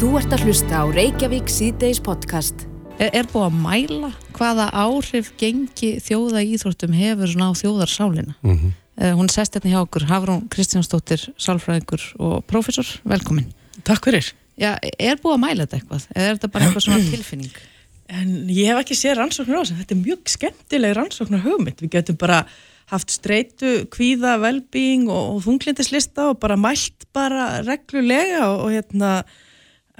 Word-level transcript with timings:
Þú 0.00 0.14
ert 0.16 0.32
að 0.32 0.46
hlusta 0.48 0.78
á 0.80 0.84
Reykjavík 0.88 1.50
síðdeis 1.52 1.98
podcast. 2.00 2.62
Er, 2.96 3.10
er 3.20 3.26
búið 3.28 3.50
að 3.50 3.56
mæla 3.60 4.08
hvaða 4.32 4.70
áhrif 4.72 5.26
gengi 5.36 5.90
þjóða 6.00 6.40
íþróttum 6.54 6.94
hefur 6.96 7.28
svona 7.28 7.48
á 7.52 7.60
þjóðarsálina? 7.60 8.32
Mm 8.40 8.54
-hmm. 8.54 8.70
uh, 8.96 9.10
hún 9.18 9.28
er 9.28 9.34
sest 9.34 9.58
hérna 9.58 9.74
hjá 9.74 9.80
okkur, 9.82 10.06
Hafrún 10.08 10.46
Kristjánsdóttir, 10.48 11.26
sálfræðingur 11.36 12.06
og 12.16 12.46
profesor. 12.48 12.88
Velkomin. 13.04 13.52
Takk 13.84 14.08
fyrir. 14.08 14.30
Já, 14.56 14.78
er 14.80 15.20
búið 15.20 15.36
að 15.36 15.42
mæla 15.44 15.66
þetta 15.66 15.76
eitthvað? 15.76 16.06
Eða 16.16 16.24
er 16.24 16.34
þetta 16.38 16.48
bara 16.48 16.64
eitthvað 16.64 16.86
svona 16.86 17.10
tilfinning? 17.10 17.60
En 18.08 18.48
ég 18.48 18.72
hef 18.72 18.80
ekki 18.80 18.96
séð 18.96 19.18
rannsóknar 19.20 19.60
á 19.60 19.60
þess 19.60 19.74
að 19.74 19.80
þetta 19.82 19.94
er 19.94 20.04
mjög 20.06 20.32
skemmtileg 20.36 20.96
rannsóknar 20.96 21.44
hugmynd. 21.44 21.76
Við 21.84 21.92
getum 21.92 22.16
bara 22.16 22.46
haft 22.88 23.12
streitu, 23.12 23.84
kvíða, 23.92 24.40
velbíing 24.40 25.12
og, 25.12 25.36
og 25.36 25.44
þunglindislista 25.44 26.30
og 26.32 26.40
bara 26.40 26.56
mælt 26.56 27.04
bara 27.12 27.60
reglulega 27.68 28.48
og, 28.48 28.64
og 28.64 28.72
hérna 28.72 29.12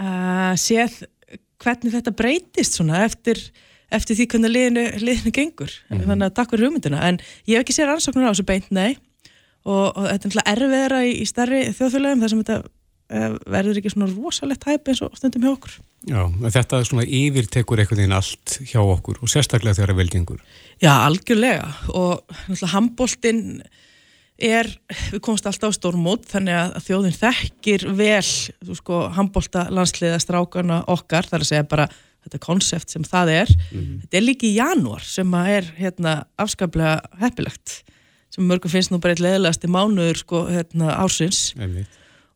uh, 0.00 0.54
séð 0.58 1.02
hvernig 1.60 1.94
þetta 1.94 2.14
breytist 2.16 2.78
svona 2.78 3.04
eftir, 3.04 3.40
eftir 3.92 4.18
því 4.18 4.26
hvernig 4.32 4.54
liðinu, 4.54 4.86
liðinu 5.04 5.34
gengur. 5.36 5.76
Mm 5.88 5.96
-hmm. 5.98 6.08
Þannig 6.08 6.26
að 6.30 6.34
takk 6.38 6.50
fyrir 6.54 6.66
hugmyndina. 6.68 7.04
En 7.08 7.20
ég 7.46 7.56
hef 7.56 7.64
ekki 7.64 7.76
séð 7.76 7.90
rannsóknar 7.90 8.30
á 8.30 8.32
þessu 8.32 8.48
beint, 8.48 8.70
nei. 8.70 8.96
Og, 9.64 9.92
og 9.92 10.04
þetta 10.08 10.14
er 10.14 10.28
náttúrulega 10.30 10.52
erfiðra 10.54 11.00
í, 11.04 11.12
í 11.20 11.26
starri 11.28 11.64
þjóðfélagum 11.76 12.22
þar 12.22 12.32
sem 12.32 12.42
þetta 12.42 12.58
uh, 12.64 13.34
verður 13.44 13.80
ekki 13.80 13.92
svona 13.92 14.08
rosalegt 14.14 14.64
hæp 14.64 14.88
eins 14.88 15.02
og 15.04 15.16
stundum 15.18 15.44
hjá 15.44 15.52
okkur. 15.52 15.76
Já, 16.08 16.22
þetta 16.56 16.78
er 16.78 16.88
svona 16.88 17.04
yfirtekur 17.04 17.82
eitthvað 17.82 18.04
inn 18.06 18.16
allt 18.16 18.56
hjá 18.64 18.80
okkur 18.80 19.20
og 19.20 19.28
sérstaklega 19.28 19.76
þegar 19.76 19.92
það 19.92 20.00
velgengur. 20.00 20.40
Já, 20.80 20.92
algjörlega 21.04 21.68
og 21.92 22.22
náttúrulega 22.30 22.72
handbóltinn 22.72 23.42
er, 24.40 24.68
við 25.12 25.20
komumst 25.24 25.46
alltaf 25.48 25.72
á 25.72 25.78
stórmót 25.78 26.28
þannig 26.30 26.56
að 26.56 26.78
þjóðin 26.86 27.18
þekkir 27.18 27.86
vel, 27.98 28.30
þú 28.66 28.76
sko, 28.78 29.00
handbólta 29.16 29.66
landsliða 29.70 30.20
strákana 30.22 30.82
okkar, 30.90 31.28
þar 31.28 31.44
að 31.44 31.50
segja 31.52 31.68
bara 31.70 31.88
þetta 32.24 32.40
konsept 32.44 32.92
sem 32.92 33.04
það 33.06 33.32
er 33.34 33.54
mm 33.54 33.78
-hmm. 33.78 34.00
þetta 34.02 34.18
er 34.18 34.26
líki 34.26 34.50
í 34.50 34.58
janúar 34.58 35.04
sem 35.04 35.34
að 35.34 35.52
er 35.54 35.70
hérna 35.78 36.12
afskaplega 36.36 37.00
heppilegt 37.20 37.80
sem 38.30 38.44
mörgum 38.46 38.70
finnst 38.70 38.92
nú 38.92 39.00
bara 39.00 39.14
eitt 39.14 39.24
leðilegast 39.24 39.64
í 39.64 39.70
mánuður 39.70 40.20
sko 40.20 40.44
hérna 40.48 40.94
ársins 41.00 41.54
Einmitt. 41.58 41.88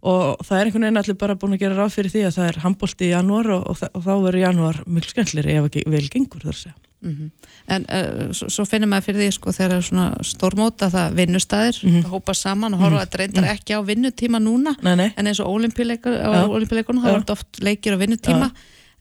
og 0.02 0.40
það 0.44 0.58
er 0.58 0.64
einhvern 0.64 0.86
veginn 0.86 1.02
allir 1.02 1.20
bara 1.20 1.36
búin 1.36 1.54
að 1.54 1.62
gera 1.64 1.76
ráð 1.78 1.94
fyrir 1.98 2.10
því 2.10 2.24
að 2.24 2.36
það 2.38 2.48
er 2.48 2.62
handbólti 2.64 3.04
í 3.04 3.12
janúar 3.12 3.50
og, 3.50 3.62
og, 3.70 3.84
og 3.94 4.02
þá 4.02 4.14
verður 4.24 4.44
janúar 4.46 4.82
mjög 4.86 5.10
skemmtlir 5.12 5.46
ef 5.46 5.68
ekki 5.68 5.84
vel 5.86 6.08
gengur 6.08 6.42
þar 6.42 6.56
að 6.56 6.62
segja 6.64 6.76
Mm 7.04 7.16
-hmm. 7.16 7.30
En 7.68 7.86
uh, 7.88 8.32
svo, 8.32 8.48
svo 8.48 8.64
finnum 8.64 8.90
maður 8.90 9.04
fyrir 9.08 9.20
því 9.20 9.32
sko 9.32 9.52
þegar 9.52 9.70
það 9.70 9.76
er 9.76 9.88
svona 9.88 10.06
stórmóta 10.22 10.90
það 10.90 11.14
vinnustæðir, 11.20 11.80
mm 11.82 11.90
-hmm. 11.90 12.08
hópa 12.10 12.34
saman 12.34 12.74
og 12.74 12.80
horfa 12.80 13.02
að 13.04 13.18
reyndar 13.18 13.44
Mhm. 13.44 13.52
ekki 13.54 13.72
á 13.76 13.80
vinnutíma 13.84 14.38
núna 14.40 14.74
nei, 14.82 14.96
nei. 14.96 15.12
en 15.16 15.26
eins 15.26 15.40
og 15.40 15.48
olimpíuleikunum 15.48 17.02
það 17.02 17.14
er 17.14 17.32
oft 17.32 17.60
leikir 17.60 17.94
á 17.94 17.98
vinnutíma 18.00 18.50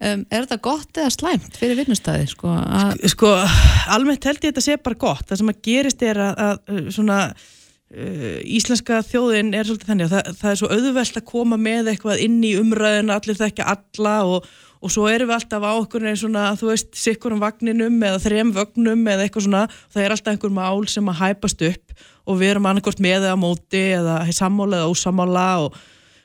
um, 0.04 0.26
er 0.32 0.46
þetta 0.46 0.60
gott 0.62 0.98
eða 0.98 1.10
slæmt 1.14 1.58
fyrir 1.58 1.80
vinnustæði 1.80 2.28
sko, 2.28 2.48
að... 2.48 3.08
sko 3.14 3.34
almennt 3.88 4.24
held 4.26 4.44
ég 4.44 4.52
þetta 4.54 4.62
sé 4.66 4.78
bara 4.78 5.00
gott 5.00 5.28
það 5.30 5.38
sem 5.38 5.50
að 5.54 5.62
gerist 5.68 6.02
er 6.04 6.18
að, 6.18 6.34
að 6.48 6.92
svona 6.96 7.20
uh, 7.30 8.40
íslenska 8.44 9.02
þjóðin 9.08 9.54
er 9.54 9.68
svolítið 9.70 9.92
þannig 9.92 10.10
að 10.10 10.16
það, 10.18 10.38
það 10.42 10.52
er 10.52 10.62
svo 10.62 10.72
auðvelt 10.74 11.18
að 11.22 11.28
koma 11.32 11.58
með 11.58 11.94
eitthvað 11.94 12.24
inn 12.26 12.40
í 12.44 12.54
umræðina 12.60 13.20
allir 13.20 13.40
þekkja 13.40 13.70
alla 13.76 14.16
og 14.26 14.48
og 14.84 14.92
svo 14.92 15.08
erum 15.08 15.30
við 15.30 15.38
alltaf 15.38 15.64
á 15.64 15.72
okkur 15.72 16.06
einn 16.10 16.20
svona, 16.20 16.44
þú 16.60 16.70
veist, 16.74 16.92
sikkur 17.00 17.36
um 17.38 17.42
vagninum 17.44 18.02
eða 18.04 18.20
þrem 18.24 18.52
vögnum 18.56 19.08
eða 19.08 19.26
eitthvað 19.26 19.48
svona, 19.48 19.64
það 19.94 20.04
er 20.04 20.16
alltaf 20.16 20.34
einhver 20.34 20.54
mál 20.58 20.84
sem 20.92 21.08
að 21.08 21.20
hæpast 21.22 21.64
upp 21.70 22.04
og 22.28 22.40
við 22.42 22.54
erum 22.54 22.68
annarkort 22.68 23.00
með 23.04 23.30
eða 23.30 23.40
móti 23.40 23.84
eða 23.96 24.20
sammála 24.36 24.82
eða 24.82 24.92
ósamála 24.92 25.48
og 25.64 25.80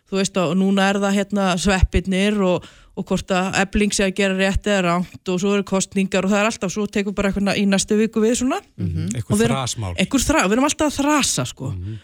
þú 0.09 0.19
veist, 0.19 0.42
og 0.42 0.56
núna 0.59 0.89
er 0.91 0.98
það 1.03 1.17
hérna 1.20 1.47
sveppirnir 1.61 2.41
og, 2.48 2.67
og 2.98 3.06
hvort 3.06 3.31
að 3.34 3.61
ebling 3.62 3.95
sé 3.95 4.09
að 4.09 4.17
gera 4.19 4.39
rétt 4.39 4.67
eða 4.67 4.83
ránt 4.89 5.33
og 5.33 5.41
svo 5.43 5.55
eru 5.55 5.67
kostningar 5.69 6.27
og 6.27 6.34
það 6.34 6.43
er 6.43 6.50
alltaf, 6.50 6.75
svo 6.75 6.89
tekum 6.91 7.12
við 7.12 7.20
bara 7.20 7.33
eitthvað 7.33 7.62
í 7.62 7.65
næstu 7.69 7.98
viku 8.00 8.25
við 8.25 8.39
svona. 8.41 8.61
Mm 8.81 8.91
-hmm. 8.91 9.09
Eitthvað 9.15 9.44
þrasmál. 9.44 9.94
Eitthvað 9.94 10.27
þrasmál, 10.27 10.49
við 10.49 10.59
erum 10.59 10.69
alltaf 10.71 10.87
að 10.88 10.99
þrasa 10.99 11.44
sko. 11.47 11.71
Mm 11.71 11.83
-hmm. 11.84 11.99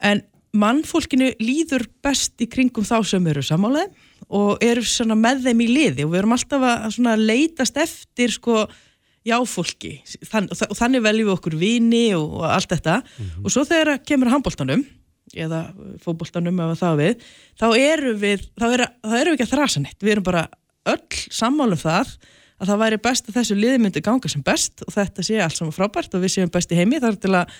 En 0.00 0.22
mannfólkinu 0.52 1.34
líður 1.38 1.86
best 2.02 2.40
í 2.40 2.48
kringum 2.50 2.84
þá 2.84 3.04
sem 3.06 3.26
eru 3.26 3.42
samálaði 3.42 3.90
og 4.30 4.62
eru 4.62 5.14
með 5.18 5.42
þeim 5.48 5.64
í 5.64 5.68
liði 5.70 6.06
og 6.06 6.12
við 6.12 6.22
erum 6.22 6.36
alltaf 6.36 6.62
að 6.62 7.26
leitast 7.26 7.76
eftir 7.76 8.30
sko 8.30 8.64
jáfólki. 9.26 9.98
Þann, 10.30 10.48
og 10.48 10.76
þannig 10.78 11.04
veljum 11.04 11.28
við 11.28 11.34
okkur 11.34 11.56
vini 11.60 12.06
og, 12.16 12.40
allt 12.48 12.70
þetta. 12.70 13.02
Mm 13.02 13.26
-hmm. 13.26 13.44
og 13.44 13.52
svo 13.52 13.64
þegar 13.68 14.00
kemur 14.06 14.32
handbóltanum 14.32 14.86
eða 15.36 15.60
fókbóltanum 16.02 16.58
eða 16.58 16.76
það 16.78 17.00
við 17.00 17.24
þá 17.60 17.66
eru 17.78 18.14
við, 18.18 18.46
þá 18.58 18.66
eru, 18.72 18.86
þá 19.04 19.16
eru 19.20 19.30
við 19.30 19.36
ekki 19.36 19.46
að 19.46 19.54
þrasa 19.54 19.82
neitt, 19.84 19.98
við 20.02 20.12
erum 20.16 20.26
bara 20.26 20.46
öll 20.90 21.20
sammálum 21.30 21.78
það 21.78 22.16
að 22.60 22.70
það 22.70 22.80
væri 22.82 23.00
best 23.04 23.28
að 23.28 23.36
þessu 23.38 23.56
liði 23.56 23.78
myndi 23.80 24.02
ganga 24.04 24.28
sem 24.28 24.42
best 24.44 24.82
og 24.86 24.94
þetta 24.94 25.24
sé 25.24 25.38
allt 25.40 25.56
saman 25.56 25.76
frábært 25.76 26.16
og 26.16 26.24
við 26.24 26.34
séum 26.34 26.52
best 26.52 26.72
í 26.72 26.80
heimi 26.80 27.00
þar 27.00 27.20
til 27.20 27.32
að 27.38 27.54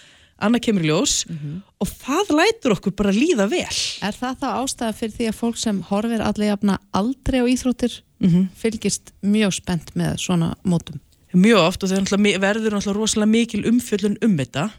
annað 0.45 0.65
kemur 0.67 0.87
ljós 0.87 1.25
mm 1.29 1.37
-hmm. 1.37 1.61
og 1.81 1.89
það 1.89 2.33
lætur 2.39 2.75
okkur 2.77 2.93
bara 2.97 3.13
líða 3.13 3.47
vel. 3.51 3.79
Er 4.03 4.15
það 4.17 4.35
þá 4.43 4.49
ástæða 4.63 4.93
fyrir 4.99 5.15
því 5.17 5.29
að 5.29 5.39
fólk 5.41 5.57
sem 5.57 5.83
horfir 5.83 6.45
jafna 6.47 6.79
aldrei 6.93 7.41
á 7.41 7.47
íþróttir 7.47 8.03
mm 8.21 8.29
-hmm. 8.29 8.49
fylgist 8.55 9.13
mjög 9.23 9.53
spennt 9.53 9.95
með 9.95 10.17
svona 10.17 10.55
mótum? 10.65 11.01
Mjög 11.33 11.59
oft 11.59 11.83
og 11.83 11.91
það 11.91 12.41
verður 12.41 12.73
náttúrulega 12.73 12.99
rosalega 12.99 13.31
mikil 13.31 13.65
umfjöllun 13.65 14.17
um 14.23 14.37
þetta. 14.37 14.71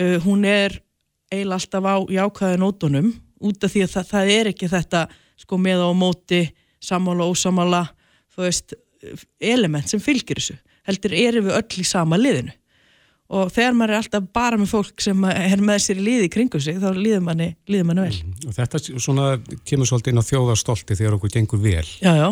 Uh, 0.00 0.18
hún 0.24 0.44
er 0.44 0.82
eiginlega 1.32 1.54
alltaf 1.54 1.84
á 1.84 1.96
jákvæða 2.08 2.56
nótunum 2.56 3.14
út 3.40 3.64
af 3.64 3.72
því 3.72 3.82
að 3.82 3.90
það, 3.90 4.04
það 4.06 4.30
er 4.30 4.46
ekki 4.46 4.68
þetta 4.68 5.08
sko 5.36 5.56
með 5.58 5.78
á 5.82 5.90
móti, 5.92 6.54
samála 6.80 7.24
og 7.24 7.30
ósamála, 7.34 7.86
þú 8.34 8.42
veist, 8.42 8.74
element 9.40 9.88
sem 9.88 10.00
fylgir 10.00 10.36
þessu. 10.36 10.56
Heldur 10.86 11.12
erum 11.12 11.44
við 11.44 11.56
öll 11.58 11.80
í 11.80 11.84
sama 11.84 12.16
liðinu 12.16 12.52
og 13.34 13.50
þegar 13.54 13.76
maður 13.76 13.94
er 13.94 14.00
alltaf 14.00 14.26
bara 14.36 14.58
með 14.60 14.70
fólk 14.70 15.04
sem 15.04 15.26
er 15.30 15.62
með 15.64 15.80
sér 15.84 16.00
í 16.00 16.06
liði 16.08 16.30
kringu 16.32 16.60
sig 16.62 16.78
þá 16.82 16.88
líður 16.96 17.24
manni, 17.26 17.50
líður 17.70 17.88
manni 17.90 18.06
vel 18.06 18.18
mm, 18.20 18.34
og 18.48 18.56
þetta 18.58 18.80
svona 18.92 19.28
kemur 19.66 19.90
svolítið 19.90 20.14
inn 20.14 20.22
á 20.22 20.28
þjóðarstolti 20.30 20.98
þegar 20.98 21.16
okkur 21.18 21.34
gengur 21.34 21.62
vel 21.62 21.86
já, 21.98 22.12
já. 22.20 22.28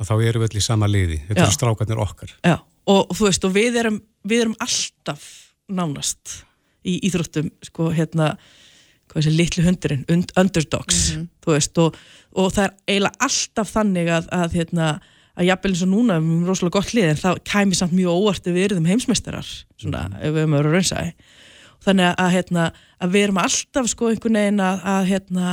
þá 0.00 0.14
erum 0.16 0.44
við 0.44 0.48
öll 0.48 0.60
í 0.60 0.64
sama 0.64 0.90
liði 0.90 1.20
þetta 1.26 1.44
eru 1.44 1.56
strákarnir 1.56 2.04
okkar 2.04 2.32
já. 2.36 2.56
og, 2.58 3.02
og 3.02 3.18
þú 3.18 3.28
veist 3.28 3.48
og 3.48 3.56
við 3.56 3.80
erum, 3.82 4.00
við 4.24 4.46
erum 4.46 4.56
alltaf 4.64 5.28
nánast 5.68 6.40
í 6.88 6.96
íþróttum 7.08 7.52
sko 7.68 7.92
hérna 7.92 8.32
hvað 9.08 9.20
er 9.20 9.24
þessi 9.24 9.36
litlu 9.36 9.64
hundurinn, 9.64 10.04
Und, 10.12 10.32
underdogs 10.36 11.12
mm 11.12 11.20
-hmm. 11.20 11.28
þú 11.44 11.54
veist 11.56 11.78
og, 11.78 11.96
og 12.32 12.52
það 12.52 12.64
er 12.64 12.74
eiginlega 12.88 13.24
alltaf 13.28 13.72
þannig 13.72 14.10
að, 14.16 14.28
að 14.32 14.58
hérna 14.60 14.88
að 15.38 15.48
jafnvel 15.48 15.72
eins 15.72 15.82
og 15.86 15.90
núna 15.92 16.18
við 16.18 16.30
erum 16.32 16.46
rosalega 16.48 16.78
gott 16.78 16.94
lið 16.96 17.10
en 17.12 17.20
það 17.22 17.42
kæmi 17.46 17.78
samt 17.78 17.94
mjög 17.96 18.22
óvart 18.22 18.46
ef 18.48 18.56
við 18.56 18.64
erum 18.68 18.88
heimsmeistarar 18.88 19.50
svona, 19.78 20.08
ef 20.18 20.32
við 20.34 20.42
erum 20.42 20.56
að 20.56 20.62
vera 20.62 20.74
raunsæði 20.74 21.12
þannig 21.86 22.08
að, 22.10 22.30
hérna, 22.34 22.64
að 22.98 23.12
við 23.14 23.26
erum 23.26 23.42
alltaf 23.42 23.90
sko 23.92 24.10
einhvern 24.12 24.40
veginn 24.40 24.62
að, 24.64 24.80
að 24.92 25.10
hérna, 25.12 25.52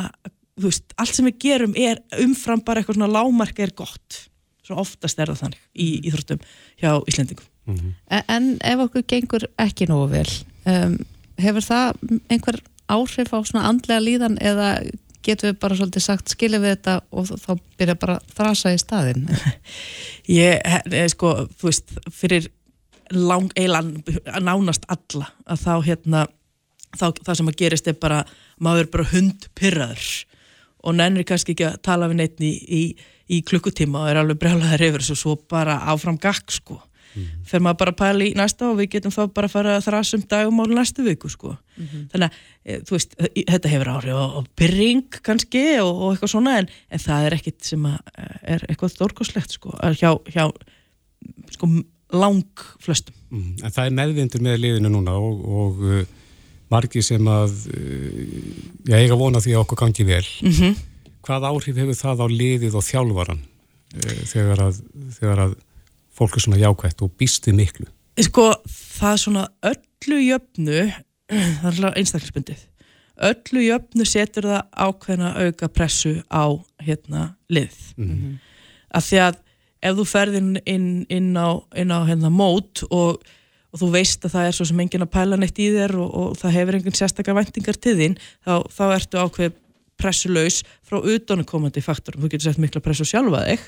veist, 0.65 0.95
allt 1.01 1.17
sem 1.17 1.27
við 1.29 1.37
gerum 1.45 1.75
er 1.77 2.01
umfram 2.23 2.63
bara 2.65 2.81
eitthvað 2.81 2.99
svona 2.99 3.11
lámarka 3.13 3.65
er 3.65 3.73
gott. 3.77 4.21
Svo 4.65 4.79
oftast 4.81 5.19
er 5.21 5.29
það 5.29 5.43
þannig 5.43 5.65
í 5.77 5.89
Íþróttum 6.09 6.41
hjá 6.81 6.89
Íslendingum. 7.05 7.49
Mm 7.65 7.75
-hmm. 7.75 7.93
en, 8.13 8.23
en 8.29 8.47
ef 8.61 8.83
okkur 8.85 9.05
gengur 9.09 9.47
ekki 9.57 9.87
nógu 9.89 10.11
vel 10.11 10.29
um, 10.69 10.99
hefur 11.41 11.65
það 11.65 11.95
einhver 12.29 12.59
áhrif 12.85 13.33
á 13.33 13.41
svona 13.41 13.65
andlega 13.69 14.03
líðan 14.05 14.37
eða 14.37 14.67
getum 15.25 15.51
við 15.51 15.57
bara 15.63 15.77
svolítið 15.79 16.05
sagt 16.05 16.33
skilja 16.33 16.61
við 16.61 16.75
þetta 16.75 16.95
og 17.11 17.31
þá 17.31 17.51
byrja 17.79 17.97
bara 18.01 18.17
að 18.19 18.35
þrasa 18.37 18.73
í 18.75 18.79
staðin 18.81 19.25
Ég, 20.39 20.61
sko, 21.13 21.33
þú 21.57 21.69
veist 21.69 21.95
fyrir 22.13 22.49
lang, 23.13 23.51
eilan, 23.59 23.97
nánast 24.41 24.87
alla 24.89 25.29
að 25.45 25.65
þá 25.65 25.73
hérna 25.89 26.23
þá, 26.95 27.07
það 27.25 27.35
sem 27.39 27.51
að 27.51 27.59
gerist 27.59 27.91
er 27.91 27.99
bara 28.01 28.23
maður 28.61 28.85
er 28.85 28.91
bara 28.93 29.09
hundpyrraður 29.11 30.07
og 30.85 30.97
nennir 30.99 31.27
kannski 31.27 31.55
ekki 31.55 31.67
að 31.67 31.79
tala 31.85 32.09
við 32.11 32.21
neitt 32.21 32.41
í, 32.45 32.51
í, 32.51 32.83
í 33.33 33.41
klukkutíma 33.45 34.03
og 34.03 34.11
er 34.11 34.21
alveg 34.21 34.41
brjálaður 34.41 34.85
yfir 34.89 35.03
þessu 35.03 35.17
svo 35.19 35.37
bara 35.49 35.79
áfram 35.91 36.19
gakk 36.21 36.53
sko 36.53 36.79
Mm 37.15 37.23
-hmm. 37.23 37.45
fyrir 37.47 37.63
maður 37.63 37.79
bara 37.81 37.91
að 37.91 37.99
pæla 38.01 38.25
í 38.25 38.33
næsta 38.35 38.69
og 38.69 38.77
við 38.79 38.89
getum 38.95 39.11
þá 39.11 39.21
bara 39.33 39.47
að 39.47 39.51
fara 39.55 39.75
að 39.77 39.85
þrasa 39.87 40.17
um 40.17 40.23
dagumál 40.29 40.67
næstu 40.69 41.03
viku 41.03 41.29
sko. 41.29 41.57
Mm 41.77 41.85
-hmm. 41.85 42.07
þannig 42.11 42.29
að 42.29 42.33
e, 42.65 42.79
þú 42.79 42.91
veist, 42.91 43.15
þetta 43.51 43.69
hefur 43.69 43.91
áhrif 43.95 44.15
á, 44.15 44.25
á 44.35 44.41
byrring 44.55 45.09
kannski 45.23 45.65
og, 45.79 45.93
og 46.01 46.13
eitthvað 46.13 46.33
svona 46.33 46.57
en, 46.59 46.67
en 46.89 46.99
það 46.99 47.25
er 47.25 47.33
ekkit 47.33 47.63
sem 47.63 47.85
að 47.85 47.97
er 48.43 48.65
eitthvað 48.69 48.91
stórkoslegt 48.91 49.51
sko, 49.51 49.69
hjá, 49.95 50.11
hjá 50.29 50.51
sko, 51.51 51.67
lang 52.11 52.65
flestum. 52.79 53.15
Mm 53.31 53.41
-hmm. 53.41 53.65
En 53.65 53.71
það 53.71 53.85
er 53.85 53.97
meðvindur 53.99 54.41
með 54.41 54.59
liðinu 54.59 54.89
núna 54.89 55.11
og, 55.11 55.45
og 55.45 55.75
uh, 55.79 56.05
margi 56.69 57.01
sem 57.01 57.27
að 57.27 57.51
uh, 57.71 58.91
ég 58.91 58.95
eiga 58.95 59.15
vona 59.15 59.39
því 59.39 59.55
að 59.55 59.63
okkur 59.63 59.77
gangi 59.77 60.03
vel 60.03 60.25
hvað 61.25 61.47
áhrif 61.49 61.77
hefur 61.77 61.97
það 61.97 62.21
á 62.21 62.27
liðið 62.29 62.75
og 62.75 62.83
þjálfvaran 62.85 63.41
þegar 64.29 64.61
að, 64.67 64.81
þegar 65.19 65.41
að 65.45 65.55
fólk 66.15 66.37
er 66.37 66.45
svona 66.45 66.61
jákvægt 66.61 67.03
og 67.05 67.13
býst 67.19 67.47
við 67.49 67.59
miklu? 67.59 67.89
Sko, 68.25 68.47
það 68.71 69.11
er 69.11 69.21
svona 69.23 69.45
öllu 69.71 70.19
jöfnu, 70.23 70.81
það 71.61 71.79
er 71.89 71.97
einstaklisbundið, 71.99 72.61
öllu 73.29 73.63
jöfnu 73.65 74.07
setur 74.07 74.49
það 74.51 74.61
ákveðna 74.87 75.33
auka 75.43 75.71
pressu 75.71 76.17
á 76.31 76.55
hérna 76.83 77.31
lið. 77.49 77.75
Mhm. 77.97 78.37
af 78.95 79.03
því 79.03 79.17
að 79.19 79.41
ef 79.83 79.97
þú 79.97 80.05
ferð 80.07 80.37
inn, 80.39 80.53
inn, 80.65 80.87
inn 81.11 81.33
á, 81.35 81.59
inn 81.75 81.91
á 81.91 81.99
hérna, 82.07 82.31
mót 82.31 82.85
og, 82.87 83.19
og 83.73 83.81
þú 83.81 83.91
veist 83.91 84.23
að 84.25 84.37
það 84.37 84.47
er 84.47 84.55
svo 84.55 84.67
sem 84.69 84.79
enginn 84.79 85.03
að 85.03 85.11
pæla 85.17 85.39
neitt 85.39 85.59
í 85.59 85.67
þér 85.75 85.97
og, 85.99 86.09
og 86.15 86.39
það 86.39 86.55
hefur 86.59 86.79
enginn 86.79 86.97
sérstakar 86.97 87.37
væntingar 87.37 87.75
til 87.75 87.97
þín 87.99 88.17
þá, 88.45 88.63
þá 88.71 88.83
ertu 88.95 89.21
ákveð 89.21 89.59
pressulaus 89.99 90.61
frá 90.83 90.99
utanakomandi 90.99 91.83
faktorum, 91.83 92.23
þú 92.23 92.31
getur 92.33 92.49
sett 92.49 92.61
mikla 92.61 92.83
pressu 92.83 93.07
sjálfa 93.07 93.43
þig 93.49 93.67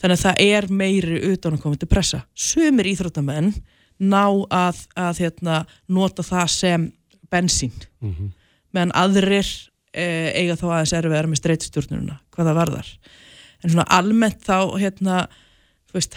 þannig 0.00 0.18
að 0.18 0.24
það 0.24 0.42
er 0.44 0.68
meiri 0.82 1.20
utanakomandi 1.32 1.88
pressa. 1.90 2.24
Sumir 2.34 2.88
íþróttamenn 2.90 3.54
ná 4.02 4.24
að, 4.52 4.82
að 4.98 5.22
hérna, 5.24 5.62
nota 5.88 6.24
það 6.26 6.50
sem 6.52 6.90
bensín. 7.32 7.72
Mhm. 8.04 8.34
meðan 8.76 8.92
aðrir 8.92 9.48
e, 9.96 10.04
eiga 10.36 10.56
þá 10.60 10.66
aðeins 10.68 10.92
erfiðar 10.98 11.28
með 11.30 11.38
streytstjórnuna 11.40 12.18
hvað 12.34 12.50
það 12.50 12.58
varðar. 12.58 12.90
En 13.64 13.72
svona 13.72 13.86
almennt 13.96 14.42
þá 14.44 14.58
hérna, 14.76 15.22
veist 15.94 16.16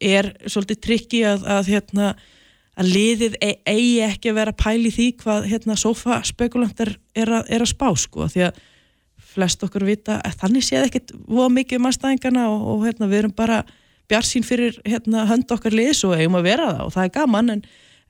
er 0.00 0.30
svolítið 0.46 0.80
trikki 0.86 1.22
að, 1.28 1.44
að 1.44 1.70
hérna 1.74 2.08
að 2.78 2.90
liðið 2.94 3.36
e 3.42 3.50
eigi 3.66 4.00
ekki 4.06 4.30
að 4.30 4.38
vera 4.38 4.54
pæli 4.56 4.90
því 4.94 5.08
hvað 5.22 5.48
hérna 5.50 5.76
sofaspekulant 5.78 6.82
er, 6.84 6.92
er, 7.18 7.32
er 7.42 7.64
að 7.64 7.72
spá 7.72 7.88
sko 7.98 8.28
því 8.30 8.44
að 8.48 8.60
flest 9.38 9.62
okkur 9.68 9.86
vita 9.88 10.18
að 10.26 10.38
þannig 10.42 10.66
séð 10.66 10.88
ekkert 10.90 11.12
voða 11.30 11.50
mikið 11.60 11.78
um 11.80 11.90
aðstæðingana 11.92 12.46
og, 12.52 12.64
og 12.74 12.86
hérna 12.88 13.08
við 13.10 13.22
erum 13.24 13.36
bara 13.38 13.60
bjarsýn 14.10 14.44
fyrir 14.48 14.78
hérna 14.88 15.26
hönd 15.28 15.50
okkar 15.54 15.74
liðs 15.76 16.02
og 16.08 16.16
eigum 16.18 16.38
að 16.40 16.46
vera 16.48 16.70
það 16.72 16.82
og 16.86 16.94
það 16.96 17.04
er 17.08 17.12
gaman 17.18 17.52
en, 17.54 17.62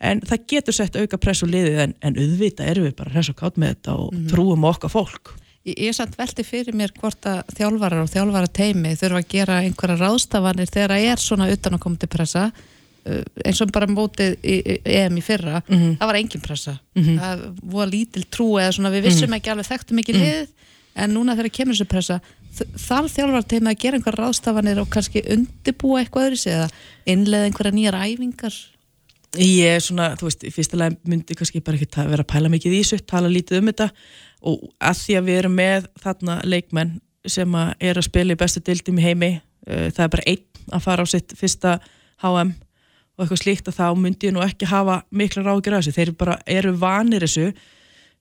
en 0.09 0.21
það 0.31 0.45
getur 0.53 0.77
sett 0.77 0.97
auka 1.01 1.19
press 1.19 1.43
og 1.43 1.51
liðið 1.53 1.81
en, 1.85 1.95
en 2.07 2.19
auðvita 2.23 2.69
erum 2.71 2.87
við 2.89 2.97
bara 3.01 3.13
hress 3.17 3.33
og 3.33 3.39
kátt 3.41 3.59
með 3.59 3.73
þetta 3.75 3.97
og 3.99 4.17
trúum 4.31 4.63
á 4.65 4.69
okkar 4.71 4.93
fólk. 4.95 5.33
Ég, 5.67 5.75
ég 5.89 5.97
samt 5.99 6.15
velti 6.17 6.45
fyrir 6.47 6.77
mér 6.79 6.93
hvort 7.01 7.27
að 7.29 7.51
þjálfarar 7.59 8.05
og 8.07 8.13
þjálfara 8.15 8.51
teimi 8.55 8.95
þurfa 8.97 9.21
að 9.25 9.31
gera 9.35 9.57
einhverja 9.67 9.99
ráðstafanir 10.05 10.71
þegar 10.71 10.95
það 10.95 11.09
er 11.13 11.25
svona 11.27 11.49
utanakomandi 11.53 12.09
pressa 12.15 12.45
uh, 12.53 13.25
eins 13.43 13.61
og 13.67 13.73
bara 13.75 13.91
mótið 13.91 14.39
EM 14.47 15.19
í 15.19 15.25
fyrra, 15.27 15.65
Mhm. 15.67 15.97
það 15.99 16.13
var 16.13 16.21
engin 16.23 16.47
pressa. 16.47 16.77
Það 16.95 17.43
var 17.75 17.91
lítil 17.91 18.25
trú 18.31 18.53
eða 18.63 18.71
svona 18.79 18.95
við 18.95 19.11
vissum 19.11 19.35
ekki 19.35 19.51
alveg 19.53 19.67
þekktum 19.73 20.01
ekki 20.05 20.15
lið 20.15 20.47
en 20.95 21.15
núna 21.15 21.37
þegar 21.39 21.55
kemur 21.59 21.77
þessu 21.77 21.89
pressa 21.91 22.21
þarf 22.59 23.13
þjálfara 23.13 23.47
teimi 23.47 23.71
að 23.73 23.81
gera 23.83 23.99
einhverja 23.99 24.25
ráðstafanir 24.25 24.81
og 24.83 24.89
kannski 24.93 25.23
undibúa 25.35 26.03
eitthvað 26.03 26.29
öðru 26.29 26.41
sig 26.41 26.55
eða 26.57 26.69
innlega 27.13 27.49
einhverja 27.49 27.75
nýjar 27.77 27.99
æfingar? 28.03 28.57
Ég 29.37 29.77
er 29.77 29.83
svona, 29.85 30.15
þú 30.17 30.31
veist, 30.31 30.47
í 30.49 30.53
fyrsta 30.55 30.79
lega 30.81 30.97
myndi 31.09 31.37
kannski 31.37 31.61
bara 31.65 31.77
ekki 31.77 32.07
vera 32.09 32.25
að 32.25 32.31
pæla 32.33 32.51
mikið 32.53 32.79
í 32.79 32.81
þessu, 32.81 33.01
tala 33.05 33.29
lítið 33.29 33.61
um 33.61 33.69
þetta. 33.69 33.89
Og 34.49 34.63
að 34.81 35.03
því 35.03 35.19
að 35.19 35.29
við 35.29 35.41
erum 35.43 35.59
með 35.59 35.91
þarna 36.01 36.39
leikmenn 36.49 36.95
sem 37.29 37.59
að 37.61 37.75
er 37.91 38.01
að 38.01 38.09
spila 38.09 38.35
í 38.35 38.41
bestu 38.41 38.63
dildum 38.65 38.99
í 39.03 39.05
heimi, 39.05 39.31
uh, 39.69 39.89
það 39.93 40.05
er 40.07 40.15
bara 40.15 40.27
einn 40.33 40.73
að 40.73 40.85
fara 40.87 41.05
á 41.05 41.07
sitt 41.13 41.37
fyrsta 41.37 41.77
HM 42.25 42.55
og 43.19 43.25
eitthvað 43.25 43.43
slíkt 43.43 43.69
að 43.69 43.79
þá 43.81 43.87
myndi 43.99 44.29
ég 44.29 44.35
nú 44.35 44.43
ekki 44.45 44.69
hafa 44.71 45.01
mikla 45.11 45.43
ráðgjur 45.45 45.77
að 45.77 45.89
þessu, 45.89 45.97
þeir 45.97 46.13
bara 46.21 46.39
eru 46.47 46.73
vanir 46.79 47.27
þessu 47.27 47.49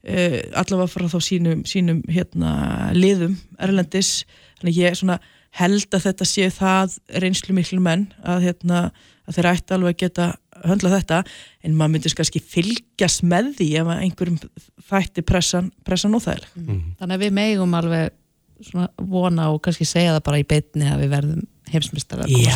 uh, 0.06 0.40
allavega 0.60 0.92
frá 0.92 1.08
þá 1.12 1.20
sínum, 1.24 1.64
sínum 1.68 2.04
hérna, 2.12 2.52
liðum 2.98 3.38
erlendis, 3.64 4.22
þannig 4.60 4.82
ég 4.84 5.00
svona 5.00 5.20
held 5.58 5.96
að 5.96 6.10
þetta 6.10 6.28
séu 6.28 6.50
það 6.54 6.98
reynslu 7.24 7.56
miklu 7.58 7.80
menn 7.82 8.08
að, 8.22 8.50
hérna, 8.50 8.82
að 9.26 9.40
þeir 9.40 9.50
ætti 9.54 9.76
alveg 9.76 9.96
að 9.96 10.02
geta 10.04 10.28
höndla 10.68 10.94
þetta. 10.98 11.24
En 11.66 11.76
maður 11.78 11.94
myndi 11.96 12.14
kannski 12.18 12.42
fylgjast 12.44 13.26
með 13.26 13.52
því 13.58 13.68
ef 13.82 13.92
einhverjum 13.96 14.40
þætti 14.88 15.24
pressan, 15.26 15.72
pressan 15.88 16.16
óþægileg. 16.18 16.54
þannig 17.00 17.16
að 17.16 17.26
við 17.26 17.38
megum 17.40 17.78
alveg 17.78 18.16
svona 18.66 18.88
vona 18.98 19.52
og 19.54 19.62
kannski 19.66 19.86
segja 19.86 20.16
það 20.16 20.24
bara 20.30 20.42
í 20.42 20.48
beinni 20.50 20.88
að 20.90 21.04
við 21.04 21.14
verðum 21.14 21.44
heimsmyndstara 21.68 22.28
Já, 22.32 22.56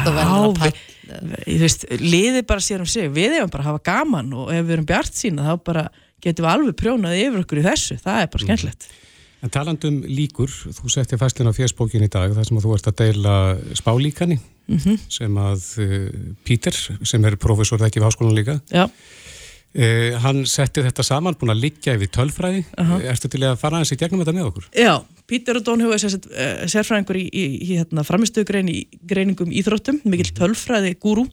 við, 0.56 0.80
þú 1.46 1.58
veist, 1.62 1.86
liðið 2.00 2.46
bara 2.48 2.64
sér 2.64 2.84
um 2.84 2.90
sig, 2.90 3.10
við 3.14 3.36
hefum 3.38 3.52
bara 3.54 3.66
að 3.66 3.70
hafa 3.72 3.84
gaman 3.90 4.32
og 4.34 4.54
ef 4.54 4.64
við 4.66 4.76
erum 4.78 4.88
bjart 4.90 5.18
sína 5.18 5.50
þá 5.50 5.54
bara 5.68 5.84
getum 6.24 6.46
við 6.48 6.52
alveg 6.54 6.78
prjónaði 6.80 7.24
yfir 7.28 7.44
okkur 7.46 7.62
í 7.62 7.66
þessu, 7.66 7.98
það 8.02 8.22
er 8.24 8.30
bara 8.34 8.46
skemmtilegt. 8.48 8.90
En 9.42 9.50
talandum 9.50 10.04
líkur, 10.06 10.52
þú 10.78 10.92
setti 10.94 11.18
fæslinn 11.18 11.50
á 11.50 11.58
fjersbókin 11.58 12.06
í 12.06 12.12
dag 12.14 12.34
þar 12.36 12.46
sem 12.46 12.60
þú 12.62 12.76
ert 12.76 12.90
að 12.92 13.00
deila 13.02 13.36
spálíkani 13.80 14.38
sem 15.12 15.40
að 15.42 15.64
uh, 15.82 16.04
Pítur, 16.46 16.78
sem 17.04 17.26
er 17.26 17.36
profesor 17.42 17.82
ekki 17.84 18.00
við 18.00 18.06
háskólan 18.08 18.38
líka, 18.38 18.60
Já, 18.70 18.86
uh, 18.86 20.20
hann 20.24 20.44
setti 20.48 20.84
þetta 20.86 21.04
saman, 21.04 21.36
búin 21.42 21.56
að 21.56 21.64
liggja 21.66 21.98
yfir 21.98 22.12
tölfræði. 22.14 22.62
Uh 22.78 22.94
Ertu 23.12 23.32
til 23.34 23.42
að 23.48 23.58
fara 23.60 23.80
aðeins 23.80 23.96
í 23.96 24.00
gegnum 24.00 24.22
þetta 24.22 24.36
með 24.38 24.52
okkur? 24.52 24.70
já 24.78 24.94
Pítur 25.32 25.62
og 25.62 25.66
Dónhjóð 25.68 25.94
er 25.96 26.04
sérst, 26.04 26.30
uh, 26.30 26.64
sérfræðingur 26.72 27.20
í, 27.20 27.26
í, 27.32 27.44
í 27.66 27.68
hérna, 27.80 28.06
framistöðugrein 28.06 28.70
í 28.72 28.80
greiningum 29.08 29.52
íþróttum, 29.56 30.02
mikill 30.06 30.34
tölfræði 30.38 30.94
gúrú. 31.02 31.26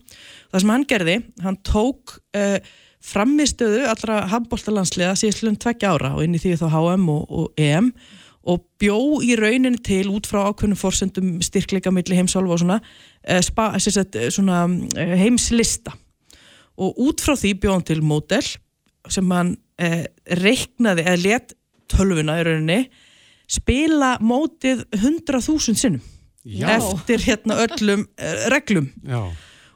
Það 0.52 0.64
sem 0.64 0.70
hann 0.73 0.88
gerði, 0.88 1.17
hann 1.44 1.58
tók 1.67 2.19
uh, 2.38 2.56
framistöðu 3.04 3.84
allra 3.88 4.22
handbóltalandsliða 4.32 5.14
síðan 5.18 5.58
tveggja 5.60 5.92
ára 5.94 6.14
og 6.16 6.24
inn 6.24 6.34
í 6.36 6.40
því 6.42 6.56
þá 6.60 6.66
HM 6.72 7.06
og, 7.12 7.28
og 7.28 7.60
EM 7.60 7.92
og 8.48 8.64
bjó 8.80 8.98
í 9.24 9.34
rauninni 9.38 9.80
til 9.84 10.08
út 10.12 10.28
frá 10.28 10.46
ákveðnum 10.48 10.78
forsendum 10.80 11.36
styrkleika 11.44 11.92
milli 11.94 12.16
heimsálfa 12.16 12.56
og 12.56 12.62
svona, 12.62 12.78
uh, 12.80 13.40
spa, 13.44 13.70
sérst, 13.82 14.16
svona 14.34 14.64
uh, 14.66 15.14
heimslista 15.20 15.94
og 16.78 16.98
út 17.08 17.22
frá 17.22 17.36
því 17.38 17.54
bjó 17.62 17.74
hann 17.76 17.86
til 17.86 18.02
módel 18.06 18.44
sem 19.08 19.34
hann 19.34 19.54
uh, 19.82 20.04
reiknaði 20.40 21.04
eða 21.06 21.22
let 21.24 21.54
tölvuna 21.92 22.38
í 22.40 22.46
rauninni 22.46 22.80
spila 23.48 24.16
mótið 24.20 24.84
100.000 24.96 25.78
sinnum 25.78 26.02
Já. 26.48 26.78
eftir 26.78 27.22
hérna 27.26 27.58
öllum 27.66 28.06
uh, 28.06 28.42
reglum 28.52 28.90
Já. 29.04 29.22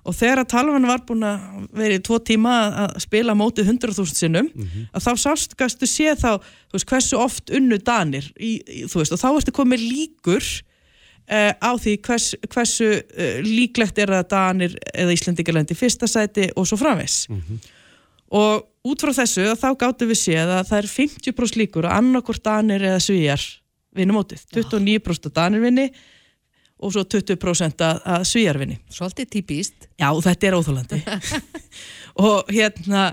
Og 0.02 0.14
þegar 0.18 0.40
að 0.42 0.48
talvan 0.50 0.86
var 0.88 1.02
búin 1.06 1.22
að 1.22 1.68
vera 1.78 1.94
í 1.94 2.02
tvo 2.02 2.16
tíma 2.26 2.52
að- 2.84 2.96
spila 3.04 3.34
mótið 3.38 3.68
100.000 3.70 4.18
sinnum 4.18 4.48
að 4.92 5.04
þá 5.06 5.12
sást 5.22 5.54
gastu 5.56 5.86
sé 5.86 6.14
þá 6.18 6.40
veist, 6.72 6.86
hversu 6.90 7.18
oft 7.22 7.50
unnu 7.54 7.78
danir 7.78 8.26
í, 8.40 8.56
í, 8.66 8.82
veist, 8.90 9.12
og 9.14 9.20
þá 9.22 9.28
ertu 9.38 9.52
komið 9.54 9.80
líkur 9.86 10.42
uh, 10.42 11.52
á 11.54 11.70
því 11.78 11.94
hvers, 12.02 12.26
hversu 12.50 12.88
uh, 12.98 13.38
líklegt 13.46 13.98
er 14.02 14.10
að 14.18 14.26
danir 14.34 14.74
eða 14.92 15.14
Íslandingarlendi 15.14 15.74
fyrsta 15.78 16.08
sæti 16.10 16.50
og 16.56 16.66
svo 16.66 16.76
framvegs 16.82 17.20
og 18.32 18.66
út 18.88 19.02
frá 19.04 19.12
þessu 19.14 19.44
þá 19.60 19.68
gáttu 19.78 20.06
við 20.08 20.18
séð 20.18 20.50
að 20.58 20.66
það 20.70 20.78
er 20.82 20.90
50% 20.96 21.58
líkur 21.60 21.86
að 21.86 21.98
annarkvort 22.00 22.42
danir 22.42 22.82
eða 22.82 22.98
svíjar 23.04 23.42
vinna 23.94 24.14
mótið, 24.16 24.40
29% 24.56 25.28
að 25.28 25.34
danir 25.36 25.60
vinni 25.62 25.86
og 26.82 26.94
svo 26.94 27.04
20% 27.06 27.84
að, 27.86 28.00
að 28.14 28.24
svíjar 28.28 28.58
vinni 28.60 28.78
svolítið 28.92 29.30
típist 29.36 29.88
Já, 30.00 30.08
þetta 30.26 30.48
er 30.48 30.56
óþólandi 30.58 31.02
og 32.28 32.52
hérna 32.52 33.12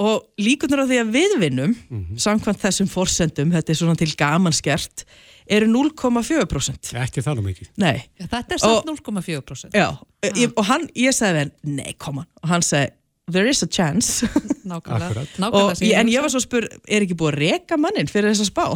og 0.00 0.30
líkunar 0.40 0.84
á 0.84 0.88
því 0.88 1.00
að 1.02 1.10
við 1.12 1.34
vinnum 1.42 1.74
samkvæmt 2.20 2.62
þessum 2.62 2.88
forsendum, 2.88 3.50
þetta 3.52 3.72
er 3.74 3.78
svona 3.80 3.98
til 4.00 4.12
gamanskert 4.16 5.04
eru 5.50 5.66
0,4% 5.68 6.92
Ekki 7.02 7.24
það 7.26 7.40
nú 7.40 7.44
mikið. 7.48 7.70
Nei, 7.82 7.98
Já, 8.16 8.24
þetta 8.30 8.56
er 8.56 8.62
samt 8.62 8.88
0,4% 8.88 9.76
já 9.76 9.88
ég, 10.30 10.54
og 10.54 10.64
hann, 10.68 10.86
ég 10.96 11.16
sagði 11.16 11.44
hann, 11.44 11.52
nei, 11.80 11.92
koma 12.00 12.24
og 12.40 12.52
hann 12.52 12.64
sagði, 12.64 12.94
there 13.32 13.50
is 13.50 13.62
a 13.62 13.68
chance. 13.68 14.26
Nákvæmlega, 14.70 15.26
nákvæmlega 15.40 15.50
og, 15.50 15.82
en 15.82 16.10
ég 16.12 16.22
var 16.22 16.30
svo 16.30 16.42
spur, 16.44 16.66
er 16.86 17.04
ekki 17.04 17.16
búið 17.18 17.32
að 17.32 17.38
reka 17.40 17.78
mannin 17.80 18.10
fyrir 18.10 18.34
þessa 18.34 18.48
spá? 18.50 18.66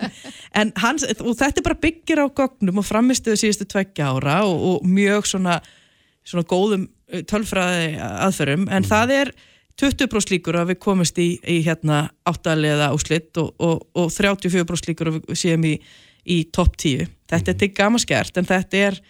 En 0.60 0.70
hans, 0.82 1.06
og 1.16 1.32
þetta 1.38 1.62
er 1.62 1.64
bara 1.64 1.80
byggir 1.80 2.20
á 2.20 2.26
gognum 2.28 2.82
og 2.82 2.84
framistuðu 2.86 3.40
síðustu 3.40 3.66
tveggja 3.72 4.10
ára 4.12 4.42
og, 4.44 4.58
og 4.68 4.84
mjög 4.86 5.30
svona 5.30 5.62
svona 6.26 6.46
góðum 6.48 6.84
uh, 6.86 7.22
tölfræði 7.28 7.96
aðferðum, 7.98 8.68
en 8.70 8.86
það 8.86 9.14
er 9.16 9.32
20% 9.80 10.34
líkur 10.34 10.58
að 10.60 10.72
við 10.72 10.80
komumst 10.84 11.18
í, 11.18 11.28
í 11.48 11.62
hérna 11.64 12.04
áttaliða 12.28 12.92
úslitt 12.94 13.38
og, 13.40 13.54
og, 13.62 13.82
og 13.98 14.12
34% 14.12 14.92
líkur 14.92 15.10
að 15.10 15.18
við 15.22 15.40
séum 15.40 15.64
í, 15.66 15.74
í 16.28 16.42
topp 16.54 16.76
10. 16.82 17.08
Þetta 17.32 17.54
er 17.54 17.58
til 17.62 17.70
gaman 17.74 18.02
skert 18.02 18.38
en 18.38 18.48
þetta 18.48 18.82
er, 18.90 19.00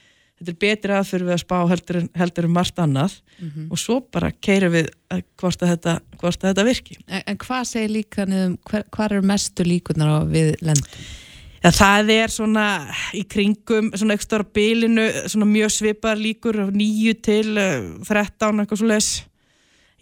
þetta 0.43 0.53
er 0.53 0.61
betri 0.67 0.95
aðferð 0.99 1.29
við 1.29 1.37
að 1.37 1.43
spá 1.45 1.57
heldur 1.71 1.99
en, 2.03 2.13
heldur 2.19 2.49
en 2.49 2.55
margt 2.59 2.83
annað 2.83 3.17
og 3.71 3.79
svo 3.81 4.01
bara 4.13 4.33
keirum 4.43 4.75
við 4.75 4.93
að 5.13 5.25
hvort 5.41 5.63
að 5.63 5.73
þetta, 5.73 5.97
hvort 6.19 6.45
að 6.45 6.53
þetta 6.53 6.65
virki. 6.69 6.99
En, 7.07 7.23
en 7.27 7.41
hvað 7.43 7.67
segir 7.71 7.93
líka 7.97 8.27
niðum, 8.27 8.57
hver, 8.69 8.87
hvar 8.91 9.15
eru 9.15 9.27
mestu 9.27 9.67
líkunar 9.67 10.15
á 10.15 10.19
við 10.27 10.55
lendum? 10.61 11.03
Já, 11.63 11.71
það 11.71 12.09
er 12.11 12.33
svona 12.35 12.67
í 13.15 13.23
kringum, 13.31 13.93
svona 13.95 14.17
ekstra 14.19 14.43
bilinu, 14.43 15.05
svona 15.31 15.47
mjög 15.47 15.71
svipar 15.71 16.19
líkur, 16.19 16.59
nýju 16.75 17.15
til 17.23 17.53
eh, 17.55 17.85
13, 18.03 18.65
eitthvað 18.65 18.81
svo 18.81 18.89
les. 18.91 19.11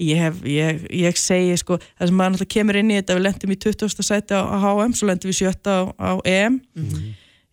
Ég, 0.01 0.17
hef, 0.17 0.39
ég, 0.49 0.87
ég 0.97 1.19
segi, 1.21 1.59
sko, 1.61 1.77
það 1.99 2.09
sem 2.09 2.17
maður 2.17 2.33
náttúrulega 2.33 2.55
kemur 2.55 2.79
inn 2.81 2.93
í 2.95 2.97
þetta, 2.97 3.17
við 3.19 3.27
lendum 3.27 3.53
í 3.53 3.59
20. 3.61 4.07
sæti 4.09 4.33
á, 4.33 4.41
á 4.49 4.57
HM, 4.57 4.95
svo 4.97 5.11
lendum 5.11 5.29
við 5.29 5.43
7. 5.43 5.69
á, 5.69 5.81
á 6.01 6.11
EM. 6.25 6.57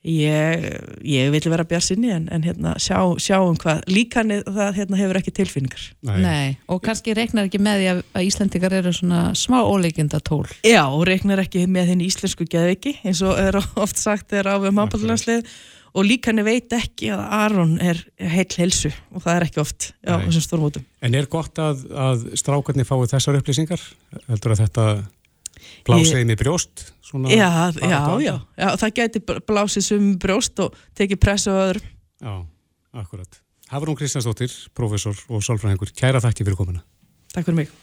Ég, 0.08 0.66
ég 1.04 1.32
vil 1.34 1.42
vera 1.52 1.66
bjarsinni 1.68 2.12
en, 2.16 2.28
en 2.32 2.46
hérna, 2.46 2.76
sjá, 2.80 3.00
sjáum 3.20 3.58
hvað 3.60 3.82
líkanið 3.92 4.46
það 4.56 4.78
hérna, 4.80 5.00
hefur 5.02 5.20
ekki 5.20 5.34
tilfinningar. 5.36 5.88
Nei. 6.08 6.18
Nei, 6.24 6.52
og 6.72 6.80
kannski 6.86 7.16
reiknar 7.18 7.50
ekki 7.50 7.60
með 7.60 7.82
því 7.82 7.90
að, 7.92 8.04
að 8.16 8.28
Íslandikar 8.30 8.76
eru 8.80 8.94
svona 8.96 9.24
smá 9.36 9.58
óleikinda 9.68 10.22
tól 10.24 10.46
Já, 10.64 10.86
og 10.86 11.04
reiknar 11.10 11.44
ekki 11.44 11.66
með 11.68 11.92
þinn 11.92 12.06
íslensku 12.08 12.48
geðviki 12.48 12.96
eins 13.04 13.24
og 13.26 13.36
er 13.42 13.60
oft 13.84 14.00
sagt 14.00 14.32
þegar 14.32 14.56
á 14.56 14.64
við 14.64 14.78
máballanslið 14.80 15.58
og 15.98 16.06
líkanið 16.06 16.48
veit 16.48 16.78
ekki 16.78 17.12
að 17.16 17.24
Aron 17.40 17.76
er 17.82 18.00
heil 18.22 18.48
helsu 18.62 18.92
og 19.12 19.24
það 19.24 19.34
er 19.34 19.46
ekki 19.48 19.62
oft 19.64 19.92
á 20.06 20.16
þessum 20.24 20.46
stórmótum. 20.46 20.88
En 21.04 21.18
er 21.18 21.28
gott 21.32 21.60
að, 21.62 21.84
að 21.92 22.28
strákarnir 22.38 22.88
fái 22.88 23.10
þessar 23.12 23.40
upplýsingar? 23.40 23.84
Heldur 24.28 24.54
að 24.54 24.64
þetta 24.66 24.88
Blásið 25.88 26.24
með 26.28 26.40
brjóst? 26.44 26.86
Já, 27.32 27.50
já, 27.80 28.00
já, 28.20 28.34
já, 28.60 28.70
það 28.84 28.94
geti 29.00 29.24
blásið 29.24 29.86
sem 29.88 30.14
brjóst 30.20 30.64
og 30.64 30.78
tekið 30.98 31.22
press 31.24 31.48
og 31.48 31.60
öðru. 31.64 31.84
Já, 32.22 32.34
akkurat. 33.04 33.42
Hafrún 33.72 33.98
Kristjánsdóttir, 34.00 34.54
professor 34.76 35.18
og 35.28 35.44
sálfræðingur, 35.44 35.92
kæra 35.96 36.24
þakki 36.24 36.48
fyrir 36.48 36.60
komuna. 36.60 36.84
Takk 37.34 37.50
fyrir 37.50 37.64
mig. 37.64 37.76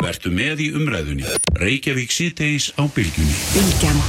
Vertu 0.00 0.30
með 0.32 0.62
í 0.64 0.68
umræðunni. 0.78 1.26
Reykjavík 1.58 2.14
síðdeis 2.14 2.70
á 2.78 2.86
bylgjunni. 2.86 3.34
Bylgjan. 3.56 4.00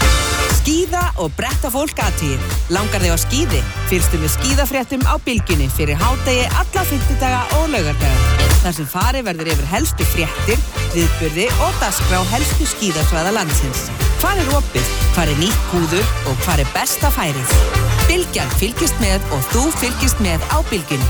Skíða 0.62 1.04
og 1.24 1.34
bretta 1.38 1.72
fólk 1.74 2.00
aðtíð. 2.06 2.46
Langar 2.76 3.04
þig 3.04 3.18
á 3.18 3.20
skíði? 3.26 3.64
Fyrstu 3.90 4.22
með 4.22 4.36
skíðafréttum 4.38 5.06
á 5.10 5.18
bylgjunni 5.26 5.70
fyrir 5.74 6.00
hádegi 6.00 6.48
alla 6.54 6.88
fyrstudaga 6.94 7.44
og 7.60 7.70
laugardaga. 7.74 8.51
Þar 8.62 8.76
sem 8.78 8.88
fari 8.90 9.22
verður 9.26 9.50
yfir 9.56 9.70
helstu 9.72 10.06
fréttir, 10.12 10.60
viðbyrði 10.94 11.48
og 11.66 11.78
dasgra 11.82 12.22
á 12.22 12.24
helstu 12.30 12.68
skíðasvæða 12.70 13.34
landsins. 13.40 13.88
Hvar 14.22 14.38
er 14.38 14.52
opið, 14.54 14.90
hvar 15.16 15.32
er 15.32 15.40
nýtt 15.42 15.64
húður 15.72 16.12
og 16.30 16.44
hvar 16.46 16.62
er 16.62 16.70
besta 16.76 17.10
færið? 17.16 17.56
Bylgjan 18.06 18.52
fylgist 18.60 18.98
með 19.02 19.24
og 19.34 19.42
þú 19.50 19.64
fylgist 19.82 20.22
með 20.22 20.46
á 20.54 20.62
bylgjunni. 20.70 21.08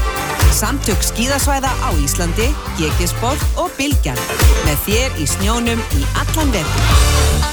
Samtök 0.55 1.03
skíðasvæða 1.03 1.72
á 1.84 1.89
Íslandi, 2.00 2.48
Gekisport 2.79 3.43
og 3.60 3.72
Bylgjan. 3.79 4.20
Með 4.67 4.88
þér 4.88 5.20
í 5.20 5.27
snjónum 5.34 5.84
í 5.98 6.05
allan 6.24 6.55
verður. 6.55 7.51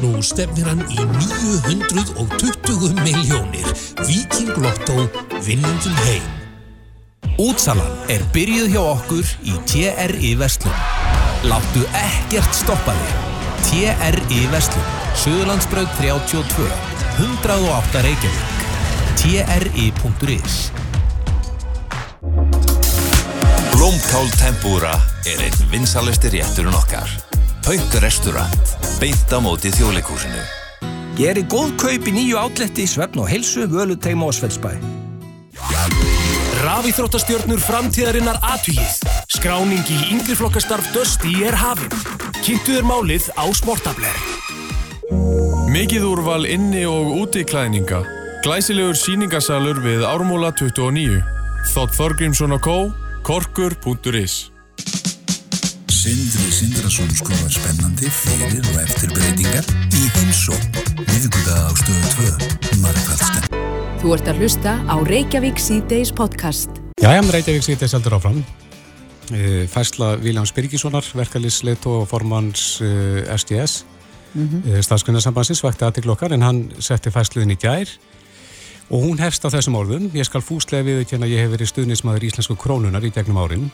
Nú 0.00 0.14
stefnir 0.24 0.68
hann 0.68 0.84
í 0.88 1.00
920 1.18 2.96
miljónir. 3.04 3.68
Viking 4.04 4.56
Lotto 4.60 5.08
vinnundum 5.44 6.04
heim. 6.04 6.35
Útsalan 7.36 8.08
er 8.08 8.22
byrjuð 8.32 8.70
hjá 8.72 8.80
okkur 8.80 9.30
í 9.44 9.54
TRI 9.68 10.30
Vestlum. 10.40 10.72
Láttu 11.44 11.82
ekkert 11.92 12.56
stoppa 12.56 12.94
þig. 12.96 13.18
TRI 13.66 14.38
Vestlum, 14.48 14.86
Suðurlandsbröð 15.20 15.90
32, 15.98 16.68
108 17.20 18.04
Reykjavík. 18.06 18.62
TRI.is 19.20 20.56
Blómkál 23.74 24.32
Tempúra 24.40 24.94
er 25.28 25.42
einn 25.44 25.68
vinsalisti 25.74 26.32
rétturinn 26.32 26.76
okkar. 26.78 27.10
Pauk 27.66 27.98
restaurant, 28.00 28.76
beint 29.02 29.28
á 29.28 29.38
móti 29.44 29.74
þjóðleikúsinu. 29.76 30.40
Geri 31.20 31.44
góð 31.44 31.76
kaup 31.84 32.08
í 32.08 32.16
nýju 32.16 32.40
átletti 32.40 32.88
Svefn 32.88 33.20
og 33.20 33.28
Helsu, 33.28 33.68
Völuteim 33.68 34.24
og 34.24 34.32
Svelsbæ. 34.36 34.72
Rafíþróttastjörnur 36.66 37.60
framtíðarinnar 37.62 38.40
aðtugið. 38.42 38.94
Skráning 39.30 39.86
í 39.86 39.98
yngriflokkastarf 40.16 40.88
Dösti 40.90 41.36
er 41.46 41.54
hafinn. 41.54 41.92
Kynntuður 42.42 42.88
málið 42.88 43.28
á 43.38 43.46
Sportabler. 43.54 44.16
Mikið 45.70 46.08
úrval 46.08 46.42
inni 46.50 46.82
og 46.90 47.12
úti 47.20 47.44
klæðninga. 47.46 48.00
Glæsilegur 48.42 48.98
síningasalur 48.98 49.78
við 49.84 50.02
Ármúla 50.08 50.50
29. 50.58 51.20
Þótt 51.70 51.94
Þorgrímsson 52.00 52.56
og 52.58 52.62
Kó, 52.66 52.76
korkur.is 53.26 54.48
Sindri 55.90 56.50
Sindrason 56.54 57.10
skoðar 57.14 57.50
spennandi 57.54 58.10
fyrir 58.10 58.62
og 58.72 58.80
eftir 58.82 59.14
breytingar 59.14 59.70
í 59.94 60.08
heimsók. 60.18 60.82
Viðguða 60.98 61.62
á 61.62 61.70
stöðu 61.78 62.16
2. 62.18 62.82
Markvallstenn. 62.82 63.55
Þú 63.96 64.12
ert 64.12 64.26
að 64.28 64.42
hlusta 64.42 64.72
á 64.84 64.96
Reykjavík 65.08 65.56
C-Days 65.56 66.10
podcast. 66.12 66.68
Jæja, 67.00 67.22
Reykjavík 67.32 67.64
C-Days 67.64 67.94
heldur 67.96 68.18
áfram. 68.18 68.42
Eh, 69.32 69.64
fæsla 69.72 70.18
Viljáns 70.20 70.52
Birgissonar, 70.52 71.06
verkefliðsleit 71.16 71.86
og 71.88 72.04
formans 72.08 72.82
SDS, 73.32 73.84
mm 74.34 74.48
-hmm. 74.48 74.82
stafskunarsambansins, 74.82 75.62
vakti 75.62 75.84
aðtikl 75.84 76.10
okkar 76.10 76.32
en 76.32 76.42
hann 76.42 76.72
setti 76.78 77.10
fæsluðin 77.10 77.56
í 77.56 77.56
gær 77.56 77.88
og 78.90 79.02
hún 79.02 79.18
hefst 79.18 79.44
á 79.44 79.48
þessum 79.48 79.74
orðum. 79.74 80.10
Ég 80.14 80.24
skal 80.24 80.40
fúslega 80.40 80.84
viðkjöna 80.84 81.26
að 81.26 81.32
ég 81.32 81.40
hef 81.40 81.50
verið 81.50 81.68
stuðnismadur 81.68 82.24
íslensku 82.24 82.56
krónunar 82.56 83.04
í 83.04 83.10
gegnum 83.10 83.38
árin 83.38 83.70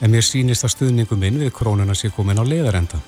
en 0.00 0.10
mér 0.10 0.22
sínist 0.22 0.64
að 0.64 0.74
stuðningum 0.74 1.18
minn 1.18 1.38
við 1.38 1.52
krónuna 1.52 1.94
sé 1.94 2.10
komin 2.10 2.38
á 2.38 2.44
leiðarenda. 2.44 2.98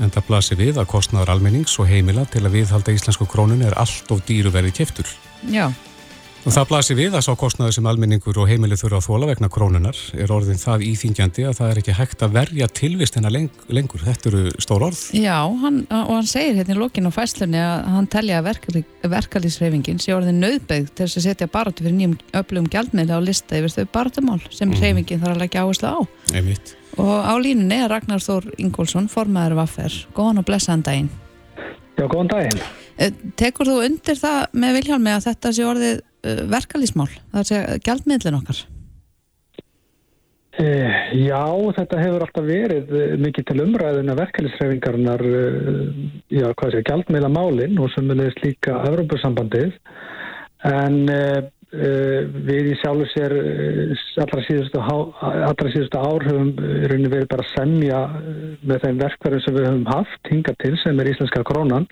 En 0.00 0.10
það 0.10 0.26
blasir 0.26 0.56
við 0.56 0.78
að 0.78 0.86
kostnaður 0.86 1.30
almennings 1.30 1.78
og 1.78 1.86
heimila 1.86 2.24
til 2.24 2.44
að 2.44 2.52
viðhalda 2.52 2.92
íslensku 2.92 3.26
krónun 3.26 3.62
er 3.62 3.78
allt 3.78 4.10
of 4.10 4.20
dýru 4.26 4.50
verið 4.50 4.72
keftur. 4.72 5.06
Já. 5.48 5.70
Og 6.40 6.54
það 6.54 6.68
blasir 6.70 6.96
við 6.96 7.14
að 7.18 7.24
sá 7.26 7.34
kostnaður 7.36 7.74
sem 7.76 7.86
almenningur 7.90 8.38
og 8.40 8.46
heimili 8.48 8.76
þurfa 8.80 8.96
að 9.02 9.06
þóla 9.10 9.26
vegna 9.28 9.48
krónunar 9.52 9.98
er 10.16 10.30
orðin 10.32 10.60
það 10.60 10.86
íþingjandi 10.88 11.44
að 11.50 11.58
það 11.58 11.72
er 11.72 11.80
ekki 11.82 11.96
hægt 11.98 12.24
að 12.24 12.38
verja 12.38 12.68
tilvistina 12.80 13.32
leng 13.32 13.60
lengur. 13.68 14.00
Þetta 14.06 14.30
eru 14.30 14.54
stór 14.56 14.86
orð. 14.86 15.02
Já, 15.12 15.36
hann, 15.60 15.82
og 15.92 16.14
hann 16.14 16.30
segir 16.30 16.56
hérna 16.56 16.78
í 16.78 16.80
lokin 16.80 17.10
á 17.10 17.12
fæslunni 17.12 17.60
að 17.60 17.84
hann 17.92 18.08
telja 18.16 18.40
að 18.40 18.80
verkalýsreifingin 19.12 20.00
sé 20.00 20.16
orðin 20.16 20.40
nöðbegð 20.40 20.88
til 20.94 21.04
þess 21.04 21.20
að 21.20 21.28
setja 21.28 21.52
barátu 21.52 21.84
fyrir 21.84 21.98
nýjum 21.98 22.18
öflugum 22.40 22.72
gjaldmiðla 22.72 23.20
á 23.20 23.26
lista 23.28 23.60
yfir 23.60 23.76
þau 23.76 23.92
barátumál 24.00 24.40
sem 24.48 24.72
mm. 24.72 24.80
reifingin 24.80 25.20
þarf 25.20 25.36
að 25.36 25.44
leggja 25.44 25.66
áherslu 25.66 25.92
á. 25.92 26.00
Einmitt. 26.32 26.76
Og 26.96 27.16
á 27.20 27.34
línunni 27.36 27.84
er 27.84 27.92
Ragnar 27.92 28.24
Þór 28.24 28.48
Ingólfsson, 28.56 29.12
formaður 29.12 29.60
Vaffer. 29.60 30.04
Góðan 30.16 30.40
og 30.40 30.48
blessaðan 30.48 30.88
daginn. 30.88 31.16
Já, 32.00 32.06
góðan 32.08 32.32
daginn. 32.32 32.64
Tekur 33.40 33.70
þú 33.70 33.78
undir 33.86 34.18
það 34.20 34.58
með 34.60 34.74
Viljálmi 34.76 35.12
að 35.14 35.26
þetta 35.30 35.52
sé 35.56 35.64
orðið 35.64 36.00
verkalýsmál, 36.50 37.08
það 37.32 37.46
sé 37.48 37.60
gjaldmiðlin 37.86 38.36
okkar? 38.42 38.58
Uh, 40.60 40.96
já, 41.16 41.40
þetta 41.78 42.00
hefur 42.02 42.24
alltaf 42.26 42.44
verið 42.44 42.90
mikið 43.22 43.46
til 43.48 43.62
umræðuna 43.62 44.16
verkalýsreifingarnar 44.18 45.22
uh, 45.24 45.86
já, 46.28 46.44
hvað 46.50 46.74
sé, 46.74 46.82
gjaldmiðla 46.90 47.30
málinn 47.32 47.80
og 47.80 47.88
sem 47.94 48.12
er 48.12 48.20
líka 48.42 48.82
Evrópussambandið 48.90 49.78
en 50.68 50.98
við 51.70 52.66
í 52.68 52.74
sjálfu 52.82 53.06
sér 53.14 53.32
allra 54.20 54.42
síðustu, 54.44 54.80
allra 54.82 55.70
síðustu 55.72 56.00
ár 56.02 56.26
höfum 56.26 56.50
verið 56.58 57.28
bara 57.30 57.46
að 57.46 57.52
semja 57.54 58.00
með 58.66 58.82
þeim 58.84 59.00
verkverðum 59.00 59.44
sem 59.46 59.56
við 59.56 59.68
höfum 59.68 59.86
haft 59.88 60.32
hinga 60.34 60.54
til 60.60 60.74
sem 60.82 61.00
er 61.00 61.12
íslenska 61.14 61.44
krónan 61.46 61.86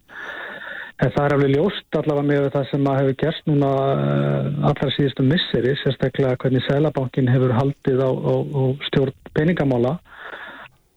En 0.98 1.12
það 1.14 1.24
er 1.24 1.34
alveg 1.36 1.52
ljóst 1.54 1.96
allavega 1.98 2.26
með 2.26 2.46
það 2.56 2.64
sem 2.72 2.86
að 2.90 2.98
hefur 2.98 3.16
gerst 3.20 3.44
núna 3.46 3.70
eh, 3.94 4.46
allra 4.70 4.90
síðustu 4.96 5.26
misseri, 5.26 5.76
sérstaklega 5.78 6.38
hvernig 6.42 6.64
Sælabankin 6.66 7.30
hefur 7.30 7.54
haldið 7.54 8.02
á, 8.02 8.10
á, 8.10 8.34
á 8.34 8.62
stjórn 8.88 9.14
peningamála 9.38 9.94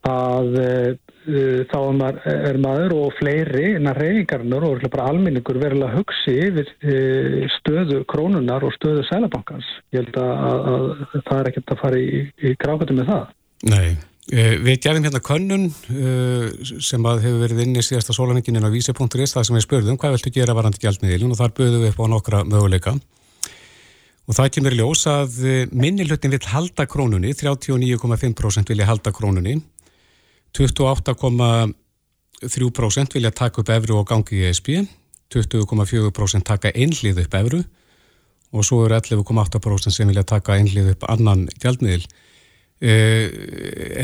að 0.10 0.56
uh, 0.58 0.92
þá 1.70 1.78
er 2.08 2.20
er 2.34 2.58
maður 2.62 2.96
og 2.98 3.18
fleiri 3.20 3.76
innan 3.76 3.94
reyningarnur 3.94 4.66
og 4.66 4.86
bara 4.90 5.10
alminningur 5.12 5.60
verilega 5.62 5.94
hugsi 5.94 6.34
yfir 6.48 6.72
uh, 6.82 7.46
stöðu 7.60 8.02
krónunar 8.10 8.66
og 8.66 8.74
stöðu 8.80 9.06
Sælabankans. 9.10 9.68
Ég 9.94 10.02
held 10.02 10.18
að, 10.18 10.32
að, 10.50 10.88
að 11.06 11.20
það 11.20 11.36
er 11.38 11.52
ekkert 11.52 11.76
að 11.76 11.84
fara 11.84 12.02
í, 12.02 12.24
í 12.42 12.56
grákvæmdu 12.58 12.98
með 12.98 13.14
það. 13.14 13.36
Nei. 13.70 14.11
Eh, 14.32 14.56
við 14.64 14.78
gerðum 14.86 15.04
hérna 15.04 15.20
könnun 15.28 15.66
eh, 15.92 16.56
sem 16.80 17.04
að 17.04 17.20
hefur 17.26 17.42
verið 17.44 17.60
inn 17.66 17.76
í 17.76 17.84
síðasta 17.84 18.16
sólaningin 18.16 18.56
en 18.62 18.64
á 18.64 18.72
vísi.is 18.72 19.36
það 19.36 19.44
sem 19.44 19.58
við 19.58 19.66
spurðum 19.66 19.98
hvað 20.00 20.14
viltu 20.16 20.32
gera 20.38 20.56
varandi 20.56 20.80
gjaldmiðilin 20.80 21.34
og 21.36 21.40
þar 21.42 21.52
buðum 21.58 21.84
við 21.84 21.92
upp 21.92 22.00
á 22.00 22.08
nokkra 22.14 22.40
möguleika. 22.48 22.96
Og 24.32 24.34
það 24.38 24.48
kemur 24.56 24.72
ljós 24.80 25.04
að 25.12 25.36
eh, 25.44 25.68
minnilöttin 25.76 26.32
vil 26.32 26.48
halda 26.48 26.88
krónunni 26.88 27.36
39,5% 27.36 28.72
vilja 28.72 28.88
halda 28.88 29.12
krónunni. 29.12 29.60
28,3% 30.56 33.20
vilja 33.20 33.36
taka 33.36 33.60
upp 33.60 33.68
efru 33.76 34.00
og 34.00 34.08
gangi 34.08 34.40
í 34.40 34.48
ESB 34.48 34.88
20,4% 35.32 36.44
taka 36.48 36.72
einlið 36.72 37.20
upp 37.26 37.34
efru 37.40 37.64
og 38.52 38.66
svo 38.68 38.84
eru 38.88 38.96
11,8% 38.96 39.92
sem 39.92 40.08
vilja 40.08 40.24
taka 40.28 40.56
einlið 40.56 40.96
upp 40.96 41.04
annan 41.12 41.48
gjaldmiðil 41.60 42.08
Uh, 42.82 43.28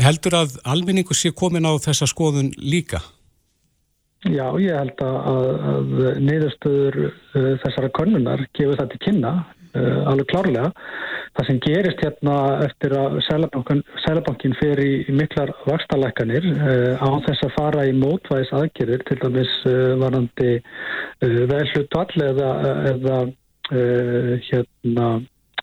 heldur 0.04 0.36
að 0.38 0.52
almenningu 0.62 1.14
sé 1.16 1.32
komin 1.34 1.66
á 1.66 1.74
þessa 1.82 2.06
skoðun 2.06 2.52
líka? 2.62 3.00
Já, 4.26 4.44
ég 4.62 4.74
held 4.74 5.00
að, 5.02 5.16
að 5.70 5.96
niðurstöður 6.22 6.98
uh, 7.08 7.48
þessara 7.64 7.88
konnunar 7.94 8.44
gefur 8.54 8.78
það 8.78 8.92
til 8.92 9.00
kynna 9.02 9.32
uh, 9.38 10.10
alveg 10.10 10.28
klárlega. 10.30 10.70
það 11.38 11.48
sem 11.48 11.58
gerist 11.66 12.02
hérna 12.02 12.36
eftir 12.68 12.94
að 12.98 13.18
Sælabankin 13.26 14.54
fer 14.60 14.82
í, 14.82 14.92
miklar 15.10 15.50
vakstalækkanir 15.66 16.46
uh, 16.54 17.02
á 17.02 17.08
þess 17.26 17.46
að 17.48 17.54
fara 17.56 17.86
í 17.86 17.96
mótvæðis 17.98 18.54
aðgerðir 18.60 19.02
til 19.10 19.18
dæmis 19.24 19.56
varandi 20.02 20.52
velhlutvall 21.50 22.26
eða, 22.30 22.52
eða 22.94 23.18
hérna 24.48 25.08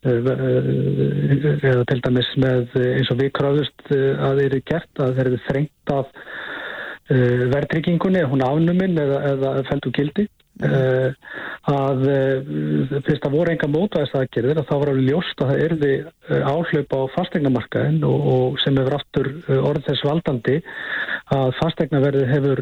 eða 0.05 1.83
til 1.89 1.99
dæmis 2.05 2.31
með 2.41 2.77
eins 2.81 3.11
og 3.13 3.19
við 3.21 3.31
kröðust 3.39 3.87
að 3.89 4.41
þeir 4.41 4.47
eru 4.47 4.61
gert 4.71 5.03
að 5.03 5.15
þeir 5.17 5.29
eru 5.31 5.43
þrengt 5.49 5.93
af 5.95 6.07
verðtryggingunni, 7.05 8.23
hún 8.25 8.41
afnuminn 8.41 8.97
eða, 8.97 9.19
eða 9.33 9.49
feldu 9.69 9.91
gildi. 9.93 10.25
Uh, 10.55 11.11
að 11.67 12.05
fyrst 13.03 13.25
að 13.27 13.33
voru 13.33 13.51
enga 13.51 13.67
mótvæðisaðgerðir 13.73 14.61
að 14.61 14.67
þá 14.69 14.75
var 14.75 14.91
alveg 14.91 15.09
ljóst 15.09 15.41
að 15.43 15.49
það 15.49 15.63
erði 15.65 15.89
áhlaup 16.47 16.95
á 16.95 16.99
fastegnamarkaðin 17.15 18.05
og, 18.07 18.27
og 18.35 18.59
sem 18.63 18.77
hefur 18.79 18.95
aftur 18.99 19.29
orð 19.57 19.83
þess 19.89 20.05
valdandi 20.07 20.55
að 21.33 21.51
fastegnaverði 21.57 22.25
hefur 22.29 22.59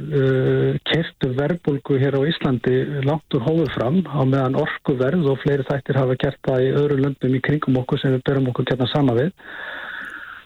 kertu 0.87 1.31
verbulgu 1.35 1.97
hér 1.99 2.15
á 2.15 2.21
Íslandi 2.29 2.77
langt 3.03 3.35
úr 3.35 3.43
hóðu 3.43 3.65
fram 3.73 3.97
á 4.07 4.23
meðan 4.23 4.55
orkuverð 4.61 5.27
og 5.33 5.41
fleiri 5.43 5.65
þættir 5.67 5.99
hafa 5.99 6.15
gert 6.21 6.39
það 6.47 6.67
í 6.67 6.69
öðru 6.79 6.99
löndum 7.01 7.35
í 7.35 7.41
kringum 7.43 7.81
okkur 7.81 7.99
sem 7.99 8.15
við 8.15 8.23
berum 8.29 8.47
okkur 8.53 8.69
hérna 8.71 8.87
sama 8.93 9.17
við. 9.19 9.33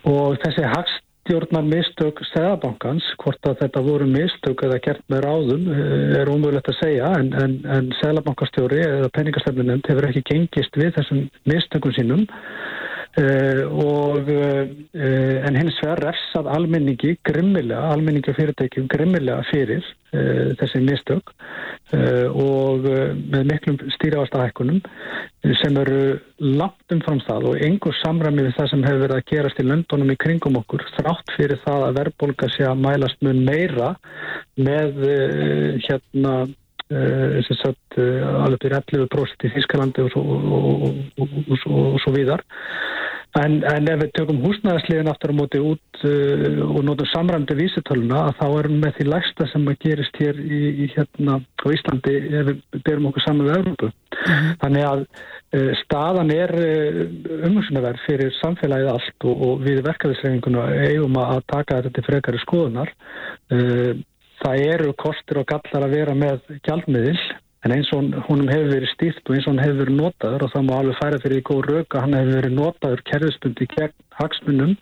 Og 0.09 0.39
þessi 0.41 0.65
hagst 0.65 1.03
stjórnar 1.27 1.65
mistök 1.67 2.21
Sæðabankans, 2.31 3.03
hvort 3.19 3.50
að 3.50 3.57
þetta 3.62 3.81
voru 3.83 4.05
mistök 4.07 4.62
eða 4.63 4.79
gert 4.86 5.03
með 5.12 5.25
ráðum 5.25 5.65
eh, 5.74 6.19
er 6.21 6.31
ómögulegt 6.31 6.71
að 6.71 6.79
segja 6.79 7.09
en, 7.19 7.33
en, 7.36 7.57
en 7.67 7.89
Sæðabankastjóri 8.00 8.79
eða 8.86 9.12
peningastefnunum 9.17 9.83
hefur 9.89 10.07
ekki 10.07 10.24
gengist 10.31 10.79
við 10.79 10.93
þessum 10.95 11.25
mistökum 11.51 11.95
sínum. 11.97 12.24
uh, 12.24 12.87
og 13.17 14.27
uh, 14.29 14.65
en 15.47 15.57
hins 15.57 15.77
vegar 15.81 16.03
refsað 16.05 16.50
almenningi 16.53 17.15
grimmilega, 17.25 17.93
almenningi 17.95 18.29
og 18.29 18.38
fyrirtækjum 18.38 18.89
grimmilega 18.91 19.45
fyrir 19.50 19.81
uh, 19.81 20.53
þessi 20.59 20.83
mistök 20.86 21.33
og 21.88 22.83
með 22.83 23.45
miklum 23.47 23.77
stýrjáastahækkunum 23.95 24.81
sem 25.62 25.77
eru 25.79 26.17
langt 26.43 26.91
umfram 26.91 27.21
það 27.24 27.45
og 27.47 27.62
einhver 27.63 27.95
samræmi 28.01 28.43
við 28.43 28.57
það 28.57 28.69
sem 28.74 28.83
hefur 28.83 29.03
verið 29.05 29.15
að 29.21 29.29
gerast 29.31 29.62
í 29.63 29.65
löndunum 29.69 30.12
í 30.12 30.17
kringum 30.19 30.59
okkur 30.59 30.83
þrátt 30.97 31.31
fyrir 31.38 31.62
það 31.63 31.86
að 31.86 32.00
verðbólka 32.01 32.51
sé 32.51 32.67
að 32.67 32.83
mælast 32.83 33.24
mun 33.24 33.39
meira 33.47 33.93
með 34.59 35.00
uh, 35.07 35.77
hérna 35.88 36.36
uh, 36.43 36.55
sagt 37.60 37.98
uh, 38.00 38.44
alveg 38.46 38.62
byrja 38.63 38.84
11% 38.86 39.48
í 39.48 39.53
Þískalandi 39.58 40.06
og 40.06 40.13
svo, 40.13 40.24
og, 40.24 40.86
og, 41.20 41.38
og, 41.51 41.67
og 41.67 42.00
svo 42.03 42.13
víðar 42.15 42.46
En, 43.38 43.60
en 43.67 43.89
ef 43.91 44.00
við 44.01 44.13
tökum 44.17 44.39
húsnæðasliðin 44.41 45.10
aftur 45.12 45.34
á 45.36 45.38
móti 45.38 45.60
út 45.62 46.00
uh, 46.08 46.62
og 46.72 46.79
notum 46.88 47.10
samræmdi 47.12 47.58
vísitöluna 47.60 48.32
þá 48.39 48.46
erum 48.48 48.77
við 48.77 48.84
með 48.86 48.96
því 48.98 49.08
lægsta 49.12 49.48
sem 49.51 49.67
að 49.67 49.79
gerist 49.84 50.20
hér 50.22 50.39
í, 50.41 50.62
í 50.86 50.88
hérna 50.96 51.38
á 51.44 51.67
Íslandi 51.75 52.15
ef 52.39 52.50
við 52.50 52.82
byrjum 52.88 53.10
okkur 53.12 53.25
saman 53.25 53.50
við 53.50 53.58
Európu. 53.60 53.91
Mm 53.91 54.34
-hmm. 54.34 54.58
Þannig 54.63 54.88
að 54.89 55.03
uh, 55.03 55.72
staðan 55.84 56.34
er 56.34 56.56
uh, 56.63 57.01
umhersunaverð 57.50 58.06
fyrir 58.08 58.36
samfélagið 58.41 58.94
allt 58.96 59.29
og, 59.29 59.48
og 59.50 59.65
við 59.67 59.84
verkaðisreifinguna 59.86 60.67
eigum 60.88 61.20
að 61.22 61.41
taka 61.51 61.82
þetta 61.82 61.96
til 61.96 62.08
frekari 62.10 62.46
skoðunar. 62.46 62.94
Uh, 63.51 64.00
það 64.44 64.63
eru 64.74 64.94
kostur 65.01 65.41
og 65.41 65.50
gallar 65.51 65.88
að 65.88 65.98
vera 65.98 66.15
með 66.17 66.58
gjaldmiðil 66.67 67.20
En 67.65 67.74
eins 67.74 67.89
og 67.91 68.13
húnum 68.27 68.48
hefur 68.48 68.70
verið 68.70 68.91
stýrt 68.94 69.27
og 69.27 69.36
eins 69.36 69.48
og 69.48 69.56
hann 69.56 69.63
hefur 69.65 69.79
verið 69.82 69.98
notaður 69.98 70.44
og 70.46 70.51
það 70.53 70.65
má 70.67 70.74
alveg 70.77 71.00
færa 71.01 71.20
fyrir 71.24 71.41
í 71.41 71.46
góð 71.50 71.62
rauk 71.65 71.96
að 71.98 72.03
hann 72.06 72.15
hefur 72.15 72.36
verið 72.38 72.53
notaður 72.53 73.01
kerfisbundi 73.10 73.67
gegn 73.74 73.96
hagsmunum 74.17 74.75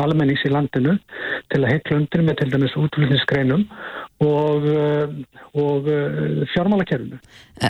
almennings 0.00 0.42
í 0.46 0.50
landinu 0.50 0.96
til 1.50 1.60
að 1.62 1.70
heitla 1.70 1.98
undir 2.00 2.24
með 2.26 2.36
til 2.40 2.48
dæmis 2.52 2.76
útflutnisgreinum 2.82 3.64
og, 4.26 4.66
eh, 4.68 5.14
og 5.64 5.90
eh, 5.90 6.44
fjármálakerfinu. 6.52 7.20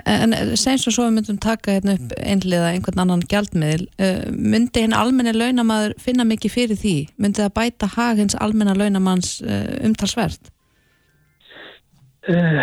En 0.03 0.35
seins 0.59 0.87
og 0.89 0.97
svo 0.97 1.07
myndum 1.15 1.39
taka 1.41 1.77
hérna 1.77 1.95
upp 1.99 2.15
einliða 2.19 2.73
einhvern 2.75 3.05
annan 3.05 3.27
gjaldmiðil, 3.31 3.87
eh, 4.03 4.25
myndi 4.35 4.87
hinn 4.87 4.97
almenni 4.97 5.37
launamaður 5.37 5.95
finna 6.01 6.27
mikið 6.27 6.57
fyrir 6.57 6.81
því? 6.81 6.97
Myndi 7.21 7.45
það 7.45 7.57
bæta 7.61 7.93
hag 7.95 8.25
hins 8.25 8.39
almenna 8.41 8.75
launamanns 8.75 9.39
umtalsvert? 9.85 10.51
Uh, 12.29 12.61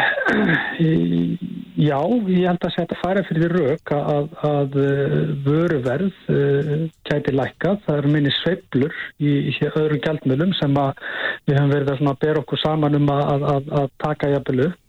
já, 1.90 1.98
ég 2.30 2.46
held 2.46 2.66
að 2.68 2.74
setja 2.76 2.98
færa 3.02 3.24
fyrir 3.26 3.56
rauk 3.58 3.92
að, 3.96 4.28
að 4.46 4.76
uh, 4.78 5.16
vöruverð 5.48 6.20
uh, 6.30 6.84
gæti 7.10 7.34
lækkað. 7.34 7.80
Það 7.88 8.02
eru 8.02 8.12
minni 8.14 8.34
sveiblur 8.38 8.98
í, 9.18 9.32
í 9.50 9.54
öðrum 9.72 10.04
gældmjölum 10.04 10.54
sem 10.60 10.78
við 10.78 11.58
höfum 11.58 11.74
verið 11.74 11.94
að 11.96 12.20
bera 12.22 12.44
okkur 12.44 12.62
saman 12.62 13.00
um 13.00 13.10
að, 13.16 13.48
að, 13.56 13.72
að 13.82 13.90
taka 14.04 14.36
jafnvel 14.36 14.68
upp. 14.68 14.84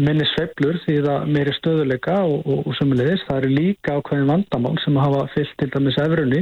Minni 0.00 0.24
sveiblur 0.26 0.80
því 0.82 0.94
það 1.04 1.26
meiri 1.30 1.52
stöðuleika 1.54 2.14
og, 2.26 2.40
og, 2.48 2.62
og 2.66 2.74
sömulegis. 2.74 3.22
Það 3.28 3.36
eru 3.38 3.50
líka 3.54 3.98
ákveðin 4.00 4.32
vandamál 4.32 4.72
sem 4.82 4.96
hafa 4.98 5.20
fyllt 5.34 5.52
til 5.60 5.68
dæmis 5.70 5.98
efrunni, 6.00 6.40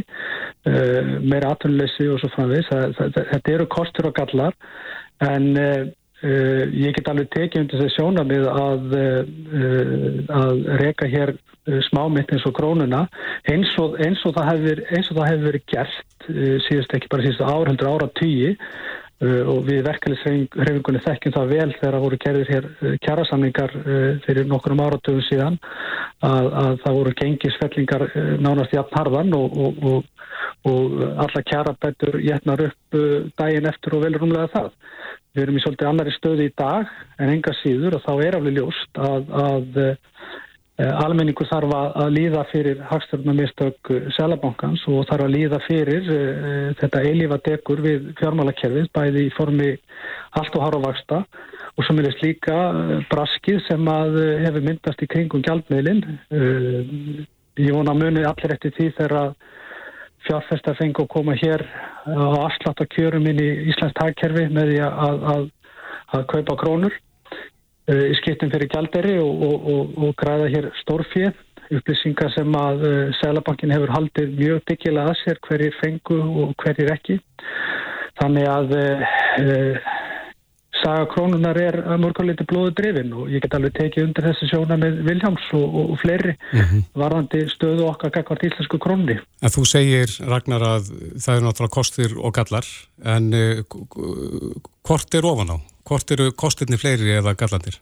meiri 0.64 1.50
atvinnuleysi 1.50 2.06
og 2.08 2.22
svo 2.22 2.30
framvegis. 2.32 2.70
Þetta 3.18 3.52
eru 3.52 3.66
kostur 3.74 4.08
og 4.08 4.16
gallar 4.16 4.56
en 5.26 5.50
Uh, 6.18 6.66
ég 6.74 6.96
get 6.96 7.06
alveg 7.06 7.28
tekið 7.30 7.60
undir 7.62 7.78
þessi 7.78 7.94
sjónamið 7.94 8.46
að, 8.50 8.94
uh, 8.98 10.30
að 10.34 10.64
reyka 10.80 11.06
hér 11.06 11.30
uh, 11.30 11.76
smámynd 11.86 12.32
eins 12.34 12.46
og 12.48 12.56
krónuna. 12.56 13.04
Eins 13.52 13.70
og, 13.78 13.94
eins 14.02 14.24
og 14.26 14.34
það 14.34 14.48
hefur 14.50 14.80
hef 15.28 15.44
verið 15.44 15.68
gert 15.70 16.26
síðust 16.66 16.96
ekki 16.98 17.10
bara 17.12 17.22
síðust 17.22 17.44
ára 17.46 17.76
ára 17.86 18.08
tíi 18.18 18.50
og 19.18 19.64
við 19.66 19.80
verkefliðsreifingunni 19.86 21.00
þekkjum 21.02 21.32
það 21.34 21.48
vel 21.50 21.70
þegar 21.72 21.94
það 21.94 22.02
voru 22.04 22.18
kerðir 22.22 22.50
hér 22.52 22.66
kjærasamlingar 23.02 23.72
fyrir 24.26 24.46
nokkrum 24.46 24.82
áratöfum 24.84 25.24
síðan 25.26 25.56
að, 26.22 26.50
að 26.60 26.76
það 26.84 26.98
voru 26.98 27.14
gengisfellingar 27.22 28.04
nánast 28.44 28.76
í 28.76 28.78
afnharðan 28.78 29.34
og, 29.38 29.58
og, 29.58 29.82
og, 30.70 31.02
alla 31.24 31.42
kjærabættur 31.50 32.20
jætnar 32.28 32.62
upp 32.68 33.00
daginn 33.40 33.70
eftir 33.72 33.98
og 33.98 34.06
vel 34.06 34.14
rúmlega 34.20 34.52
það 34.54 34.70
Við 35.36 35.44
erum 35.44 35.58
í 35.58 35.62
svolítið 35.62 35.90
annari 35.90 36.12
stöðu 36.16 36.46
í 36.48 36.52
dag 36.56 36.92
en 37.20 37.32
enga 37.32 37.52
síður 37.60 37.98
og 37.98 38.04
þá 38.06 38.12
er 38.24 38.36
alveg 38.38 38.56
ljóst 38.56 39.00
að, 39.04 39.32
að 39.42 39.80
e, 39.82 39.88
almenningu 40.88 41.46
þarf 41.50 41.74
að 41.78 42.14
líða 42.14 42.44
fyrir 42.52 42.80
hagstjórnumistök 42.88 43.92
selabankans 44.16 44.86
og 44.88 45.04
þarf 45.10 45.26
að 45.26 45.34
líða 45.36 45.60
fyrir 45.66 46.08
e, 46.14 46.22
þetta 46.80 47.04
eilífa 47.04 47.40
degur 47.44 47.84
við 47.84 48.08
fjármálakerfið 48.22 48.88
bæði 48.96 49.26
í 49.28 49.34
formi 49.36 49.70
allt 50.40 50.56
og 50.56 50.64
harfavaksta 50.64 51.22
og 51.78 51.86
sem 51.86 52.00
er 52.02 52.18
líka 52.22 52.56
braskið 53.12 53.60
sem 53.68 53.92
að 53.92 54.16
hefur 54.46 54.64
myndast 54.64 55.04
í 55.04 55.10
kringum 55.12 55.44
gjaldmiðlinn. 55.46 56.02
E, 56.32 56.40
ég 57.62 57.74
vona 57.74 57.92
að 57.94 58.02
muni 58.02 58.26
allir 58.26 58.56
eftir 58.56 58.74
því 58.74 58.90
þegar 58.96 59.18
að 59.20 59.30
fjárfesta 60.26 60.74
fengi 60.78 61.02
að 61.02 61.10
koma 61.12 61.36
hér 61.38 61.64
á 62.08 62.46
afslátt 62.46 62.82
að 62.82 62.90
kjörum 62.96 63.28
inn 63.30 63.42
í 63.42 63.50
Íslands 63.72 63.96
tagkerfi 63.98 64.46
með 64.54 64.72
því 64.72 64.80
að, 64.86 65.26
að, 65.34 65.44
að 66.16 66.24
kaupa 66.32 66.56
krónur 66.62 66.94
uh, 66.94 68.04
í 68.08 68.16
skiptum 68.20 68.52
fyrir 68.54 68.70
gjalderi 68.72 69.18
og, 69.22 69.44
og, 69.48 69.68
og, 69.74 70.00
og 70.06 70.16
græða 70.22 70.50
hér 70.54 70.70
stórfið 70.82 71.44
upplýsingar 71.78 72.32
sem 72.34 72.58
að 72.58 72.84
uh, 72.88 72.96
Sælabankin 73.20 73.74
hefur 73.74 73.94
haldið 73.94 74.34
mjög 74.38 74.64
byggilega 74.70 75.12
að 75.12 75.22
sér 75.22 75.42
hverjir 75.48 75.78
fengu 75.82 76.18
og 76.42 76.54
hverjir 76.62 76.92
ekki. 76.94 77.18
Þannig 78.18 78.48
að 78.50 78.76
uh, 78.78 79.96
saga 80.82 81.06
krónunar 81.12 81.58
er 81.60 81.78
að 81.84 82.02
mörguleiti 82.02 82.46
blóðu 82.48 82.74
drifin 82.78 83.12
og 83.16 83.32
ég 83.32 83.42
get 83.44 83.56
alveg 83.56 83.74
tekið 83.76 84.06
undir 84.06 84.28
þessi 84.28 84.48
sjóna 84.50 84.78
með 84.80 85.02
Viljáms 85.08 85.48
og, 85.58 85.66
og, 85.80 85.92
fleiri 86.02 86.34
mm 86.36 86.60
-hmm. 86.60 86.86
varðandi 87.02 87.42
stöðu 87.52 87.88
okkar 87.88 88.14
gagvart 88.14 88.46
íslensku 88.48 88.78
krónni. 88.78 89.18
En 89.42 89.54
þú 89.54 89.64
segir 89.66 90.14
Ragnar 90.28 90.62
að 90.62 90.92
það 91.18 91.34
er 91.36 91.44
náttúrulega 91.44 91.76
kostir 91.78 92.16
og 92.16 92.34
gallar 92.34 92.66
en 93.04 93.34
uh, 93.34 93.62
hvort 94.86 95.14
er 95.14 95.24
ofan 95.24 95.54
á? 95.54 95.56
Hvort 95.88 96.10
eru 96.10 96.32
kostirni 96.32 96.76
fleiri 96.76 97.16
eða 97.18 97.34
gallandir? 97.34 97.78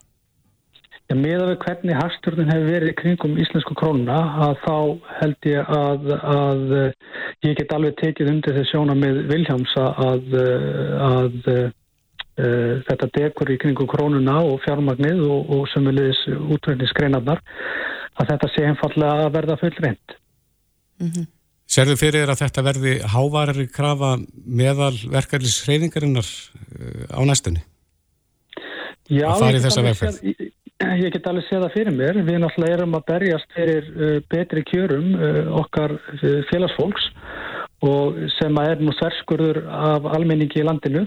Já, 1.07 1.15
með 1.15 1.41
að 1.43 1.49
við 1.53 1.59
hvernig 1.63 1.97
hafstjórnum 2.03 2.51
hefur 2.51 2.71
verið 2.71 2.95
kringum 2.99 3.39
íslensku 3.39 3.75
krónuna 3.79 4.19
að 4.47 4.55
þá 4.67 4.79
held 5.21 5.41
ég 5.47 5.69
að, 5.71 6.09
að 6.35 6.63
ég 7.47 7.55
get 7.55 7.73
alveg 7.73 7.95
tekið 8.01 8.31
undir 8.33 8.57
þessi 8.57 8.73
sjóna 8.73 8.95
með 8.99 9.23
Viljáms 9.31 9.75
að, 9.79 10.35
að 10.99 11.35
Uh, 11.47 11.71
þetta 12.37 13.07
dekur 13.15 13.49
í 13.49 13.57
kringu 13.57 13.87
krónuna 13.89 14.43
og 14.45 14.59
fjármagnið 14.65 15.23
og, 15.25 15.53
og 15.57 15.63
sömulegis 15.73 16.19
útverðnisgreinarnar 16.29 17.41
að 18.21 18.33
þetta 18.33 18.51
sé 18.53 18.67
einfallega 18.69 19.25
að 19.27 19.33
verða 19.39 19.57
full 19.61 19.73
reynd. 19.79 20.17
Mm 21.01 21.11
-hmm. 21.11 21.27
Serðu 21.67 21.97
fyrir 21.99 22.31
að 22.31 22.45
þetta 22.45 22.63
verði 22.63 22.93
hávarari 23.11 23.67
krafa 23.67 24.17
meðal 24.47 24.95
verkefnisreifingarinnar 25.11 26.29
uh, 26.29 27.19
á 27.19 27.21
næstunni? 27.27 27.65
Já, 29.11 29.35
ég 29.39 29.63
get, 29.63 30.23
ég, 30.23 30.53
ég 31.03 31.13
get 31.15 31.27
alveg 31.27 31.45
séð 31.47 31.67
það 31.67 31.75
fyrir 31.75 31.99
mér. 31.99 32.23
Við 32.27 32.41
náttúrulega 32.43 32.79
erum 32.79 32.97
að 32.99 33.07
berjast 33.11 33.59
fyrir 33.59 33.91
uh, 33.97 34.17
betri 34.31 34.63
kjörum 34.67 35.13
uh, 35.19 35.43
okkar 35.63 35.99
uh, 35.99 36.41
félagsfólks 36.53 37.11
og 37.87 38.17
sem 38.39 38.57
að 38.57 38.71
er 38.71 38.83
nú 38.87 38.95
sverskurður 38.97 39.65
af 39.67 40.07
almenningi 40.17 40.63
í 40.63 40.67
landinu 40.67 41.05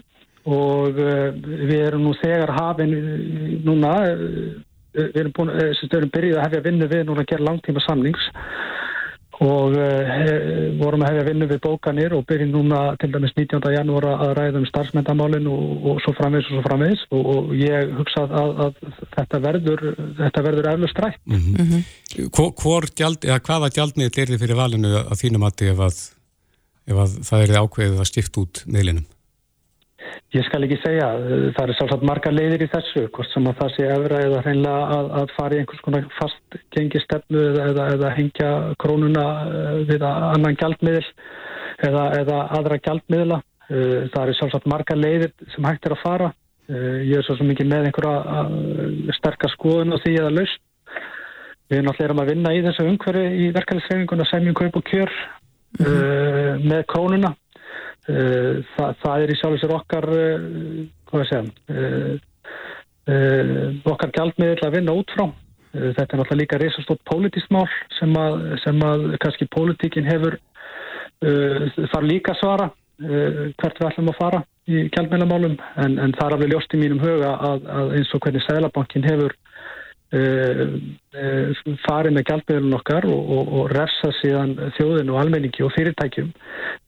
og 0.48 1.00
uh, 1.00 1.30
við 1.44 1.86
erum 1.90 2.08
nú 2.08 2.16
þegar 2.22 2.54
hafin 2.56 2.96
uh, 2.96 3.14
núna, 3.68 3.94
uh, 4.14 4.60
við 4.96 5.22
erum, 5.24 5.34
búin, 5.36 5.54
uh, 5.56 5.88
erum 5.90 6.14
byrjuð 6.14 6.40
að 6.40 6.46
hefja 6.48 6.66
vinnu 6.70 6.92
við 6.92 7.08
núna 7.08 7.26
að 7.26 7.34
gera 7.34 7.48
langtíma 7.50 7.84
samnings 7.86 8.30
og 9.40 9.76
uh, 9.80 10.10
vorum 10.80 11.04
að 11.04 11.14
hefja 11.14 11.28
vinnu 11.30 11.48
við 11.48 11.62
bókanir 11.64 12.16
og 12.16 12.26
byrjum 12.28 12.52
núna 12.52 12.80
til 13.00 13.12
dæmis 13.14 13.32
19. 13.38 13.62
janúar 13.72 14.08
að 14.12 14.34
ræða 14.36 14.60
um 14.60 14.66
starfsmyndamálin 14.68 15.48
og, 15.48 15.86
og 15.88 16.02
svo 16.04 16.14
framvegis 16.18 16.50
og 16.50 16.58
svo 16.58 16.64
framvegis 16.66 17.06
og, 17.16 17.30
og 17.34 17.54
ég 17.56 17.94
hugsa 17.96 18.26
að, 18.28 18.64
að 18.66 18.82
þetta 19.16 19.42
verður 19.46 19.86
þetta 20.20 20.44
verður 20.50 20.72
eflust 20.74 20.98
strætt. 20.98 21.22
Mm 21.26 21.86
Hvor, 22.36 22.52
hvor 22.58 22.86
gjald, 22.98 23.24
eða 23.24 23.40
hvaða 23.46 23.70
gjaldnið 23.70 24.18
er 24.18 24.32
þið 24.32 24.42
fyrir 24.42 24.58
valinu 24.58 24.96
að 24.98 25.20
þínum 25.22 25.44
mati 25.46 25.68
ef 25.70 25.80
að, 25.86 26.00
ef 26.90 26.98
að 27.04 27.12
það 27.28 27.44
er 27.44 27.60
ákveðið 27.62 28.00
að 28.02 28.10
skipta 28.10 28.42
út 28.42 28.64
miðlinum? 28.66 29.06
Ég 30.34 30.46
skal 30.46 30.64
ekki 30.66 30.78
segja, 30.84 31.08
það 31.58 31.64
er 31.64 31.76
sjálfsagt 31.78 32.04
marga 32.06 32.32
leiðir 32.32 32.64
í 32.66 32.70
þessu, 32.70 33.06
hvort 33.16 33.32
sem 33.34 33.48
að 33.50 33.58
það 33.60 33.72
sé 33.76 33.88
efra 33.90 34.20
eða 34.28 34.42
hreinlega 34.46 34.98
að, 34.98 35.08
að 35.20 35.32
fara 35.36 35.56
í 35.58 35.62
einhvers 35.64 35.84
konar 35.86 36.06
fast 36.20 36.58
gengi 36.76 37.02
stefnu 37.04 37.46
eða, 37.66 37.88
eða, 37.96 38.12
hengja 38.18 38.52
krónuna 38.82 39.26
eh, 39.46 39.80
við 39.90 40.06
annan 40.10 40.58
gjaldmiðl 40.62 41.08
eða, 41.90 42.04
eða 42.22 42.44
aðra 42.60 42.80
gjaldmiðla. 42.86 43.42
Eh, 43.70 43.98
Það 44.14 44.22
er 44.22 44.38
sjálfsagt 44.40 44.70
marga 44.70 44.98
leiðir 44.98 45.34
sem 45.56 45.68
hægt 45.70 45.90
er 45.90 45.98
að 45.98 46.04
fara. 46.06 46.32
Eh, 46.70 47.02
Ég 47.10 47.20
er 47.20 47.26
svo 47.26 47.36
sem 47.40 47.50
ekki 47.54 47.68
með 47.70 47.90
einhverja 47.90 48.44
eh, 48.44 49.14
sterkar 49.18 49.54
skoðun 49.58 49.98
á 49.98 50.02
því 50.06 50.16
eða 50.22 50.36
laust. 50.38 50.62
Við 51.70 51.84
erum 52.02 52.22
að 52.24 52.32
vinna 52.32 52.54
í 52.58 52.64
þessu 52.66 52.86
umhverfi 52.90 53.26
í 53.46 53.52
verkefælisreifinguna 53.54 54.26
semjum 54.26 54.56
kaup 54.58 54.80
og 54.80 54.88
kjör 54.90 55.12
uh, 55.14 56.56
með 56.66 56.80
krónuna. 56.90 57.30
Uh, 58.10 58.64
það, 58.78 58.96
það 59.04 59.24
er 59.24 59.32
í 59.32 59.38
sjálf 59.38 59.60
sér 59.62 59.74
okkar, 59.76 60.06
uh, 60.10 60.44
hvað 61.10 61.24
ég 61.24 61.30
segja, 61.30 61.44
uh, 63.10 63.80
okkar 63.92 64.14
gjaldmiðl 64.16 64.66
að 64.66 64.76
vinna 64.78 64.96
út 64.98 65.14
frá. 65.16 65.28
Þetta 65.70 66.02
er 66.02 66.18
náttúrulega 66.18 66.40
líka 66.40 66.58
reysastótt 66.58 67.02
pólitískt 67.06 67.52
mál 67.54 67.68
sem 68.00 68.14
að, 68.18 68.40
sem 68.64 68.80
að 68.82 69.04
kannski 69.22 69.46
pólitíkin 69.54 70.08
hefur 70.10 70.40
þar 71.20 72.08
líka 72.08 72.34
svara 72.40 72.72
hvert 72.98 73.78
við 73.78 73.88
ætlum 73.90 74.10
að 74.10 74.18
fara 74.18 74.40
í 74.66 74.88
gjaldmiðlamálum 74.96 75.60
en, 75.84 76.00
en 76.02 76.16
það 76.18 76.26
er 76.26 76.36
alveg 76.38 76.52
ljóst 76.54 76.74
í 76.74 76.80
mínum 76.82 77.04
huga 77.04 77.36
að, 77.52 77.70
að 77.70 77.94
eins 78.00 78.14
og 78.18 78.24
hvernig 78.26 78.46
Sælabankin 78.48 79.06
hefur 79.06 79.36
farið 81.86 82.16
með 82.16 82.24
gjaldmiðlun 82.30 82.78
okkar 82.80 83.06
og, 83.10 83.32
og, 83.36 83.52
og 83.60 83.68
refsa 83.76 84.10
síðan 84.18 84.56
þjóðinu 84.78 85.14
og 85.14 85.20
almenningi 85.22 85.66
og 85.66 85.74
fyrirtækjum 85.76 86.32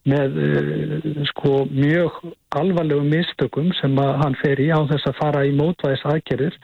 með 0.09 0.39
uh, 0.41 1.09
sko 1.29 1.51
mjög 1.69 2.17
alvarlegum 2.57 3.11
mistökum 3.13 3.69
sem 3.77 3.93
hann 3.97 4.37
fer 4.41 4.59
í 4.63 4.71
á 4.73 4.81
þess 4.89 5.11
að 5.11 5.19
fara 5.19 5.45
í 5.45 5.53
mótvæðis 5.55 6.07
aðgerðir 6.09 6.57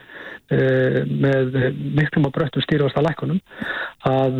með 0.48 1.56
miklum 1.92 2.24
og 2.24 2.32
bröttum 2.32 2.64
stýrvasta 2.64 3.02
lækunum 3.04 3.36
að 4.08 4.38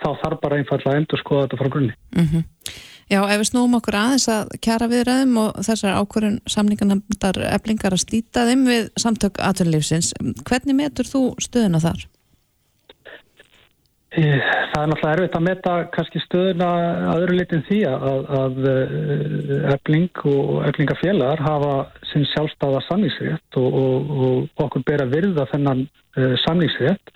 þá 0.00 0.08
þarf 0.22 0.40
bara 0.42 0.58
einfallega 0.58 0.90
að 0.90 0.98
endur 0.98 1.20
skoða 1.22 1.44
þetta 1.44 1.60
frá 1.60 1.70
grunni. 1.70 1.94
Mm 2.18 2.24
Já, 3.10 3.20
ef 3.20 3.36
við 3.36 3.48
snúum 3.50 3.76
okkur 3.78 3.98
aðeins 4.00 4.26
að 4.32 4.54
kjara 4.64 4.88
viðræðum 4.88 5.38
og 5.42 5.60
þessar 5.66 5.98
ákvörðun 6.00 6.40
samningarnamndar 6.48 7.40
eflingar 7.50 7.96
að 7.96 8.04
slíta 8.06 8.46
þeim 8.48 8.64
við 8.70 8.90
samtök 9.00 9.40
aðtunleifsins, 9.44 10.14
hvernig 10.48 10.78
metur 10.78 11.08
þú 11.08 11.24
stöðuna 11.44 11.82
þar? 11.84 12.06
Eh, 14.14 14.40
Það 14.74 14.82
er 14.82 14.88
náttúrulega 14.90 15.14
erfitt 15.14 15.36
að 15.38 15.44
meta 15.46 15.72
kannski 15.94 16.20
stöðuna 16.24 16.68
að 17.10 17.20
öðru 17.24 17.34
litin 17.38 17.60
því 17.68 17.76
að, 17.86 18.24
að 18.40 18.56
eh, 18.70 19.66
efling 19.70 20.22
og 20.32 20.48
eflingafélagar 20.66 21.42
hafa 21.44 21.74
sinn 22.10 22.26
sjálfstæða 22.32 22.80
samningsrétt 22.88 23.58
og, 23.60 23.76
og, 23.82 24.10
og 24.26 24.64
okkur 24.64 24.82
ber 24.88 25.04
að 25.04 25.14
virða 25.14 25.46
þennan 25.52 25.84
uh, 25.86 26.34
samningsrétt. 26.42 27.14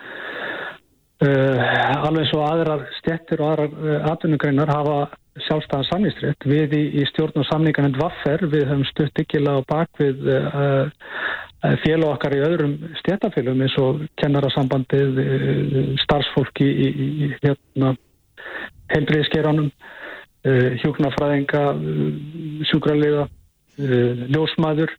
Uh, 1.19 1.59
alveg 2.07 2.31
og 2.39 2.45
aðrar 2.47 2.85
stjettir 3.01 3.43
og 3.43 3.51
aðrar 3.57 3.75
uh, 3.75 3.97
atvinnugreinar 4.13 4.71
hafa 4.71 4.99
sjálfstæðan 5.47 5.87
samningsrétt. 5.89 6.47
Við 6.49 6.75
í, 6.79 6.83
í 7.01 7.05
stjórn 7.11 7.43
og 7.43 7.47
samningarnend 7.49 7.99
Vaffer 8.01 8.45
við 8.51 8.67
höfum 8.71 8.87
stutt 8.89 9.21
ykkurlega 9.23 9.63
á 9.63 9.69
bakvið 9.69 10.29
uh, 10.33 10.91
félag 11.85 12.15
okkar 12.15 12.37
í 12.37 12.43
öðrum 12.47 12.75
stjætafélagum 13.03 13.65
eins 13.67 13.79
og 13.83 14.03
kennarasambandið, 14.21 15.23
uh, 15.23 15.79
starfsfólki 16.05 16.69
í, 16.69 16.89
í, 16.89 17.31
hérna, 17.43 17.95
heilbriðskeranum, 18.95 19.71
uh, 19.71 20.69
hjúknarfræðinga, 20.85 21.65
uh, 21.75 22.63
sjúkraliða, 22.71 23.29
ljósmaður, 23.79 24.91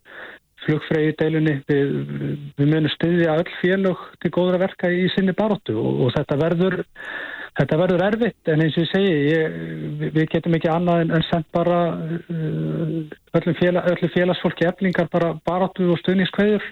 flugfregi 0.64 1.18
deilunni. 1.20 1.58
Við, 1.68 1.90
við 2.56 2.70
munum 2.70 2.94
styðja 2.94 3.34
öll 3.42 3.50
félag 3.60 4.06
til 4.24 4.32
góðra 4.38 4.62
verka 4.62 4.88
í 4.88 5.10
sinni 5.12 5.36
baróttu 5.36 5.76
og, 5.76 6.06
og 6.06 6.14
þetta 6.16 6.38
verður 6.40 6.78
Þetta 7.58 7.78
verður 7.82 8.04
erfitt 8.06 8.52
en 8.54 8.62
eins 8.64 8.76
og 8.78 8.84
ég 8.86 8.90
segi, 8.92 9.14
ég, 9.34 9.56
við- 10.16 10.30
getum 10.34 10.56
ekki 10.58 10.70
annað 10.72 11.02
en, 11.06 11.14
en 11.18 11.26
sendt 11.30 11.48
bara 11.56 11.80
uh, 11.98 13.00
öllum, 13.40 13.56
félag, 13.60 13.90
öllum 13.94 14.14
félagsfólki 14.14 14.68
eflingar 14.70 15.10
bara 15.12 15.34
baráttu 15.50 15.90
og 15.94 16.00
stuðningskveður 16.04 16.66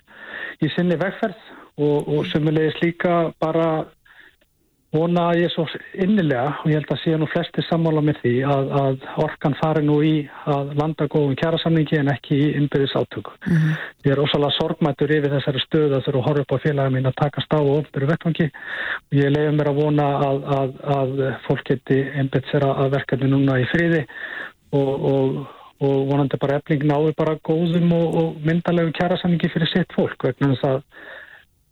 í 0.63 0.69
sinni 0.75 0.99
vegferð 1.01 1.39
og, 1.77 2.07
og 2.07 2.25
sömulegis 2.31 2.77
líka 2.83 3.17
bara 3.41 3.85
vona 4.97 5.25
ég 5.37 5.51
svo 5.53 5.65
innilega 5.93 6.57
og 6.63 6.71
ég 6.71 6.79
held 6.79 6.91
að 6.93 7.01
sé 7.03 7.15
nú 7.19 7.27
flesti 7.31 7.63
sammála 7.67 8.01
með 8.05 8.21
því 8.23 8.33
að, 8.55 8.71
að 8.81 9.05
orkan 9.23 9.57
fari 9.61 9.83
nú 9.85 9.97
í 10.05 10.13
að 10.49 10.73
landa 10.79 11.07
góðum 11.13 11.35
kjærasamningi 11.39 11.99
en 12.01 12.11
ekki 12.13 12.37
í 12.37 12.47
innbyrðis 12.59 12.95
átöku. 12.97 13.35
Ég 14.05 14.13
er 14.13 14.21
ósalega 14.23 14.55
sorgmættur 14.57 15.13
yfir 15.17 15.35
þessari 15.35 15.63
stöðu 15.65 15.99
að 15.99 16.07
þurfa 16.07 16.21
að 16.23 16.27
horfa 16.29 16.45
upp 16.45 16.55
á 16.55 16.63
félagum 16.65 16.97
mín 16.97 17.09
að 17.11 17.19
takast 17.21 17.53
á 17.53 17.59
og 17.59 17.73
ofnbyrju 17.81 18.11
vettvangi. 18.11 18.49
Ég 19.17 19.33
leiði 19.35 19.53
mér 19.57 19.71
að 19.71 19.81
vona 19.83 20.07
að, 20.29 20.41
að, 20.57 20.79
að 20.97 21.13
fólk 21.47 21.67
geti 21.71 21.99
einbyrð 22.17 22.51
sér 22.51 22.67
að 22.71 22.89
verkefni 22.97 23.31
núna 23.31 23.59
í 23.61 23.67
friði 23.73 24.01
og, 24.77 25.05
og, 25.11 25.37
og 25.83 25.99
vonandi 26.09 26.39
bara 26.41 26.57
efling 26.61 26.87
náðu 26.89 27.13
bara 27.17 27.37
góðum 27.47 27.93
og, 27.97 28.17
og 28.21 28.41
myndalegum 28.47 28.95
kjærasamningi 28.97 29.51
fyrir 29.53 29.71
sitt 29.73 29.95
fólk 29.95 30.27
vegna 30.27 30.53
þess 30.55 30.67
að 30.71 30.81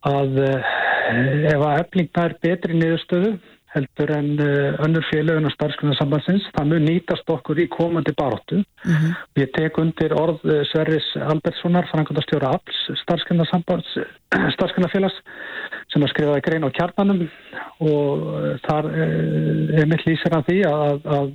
að 0.05 0.39
uh, 0.45 0.71
ef 1.51 1.61
að 1.65 1.81
efling 1.83 2.09
nær 2.17 2.33
betri 2.43 2.77
niðurstöðu 2.79 3.35
heldur 3.75 4.11
en 4.15 4.27
uh, 4.39 4.77
önnur 4.85 5.03
félögin 5.09 5.49
og 5.49 5.51
starfskunarsambandsins, 5.51 6.45
það 6.55 6.69
mun 6.71 6.85
nýtast 6.87 7.27
okkur 7.33 7.59
í 7.59 7.65
komandi 7.73 8.13
baróttu. 8.15 8.61
Ég 9.35 9.49
tek 9.57 9.75
undir 9.81 10.15
orð 10.15 10.45
uh, 10.47 10.61
Sverris 10.71 11.09
Albertssonar, 11.19 11.89
frangandastjóra 11.91 12.53
APS, 12.55 12.85
starfskunarfélags, 13.03 15.17
sem 15.91 16.05
að 16.07 16.13
skrifaði 16.13 16.45
grein 16.47 16.67
á 16.67 16.71
kjarnanum. 16.77 17.25
Og 17.83 18.23
þar 18.63 18.87
er 18.95 19.91
mitt 19.91 20.07
lýsir 20.07 20.37
af 20.39 20.47
því 20.47 20.61
að, 20.71 21.11
að, 21.17 21.33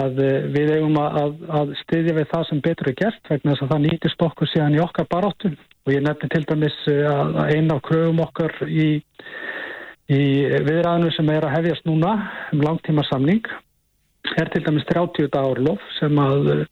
að 0.00 0.20
við 0.58 0.74
eigum 0.80 0.98
að, 0.98 1.20
að- 1.22 1.46
að 1.60 1.76
styðja 1.84 2.18
við 2.18 2.30
það 2.34 2.48
sem 2.50 2.64
betur 2.66 2.90
er 2.90 2.98
gert 3.04 3.30
vegna 3.30 3.54
þess 3.54 3.68
að 3.68 3.72
það 3.76 3.84
nýtist 3.86 4.26
okkur 4.26 4.50
síðan 4.50 4.78
í 4.78 4.82
okkar 4.82 5.06
baróttu 5.14 5.54
og 5.86 5.92
ég 5.94 6.04
nefni 6.04 6.28
til 6.30 6.46
dæmis 6.48 6.76
uh, 6.90 7.06
að 7.10 7.38
að 7.42 7.54
ein 7.56 7.72
af 7.74 7.82
kröfum 7.86 8.22
okkar 8.22 8.54
í, 8.68 8.88
í 10.12 10.22
viðræðinu 10.68 11.10
sem 11.16 11.30
er 11.34 11.46
að 11.46 11.56
hefjast 11.58 11.88
núna 11.88 12.14
um 12.52 12.62
langtíma 12.64 13.04
samning 13.10 13.42
er 14.38 14.50
til 14.52 14.64
dæmis 14.64 14.86
30 14.90 15.28
dagur 15.32 15.60
lof 15.66 15.82
sem 15.98 16.18
að 16.18 16.66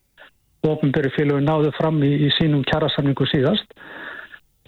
ofnbyrju 0.66 1.14
félögur 1.16 1.44
náðu 1.44 1.72
fram 1.78 2.02
í, 2.04 2.12
í 2.26 2.28
sínum 2.36 2.62
kjærasamningu 2.68 3.26
síðast 3.30 3.74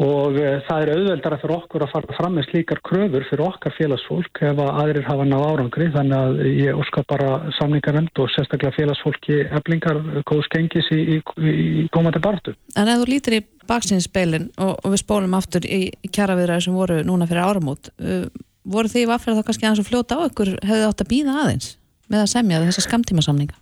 og 0.02 0.36
uh, 0.36 0.58
það 0.66 0.82
er 0.84 0.90
auðveldara 0.96 1.38
fyrir 1.42 1.54
okkur 1.56 1.84
að 1.86 1.92
fara 1.94 2.16
fram 2.18 2.36
með 2.36 2.48
slíkar 2.48 2.80
kröfur 2.86 3.26
fyrir 3.28 3.44
okkar 3.46 3.74
félagsfólk 3.76 4.42
ef 4.48 4.62
að 4.64 4.70
aðrir 4.82 5.06
hafa 5.08 5.26
náð 5.28 5.46
árangri 5.48 5.88
þannig 5.94 6.16
að 6.18 6.40
ég 6.50 6.80
óskar 6.82 7.06
bara 7.12 7.30
samningarnend 7.58 8.22
og 8.22 8.30
sérstaklega 8.34 8.76
félagsfólki 8.76 9.40
eflingar 9.46 10.00
góðs 10.28 10.50
gengis 10.52 10.90
í, 10.94 11.00
í, 11.16 11.20
í 11.52 11.86
komandi 11.94 12.22
bartu. 12.24 12.56
En 12.76 12.90
ef 12.90 13.02
þú 13.02 13.08
lítir 13.12 13.38
í 13.38 13.42
baksinnspeilin 13.68 14.50
og, 14.58 14.74
og 14.82 14.94
við 14.94 15.04
spólum 15.04 15.38
aftur 15.38 15.66
í, 15.66 15.84
í 15.92 16.12
kjaraviðræði 16.12 16.66
sem 16.66 16.76
voru 16.76 17.00
núna 17.06 17.28
fyrir 17.30 17.46
áramót, 17.46 17.92
uh, 18.02 18.26
voru 18.64 18.90
því 18.90 19.06
vaffrið 19.10 19.40
þá 19.40 19.48
kannski 19.48 19.68
aðeins 19.68 19.84
að 19.84 19.90
fljóta 19.92 20.18
á 20.18 20.26
ykkur, 20.28 20.56
hefðu 20.66 20.88
átt 20.90 21.04
að 21.06 21.12
býða 21.14 21.40
aðeins 21.44 21.74
með 22.12 22.24
að 22.24 22.32
semja 22.34 22.64
þessa 22.66 22.88
skamtíma 22.88 23.24
samninga? 23.24 23.56
Uh, 23.56 23.61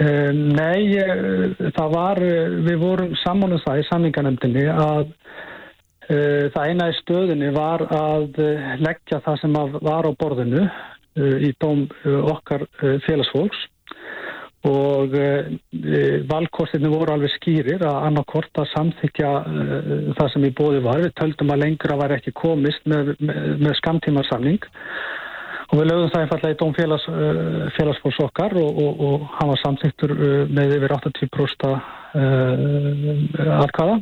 nei, 0.00 0.86
ég, 0.88 1.58
það 1.76 1.90
var, 1.92 2.20
uh, 2.24 2.54
við 2.64 2.78
vorum 2.80 3.16
saman 3.20 3.52
um 3.52 3.60
það 3.60 3.82
í 3.82 3.88
samningarnemdini 3.90 4.64
að 4.72 5.10
uh, 5.10 6.46
það 6.54 6.70
eina 6.70 6.88
í 6.88 6.96
stöðunni 7.02 7.50
var 7.52 7.84
að 7.92 8.40
leggja 8.80 9.20
það 9.26 9.36
sem 9.42 9.58
var 9.84 10.08
á 10.08 10.12
borðinu 10.16 10.64
uh, 10.64 11.36
í 11.44 11.52
dóm 11.60 11.84
uh, 12.06 12.18
okkar 12.32 12.64
félagsfólks 13.06 13.68
og 14.62 15.10
valkostinni 16.30 16.86
voru 16.86 17.10
alveg 17.16 17.32
skýrir 17.32 17.82
að 17.82 17.96
annarkort 18.06 18.60
að 18.62 18.68
samþykja 18.70 19.30
það 20.14 20.28
sem 20.30 20.44
í 20.46 20.52
bóði 20.54 20.84
var. 20.84 21.00
Við 21.02 21.16
töldum 21.18 21.50
að 21.50 21.64
lengra 21.64 21.96
var 21.98 22.14
ekki 22.14 22.30
komist 22.38 22.86
með, 22.86 23.10
með, 23.18 23.40
með 23.58 23.74
skamtímarsamning 23.80 24.68
og 25.72 25.80
við 25.80 25.88
lögum 25.88 26.10
það 26.12 26.22
einfallega 26.22 26.54
í 26.54 26.58
dóm 26.60 26.74
félags, 26.76 27.06
uh, 27.08 27.66
félagsfólks 27.78 28.22
okkar 28.26 28.56
og, 28.60 28.80
og, 28.84 29.04
og 29.08 29.26
hann 29.38 29.52
var 29.52 29.60
samþyktur 29.62 30.16
með 30.52 30.74
yfir 30.78 30.96
80% 30.98 31.68
aðkvaða 33.42 34.00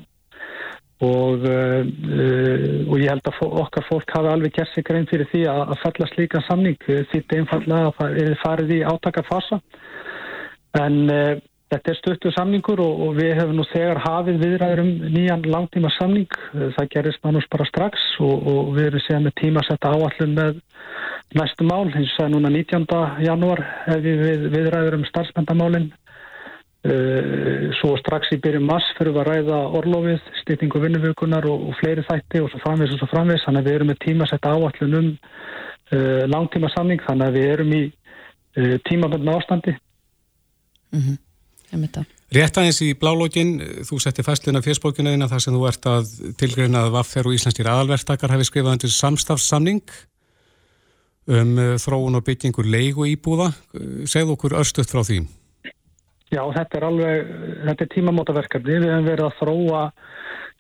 og, 1.00 1.44
og 1.46 2.96
ég 3.00 3.06
held 3.09 3.28
að 3.30 3.38
okkar 3.62 3.87
fólk 3.87 4.11
hafi 4.12 4.28
alveg 4.28 4.56
gert 4.59 4.74
sig 4.74 4.85
grein 4.85 5.06
fyrir 5.09 5.30
því 5.30 5.44
að, 5.48 5.62
að 5.72 5.78
fella 5.85 6.09
slíka 6.11 6.42
samning. 6.44 6.76
Því 6.85 7.22
einfallega 7.38 7.87
að 7.87 7.94
það 8.00 8.18
er 8.24 8.35
farið 8.42 8.74
í 8.74 8.80
átakafasa. 8.90 9.61
En 10.83 10.98
þetta 11.70 11.92
er 11.92 11.98
stöttu 11.98 12.33
samningur 12.35 12.80
og, 12.83 13.02
við 13.18 13.37
hefum 13.38 13.59
nú 13.59 13.66
þegar 13.70 14.02
hafið 14.02 14.40
viðræður 14.42 14.83
um 14.83 14.90
nýjan 15.14 15.46
langtíma 15.46 15.92
samning. 15.98 16.30
Eh, 16.54 16.70
það 16.76 16.90
gerist 16.94 17.22
mannus 17.26 17.46
bara 17.52 17.68
strax 17.68 18.06
og 18.24 18.72
við 18.76 18.88
erum 18.90 19.04
séð 19.06 19.22
með 19.26 19.37
tímasetta 19.42 19.94
áallun 19.94 20.37
með 20.38 20.61
næstu 21.38 21.66
mál. 21.66 21.90
Hins 21.94 22.12
vegar 22.18 22.32
núna 22.32 22.50
19. 22.50 22.86
janúar 23.24 23.62
hefur 23.86 24.22
við 24.24 24.46
viðræður 24.54 24.98
um 24.98 25.06
starfsmyndamálinn. 25.08 25.90
Uh, 26.80 26.90
eh, 26.90 27.64
svo 27.76 27.92
strax 28.00 28.30
í 28.32 28.38
byrjum 28.40 28.64
mass 28.64 28.86
fyrir 28.96 29.12
við 29.12 29.20
að 29.20 29.26
ræða 29.28 29.58
orlofið, 29.76 30.20
styrtingu 30.40 30.80
vinnuvökunar 30.80 31.44
og, 31.44 31.66
og 31.68 31.74
fleiri 31.76 32.06
þætti 32.06 32.40
og 32.40 32.48
svo 32.48 32.60
framvegs 32.62 32.94
og 32.94 33.02
svo 33.02 33.08
framvegs. 33.10 33.44
Þannig 33.44 33.60
að 33.60 33.68
við 33.68 33.78
erum 33.78 33.90
með 33.92 33.98
tímasetta 34.06 34.54
áallun 34.54 35.00
um 35.00 35.10
uh, 35.10 36.22
langtíma 36.32 36.72
samning. 36.76 37.02
Þannig 37.04 37.28
að 37.28 37.36
við 37.36 37.50
erum 37.56 37.74
í 37.76 37.82
tímaböndna 38.88 39.36
ástandi. 39.38 39.76
Mm 40.90 41.02
-hmm. 41.04 41.18
Rétt 42.34 42.58
aðeins 42.58 42.80
í 42.82 42.94
blálógin, 42.98 43.60
þú 43.86 43.98
setti 44.02 44.24
fæstluna 44.26 44.62
fjöspókinu 44.62 45.12
þar 45.30 45.42
sem 45.42 45.54
þú 45.54 45.66
ert 45.68 45.86
að 45.86 46.10
tilgreina 46.38 46.84
að 46.86 46.94
Vaffer 46.96 47.26
og 47.26 47.34
Íslandskir 47.34 47.70
aðalvertakar 47.70 48.30
hefði 48.34 48.48
skrifað 48.48 48.74
undir 48.76 48.92
samstafssamning 48.94 49.82
um 51.28 51.52
uh, 51.59 51.74
þróun 51.80 52.20
og 52.20 52.24
byggingur 52.26 52.68
leigu 52.70 53.09
íbúða. 53.11 53.50
Segð 54.09 54.37
okkur 54.37 54.56
örstuðt 54.62 54.94
frá 54.94 55.02
því. 55.04 55.20
Já, 56.30 56.44
þetta 56.54 56.78
er 56.78 56.87
alveg, 56.87 57.30
þetta 57.66 57.85
er 57.85 57.92
tímamótaverkefni. 57.96 58.76
Við 58.78 58.92
hefum 58.92 59.09
verið 59.11 59.26
að 59.26 59.38
þróa 59.40 59.85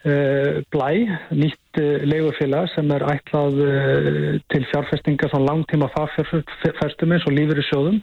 Uh, 0.00 0.62
blæ, 0.72 0.94
nýtt 1.36 1.59
uh, 1.78 2.02
leigurfélag 2.10 2.66
sem 2.74 2.90
er 2.96 3.04
ætlað 3.12 3.60
uh, 3.62 4.38
til 4.52 4.66
fjárfestinga 4.72 5.30
svona 5.30 5.52
langtíma 5.52 5.90
fagfjárfestum 5.94 7.14
eins 7.14 7.26
og 7.28 7.36
lífur 7.36 7.60
í 7.62 7.66
sjóðum 7.68 8.00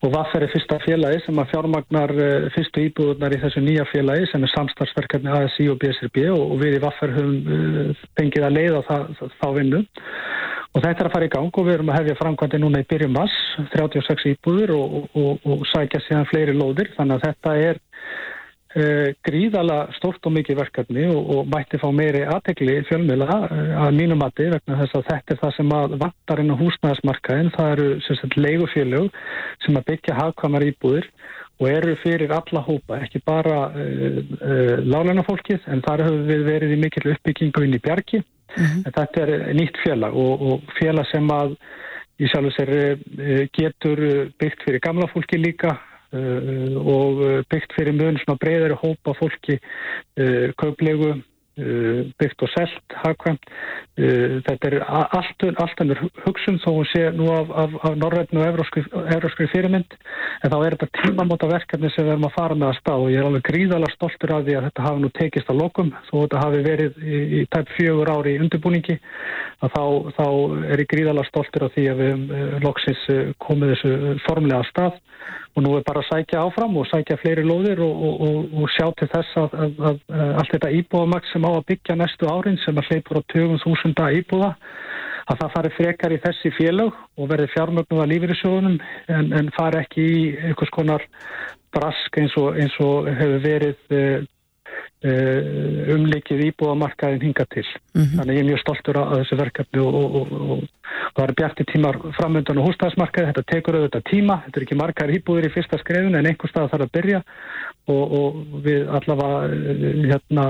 og 0.00 0.14
Vaffer 0.14 0.46
er 0.46 0.52
fyrsta 0.54 0.78
félagi 0.84 1.24
sem 1.24 1.42
að 1.42 1.50
fjármagnar 1.54 2.14
fyrstu 2.54 2.86
íbúðunar 2.86 3.34
í 3.36 3.40
þessu 3.42 3.64
nýja 3.64 3.84
félagi 3.90 4.30
sem 4.30 4.46
er 4.46 4.54
samstarfsverkefni 4.54 5.34
ASI 5.40 5.68
og 5.72 5.80
BSRB 5.82 6.22
og, 6.32 6.44
og 6.54 6.62
við 6.62 6.78
í 6.78 6.84
Vaffer 6.86 7.12
höfum 7.18 7.92
fengið 8.16 8.46
að 8.46 8.56
leiða 8.56 8.86
það, 8.88 9.26
þá 9.40 9.46
vinnu. 9.58 9.84
Og 10.70 10.84
þetta 10.84 11.02
er 11.02 11.08
að 11.08 11.14
fara 11.16 11.26
í 11.26 11.30
gang 11.32 11.56
og 11.58 11.64
við 11.66 11.74
erum 11.74 11.88
að 11.90 11.96
hefja 11.98 12.18
framkvæmdi 12.20 12.58
núna 12.62 12.80
í 12.84 12.86
byrjum 12.90 13.16
mass 13.16 13.38
36 13.72 14.28
íbúður 14.30 14.72
og, 14.76 14.92
og, 15.18 15.40
og 15.42 15.64
sækja 15.72 15.98
síðan 16.04 16.28
fleiri 16.30 16.54
lóðir. 16.54 16.92
Þannig 16.94 17.16
að 17.16 17.24
þetta 17.26 17.54
er 17.64 17.80
gríðala 19.26 19.88
stórt 19.96 20.26
og 20.28 20.34
mikið 20.36 20.60
verkefni 20.60 21.08
og, 21.10 21.30
og 21.34 21.48
mætti 21.50 21.78
fá 21.82 21.88
meiri 21.90 22.20
aðtegli 22.22 22.76
fjölmila 22.86 23.26
uh, 23.26 23.72
að 23.82 23.96
mínum 23.98 24.20
mati 24.22 24.46
vegna 24.46 24.78
þess 24.78 24.94
að 24.94 25.08
þetta 25.08 25.34
er 25.34 25.40
það 25.40 25.54
sem 25.56 25.72
að 25.74 25.96
vantar 26.04 26.42
inn 26.42 26.54
á 26.54 26.60
húsnæðismarkaðin, 26.60 27.50
það 27.56 27.72
eru 27.74 28.36
leigufélög 28.44 29.18
sem 29.66 29.80
að 29.80 29.88
byggja 29.90 30.18
hafkvamar 30.20 30.66
íbúðir 30.68 31.10
og 31.60 31.66
eru 31.68 31.96
fyrir 32.04 32.30
alla 32.32 32.62
hópa, 32.68 33.00
ekki 33.02 33.24
bara 33.26 33.58
uh, 33.74 34.22
lálænafólkið 34.86 35.66
en 35.66 35.82
þar 35.88 36.06
hefur 36.06 36.24
við 36.30 36.46
verið 36.52 36.76
í 36.76 36.80
mikil 36.86 37.06
uppbyggingu 37.16 37.66
inn 37.66 37.74
í 37.74 37.82
bjargi, 37.82 38.22
mm 38.22 38.62
-hmm. 38.62 38.86
en 38.86 38.98
þetta 39.00 39.26
er 39.26 39.54
nýtt 39.58 39.82
félag 39.82 40.14
og, 40.14 40.46
og 40.46 40.74
félag 40.78 41.10
sem 41.10 41.26
að 41.34 41.58
í 42.20 42.28
sjálf 42.28 42.52
og 42.52 42.54
sér 42.54 42.72
getur 43.56 44.30
byggt 44.38 44.62
fyrir 44.62 44.84
gamla 44.84 45.10
fólki 45.10 45.40
líka 45.40 45.74
Uh, 45.74 45.89
og 46.12 47.20
uh, 47.22 47.40
byggt 47.50 47.74
fyrir 47.76 47.94
mun 47.94 48.18
svona 48.22 48.40
breyðari 48.42 48.78
hópa 48.80 49.14
fólki 49.18 49.58
uh, 49.60 50.50
kauplegu 50.60 51.18
byggt 52.18 52.42
og 52.44 52.50
selt 52.54 52.94
hagkvæmt. 53.02 53.48
Þetta 54.46 54.68
er 54.68 54.76
allt, 54.86 55.44
allt 55.60 55.82
ennur 55.82 55.98
hugsun 56.24 56.60
þó 56.62 56.70
hún 56.78 56.88
sé 56.88 57.02
nú 57.12 57.26
af, 57.34 57.50
af, 57.62 57.74
af 57.88 57.96
norrætnu 58.00 58.40
og 58.40 58.46
euróskri 58.46 59.48
fyrirmynd. 59.52 59.96
En 60.44 60.52
þá 60.52 60.56
er 60.60 60.76
þetta 60.76 61.02
tímamóta 61.02 61.50
verkefni 61.50 61.90
sem 61.92 62.06
við 62.06 62.14
erum 62.14 62.28
að 62.30 62.36
fara 62.38 62.56
með 62.56 62.70
að 62.70 62.78
stað 62.78 63.04
og 63.04 63.12
ég 63.12 63.20
er 63.20 63.28
alveg 63.28 63.46
gríðalega 63.50 63.96
stoltur 63.96 64.34
af 64.36 64.46
því 64.46 64.56
að 64.56 64.66
þetta 64.68 64.86
hafi 64.86 65.04
nú 65.04 65.12
tekist 65.18 65.52
að 65.52 65.60
lokum. 65.60 65.92
Þó 66.08 66.14
þetta 66.14 66.44
hafi 66.44 66.62
verið 66.68 67.02
í, 67.02 67.20
í 67.40 67.44
tæp 67.52 67.74
fjögur 67.76 68.14
ári 68.14 68.36
í 68.36 68.40
undirbúningi 68.46 68.98
að 69.60 69.76
þá, 69.76 69.84
þá 70.16 70.26
er 70.70 70.84
ég 70.84 70.92
gríðalega 70.94 71.28
stoltur 71.28 71.66
af 71.66 71.76
því 71.76 71.86
að 71.92 72.04
við 72.06 72.34
loksins 72.64 73.06
komið 73.42 73.74
þessu 73.74 74.18
formlega 74.28 74.62
að 74.62 74.70
stað 74.72 75.00
og 75.56 75.64
nú 75.64 75.74
er 75.76 75.84
bara 75.86 76.02
að 76.04 76.10
sækja 76.10 76.44
áfram 76.46 76.76
og 76.78 76.88
sækja 76.90 77.18
fleiri 77.20 77.44
lóðir 77.46 77.82
og, 77.82 78.04
og, 78.06 78.20
og, 78.26 78.54
og 78.62 78.72
sjá 78.76 78.86
til 78.98 79.08
þess 79.10 79.38
að, 79.40 79.56
að, 79.64 79.80
að, 79.90 80.00
að 80.14 80.32
allt 80.42 80.54
þetta 80.54 80.72
íbúðamaks 80.78 81.32
sem 81.34 81.46
á 81.46 81.50
að 81.50 81.66
byggja 81.72 81.98
næstu 81.98 82.30
árin 82.30 82.60
sem 82.64 82.80
að 82.80 82.90
hleypur 82.90 83.20
á 83.20 83.22
20.000 83.34 84.10
íbúða 84.20 84.50
að 85.30 85.40
það 85.42 85.54
fari 85.54 85.70
frekar 85.76 86.14
í 86.14 86.20
þessi 86.24 86.52
félag 86.56 86.96
og 87.18 87.30
verði 87.30 87.50
fjármögnuða 87.54 88.08
lífyrirsjóðunum 88.10 88.78
en, 89.16 89.32
en 89.38 89.50
fari 89.56 89.82
ekki 89.84 90.06
í 90.06 90.20
einhvers 90.48 90.72
konar 90.74 91.06
brask 91.74 92.18
eins 92.18 92.34
og 92.38 93.10
hefur 93.10 93.42
verið 93.44 93.94
eh, 93.94 94.24
umlikið 95.00 96.42
íbúðamarkaðin 96.50 97.22
hinga 97.24 97.46
til. 97.48 97.64
Mm 97.94 98.02
-hmm. 98.02 98.16
Þannig 98.18 98.36
ég 98.36 98.42
er 98.42 98.48
mjög 98.50 98.60
stoltur 98.60 98.96
að 99.00 99.14
þessu 99.20 99.36
verkefni 99.40 99.80
og, 99.80 99.94
og, 99.94 100.16
og, 100.20 100.32
og 100.52 101.14
það 101.16 101.24
eru 101.24 101.36
bjarti 101.40 101.64
tímar 101.72 101.96
framöndan 102.18 102.60
og 102.60 102.66
húsnæðismarkaði. 102.68 103.28
Þetta 103.30 103.50
tekur 103.52 103.78
auðvitað 103.78 104.08
tíma, 104.10 104.42
þetta 104.44 104.60
er 104.60 104.66
ekki 104.66 104.80
margar 104.80 105.14
íbúðir 105.14 105.48
í 105.48 105.54
fyrsta 105.54 105.78
skreðun 105.80 106.18
en 106.18 106.26
einhver 106.28 106.52
stað 106.52 106.70
þarf 106.74 106.86
að 106.86 106.94
byrja 106.98 107.22
og 107.90 108.36
við 108.66 108.88
allavega 108.88 109.38
uh, 109.48 110.04
hérna, 110.10 110.44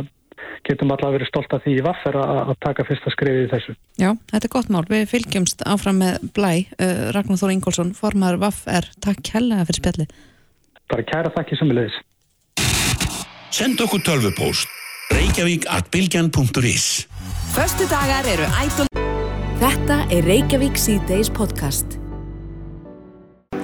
getum 0.66 0.90
allavega 0.90 1.16
verið 1.18 1.30
stolt 1.30 1.54
að 1.54 1.62
því 1.64 1.76
í 1.78 1.87
vaffer 1.87 2.18
að 2.20 2.54
taka 2.61 2.85
fyrsta 2.88 3.14
skreðið 3.14 3.46
í 3.46 3.50
þessu. 3.54 3.76
Já, 4.02 4.11
þetta 4.33 4.46
er 4.46 4.54
gott 4.56 4.74
mál. 4.74 4.85
Við 4.90 5.06
fylgjumst 5.14 5.62
áfram 5.62 6.02
með 6.02 6.18
blæ. 6.35 6.52
Uh, 6.74 7.09
Ragnar 7.14 7.38
Þór 7.38 7.54
Ingólfsson, 7.54 7.94
formar 7.94 8.40
vaffer. 8.42 8.90
Takk 8.98 9.22
kærlega 9.30 9.68
fyrir 9.70 9.83
spjallið. 9.85 10.14
Bara 10.90 11.06
kæra 11.06 11.30
þakki 11.37 11.61
sem 11.61 11.70
við 11.70 11.78
leiðis. 11.78 11.98
Send 13.50 13.80
okkur 13.82 13.98
tölvupóst. 14.06 14.68
Reykjavík 15.10 15.64
at 15.66 15.88
bilgjan.is 15.90 16.84
Föstu 17.50 17.86
dagar 17.90 18.28
eru 18.30 18.46
ædol 18.46 18.86
Þetta 19.58 19.96
er 20.14 20.22
Reykjavík 20.22 20.78
C-Days 20.78 21.32
podcast. 21.34 21.96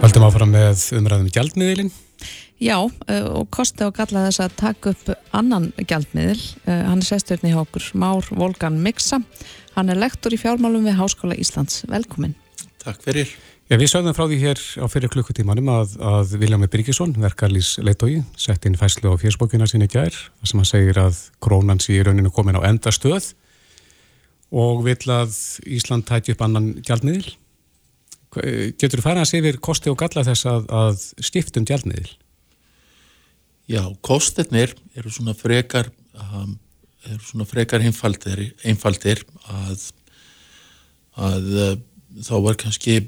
Haldum 0.03 0.27
áfram 0.27 0.51
með 0.51 0.83
umræðum 0.99 1.31
gjaldmiðilin 1.31 1.93
Já, 2.59 2.81
eh, 3.07 3.23
og 3.31 3.47
kosti 3.55 3.87
á 3.87 3.95
galla 3.95 4.27
þess 4.27 4.43
að 4.43 4.57
taka 4.59 4.91
upp 4.91 5.15
annan 5.31 5.71
gjaldmiðil. 5.79 6.43
Eh, 6.67 6.83
hann 6.83 6.99
er 6.99 7.07
sesturinn 7.07 7.53
í 7.53 7.55
hókur, 7.55 7.87
Már 7.95 8.27
Volgan 8.35 8.83
Miksa 8.83 9.23
hann 9.79 9.93
er 9.93 10.03
lektor 10.03 10.35
í 10.35 10.41
fjármálum 10.41 10.83
við 10.83 10.99
Háskóla 10.99 11.39
Íslands, 11.39 11.85
velkomin 11.87 12.35
Takk 12.83 13.07
fyrir 13.07 13.31
Já, 13.67 13.75
við 13.81 13.89
sögðum 13.91 14.15
frá 14.15 14.29
því 14.31 14.37
hér 14.39 14.61
á 14.79 14.87
fyrir 14.87 15.11
klukkutímanum 15.11 15.67
að, 15.73 15.97
að 15.99 16.35
Viljámi 16.39 16.69
Byrkisson, 16.71 17.17
verkarlýs 17.19 17.73
leitói, 17.83 18.21
sett 18.39 18.63
inn 18.69 18.77
fæslu 18.79 19.11
á 19.11 19.19
fjörsbókina 19.19 19.67
í 19.67 19.89
gær, 19.91 20.15
sem 20.47 20.61
hann 20.63 20.69
segir 20.69 21.01
að 21.03 21.19
krónan 21.43 21.83
sé 21.83 21.97
í 21.97 22.05
rauninu 22.07 22.31
komin 22.31 22.55
á 22.55 22.63
enda 22.63 22.93
stöð 22.95 23.33
og 24.55 24.85
vil 24.87 25.11
að 25.11 25.35
Ísland 25.67 26.07
tæti 26.07 26.37
upp 26.37 26.47
annan 26.47 26.77
gjaldmiðil. 26.79 27.35
Getur 28.79 29.01
þú 29.01 29.07
fara 29.09 29.27
að 29.27 29.33
sé 29.33 29.43
yfir 29.43 29.59
kosti 29.59 29.91
og 29.91 29.99
galla 29.99 30.23
þess 30.31 30.47
að, 30.47 30.71
að 30.71 31.03
stiftum 31.27 31.67
gjaldmiðil? 31.67 32.15
Já, 33.67 33.83
kostirnir 33.99 34.79
eru 34.95 35.11
svona 35.11 35.35
frekar, 35.35 35.91
um, 36.15 36.55
eru 37.11 37.23
svona 37.33 37.51
frekar 37.51 37.83
einfaldir, 37.83 38.47
einfaldir 38.63 39.27
að, 39.51 39.89
að 41.19 41.55
uh, 41.67 41.79
þá 42.23 42.37
var 42.47 42.63
kannski 42.63 43.01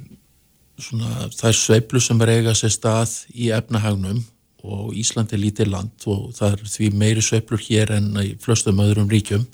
svona 0.79 1.29
þær 1.35 1.57
sveiblu 1.57 2.01
sem 2.03 2.21
er 2.23 2.35
eiga 2.37 2.55
sér 2.57 2.73
stað 2.75 3.15
í 3.35 3.51
efnahagnum 3.55 4.23
og 4.67 4.95
Ísland 4.99 5.33
er 5.33 5.43
lítið 5.43 5.71
land 5.73 6.07
og 6.11 6.33
það 6.37 6.55
er 6.55 6.71
því 6.73 6.91
meiri 6.99 7.25
sveiblur 7.25 7.63
hér 7.63 7.93
en 7.99 8.09
í 8.23 8.33
flestum 8.43 8.83
öðrum 8.83 9.11
ríkjum 9.11 9.47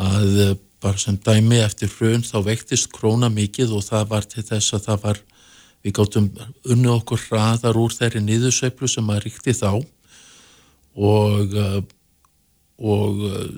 að 0.00 0.40
eh, 0.44 0.54
bara 0.84 1.00
sem 1.00 1.16
dæmi 1.16 1.62
eftir 1.64 1.92
hrun 1.96 2.24
þá 2.26 2.36
veiktist 2.44 2.90
króna 2.92 3.30
mikið 3.32 3.72
og 3.78 3.86
það 3.86 4.10
var 4.10 4.28
til 4.28 4.44
þess 4.44 4.76
að 4.76 4.88
það 4.88 5.04
var 5.06 5.20
við 5.84 5.96
gáttum 5.98 6.28
unni 6.72 6.90
okkur 6.92 7.24
hraðar 7.28 7.78
úr 7.80 7.94
þeirri 7.96 8.22
niðursveiflu 8.24 8.88
sem 8.90 9.10
að 9.12 9.22
ríkti 9.26 9.56
þá 9.56 9.70
og 10.94 11.56
eh, 11.60 11.80
og 12.84 13.24
eh, 13.30 13.48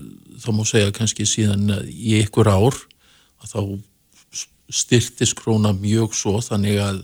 þá 0.42 0.48
má 0.54 0.64
segja 0.68 0.94
kannski 0.94 1.26
síðan 1.26 1.70
í 1.88 2.18
ykkur 2.22 2.50
ár 2.50 2.78
að 3.42 3.52
þá 3.52 3.60
styrtist 4.72 5.36
króna 5.38 5.72
mjög 5.76 6.14
svo 6.16 6.40
þannig 6.42 6.80
að 6.82 7.02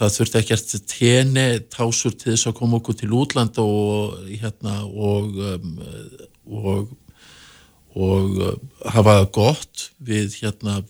það 0.00 0.14
þurfti 0.16 0.40
ekkert 0.40 0.74
teni 0.88 1.46
tásur 1.72 2.14
til 2.16 2.32
þess 2.34 2.48
að 2.50 2.56
koma 2.60 2.78
okkur 2.80 2.96
til 3.00 3.10
útland 3.16 3.58
og 3.60 4.16
hérna 4.30 4.78
og 4.86 5.36
um, 5.44 5.74
og, 6.46 6.94
og 7.96 8.40
uh, 8.40 8.56
hafa 8.92 9.18
það 9.20 9.30
gott 9.36 9.86
við 10.00 10.38
hérna 10.40 10.80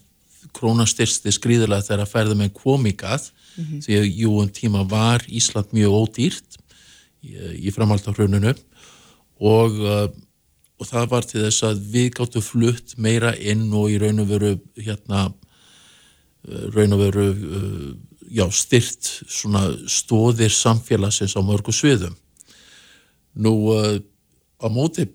krónastyrsti 0.56 1.32
skrýðilega 1.34 1.86
þegar 1.86 2.04
að 2.06 2.12
ferða 2.16 2.38
með 2.42 2.56
komingað 2.62 3.30
Mhm. 3.58 3.80
því 3.82 3.96
að 3.98 4.04
jú 4.14 4.30
um 4.40 4.48
tíma 4.48 4.84
var 4.88 5.24
Ísland 5.26 5.72
mjög 5.74 5.90
ódýrt 5.90 6.58
í, 7.26 7.34
í 7.66 7.72
framhald 7.74 8.06
á 8.06 8.14
hruninu 8.14 8.52
og, 9.42 9.74
uh, 9.74 10.06
og 10.78 10.86
það 10.86 11.08
var 11.10 11.26
til 11.26 11.42
þess 11.42 11.64
að 11.66 11.80
við 11.92 12.06
gáttu 12.14 12.40
flutt 12.46 12.94
meira 12.96 13.34
inn 13.36 13.66
og 13.74 13.90
í 13.90 13.98
raun 14.00 14.22
og 14.22 14.30
veru 14.30 14.52
hérna 14.78 15.32
raun 16.74 16.96
og 16.96 17.02
veru 17.02 17.26
uh, 17.30 17.88
já, 18.30 18.46
styrt 18.54 19.10
svona 19.28 19.66
stóðir 19.90 20.52
samfélagsins 20.54 21.36
á 21.36 21.40
mörgu 21.44 21.74
sviðum. 21.74 22.16
Nú 23.40 23.54
uh, 23.74 23.98
á 24.60 24.66
móti 24.72 25.06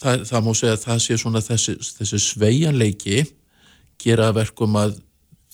það, 0.00 0.26
það 0.28 0.44
má 0.44 0.52
segja 0.58 0.76
að 0.76 0.84
það 0.84 1.02
sé 1.06 1.18
svona 1.20 1.42
þessi, 1.44 1.76
þessi 1.98 2.22
sveianleiki 2.22 3.24
gera 4.02 4.30
að 4.30 4.38
verkum 4.42 4.78
að 4.80 4.98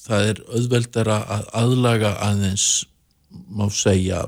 það 0.00 0.28
er 0.32 0.42
auðveldara 0.48 1.18
að 1.36 1.48
aðlaga 1.60 2.14
aðeins 2.24 2.68
má 3.30 3.66
segja 3.70 4.24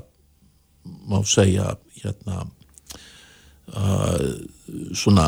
má 1.09 1.19
segja 1.27 1.73
hérna 1.97 2.43
uh, 3.73 4.27
svona 4.95 5.27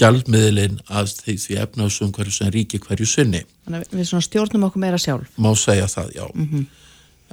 gjaldmiðlin 0.00 0.80
af 0.88 1.08
því, 1.22 1.34
því 1.44 1.58
efnaðsum 1.64 2.10
hverju 2.16 2.32
sem 2.36 2.50
ríki 2.54 2.78
hverju 2.82 3.06
sinni 3.08 3.44
Þannig 3.66 3.86
að 3.86 3.94
við 4.00 4.08
svona 4.10 4.26
stjórnum 4.26 4.66
okkur 4.68 4.82
meira 4.84 4.98
sjálf. 5.00 5.28
má 5.38 5.50
segja 5.58 5.86
það, 5.90 6.10
já 6.14 6.26
Mhm. 6.34 6.66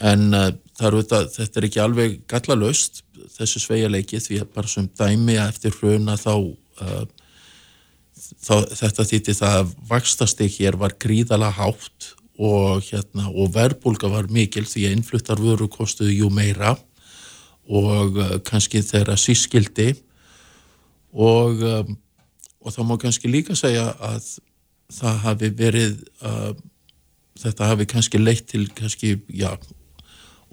en 0.01 0.33
uh, 0.33 0.51
það 0.77 0.87
er 0.87 0.93
auðvitað, 0.97 1.27
þetta 1.37 1.57
er 1.59 1.67
ekki 1.67 1.81
alveg 1.83 2.15
gallalaust 2.27 3.03
þessi 3.37 3.59
sveigaleiki 3.61 4.17
því 4.23 4.39
að 4.41 4.53
bara 4.55 4.67
sem 4.67 4.87
dæmi 4.97 5.35
að 5.37 5.49
eftir 5.53 5.71
hruna 5.79 6.15
þá, 6.17 6.33
uh, 6.81 7.05
þá 8.43 8.55
þetta 8.73 9.05
þýtti 9.11 9.35
það 9.37 9.59
að 9.61 9.75
vakstastig 9.91 10.57
hér 10.57 10.75
var 10.81 10.95
gríðala 10.99 11.51
hátt 11.53 12.13
og, 12.39 12.81
hérna, 12.89 13.27
og 13.29 13.51
verbulga 13.53 14.09
var 14.09 14.25
mikil 14.33 14.63
því 14.65 14.87
að 14.87 14.95
innfluttar 14.97 15.37
vöru 15.37 15.67
kostuðu 15.69 16.15
jú 16.17 16.29
meira 16.33 16.73
og 17.69 18.17
uh, 18.17 18.39
kannski 18.43 18.81
þeirra 18.83 19.15
sískildi 19.21 19.91
og, 21.13 21.61
um, 21.61 21.97
og 22.63 22.73
þá 22.73 22.81
má 22.87 22.97
kannski 23.01 23.31
líka 23.31 23.55
segja 23.59 23.89
að 23.99 24.27
það 24.93 25.17
hafi 25.25 25.49
verið 25.57 25.97
uh, 26.23 26.53
þetta 27.39 27.71
hafi 27.71 27.87
kannski 27.89 28.21
leitt 28.21 28.47
til 28.51 28.67
kannski, 28.75 29.17
já 29.27 29.51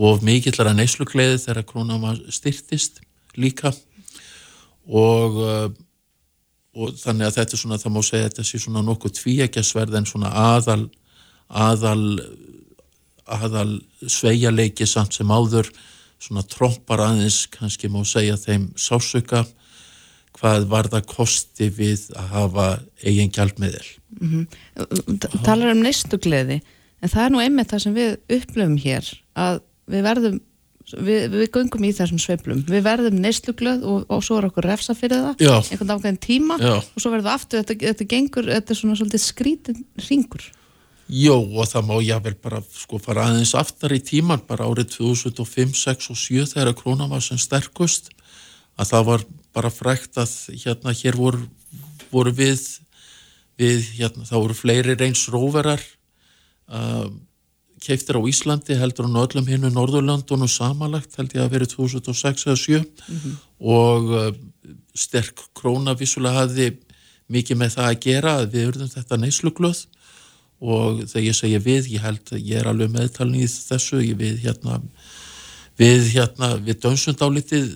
og 0.00 0.24
mikillara 0.24 0.72
neyslugleiði 0.72 1.38
þegar 1.42 1.66
krónan 1.68 2.00
var 2.02 2.18
styrtist 2.32 3.02
líka. 3.36 3.72
Og 4.88 5.36
uh, 5.44 5.68
og 6.70 6.94
þannig 6.94 7.26
að 7.26 7.36
þetta 7.36 7.56
er 7.56 7.60
svona, 7.60 7.78
það 7.82 7.94
má 7.94 8.02
segja 8.06 8.24
að 8.24 8.28
þetta 8.30 8.46
sé 8.46 8.60
svona 8.62 8.82
nokkuð 8.86 9.14
tvíækjasverð 9.18 9.96
en 9.98 10.06
svona 10.06 10.30
aðal 10.38 10.84
aðal 11.50 12.04
aðal 13.30 13.72
sveigaleiki 14.06 14.86
samt 14.86 15.18
sem 15.18 15.30
áður. 15.30 15.70
Svona 16.20 16.44
trompar 16.46 17.02
aðeins 17.02 17.44
kannski 17.50 17.90
má 17.90 18.02
segja 18.06 18.38
þeim 18.38 18.70
sásuka 18.78 19.44
hvað 20.38 20.68
var 20.70 20.88
það 20.92 21.08
kosti 21.10 21.70
við 21.74 22.06
að 22.16 22.28
hafa 22.34 22.68
eigin 23.04 23.32
gjaldmiðil 23.34 23.88
Mm 24.18 24.46
Talar 25.44 25.74
um 25.74 25.82
neistugleði, 25.84 26.60
en 27.00 27.10
það 27.12 27.24
er 27.24 27.34
nú 27.34 27.42
einmitt 27.42 27.72
það 27.72 27.82
sem 27.84 27.96
við 27.96 28.14
upplöfum 28.36 28.78
hér, 28.82 29.10
að 29.38 29.60
við 29.90 30.06
verðum, 30.06 30.38
við, 30.90 31.26
við 31.34 31.50
göngum 31.54 31.86
í 31.86 31.92
þessum 31.96 32.20
sveiflum, 32.22 32.62
við 32.68 32.86
verðum 32.86 33.20
neistugleð 33.22 33.84
og, 33.86 34.06
og 34.10 34.24
svo 34.26 34.40
er 34.40 34.48
okkur 34.50 34.66
refsa 34.66 34.96
fyrir 34.98 35.22
það, 35.28 35.44
Já. 35.46 35.54
einhvern 35.60 35.94
ákveðin 35.94 36.22
tíma 36.26 36.58
Já. 36.60 36.74
og 36.80 36.96
svo 36.96 37.12
verðum 37.12 37.28
við 37.28 37.34
aftur, 37.36 37.62
þetta, 37.62 37.78
þetta 37.86 38.08
gengur, 38.14 38.50
þetta 38.56 38.74
er 38.74 38.80
svona 38.80 38.98
svolítið 38.98 39.24
skrítin 39.24 39.84
ringur. 40.08 40.48
Jó, 41.10 41.34
og 41.34 41.66
það 41.66 41.86
má 41.88 41.96
jável 42.06 42.36
bara 42.38 42.60
sko 42.70 43.00
fara 43.02 43.26
aðeins 43.26 43.56
aftar 43.58 43.94
í 43.94 44.02
tíman, 44.06 44.42
bara 44.46 44.68
árið 44.68 44.92
2005, 45.00 45.74
6 45.74 46.10
og 46.12 46.18
7 46.18 46.50
þegar 46.52 46.76
krónan 46.78 47.10
var 47.10 47.24
sem 47.24 47.38
sterkust, 47.40 48.12
að 48.78 48.92
það 48.92 49.08
var 49.08 49.24
bara 49.54 49.70
frækt 49.72 50.18
að 50.20 50.32
hérna 50.64 50.92
hér 50.94 51.16
voru, 51.18 51.42
voru 52.12 52.32
við, 52.36 52.60
við 53.60 53.88
hérna, 53.98 54.26
það 54.28 54.44
voru 54.44 54.56
fleiri 54.58 54.94
reyns 55.00 55.24
róverar 55.32 55.82
uh, 56.70 57.08
keiftir 57.80 58.18
á 58.20 58.22
Íslandi 58.28 58.76
heldur 58.76 59.08
á 59.08 59.24
öllum 59.24 59.46
hinnu 59.48 59.70
Norðurlandunum 59.72 60.50
samanlagt 60.50 61.16
held 61.16 61.32
ég 61.34 61.42
að 61.46 61.54
verið 61.56 61.74
2006 61.78 62.46
eða 62.50 62.58
7 62.60 62.84
Mhm. 63.08 63.36
og 63.60 64.10
uh, 64.14 64.30
sterk 64.94 65.40
króna 65.56 65.94
vissulega 65.98 66.44
hafði 66.44 66.72
mikið 67.30 67.56
með 67.56 67.74
það 67.76 67.88
að 67.88 68.00
gera 68.04 68.36
að 68.40 68.50
við 68.54 68.68
urðum 68.72 68.90
þetta 68.90 69.16
neysluglöð 69.22 69.80
og 70.60 70.98
þegar 71.08 71.24
ég 71.24 71.36
segja 71.38 71.60
við, 71.64 71.86
ég 71.94 72.02
held 72.04 72.32
að 72.34 72.42
ég 72.44 72.58
er 72.60 72.66
alveg 72.68 72.90
meðtalin 72.92 73.38
í 73.40 73.46
þessu, 73.48 74.00
ég 74.04 74.18
við 74.18 74.42
hérna 74.44 74.80
við 75.80 76.10
hérna, 76.12 76.50
við 76.60 76.80
dönsundálitið 76.82 77.70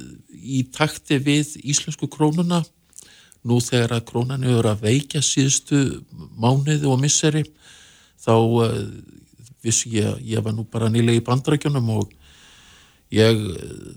í 0.45 0.65
takti 0.75 1.19
við 1.23 1.57
íslensku 1.65 2.09
krónuna. 2.13 2.63
Nú 3.45 3.59
þegar 3.61 3.99
að 3.99 4.07
krónan 4.09 4.45
hefur 4.47 4.71
að 4.71 4.85
veikja 4.87 5.21
síðustu 5.25 5.81
mánuði 6.41 6.89
og 6.89 7.01
misseri 7.03 7.43
þá 8.25 8.35
uh, 8.37 8.79
vissi 9.65 9.97
ég, 9.99 10.21
ég 10.25 10.45
var 10.45 10.55
nú 10.57 10.65
bara 10.69 10.89
nýlega 10.93 11.21
í 11.21 11.25
bandrækjunum 11.25 11.91
og 11.97 12.13
ég, 13.15 13.43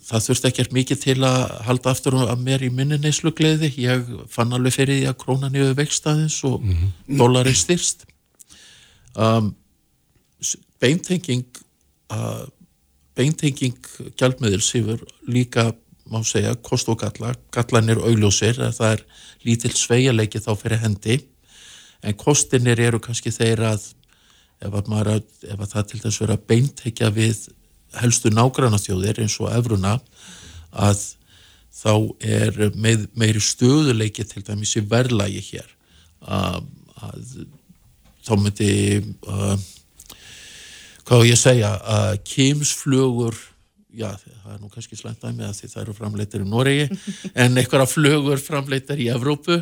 það 0.08 0.26
þurfti 0.26 0.50
ekkert 0.52 0.76
mikið 0.76 1.02
til 1.04 1.18
að 1.28 1.40
halda 1.68 1.94
aftur 1.94 2.20
að 2.20 2.44
mér 2.44 2.66
í 2.68 2.72
minni 2.74 3.00
neyslugleiði, 3.02 3.72
ég 3.84 4.12
fann 4.32 4.54
alveg 4.56 4.76
fyrir 4.76 5.00
því 5.00 5.08
að 5.12 5.18
krónan 5.24 5.58
hefur 5.58 5.80
veikst 5.80 6.12
aðeins 6.12 6.38
og 6.48 6.60
mm 6.62 6.76
-hmm. 6.76 7.18
dólarinn 7.22 7.58
styrst 7.58 8.06
um, 9.16 9.56
beintenging 10.80 11.48
uh, 12.14 12.46
beintenging 13.18 13.78
gjaldmiðils 14.20 14.72
hefur 14.76 15.04
líka 15.28 15.72
má 16.12 16.22
segja 16.26 16.56
kost 16.64 16.90
og 16.92 17.02
galla, 17.02 17.34
gallan 17.54 17.92
er 17.94 18.02
augljósir 18.02 18.60
að 18.64 18.78
það 18.80 18.96
er 18.96 19.04
lítill 19.48 19.76
sveigaleiki 19.76 20.42
þá 20.44 20.52
fyrir 20.60 20.82
hendi. 20.84 21.20
En 22.06 22.18
kostinir 22.18 22.80
eru 22.80 23.00
kannski 23.04 23.34
þeir 23.34 23.64
að 23.72 23.86
ef 24.64 24.74
að, 24.74 24.90
maður, 24.90 25.22
ef 25.46 25.62
að 25.62 25.72
það 25.74 25.88
til 25.92 26.02
þess 26.06 26.22
vera 26.24 26.40
beintekja 26.50 27.12
við 27.14 27.46
helstu 27.98 28.32
nágranna 28.34 28.80
þjóðir 28.82 29.22
eins 29.24 29.38
og 29.42 29.54
efruna 29.54 29.98
að 30.72 31.04
þá 31.78 31.94
er 32.26 32.58
með, 32.76 33.06
meiri 33.18 33.42
stöðuleiki 33.44 34.26
til 34.28 34.44
dæmis 34.46 34.76
í 34.80 34.84
verðlægi 34.90 35.44
hér. 35.52 35.70
Að, 36.26 36.64
að 37.06 37.36
þá 38.26 38.34
myndi 38.42 38.72
hvað 41.08 41.22
á 41.22 41.28
ég 41.28 41.38
að 41.38 41.44
segja 41.44 41.72
að 41.98 42.18
kýmsflugur 42.28 43.38
já 43.98 44.12
það 44.22 44.52
er 44.54 44.62
nú 44.62 44.70
kannski 44.74 45.00
slæmt 45.00 45.26
að 45.26 45.40
með 45.40 45.50
að 45.50 45.58
því 45.60 45.72
það 45.74 45.82
eru 45.84 45.98
framleitar 45.98 46.44
í 46.46 46.50
Noregi 46.52 46.86
en 47.44 47.58
eitthvað 47.58 47.90
flugur 47.92 48.44
framleitar 48.44 49.02
í 49.02 49.10
Evrópu 49.14 49.60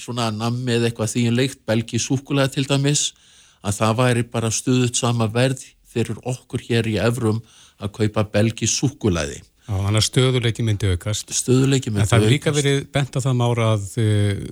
svona 0.00 0.30
nammið 0.34 0.88
eitthvað 0.88 1.12
þýjunleikt 1.14 1.64
belgi 1.68 2.00
súkulega 2.02 2.52
til 2.54 2.66
dæmis 2.68 3.12
að 3.64 3.80
það 3.80 3.98
væri 4.00 4.26
bara 4.34 4.52
stuðut 4.52 4.98
sama 4.98 5.28
verð 5.32 5.62
fyrir 5.94 6.18
okkur 6.26 6.64
hér 6.68 6.88
í 6.90 6.98
Evrum 7.00 7.42
að 7.82 7.92
kaupa 8.00 8.24
belgi 8.34 8.68
súkulæði 8.70 9.42
Já, 9.64 9.78
þannig 9.80 9.96
að 9.96 10.04
stöðuleiki 10.04 10.64
myndi 10.64 10.88
aukast. 10.92 11.30
Stöðuleiki 11.32 11.88
myndi 11.88 12.04
En 12.04 12.08
það 12.10 12.26
er 12.26 12.32
líka 12.34 12.50
aukast. 12.50 12.58
verið 12.58 12.82
bent 12.92 13.16
að 13.16 13.24
það 13.24 13.38
mára 13.38 13.68
að 13.72 13.86
uh, 14.02 14.42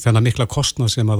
þennan 0.00 0.24
mikla 0.24 0.46
kostnað 0.48 0.94
sem, 0.94 1.12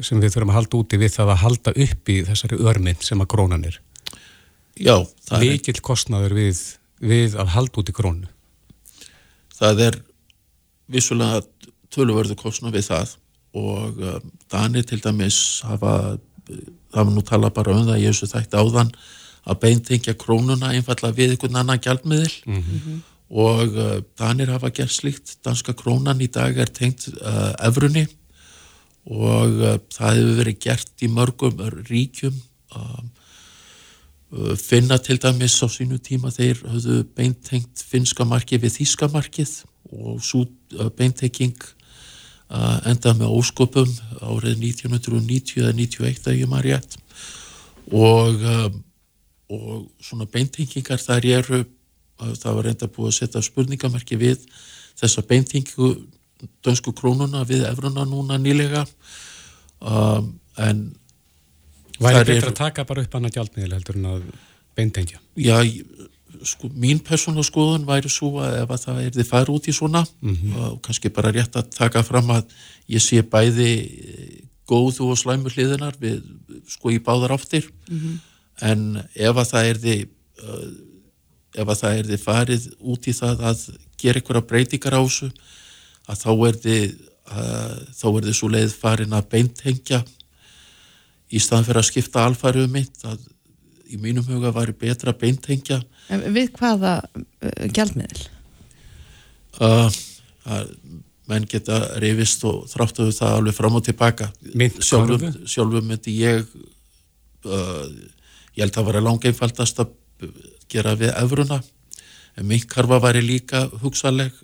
sem 0.00 0.22
við 0.22 0.32
þurfum 0.32 0.52
að 0.54 0.56
halda 0.56 0.78
úti 0.80 1.00
við 1.02 1.12
það 1.18 1.34
að 1.34 1.42
halda 1.42 1.74
upp 1.84 2.12
í 2.14 2.16
þessari 2.30 2.60
örmynd 2.72 3.04
sem 3.04 3.20
að 3.20 3.28
krónan 3.34 3.68
er. 3.68 3.76
Mikill 5.44 5.80
kostnaður 5.84 6.34
við, 6.38 6.60
við 7.04 7.36
að 7.38 7.52
halda 7.54 7.82
út 7.82 7.90
í 7.92 7.96
krónu. 7.96 8.28
það 9.60 9.80
er 9.90 9.98
vissulega 10.90 11.42
töluvörðu 11.92 12.36
kostna 12.40 12.70
við 12.72 12.86
það 12.88 13.16
og 13.60 13.98
um, 14.00 14.30
Danir 14.50 14.86
til 14.86 15.00
dæmis 15.04 15.60
hafa 15.66 15.92
það 16.90 17.04
var 17.04 17.10
nú 17.14 17.22
tala 17.26 17.50
bara 17.54 17.74
um 17.76 17.84
það 17.86 18.00
ég 18.02 18.14
þessu 18.14 18.28
þætti 18.32 18.58
áðan 18.62 18.92
að 19.50 19.58
beintengja 19.62 20.14
krónuna 20.18 20.72
einfalla 20.76 21.10
við 21.16 21.34
einhvern 21.36 21.60
annan 21.62 21.80
gjaldmiðil 21.82 22.32
Mhm. 22.46 23.00
og 23.30 23.76
uh, 23.78 24.00
Danir 24.18 24.50
hafa 24.50 24.70
gert 24.74 24.90
slíkt 24.90 25.36
danska 25.46 25.72
krónan 25.78 26.18
í 26.24 26.26
dag 26.32 26.56
er 26.58 26.66
tengt 26.74 27.06
uh, 27.20 27.52
efrunni 27.62 28.06
og 29.06 29.54
uh, 29.62 29.76
það 29.94 30.16
hefur 30.18 30.36
verið 30.40 30.58
gert 30.64 31.04
í 31.06 31.08
mörgum 31.14 31.62
ríkjum 31.90 32.34
uh, 32.74 33.02
finna 34.60 34.98
til 35.02 35.18
dæmis 35.18 35.56
á 35.58 35.66
sínu 35.66 35.98
tíma 35.98 36.30
þeir 36.30 36.60
höfðu 36.62 37.02
beintengt 37.18 37.82
finska 37.82 38.24
markið 38.28 38.64
við 38.64 38.76
þíska 38.78 39.08
markið 39.10 39.54
og 39.90 40.20
svo 40.22 40.44
uh, 40.78 40.86
beintekking 40.94 41.56
uh, 41.58 42.78
endað 42.86 43.22
með 43.22 43.34
ósköpum 43.40 43.90
árið 44.22 44.62
1990 44.62 45.64
eða 45.64 45.74
91 45.74 46.30
að 46.30 46.38
ég 46.38 46.50
maður 46.50 46.70
rétt. 46.70 46.96
Og, 47.90 48.44
og 49.50 49.70
svona 49.98 50.28
beintengingar 50.30 51.00
þar 51.02 51.26
eru 51.26 51.64
að 52.22 52.36
það 52.38 52.56
var 52.56 52.68
reynda 52.68 52.88
búið 52.94 53.08
að 53.10 53.16
setja 53.16 53.42
spurningamerki 53.42 54.18
við 54.20 54.44
þessa 55.00 55.24
beintingu 55.26 55.88
dönsku 56.64 56.92
krónuna 56.96 57.42
við 57.48 57.64
efruna 57.68 58.06
núna 58.08 58.38
nýlega. 58.40 58.84
Um, 59.80 60.36
en 60.60 60.90
Væri 62.00 62.24
betra 62.24 62.36
eru- 62.36 62.50
að 62.52 62.58
taka 62.62 62.84
bara 62.88 63.02
upp 63.04 63.14
annað 63.18 63.34
gjaldmiðil 63.36 63.72
heldur 63.76 63.96
en 64.00 64.06
að 64.10 64.22
beintengja? 64.76 65.18
Já, 65.36 65.58
sko, 66.46 66.68
mín 66.72 67.00
persónulega 67.04 67.48
skoðun 67.50 67.84
væri 67.88 68.08
svo 68.12 68.30
að 68.40 68.62
ef 68.62 68.70
að 68.76 68.84
það 68.86 69.00
er 69.06 69.10
þið 69.18 69.26
fara 69.28 69.52
út 69.52 69.66
í 69.68 69.74
svona 69.76 70.04
Mhm. 70.22 70.54
og 70.56 70.82
kannski 70.82 71.12
bara 71.12 71.32
rétt 71.32 71.52
að 71.58 71.70
taka 71.76 72.02
fram 72.02 72.28
að 72.30 72.44
ég 72.88 73.02
sé 73.04 73.22
bæði 73.22 73.72
góðu 74.70 75.10
og 75.10 75.18
slæmu 75.18 75.50
hliðinar 75.50 75.96
við, 76.00 76.22
sko, 76.68 76.90
í 76.94 76.98
báðar 77.02 77.34
áttir 77.36 77.66
en 78.62 79.02
ef 79.16 79.36
að 79.36 79.50
það 79.50 79.64
er 79.70 79.78
þið 79.84 80.08
uh, 80.40 80.70
ef 81.60 81.66
að 81.68 81.80
það 81.82 81.98
er 81.98 82.04
þið 82.12 82.22
farið 82.24 82.66
út 82.80 83.08
í 83.10 83.12
það 83.12 83.40
að 83.50 83.64
gera 84.00 84.20
einhverja 84.20 84.46
breytingar 84.46 84.94
á 84.96 85.02
þessu 85.02 85.30
að 86.08 86.20
þá 86.22 86.30
er 86.48 86.56
þið 86.64 86.86
uh, 87.30 87.76
þá 87.98 88.06
er 88.16 88.22
þið 88.28 88.34
svo 88.38 88.48
leið 88.54 88.72
farin 88.80 89.12
að 89.18 89.28
beintengja 89.34 90.04
í 91.30 91.40
staðan 91.42 91.68
fyrir 91.68 91.82
að 91.82 91.88
skipta 91.90 92.26
alfæri 92.26 92.64
um 92.66 92.74
mitt 92.74 93.06
að 93.06 93.22
í 93.90 93.98
mínum 93.98 94.26
huga 94.26 94.52
væri 94.54 94.74
betra 94.78 95.14
að 95.14 95.22
beintengja. 95.24 95.80
En 96.10 96.22
við 96.34 96.52
hvaða 96.58 97.00
uh, 97.06 97.64
gjaldmiðil? 97.74 98.28
uh, 99.58 99.88
að 100.48 100.70
menn 101.30 101.46
geta 101.50 101.78
reyfist 102.02 102.44
og 102.48 102.64
þráttuðu 102.70 103.14
það 103.14 103.36
alveg 103.38 103.56
fram 103.56 103.76
og 103.78 103.84
tilbaka. 103.86 104.30
Sjálfum, 104.82 105.42
sjálfum 105.46 105.86
myndi 105.86 106.16
ég 106.18 106.46
uh, 107.46 107.86
ég 108.56 108.64
held 108.64 108.80
að 108.80 108.88
vera 108.90 109.04
langeinfaldast 109.04 109.82
að 109.84 109.94
gera 110.70 110.96
við 110.98 111.14
efruna 111.14 111.60
en 112.38 112.46
minnkarfa 112.46 112.98
væri 113.02 113.22
líka 113.24 113.64
hugsaleg, 113.82 114.34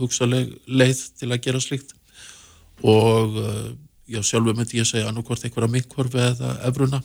hugsaleg 0.00 0.50
leið 0.66 1.00
til 1.20 1.30
að 1.30 1.42
gera 1.46 1.62
slíkt. 1.62 1.94
Og 2.82 3.38
uh, 3.38 3.70
já, 4.12 4.20
sjálfum 4.22 4.58
myndi 4.58 4.80
ég 4.80 4.88
segja 4.88 5.08
annarkvort 5.10 5.44
einhverja 5.44 5.72
minnkarfi 5.72 6.22
eða 6.28 6.54
efruna 6.68 7.02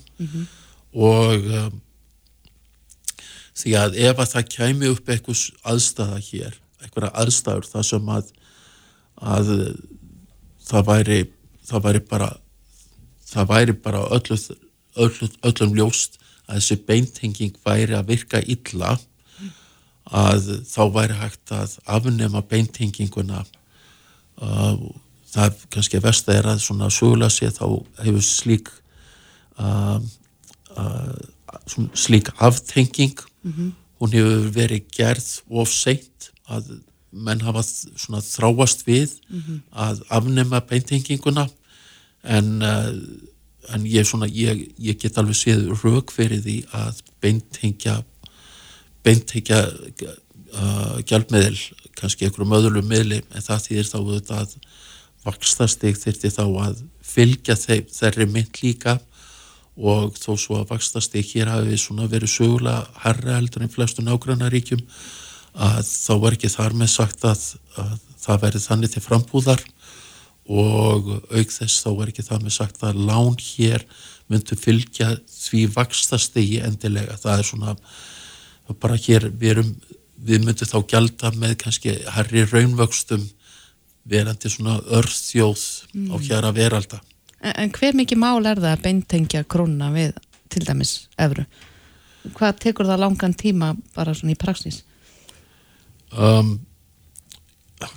og 0.93 1.49
um, 1.61 1.81
því 3.57 3.75
að 3.81 3.97
ef 4.07 4.19
að 4.21 4.31
það 4.33 4.51
kæmi 4.55 4.91
upp 4.93 5.09
einhvers 5.09 5.43
aðstæða 5.63 6.19
hér, 6.29 6.59
einhverja 6.83 7.13
aðstæður 7.23 7.69
þar 7.71 7.87
sem 7.89 8.11
að, 8.17 8.31
að 9.17 9.51
það 10.67 10.87
væri 10.91 11.19
það 11.67 11.83
væri 11.87 12.03
bara 12.11 12.29
það 13.27 13.49
væri 13.51 13.73
bara 13.83 14.05
öllu, 14.15 14.37
öllu, 14.95 15.29
öllum 15.43 15.75
ljóst 15.75 16.19
að 16.47 16.61
þessi 16.61 16.77
beintenging 16.87 17.57
væri 17.65 17.97
að 17.97 18.13
virka 18.13 18.41
illa 18.45 18.97
að 20.07 20.63
þá 20.69 20.81
væri 20.95 21.17
hægt 21.19 21.51
að 21.51 21.73
afnema 21.85 22.41
beintenginguna 22.41 23.43
uh, 24.39 24.77
það 25.33 25.63
kannski 25.73 26.01
versta 26.03 26.35
er 26.35 26.47
að 26.53 26.61
svona 26.63 26.89
sögulega 26.93 27.33
sé 27.33 27.49
þá 27.51 27.65
hefur 28.03 28.25
slík 28.25 28.71
uh, 29.59 29.99
uh, 30.77 31.17
slík 31.97 32.31
aftenging 32.43 33.17
hún 33.99 34.13
hefur 34.13 34.51
verið 34.55 34.87
gerð 34.93 35.29
of 35.49 35.71
seint 35.71 36.31
að 36.47 36.77
menn 37.11 37.41
hafa 37.41 37.63
svona 37.63 38.21
þráast 38.21 38.85
við 38.87 39.15
að 39.71 40.03
afnema 40.09 40.61
beintenginguna 40.69 41.47
en, 42.23 42.61
uh, 42.61 42.91
en 43.73 43.87
ég, 43.87 44.05
svona, 44.07 44.27
ég, 44.27 44.67
ég 44.79 44.99
get 44.99 45.17
alveg 45.17 45.35
séð 45.35 45.71
rauk 45.83 46.11
fyrir 46.11 46.43
því 46.43 46.59
að 46.75 47.01
beintengja 47.23 48.01
beintengja 49.03 49.61
uh, 49.63 50.97
gjaldmiðil 51.07 51.57
kannski 51.97 52.27
einhverjum 52.27 52.57
öðrum 52.59 52.89
miðli 52.89 53.21
en 53.31 53.45
það 53.45 53.63
þýðir 53.67 53.89
þá 53.91 53.97
auðvitað 53.97 54.41
að 54.43 54.55
vakstastig 55.27 55.99
þyrfti 55.99 56.31
þá 56.33 56.43
að 56.63 56.81
fylgja 57.05 57.57
þeir, 57.59 57.85
þeirri 57.91 58.27
mynd 58.31 58.63
líka. 58.63 58.97
Og 59.77 60.15
þó 60.17 60.31
svo 60.39 60.57
að 60.57 60.71
vakstastig 60.71 61.27
hér 61.35 61.51
hafi 61.53 61.77
svona 61.77 62.07
verið 62.09 62.33
sögulega 62.33 62.87
herra 63.03 63.37
heldur 63.37 63.65
en 63.65 63.73
flestu 63.73 64.01
nágrannaríkjum 64.01 64.81
að 65.67 65.83
þá 65.85 66.13
var 66.23 66.37
ekki 66.37 66.49
þar 66.53 66.75
með 66.77 66.89
sagt 66.95 67.25
að, 67.29 67.43
að 67.77 67.93
það 68.23 68.43
verið 68.45 68.65
þannig 68.65 68.93
til 68.93 69.03
frambúðar. 69.05 69.63
Og 70.47 71.09
auk 71.29 71.53
þess 71.53 71.83
þá 71.83 71.89
var 71.99 72.11
ekki 72.11 72.25
það 72.25 72.45
með 72.45 72.55
sagt 72.57 72.85
að 72.87 73.01
lán 73.09 73.35
hér 73.43 73.85
myndu 74.31 74.57
fylgja 74.59 75.13
því 75.31 75.63
vakstastigi 75.75 76.61
endilega. 76.65 77.17
Það 77.19 77.41
er 77.41 77.49
svona 77.51 77.75
bara 78.81 78.97
hér 78.99 79.29
við, 79.29 79.49
erum, 79.53 79.73
við 80.17 80.45
myndum 80.45 80.71
þá 80.71 80.79
gjalda 80.93 81.33
með 81.37 81.57
kannski 81.63 81.95
herri 82.15 82.47
raunvöxtum 82.49 83.27
verandi 84.09 84.49
svona 84.49 84.77
örþjóð 84.97 85.63
á 86.11 86.15
Mm. 86.15 86.21
hér 86.27 86.43
að 86.49 86.57
veralda 86.61 87.01
En, 87.41 87.53
en 87.55 87.71
hver 87.71 87.93
mikið 87.93 88.17
mál 88.17 88.45
er 88.49 88.57
það 88.57 88.71
að 88.73 88.81
beintengja 88.83 89.43
krónuna 89.45 89.91
við 89.93 90.15
til 90.49 90.63
dæmis 90.65 91.07
efru? 91.21 91.45
Hvað 92.33 92.57
tekur 92.63 92.87
það 92.89 92.99
langan 93.03 93.33
tíma 93.37 93.75
bara 93.95 94.13
svona 94.17 94.33
í 94.33 94.39
praxis? 94.41 94.83
um, 96.17 96.57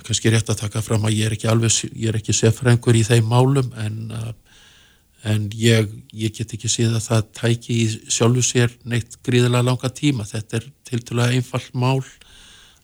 kannski 0.05 0.29
rétt 0.29 0.49
að 0.51 0.59
taka 0.65 0.81
fram 0.85 1.05
að 1.07 1.15
ég 1.17 1.25
er 1.29 1.35
ekki 1.37 1.49
alveg, 1.49 1.73
ég 1.95 2.11
er 2.11 2.19
ekki 2.19 2.35
sefrengur 2.37 2.97
í 2.99 3.03
þeim 3.07 3.25
málum 3.31 3.71
en, 3.81 4.11
uh, 4.13 4.33
en 5.23 5.47
ég, 5.57 5.89
ég 6.13 6.33
get 6.37 6.53
ekki 6.53 6.69
séð 6.69 6.97
að 6.99 7.07
það 7.07 7.31
tæki 7.39 7.77
í 7.81 7.87
sjálfu 8.11 8.43
sér 8.45 8.75
neitt 8.85 9.17
gríðilega 9.25 9.65
langa 9.65 9.89
tíma 9.89 10.25
þetta 10.29 10.59
er 10.61 10.67
tildulega 10.89 11.33
einfalt 11.39 11.73
mál 11.73 12.03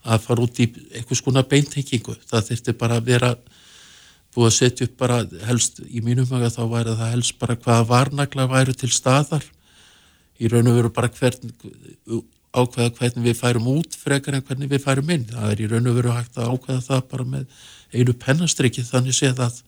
að 0.07 0.23
fara 0.23 0.45
út 0.45 0.61
í 0.63 0.69
einhvers 0.95 1.23
konar 1.25 1.47
beintengingu 1.51 2.15
það 2.29 2.49
þurfti 2.51 2.77
bara 2.79 3.01
að 3.01 3.11
vera 3.11 3.33
búið 4.35 4.49
að 4.49 4.57
setja 4.57 4.87
upp 4.87 4.97
bara 5.01 5.19
helst 5.49 5.81
í 5.87 6.01
mínum 6.05 6.29
huga 6.29 6.53
þá 6.53 6.63
væri 6.71 6.95
það 6.95 7.13
helst 7.15 7.37
bara 7.41 7.59
hvaða 7.59 7.87
varnagla 7.91 8.47
væru 8.51 8.75
til 8.77 8.91
staðar 8.93 9.45
í 10.37 10.49
raun 10.51 10.69
og 10.69 10.79
veru 10.79 10.93
bara 10.93 11.11
hvern 11.13 11.53
ákveða 12.57 12.93
hvernig 12.97 13.25
við 13.25 13.37
færum 13.37 13.69
út 13.71 13.97
frekar 13.97 14.37
en 14.37 14.45
hvernig 14.45 14.71
við 14.71 14.83
færum 14.85 15.11
inn. 15.13 15.25
Það 15.29 15.51
er 15.51 15.61
í 15.61 15.69
raun 15.71 15.89
og 15.91 15.97
veru 15.99 16.15
hægt 16.15 16.39
að 16.39 16.53
ákveða 16.53 16.85
það 16.85 17.03
bara 17.11 17.27
með 17.33 17.61
einu 17.93 18.15
pennastriki 18.21 18.85
þannig 18.87 19.17
séð 19.17 19.43
að 19.45 19.61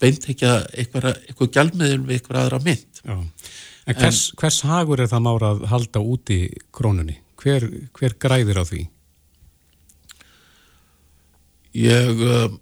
beintekja 0.00 0.52
eitthvað, 0.72 1.18
gjaldmiðil 1.56 2.04
við 2.06 2.16
eitthvað 2.16 2.42
aðra 2.44 2.62
mynd. 2.64 3.02
Já. 3.04 3.16
En 3.88 3.98
hvers, 3.98 4.22
hvers 4.38 4.60
hagur 4.68 5.02
er 5.02 5.10
það 5.10 5.24
mára 5.26 5.52
að 5.54 5.66
halda 5.72 6.02
úti 6.04 6.40
krónunni? 6.74 7.18
Hver, 7.40 7.66
hver 7.96 8.16
græðir 8.20 8.60
á 8.60 8.64
því? 8.68 8.84
Ég... 11.76 12.26
Um, 12.26 12.58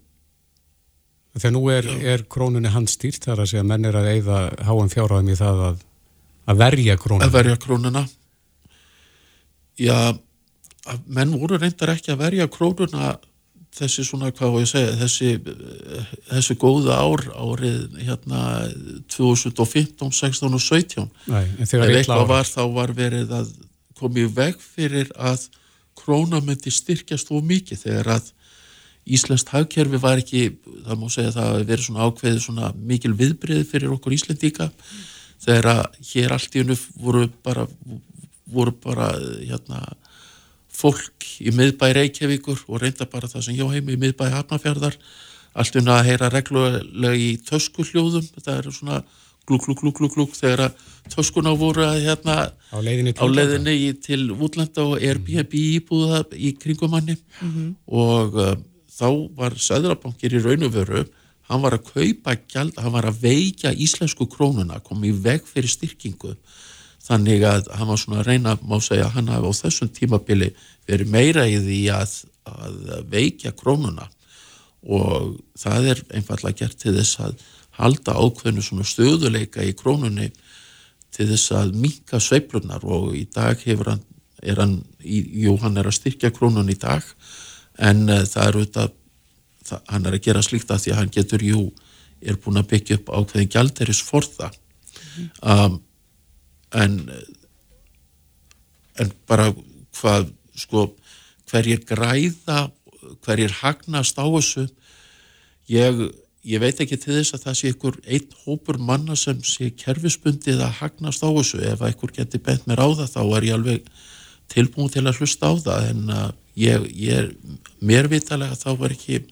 Þegar 1.38 1.52
nú 1.54 1.60
er, 1.70 1.86
er 2.02 2.22
krónunni 2.26 2.70
handstýrt 2.72 3.28
þar 3.28 3.44
að 3.44 3.50
segja 3.52 3.66
menn 3.66 3.84
er 3.86 3.94
að 3.94 4.08
eigða 4.10 4.38
háan 4.66 4.88
fjárhæðum 4.90 5.28
í 5.30 5.36
það 5.38 5.60
að, 5.68 5.82
að 6.50 6.62
verja 6.64 6.96
krónunni. 6.98 7.28
Að 7.28 7.36
verja 7.36 7.58
krónuna. 7.62 8.02
Já, 9.78 9.98
menn 11.06 11.36
voru 11.38 11.60
reyndar 11.60 11.92
ekki 11.94 12.10
að 12.10 12.24
verja 12.24 12.48
krónuna 12.50 13.12
þessi 13.78 14.04
svona, 14.06 14.32
hvað 14.34 14.54
var 14.54 14.64
ég 14.64 14.66
að 14.66 14.72
segja, 14.72 14.96
þessi, 15.02 15.30
eh, 15.98 16.10
þessi 16.32 16.56
góða 16.58 16.98
ár 16.98 17.24
árið 17.36 17.98
hérna 18.02 18.42
2015, 19.12 20.10
16 20.10 20.56
og 20.56 20.64
17. 20.64 21.06
Nei, 21.28 21.44
en 21.58 21.70
þegar 21.70 21.94
eitthvað 21.94 22.26
var 22.32 22.48
þá 22.48 22.62
var 22.74 22.94
verið 22.96 23.34
að 23.38 23.52
koma 23.98 24.24
í 24.24 24.26
veg 24.32 24.58
fyrir 24.62 25.12
að 25.14 25.46
króna 25.98 26.40
myndi 26.42 26.72
styrkjast 26.72 27.30
of 27.34 27.44
mikið 27.44 27.84
þegar 27.84 28.12
að 28.16 28.32
Íslenskt 29.16 29.52
hagkerfi 29.54 30.00
var 30.02 30.20
ekki, 30.20 30.42
það 30.86 31.00
má 31.00 31.06
segja 31.12 31.30
að 31.32 31.38
það 31.38 31.48
hafi 31.52 31.68
verið 31.70 31.86
svona 31.86 32.08
ákveðið 32.08 32.42
svona 32.44 32.72
mikil 32.90 33.14
viðbrið 33.18 33.62
fyrir 33.70 33.94
okkur 33.96 34.16
Íslendíka 34.16 34.68
þegar 35.44 35.70
að 35.72 36.02
hér 36.10 36.34
allt 36.34 36.56
í 36.56 36.62
hennu 36.62 36.76
voru 36.98 37.28
bara, 37.46 37.64
voru 38.50 38.74
bara 38.84 39.12
hérna, 39.40 39.84
fólk 40.78 41.30
í 41.40 41.54
miðbæ 41.54 41.88
Reykjavíkur 41.96 42.66
og 42.66 42.82
reynda 42.82 43.08
bara 43.10 43.30
það 43.30 43.48
sem 43.48 43.58
ég 43.58 43.66
á 43.66 43.74
heimi 43.74 43.96
í 43.96 44.02
miðbæ 44.02 44.28
Hafnafjörðar 44.34 44.98
allt 45.58 45.78
um 45.80 45.88
að 45.90 46.04
heyra 46.06 46.28
reglulega 46.32 47.16
í 47.18 47.30
töskuhljóðum, 47.48 48.28
þetta 48.36 48.58
er 48.58 48.70
svona 48.74 49.00
glúk, 49.48 49.64
glúk, 49.64 49.80
glúk, 49.80 49.96
glúk, 49.98 50.14
glúk 50.14 50.34
þegar 50.36 50.68
að 50.68 50.88
töskuna 51.14 51.54
voru 51.56 51.86
að 51.86 52.02
hérna 52.04 52.36
á 52.52 52.78
leiðinni 52.84 53.14
á 53.16 53.24
leiðinni 53.26 53.74
í, 53.74 53.92
til 54.04 54.20
útlanda 54.36 54.84
og 54.84 54.98
Airbnb 55.00 55.54
íbúða 55.56 56.24
í 56.36 56.52
kringum 56.60 56.92
manni. 56.92 57.16
Og 57.88 58.36
uh, 58.36 58.52
þá 58.98 59.08
var 59.38 59.56
Söðrabankir 59.62 60.34
í 60.34 60.42
raun 60.42 60.66
og 60.66 60.74
veru 60.74 61.06
hann 61.48 61.64
var 61.64 61.78
að 61.78 61.86
kaupa 61.88 62.36
gjald, 62.50 62.76
hann 62.76 62.92
var 62.94 63.08
að 63.08 63.22
veikja 63.24 63.72
íslensku 63.72 64.28
krónuna, 64.30 64.82
kom 64.84 65.04
í 65.06 65.12
veg 65.12 65.46
fyrir 65.48 65.70
styrkingu. 65.72 66.34
Þannig 67.08 67.44
að 67.48 67.70
hann 67.78 67.88
var 67.88 68.00
svona 68.00 68.20
að 68.20 68.28
reyna, 68.28 68.56
má 68.68 68.76
segja, 68.84 69.08
hann 69.14 69.30
hafi 69.32 69.48
á 69.48 69.60
þessum 69.62 69.92
tímabili 69.96 70.50
verið 70.88 71.12
meira 71.14 71.46
í 71.48 71.56
því 71.62 71.78
að, 71.94 72.16
að 72.52 72.82
veikja 73.14 73.54
krónuna. 73.56 74.10
Og 74.84 75.38
það 75.58 75.88
er 75.94 76.02
einfallega 76.18 76.66
gert 76.66 76.78
til 76.82 76.94
þess 76.98 77.22
að 77.24 77.40
halda 77.78 78.18
ákveðnu 78.18 78.64
svona 78.64 78.84
stöðuleika 78.86 79.64
í 79.64 79.72
krónunni 79.78 80.28
til 81.14 81.30
þess 81.30 81.54
að 81.56 81.74
minka 81.80 82.20
sveiflunar 82.20 82.84
og 82.84 83.14
í 83.16 83.24
dag 83.32 83.56
hefur 83.64 83.94
hann, 83.94 84.04
er 84.42 84.60
hann, 84.60 84.80
jú 85.00 85.56
hann 85.62 85.80
er 85.80 85.88
að 85.88 85.96
styrkja 85.96 86.34
krónun 86.34 86.68
í 86.68 86.76
dag 86.78 87.06
en 87.78 88.06
uh, 88.08 88.22
það 88.26 88.44
er 88.44 88.58
auðvitað, 88.58 88.94
það, 89.70 89.82
hann 89.92 90.08
er 90.08 90.18
að 90.18 90.24
gera 90.28 90.44
slíkt 90.44 90.72
að 90.74 90.84
því 90.84 90.94
að 90.94 91.00
hann 91.02 91.12
getur, 91.18 91.44
jú, 91.46 91.64
er 92.18 92.38
búin 92.42 92.58
að 92.58 92.70
byggja 92.72 92.98
upp 92.98 93.12
ákveðin 93.14 93.52
gjalderis 93.54 94.00
forða 94.02 94.50
um, 95.42 95.78
en 96.74 96.96
en 98.98 99.12
bara 99.28 99.50
hvað, 99.98 100.32
sko, 100.58 100.88
hverjir 101.50 101.84
græða, 101.86 102.68
hverjir 103.24 103.54
hagnast 103.60 104.18
á 104.18 104.26
þessu, 104.26 104.66
ég, 105.70 106.02
ég 106.46 106.62
veit 106.62 106.80
ekki 106.82 106.98
til 107.00 107.16
þess 107.18 107.36
að 107.36 107.44
það 107.46 107.58
sé 107.60 107.72
ykkur 107.72 107.98
einn 108.06 108.36
hópur 108.44 108.80
manna 108.82 109.16
sem 109.18 109.40
sé 109.46 109.70
kerfisbundið 109.78 110.62
að 110.66 110.76
hagnast 110.82 111.24
á 111.24 111.28
þessu, 111.30 111.62
ef 111.70 111.84
einhver 111.86 112.14
geti 112.16 112.42
bent 112.42 112.66
mér 112.68 112.82
á 112.82 112.88
það 113.02 113.14
þá 113.14 113.22
er 113.24 113.48
ég 113.48 113.58
alveg 113.58 113.92
tilbúin 114.48 114.92
til 114.92 115.04
að 115.06 115.20
hlusta 115.20 115.52
á 115.52 115.54
það. 115.60 115.88
En 115.92 116.12
uh, 116.12 116.28
ég, 116.58 116.86
ég 116.98 117.32
mér 117.80 118.10
vitalega 118.10 118.58
þá 118.58 118.70
var 118.80 118.94
ekki 118.96 119.22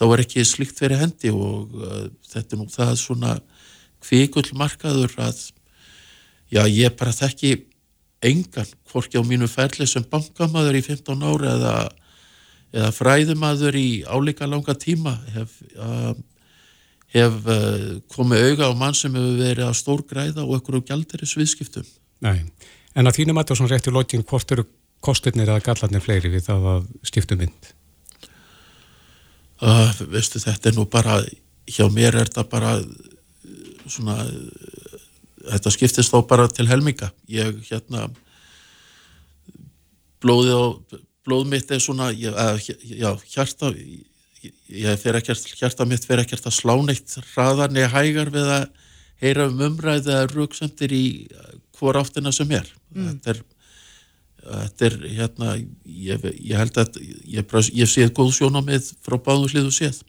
þá 0.00 0.04
var 0.08 0.22
ekki 0.24 0.44
slikt 0.48 0.78
fyrir 0.80 1.00
hendi 1.02 1.32
og 1.34 1.74
uh, 1.76 2.06
þetta 2.32 2.56
er 2.56 2.60
nú 2.62 2.68
það 2.72 2.94
svona 3.00 3.34
kvikull 4.00 4.48
markaður 4.56 5.12
að 5.20 5.42
já 6.50 6.62
ég 6.64 6.96
bara 6.96 7.12
þekki 7.14 7.52
engan, 8.24 8.68
hvorki 8.90 9.20
á 9.20 9.24
mínu 9.24 9.48
ferli 9.48 9.86
sem 9.88 10.04
bankamaður 10.08 10.80
í 10.80 10.82
15 10.84 11.24
ári 11.24 11.52
eða, 11.52 11.74
eða 12.72 12.90
fræðumadur 12.96 13.76
í 13.80 14.02
álíka 14.08 14.48
langa 14.48 14.76
tíma 14.76 15.14
hef, 15.36 15.54
uh, 15.76 16.12
hef 17.14 17.38
uh, 17.44 17.86
komið 18.12 18.50
auga 18.50 18.72
á 18.72 18.74
mann 18.76 18.96
sem 18.96 19.14
hefur 19.16 19.40
verið 19.40 19.68
að 19.68 19.78
stór 19.80 20.04
græða 20.08 20.44
og 20.44 20.58
ekkur 20.58 20.80
á 20.80 20.86
gjaldiris 20.92 21.36
viðskiptum. 21.38 21.88
Nei, 22.24 22.44
en 22.96 23.08
að 23.08 23.20
þínum 23.20 23.40
að 23.40 23.48
það 23.48 23.56
er 23.56 23.62
svona 23.62 23.74
rétt 23.74 23.88
í 23.88 23.96
lokin 23.96 24.26
hvort 24.28 24.56
eru 24.56 24.66
kosturnir 25.04 25.48
eða 25.48 25.64
gallarnir 25.64 26.04
fleiri 26.04 26.32
við 26.32 26.48
það 26.48 26.66
að 26.74 26.88
skiptu 27.08 27.38
mynd? 27.40 27.70
Uh, 29.60 29.90
veistu 30.12 30.40
þetta 30.40 30.70
er 30.70 30.76
nú 30.78 30.86
bara, 30.88 31.20
hjá 31.68 31.84
mér 31.92 32.16
er 32.16 32.30
þetta 32.30 32.46
bara 32.48 32.78
svona 33.90 34.16
þetta 35.50 35.72
skiptist 35.74 36.12
þá 36.12 36.20
bara 36.28 36.48
til 36.52 36.68
helminga 36.68 37.10
ég 37.30 37.58
hérna 37.68 38.08
blóðið 40.20 40.56
og 40.56 41.00
blóð 41.26 41.48
mitt 41.52 41.72
er 41.72 41.82
svona 41.82 42.10
ég, 42.12 42.34
að, 42.36 42.62
já, 42.84 43.10
hjarta 43.34 43.72
ég 43.72 45.00
fer 45.00 45.18
ekkert, 45.20 45.48
hjarta 45.58 45.86
mitt 45.88 46.06
fer 46.08 46.22
ekkert 46.22 46.48
að 46.48 46.56
slá 46.56 46.74
neitt 46.84 47.16
hraðar 47.32 47.72
neða 47.72 47.92
hægar 47.96 48.32
við 48.34 48.52
að 48.56 48.66
heyra 49.20 49.48
um 49.50 49.64
umræði 49.68 50.14
eða 50.14 50.28
rúksendir 50.32 50.92
í 50.96 51.04
hvor 51.76 51.98
áttina 52.00 52.32
sem 52.32 52.50
er 52.56 52.68
mm. 52.92 53.08
þetta 53.08 53.34
er 53.34 53.42
þetta 54.40 54.86
er 54.86 54.96
hérna 55.04 55.54
ég, 55.84 56.26
ég 56.40 56.56
held 56.56 56.78
að 56.80 57.00
ég, 57.00 57.56
ég 57.76 57.90
séð 57.90 58.12
góð 58.16 58.32
sjónamið 58.38 58.92
frá 59.04 59.18
báðu 59.20 59.50
hliðu 59.52 59.72
séð. 59.74 60.00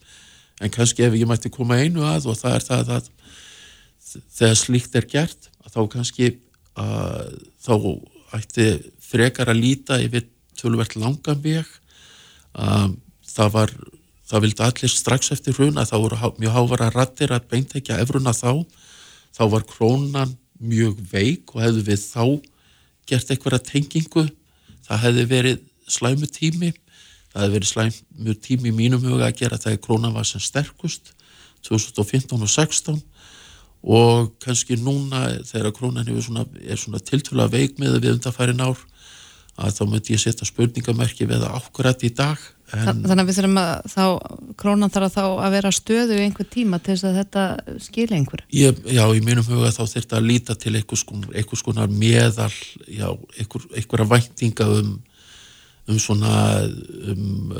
En 0.61 0.71
kannski 0.73 1.05
ef 1.05 1.15
ég 1.17 1.29
mætti 1.29 1.51
koma 1.53 1.79
einu 1.81 2.05
að 2.05 2.29
og 2.31 2.37
það 2.39 2.57
er 2.57 2.67
það 2.67 2.93
að 2.97 3.09
þegar 4.37 4.59
slíkt 4.59 4.97
er 4.99 5.07
gert 5.09 5.49
þá 5.71 5.81
kannski 5.91 6.33
að 6.79 7.31
þá 7.63 7.75
ætti 8.37 8.67
frekar 9.03 9.51
að 9.51 9.61
líta 9.61 9.99
yfir 10.03 10.27
tölvert 10.59 10.95
langan 10.99 11.41
veg. 11.43 11.67
Að 12.51 12.95
það 13.31 13.51
var 13.55 13.73
það 14.31 14.45
vildi 14.45 14.63
allir 14.65 14.91
strax 14.91 15.33
eftir 15.35 15.57
hrun 15.57 15.79
að 15.79 15.91
það 15.91 16.03
voru 16.05 16.31
mjög 16.39 16.55
hávara 16.55 16.91
rattir 16.93 17.33
að 17.35 17.47
beintekja 17.51 17.99
efruna 18.03 18.31
þá, 18.35 18.63
þá 19.35 19.43
var 19.51 19.67
krónan 19.67 20.37
mjög 20.61 20.99
veik 21.11 21.51
og 21.55 21.63
hefðu 21.65 21.83
við 21.89 22.03
þá 22.05 22.23
gert 23.09 23.31
eitthvað 23.31 23.63
tengingu. 23.67 24.27
Það 24.87 25.03
hefði 25.05 25.25
verið 25.29 25.63
slæmu 25.91 26.29
tími. 26.31 26.73
Það 27.31 27.45
hefði 27.45 27.55
verið 27.55 27.71
slæmu 27.71 28.37
tími 28.43 28.71
í 28.71 28.75
mínum 28.75 29.07
huga 29.07 29.29
að 29.29 29.39
gera 29.43 29.59
að 29.59 29.79
krónan 29.83 30.15
var 30.15 30.27
sem 30.27 30.43
sterkust 30.43 31.13
2015 31.67 32.41
og 32.41 32.49
16 32.49 33.01
og 33.81 34.31
kannski 34.41 34.77
núna 34.77 35.41
þegar 35.47 35.73
krónan 35.73 36.09
svona, 36.21 36.45
er 36.61 36.77
svona 36.77 37.01
tiltvöla 37.01 37.47
veik 37.49 37.79
með 37.81 37.97
við 37.99 38.15
undanfærin 38.15 38.61
ár 38.61 38.77
að 39.57 39.77
þá 39.77 39.83
mötti 39.89 40.13
ég 40.13 40.21
setja 40.21 40.45
spurningamerki 40.45 41.25
við 41.25 41.41
það 41.43 41.55
ákværat 41.57 42.05
í 42.05 42.11
dag 42.13 42.43
en... 42.77 43.03
Þannig 43.03 43.23
að 43.23 43.29
við 43.29 43.37
þurfum 43.39 43.61
að 43.61 43.91
þá 43.93 44.05
krónan 44.61 44.93
þarf 44.93 45.07
að 45.09 45.15
þá 45.17 45.45
að 45.45 45.55
vera 45.57 45.71
stöðu 45.75 46.17
í 46.17 46.25
einhver 46.25 46.49
tíma 46.55 46.81
til 46.81 46.95
þess 46.95 47.07
að 47.09 47.19
þetta 47.21 47.45
skilja 47.85 48.17
einhver 48.17 48.43
ég, 48.55 48.81
Já, 48.87 49.05
í 49.11 49.23
mínum 49.25 49.47
huga 49.47 49.71
þá 49.75 49.83
þurft 49.85 50.17
að 50.17 50.27
líta 50.27 50.57
til 50.59 50.75
einhvers 50.79 51.63
konar 51.65 51.91
meðal 51.91 52.51
já, 52.87 53.07
einhver, 53.37 53.69
einhverja 53.75 54.11
væntinga 54.15 54.69
um 54.81 54.99
um 55.89 55.99
svona 55.99 56.61
um, 56.61 57.51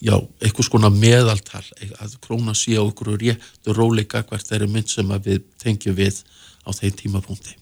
já, 0.00 0.14
eitthvað 0.40 0.68
svona 0.68 0.90
meðaltal 0.94 1.64
að 1.98 2.18
króna 2.24 2.54
sé 2.56 2.76
á 2.78 2.82
okkur 2.82 3.16
réttu 3.18 3.74
róleika 3.74 4.22
hvert 4.28 4.46
þeirri 4.46 4.70
mynd 4.72 4.90
sem 4.92 5.14
við 5.24 5.42
tengjum 5.60 5.96
við 5.98 6.22
á 6.62 6.70
þeim 6.70 6.94
tímapunkti. 7.02 7.56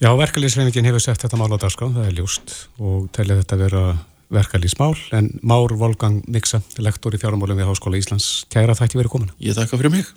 Já, 0.00 0.10
verkalýsreiningin 0.12 0.88
hefur 0.90 1.04
sett 1.04 1.22
þetta 1.24 1.38
mál 1.40 1.52
á 1.56 1.60
dagskrá, 1.60 1.88
það 1.92 2.08
er 2.08 2.18
ljúst 2.18 2.56
og 2.80 3.08
telja 3.16 3.38
þetta 3.40 3.60
vera 3.60 3.84
verkalýsmál 4.32 4.94
en 5.16 5.30
Már 5.42 5.74
Volgang 5.76 6.22
Miksa, 6.28 6.60
lektor 6.78 7.14
í 7.14 7.20
fjármálum 7.20 7.58
við 7.58 7.68
Háskóla 7.70 8.00
Íslands, 8.00 8.46
kæra 8.52 8.74
þætti 8.74 9.00
verið 9.00 9.12
komin. 9.12 9.30
Ég 9.38 9.56
þakka 9.56 9.78
fyrir 9.80 9.94
mig. 9.94 10.10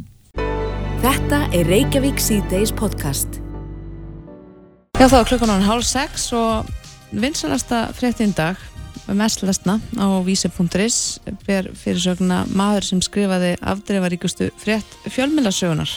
Þetta 1.04 1.44
er 1.56 1.70
Reykjavík 1.70 2.20
C-Days 2.20 2.74
podcast. 2.76 3.40
Já, 5.00 5.08
þá 5.08 5.18
er 5.22 5.30
klukkan 5.30 5.54
án 5.56 5.68
hálf 5.68 5.88
sex 5.88 6.32
og 6.36 6.68
vinsalasta 7.16 7.88
fréttin 7.96 8.36
dag 8.36 8.60
mest 9.16 9.42
lesna 9.42 9.80
á 9.98 10.06
vísi.is 10.26 11.20
ber 11.48 11.72
fyrirsögna 11.74 12.44
maður 12.54 12.86
sem 12.86 13.02
skrifaði 13.02 13.56
afdreifaríkustu 13.62 14.50
frétt 14.60 14.98
fjölmjölasögunar 15.10 15.96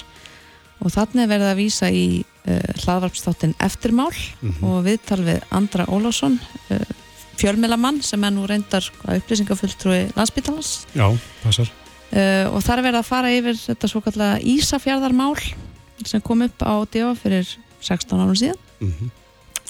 og 0.82 0.94
þannig 0.94 1.28
verði 1.30 1.50
að 1.50 1.60
vísa 1.60 1.90
í 1.92 2.06
uh, 2.22 2.60
hlaðvarpstáttin 2.82 3.54
Eftirmál 3.60 4.12
mm 4.12 4.50
-hmm. 4.50 4.64
og 4.64 4.84
viðtal 4.86 5.20
við 5.24 5.42
Andra 5.50 5.86
Ólásson 5.86 6.38
uh, 6.70 6.80
fjölmjölamann 7.40 8.02
sem 8.04 8.24
er 8.24 8.34
nú 8.34 8.46
reyndar 8.48 8.86
upplýsingafulltrúi 9.04 10.12
landsbytalans 10.16 10.72
Já, 10.96 11.08
passar 11.42 11.70
uh, 12.12 12.46
og 12.52 12.60
þar 12.64 12.78
er 12.78 12.86
verið 12.88 13.00
að 13.00 13.10
fara 13.10 13.34
yfir 13.34 13.58
þetta 13.60 13.90
svo 13.90 14.04
kallega 14.04 14.40
Ísafjörðarmál 14.54 15.36
sem 16.04 16.22
kom 16.24 16.42
upp 16.46 16.64
á 16.66 16.74
DF 16.84 17.22
fyrir 17.22 17.50
16 17.80 18.20
árum 18.20 18.38
síðan 18.38 18.62
mm 18.80 18.92
-hmm. 18.92 19.18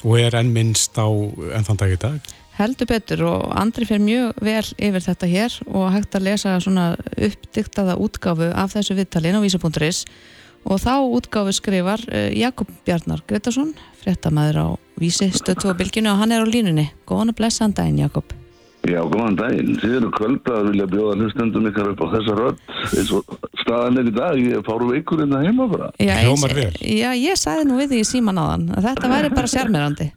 Og 0.03 0.19
er 0.19 0.35
enn 0.35 0.53
minnst 0.53 0.99
á 0.99 1.07
ennþann 1.07 1.79
dag 1.79 1.93
í 1.93 1.99
dag? 2.01 2.21
Heldur 2.59 2.89
betur 2.91 3.23
og 3.23 3.53
Andri 3.57 3.87
fyrir 3.89 4.03
mjög 4.05 4.43
vel 4.45 4.67
yfir 4.77 5.01
þetta 5.01 5.27
hér 5.31 5.55
og 5.67 5.93
hægt 5.95 6.15
að 6.15 6.27
lesa 6.27 6.61
svona 6.61 6.97
uppdyktaða 7.17 7.97
útgáfu 7.97 8.51
af 8.53 8.75
þessu 8.75 8.97
viðtalin 8.99 9.39
á 9.39 9.45
vísa.is 9.45 10.05
og 10.65 10.79
þá 10.83 10.95
útgáfu 11.03 11.55
skrifar 11.57 12.05
eh, 12.11 12.31
Jakob 12.39 12.71
Bjarnar 12.87 13.25
Gretarsson, 13.29 13.75
fréttamaður 14.03 14.61
á 14.63 14.67
vísi 15.01 15.31
stöð 15.35 15.67
2 15.67 15.75
bilginu 15.81 16.13
og 16.13 16.23
hann 16.23 16.33
er 16.33 16.45
á 16.45 16.47
línunni. 16.47 16.91
Góðan 17.09 17.33
og 17.33 17.39
blessaðan 17.41 17.77
daginn 17.79 18.01
Jakob. 18.05 18.37
Já, 18.83 18.99
góðan 19.07 19.37
daginn. 19.39 19.77
Þið 19.79 19.93
eru 20.01 20.09
kvölda 20.15 20.57
að 20.59 20.71
vilja 20.73 20.87
bjóða 20.91 21.19
hlustendum 21.21 21.69
ykkar 21.71 21.93
upp 21.93 22.01
á 22.03 22.07
þessa 22.17 22.39
rödd 22.39 22.65
eins 22.99 23.13
og 23.15 23.37
staðan 23.63 24.01
er 24.03 24.09
í 24.11 24.15
dag, 24.17 24.41
ég 24.43 24.65
fáru 24.67 24.89
veikur 24.91 25.23
inn 25.23 25.37
að 25.39 25.47
heima 25.47 25.69
bara. 25.71 25.93
Já, 26.03 26.17
ég, 26.19 26.81
já, 26.83 27.11
ég 27.15 27.39
sagði 27.39 27.69
nú 27.69 27.79
við 27.79 27.95
því 27.95 28.03
í 28.03 28.09
síman 28.11 28.43
á 28.43 28.45
þann 28.51 28.67
að 28.75 28.91
þetta 28.91 29.13
væri 29.15 29.33
bara 29.37 29.53
sérmyrandi. 29.55 30.09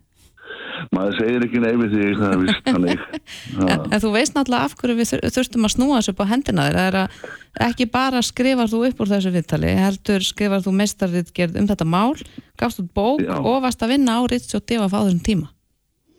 Maður 0.96 1.18
segir 1.20 1.46
ekki 1.48 1.62
neymi 1.64 1.90
því 1.92 2.12
það 2.20 2.28
er 2.28 2.44
vist 2.44 2.70
þannig. 2.70 3.04
en, 3.72 3.88
en 3.90 4.04
þú 4.04 4.12
veist 4.16 4.38
náttúrulega 4.38 4.70
af 4.70 4.78
hverju 4.80 4.98
við 5.00 5.14
þurftum 5.38 5.68
að 5.68 5.74
snúa 5.76 5.98
þessu 6.00 6.14
upp 6.16 6.24
á 6.24 6.32
hendina 6.32 6.68
þér. 6.68 6.78
Það 6.80 6.88
er 6.92 7.00
að 7.02 7.66
ekki 7.70 7.90
bara 7.96 8.24
skrifar 8.26 8.72
þú 8.72 8.84
upp 8.90 9.04
úr 9.04 9.12
þessu 9.16 9.34
viðtali, 9.36 9.74
heldur 9.80 10.28
skrifar 10.28 10.64
þú 10.66 10.78
mestarrið 10.84 11.34
gerð 11.36 11.60
um 11.62 11.68
þetta 11.72 11.90
mál, 11.90 12.16
gafst 12.60 12.84
út 12.84 12.94
bók 12.96 13.26
já. 13.26 13.36
og 13.40 13.62
varst 13.66 13.84
að 13.86 13.96
vinna 13.96 14.20
á 14.20 14.22
Ritz 14.28 14.56
og 14.58 14.66
Diva 14.68 14.90
á 14.90 14.94
þessum 14.96 15.22
tíma. 15.26 15.52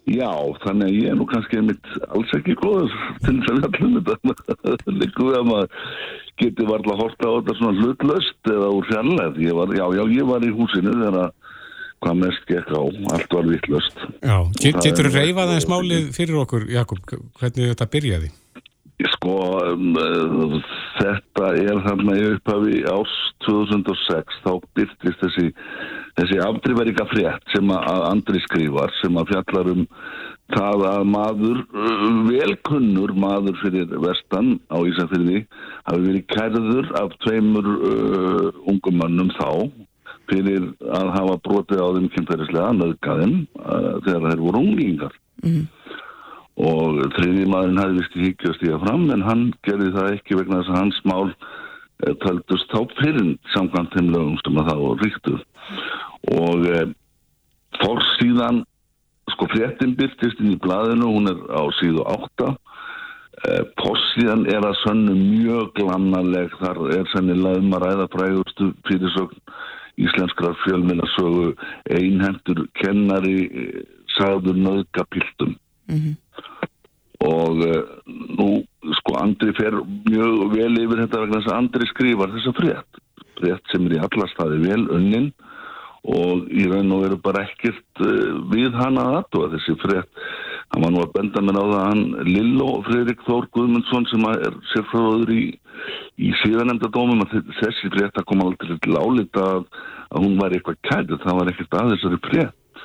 Já, 0.07 0.31
þannig 0.63 0.87
að 0.87 0.97
ég 1.01 1.09
er 1.11 1.17
nú 1.19 1.25
kannski 1.27 1.61
mitt 1.67 1.89
alls 2.15 2.31
ekki 2.37 2.55
góður 2.61 2.93
til 3.25 3.41
þess 3.43 3.65
að 3.67 3.73
fjallum 3.75 4.05
þetta 4.07 4.95
líkuð 5.01 5.33
að 5.35 5.49
maður 5.49 5.89
geti 6.39 6.67
varla 6.69 6.95
að 6.95 7.01
horta 7.01 7.27
á 7.27 7.35
þetta 7.41 7.57
svona 7.59 7.81
hlutlöst 7.81 8.51
eða 8.53 8.69
úr 8.77 8.87
fjallet 8.91 9.41
já, 9.43 9.53
já, 9.75 10.03
ég 10.13 10.29
var 10.29 10.47
í 10.47 10.53
húsinu 10.55 10.93
þegar 10.95 11.19
að 11.25 11.36
hvað 12.07 12.19
mest 12.23 12.49
gekk 12.49 12.73
á, 12.73 12.83
allt 13.19 13.37
var 13.39 13.51
vittlöst 13.51 14.03
Já, 14.23 14.39
get, 14.63 14.81
getur 14.81 15.11
þú 15.11 15.15
reyfað 15.19 15.45
aðeins 15.51 15.71
málið 15.71 16.11
fyrir 16.17 16.43
okkur, 16.47 16.67
Jakob, 16.71 17.03
hvernig 17.41 17.73
þetta 17.75 17.91
byrjaði? 17.93 18.33
Sko, 19.13 19.33
um, 19.75 20.61
þetta 20.97 21.51
er 21.61 21.81
þarna 21.85 22.15
í 22.17 22.29
upphafi 22.31 22.79
árs 22.89 23.17
2006 23.45 24.39
þá 24.47 24.53
byrtist 24.79 25.21
þessi 25.21 25.51
þessi 26.17 26.39
afdrifaríka 26.41 27.05
frétt 27.11 27.53
sem 27.53 27.69
að 27.77 28.07
Andri 28.09 28.41
skrifar 28.47 28.95
sem 29.03 29.19
að 29.21 29.35
fjallar 29.35 29.69
um 29.75 29.83
það 30.55 30.85
að 30.89 31.05
maður, 31.11 31.61
uh, 31.75 32.07
velkunnur 32.31 33.13
maður 33.19 33.59
fyrir 33.65 33.93
vestan 34.01 34.55
á 34.73 34.79
Ísafyrði 34.87 35.43
hafi 35.89 36.05
verið 36.07 36.27
kærður 36.33 36.91
af 37.03 37.17
tveimur 37.27 37.69
uh, 37.75 38.49
ungumannum 38.71 39.33
þá 39.37 39.51
fyrir 40.31 40.71
að 41.01 41.13
hafa 41.17 41.37
brotið 41.47 41.83
á 41.83 41.89
þeim 41.97 42.09
kynferðislega 42.15 42.73
nöðgæðin 42.81 43.37
þegar 44.07 44.29
þeir 44.31 44.45
voru 44.47 44.63
unglingar. 44.65 45.19
Mhm. 45.45 45.67
og 46.57 47.03
þriði 47.13 47.43
maðurinn 47.53 47.81
hefði 47.83 47.99
vist 47.99 48.15
í 48.17 48.23
hyggju 48.25 48.49
að 48.49 48.55
stíga 48.57 48.77
fram 48.81 49.03
en 49.13 49.25
hann 49.27 49.43
gerði 49.67 49.91
það 49.93 50.07
ekki 50.15 50.39
vegna 50.39 50.63
þess 50.63 50.71
að 50.73 50.79
hans 50.81 51.01
mál 51.05 51.27
eh, 51.29 52.15
taldust 52.23 52.71
þá 52.73 52.95
fyrir 52.97 53.35
samkvæmt 53.53 53.93
þeim 53.93 54.09
lögum 54.15 54.39
sem 54.41 54.57
að 54.63 54.71
það 54.71 54.81
voru 54.87 55.05
ríktuð 55.05 55.43
og 56.33 56.67
e, 56.67 56.81
fórsíðan 57.81 58.63
sko 59.35 59.49
fréttin 59.53 59.97
byrtist 59.99 60.41
inn 60.41 60.55
í 60.55 60.61
blaðinu 60.63 61.11
hún 61.11 61.31
er 61.31 61.41
á 61.53 61.63
síðu 61.81 62.05
8 62.07 62.49
e, 62.49 63.57
fórsíðan 63.83 64.47
er 64.51 64.67
að 64.67 64.79
sönnu 64.85 65.17
mjög 65.19 65.73
glannaleg 65.79 66.55
þar 66.61 66.83
er 66.97 67.11
sennilega 67.13 67.63
um 67.63 67.77
að 67.77 67.87
ræða 67.87 68.09
frægustu 68.15 68.71
fyrirsögn 68.89 69.43
íslenskrar 69.97 70.57
fjölminnarsögu 70.65 71.53
einhentur 71.97 72.67
kennari 72.81 73.39
eh, 73.47 73.83
sagður 74.17 74.59
nöðgapiltum 74.61 75.57
og 77.25 77.63
uh, 77.65 77.83
nú 78.37 78.49
sko 79.01 79.17
Andri 79.23 79.55
fer 79.57 79.75
mjög 80.09 80.53
vel 80.53 80.75
yfir 80.83 81.03
þetta 81.05 81.23
vegna 81.23 81.41
þess 81.41 81.51
að 81.51 81.59
Andri 81.59 81.89
skrifar 81.91 82.33
þessa 82.35 82.55
frétt. 82.59 83.01
Frétt 83.41 83.73
sem 83.73 83.87
er 83.89 83.97
í 83.97 84.03
alla 84.05 84.29
staði 84.33 84.61
vel 84.65 84.83
unnin 84.97 85.31
og 86.07 86.51
í 86.55 86.67
raun 86.71 86.93
og 86.95 87.03
veru 87.07 87.19
bara 87.23 87.47
ekkert 87.49 88.05
uh, 88.05 88.37
við 88.53 88.77
hana 88.77 89.09
að 89.09 89.19
aðtúa 89.23 89.53
þessi 89.57 89.79
frétt 89.83 90.27
hann 90.75 90.83
var 90.85 90.93
nú 90.93 91.01
að 91.05 91.13
benda 91.17 91.43
mér 91.47 91.59
á 91.59 91.65
það 91.65 91.77
að 91.81 91.87
hann 91.91 92.05
Lilló 92.27 92.69
Freirik 92.89 93.21
Þór 93.27 93.47
Guðmundsson 93.57 94.07
sem 94.11 94.25
er 94.33 94.57
sérfráður 94.73 95.31
í, 95.37 95.43
í 96.27 96.31
síðanemnda 96.43 96.91
dómum 96.97 97.23
að 97.25 97.37
þe- 97.37 97.59
þessi 97.61 97.93
frétt 97.95 98.19
að 98.21 98.27
koma 98.33 98.49
aldrei 98.51 98.79
til 98.85 98.97
álita 98.99 99.45
að, 99.57 99.69
að 100.11 100.25
hún 100.27 100.37
var 100.41 100.57
eitthvað 100.57 100.81
kætið, 100.91 101.23
það 101.25 101.39
var 101.41 101.53
ekkert 101.53 101.79
að 101.81 101.93
þessari 101.95 102.21
frétt 102.27 102.83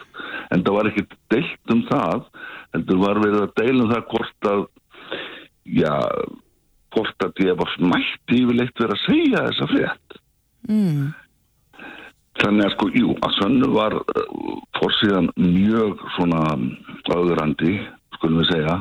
en 0.51 0.63
það 0.67 0.75
var 0.77 0.89
ekkert 0.91 1.17
deilt 1.33 1.73
um 1.75 1.81
það 1.89 2.23
heldur 2.75 3.01
var 3.01 3.19
verið 3.23 3.41
að 3.47 3.53
deila 3.61 3.83
um 3.87 3.91
það 3.91 4.05
hvort 4.13 4.49
að 4.51 4.63
já, 5.81 5.93
hvort 6.95 7.25
að 7.25 7.43
ég 7.47 7.57
var 7.61 7.75
mætti 7.91 8.41
yfirleitt 8.43 8.81
verið 8.83 8.97
að 8.97 9.05
segja 9.09 9.45
þessa 9.49 9.69
frétt 9.75 10.17
Mm. 10.69 11.07
Þannig 12.41 12.65
að 12.67 12.73
sko, 12.75 12.87
jú, 12.97 13.15
að 13.25 13.35
sönnu 13.39 13.69
var 13.75 13.95
uh, 13.97 14.53
fórsíðan 14.79 15.29
mjög 15.37 15.99
svona 16.15 16.43
auðurandi, 17.11 17.73
skulum 18.17 18.41
við 18.41 18.51
segja 18.53 18.77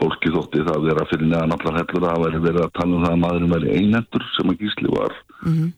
fólki 0.00 0.32
þótti 0.34 0.64
það 0.66 0.86
vera 0.88 1.04
fyrir 1.10 1.28
neðan 1.30 1.54
allar 1.54 1.78
hellur 1.82 2.08
að 2.10 2.24
væri 2.24 2.40
verið 2.46 2.64
að 2.64 2.74
tala 2.78 2.96
um 2.96 3.04
það 3.04 3.12
að 3.14 3.22
maðurinn 3.22 3.54
væri 3.54 3.76
einhendur 3.78 4.26
sem 4.36 4.50
að 4.52 4.60
gísli 4.64 4.90
var 4.96 5.14
Mhm. 5.42 5.72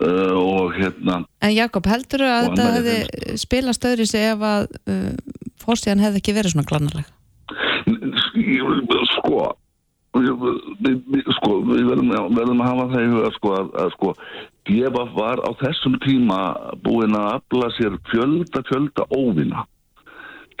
uh, 0.00 0.34
og 0.38 0.74
hérna 0.78 1.24
En 1.40 1.54
Jakob, 1.54 1.86
heldur 1.86 2.24
að 2.26 2.48
þetta 2.48 2.70
hefði 2.76 3.36
spilast 3.40 3.84
öðru 3.88 4.06
sig 4.10 4.24
ef 4.32 4.46
að 4.52 4.68
uh, 4.90 5.12
fórstíðan 5.64 6.02
hefði 6.04 6.22
ekki 6.22 6.36
verið 6.36 6.54
svona 6.54 6.70
glannarleg? 6.70 7.06
sko 9.14 9.54
sko, 10.14 11.54
við 11.66 11.86
verðum, 11.88 12.10
verðum 12.36 12.60
að 12.62 12.68
hafa 12.70 12.84
það 12.92 13.00
í 13.04 13.08
huga 13.12 13.30
sko, 13.34 13.54
að, 13.58 13.70
að 13.82 13.88
sko, 13.96 14.12
Djefaf 14.64 15.12
var 15.12 15.42
á 15.44 15.50
þessum 15.60 15.98
tíma 16.00 16.38
búinn 16.84 17.16
að 17.18 17.30
afla 17.36 17.70
sér 17.76 17.98
fjölda, 18.08 18.62
fjölda 18.70 19.04
óvina. 19.12 19.66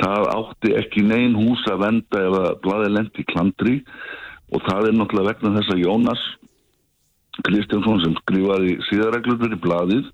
Það 0.02 0.28
átti 0.34 0.72
ekki 0.76 1.04
neinn 1.06 1.36
hús 1.38 1.62
að 1.70 1.84
venda 1.86 2.22
ef 2.26 2.38
að 2.40 2.48
blaði 2.66 2.90
lendi 2.92 3.24
klandri 3.30 3.76
og 4.52 4.64
það 4.66 4.88
er 4.88 4.96
náttúrulega 4.98 5.30
vegna 5.30 5.54
þess 5.56 5.72
að 5.72 5.84
Jónas 5.84 6.24
Kristjánsson 7.42 8.02
sem 8.02 8.16
skrifaði 8.20 8.74
síðarreglur 8.90 9.54
í 9.54 9.60
blaðið 9.62 10.10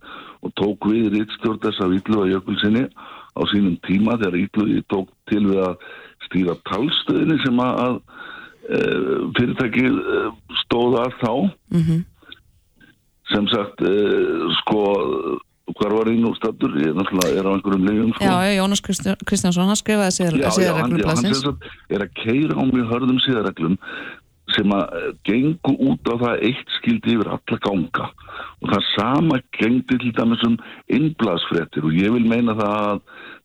og 0.47 0.53
tók 0.61 0.87
við 0.89 1.11
rittstjórn 1.17 1.61
þess 1.65 1.83
að 1.85 1.97
Ítluða 1.99 2.31
Jökulsinni 2.31 2.85
á 2.89 3.43
sínum 3.51 3.77
tíma 3.89 4.17
þegar 4.21 4.39
Ítluði 4.41 4.85
tók 4.93 5.11
til 5.29 5.43
við 5.49 5.61
að 5.67 5.91
stýra 6.29 6.57
talstöðinni 6.71 7.37
sem 7.45 7.61
að, 7.65 7.99
e, 8.71 8.79
fyrirtækið 9.37 9.99
e, 9.99 10.23
stóða 10.63 11.09
að 11.09 11.19
þá 11.21 11.33
Mhm. 11.77 12.05
Sem 13.31 13.47
sagt 13.53 13.83
e, 13.87 13.95
sko 14.61 14.85
hvar 15.79 15.93
var 15.95 16.11
ég 16.11 16.19
nú 16.21 16.33
stattur 16.35 16.73
ég 16.81 16.95
náttúrulega 16.97 17.41
er 17.41 17.47
á 17.47 17.51
einhverjum 17.55 17.85
leiðum 17.87 18.15
sko. 18.15 18.25
Já, 18.25 18.57
Jónas 18.59 18.83
Kristján- 18.83 19.21
Kristjánsson, 19.27 19.69
hann 19.71 19.79
skrifaði 19.79 20.17
síðar, 20.17 20.39
Já, 20.41 20.51
já, 20.59 20.73
hann, 20.75 20.97
er 21.91 22.07
að 22.07 22.15
keira 22.19 22.59
á 22.59 22.63
mjög 22.67 22.91
hörðum 22.91 23.21
síðarreglum 23.23 23.77
sem 24.57 24.73
að 24.75 24.95
eh, 24.99 25.11
gengu 25.29 25.75
út 25.79 26.11
á 26.11 26.15
það 26.15 26.31
að 26.33 26.45
eitt 26.49 26.73
skildi 26.81 27.15
yfir 27.15 27.31
alla 27.31 27.59
ganga. 27.67 28.07
Og 28.61 28.73
það 28.73 28.89
sama 28.97 29.39
gengdi 29.57 29.99
til 30.03 30.13
dæmis 30.17 30.43
um 30.47 30.57
innblasfrettir 30.91 31.87
og 31.87 31.95
ég 31.95 32.11
vil 32.17 32.27
meina 32.27 32.57
það 32.59 32.75
að 32.89 33.01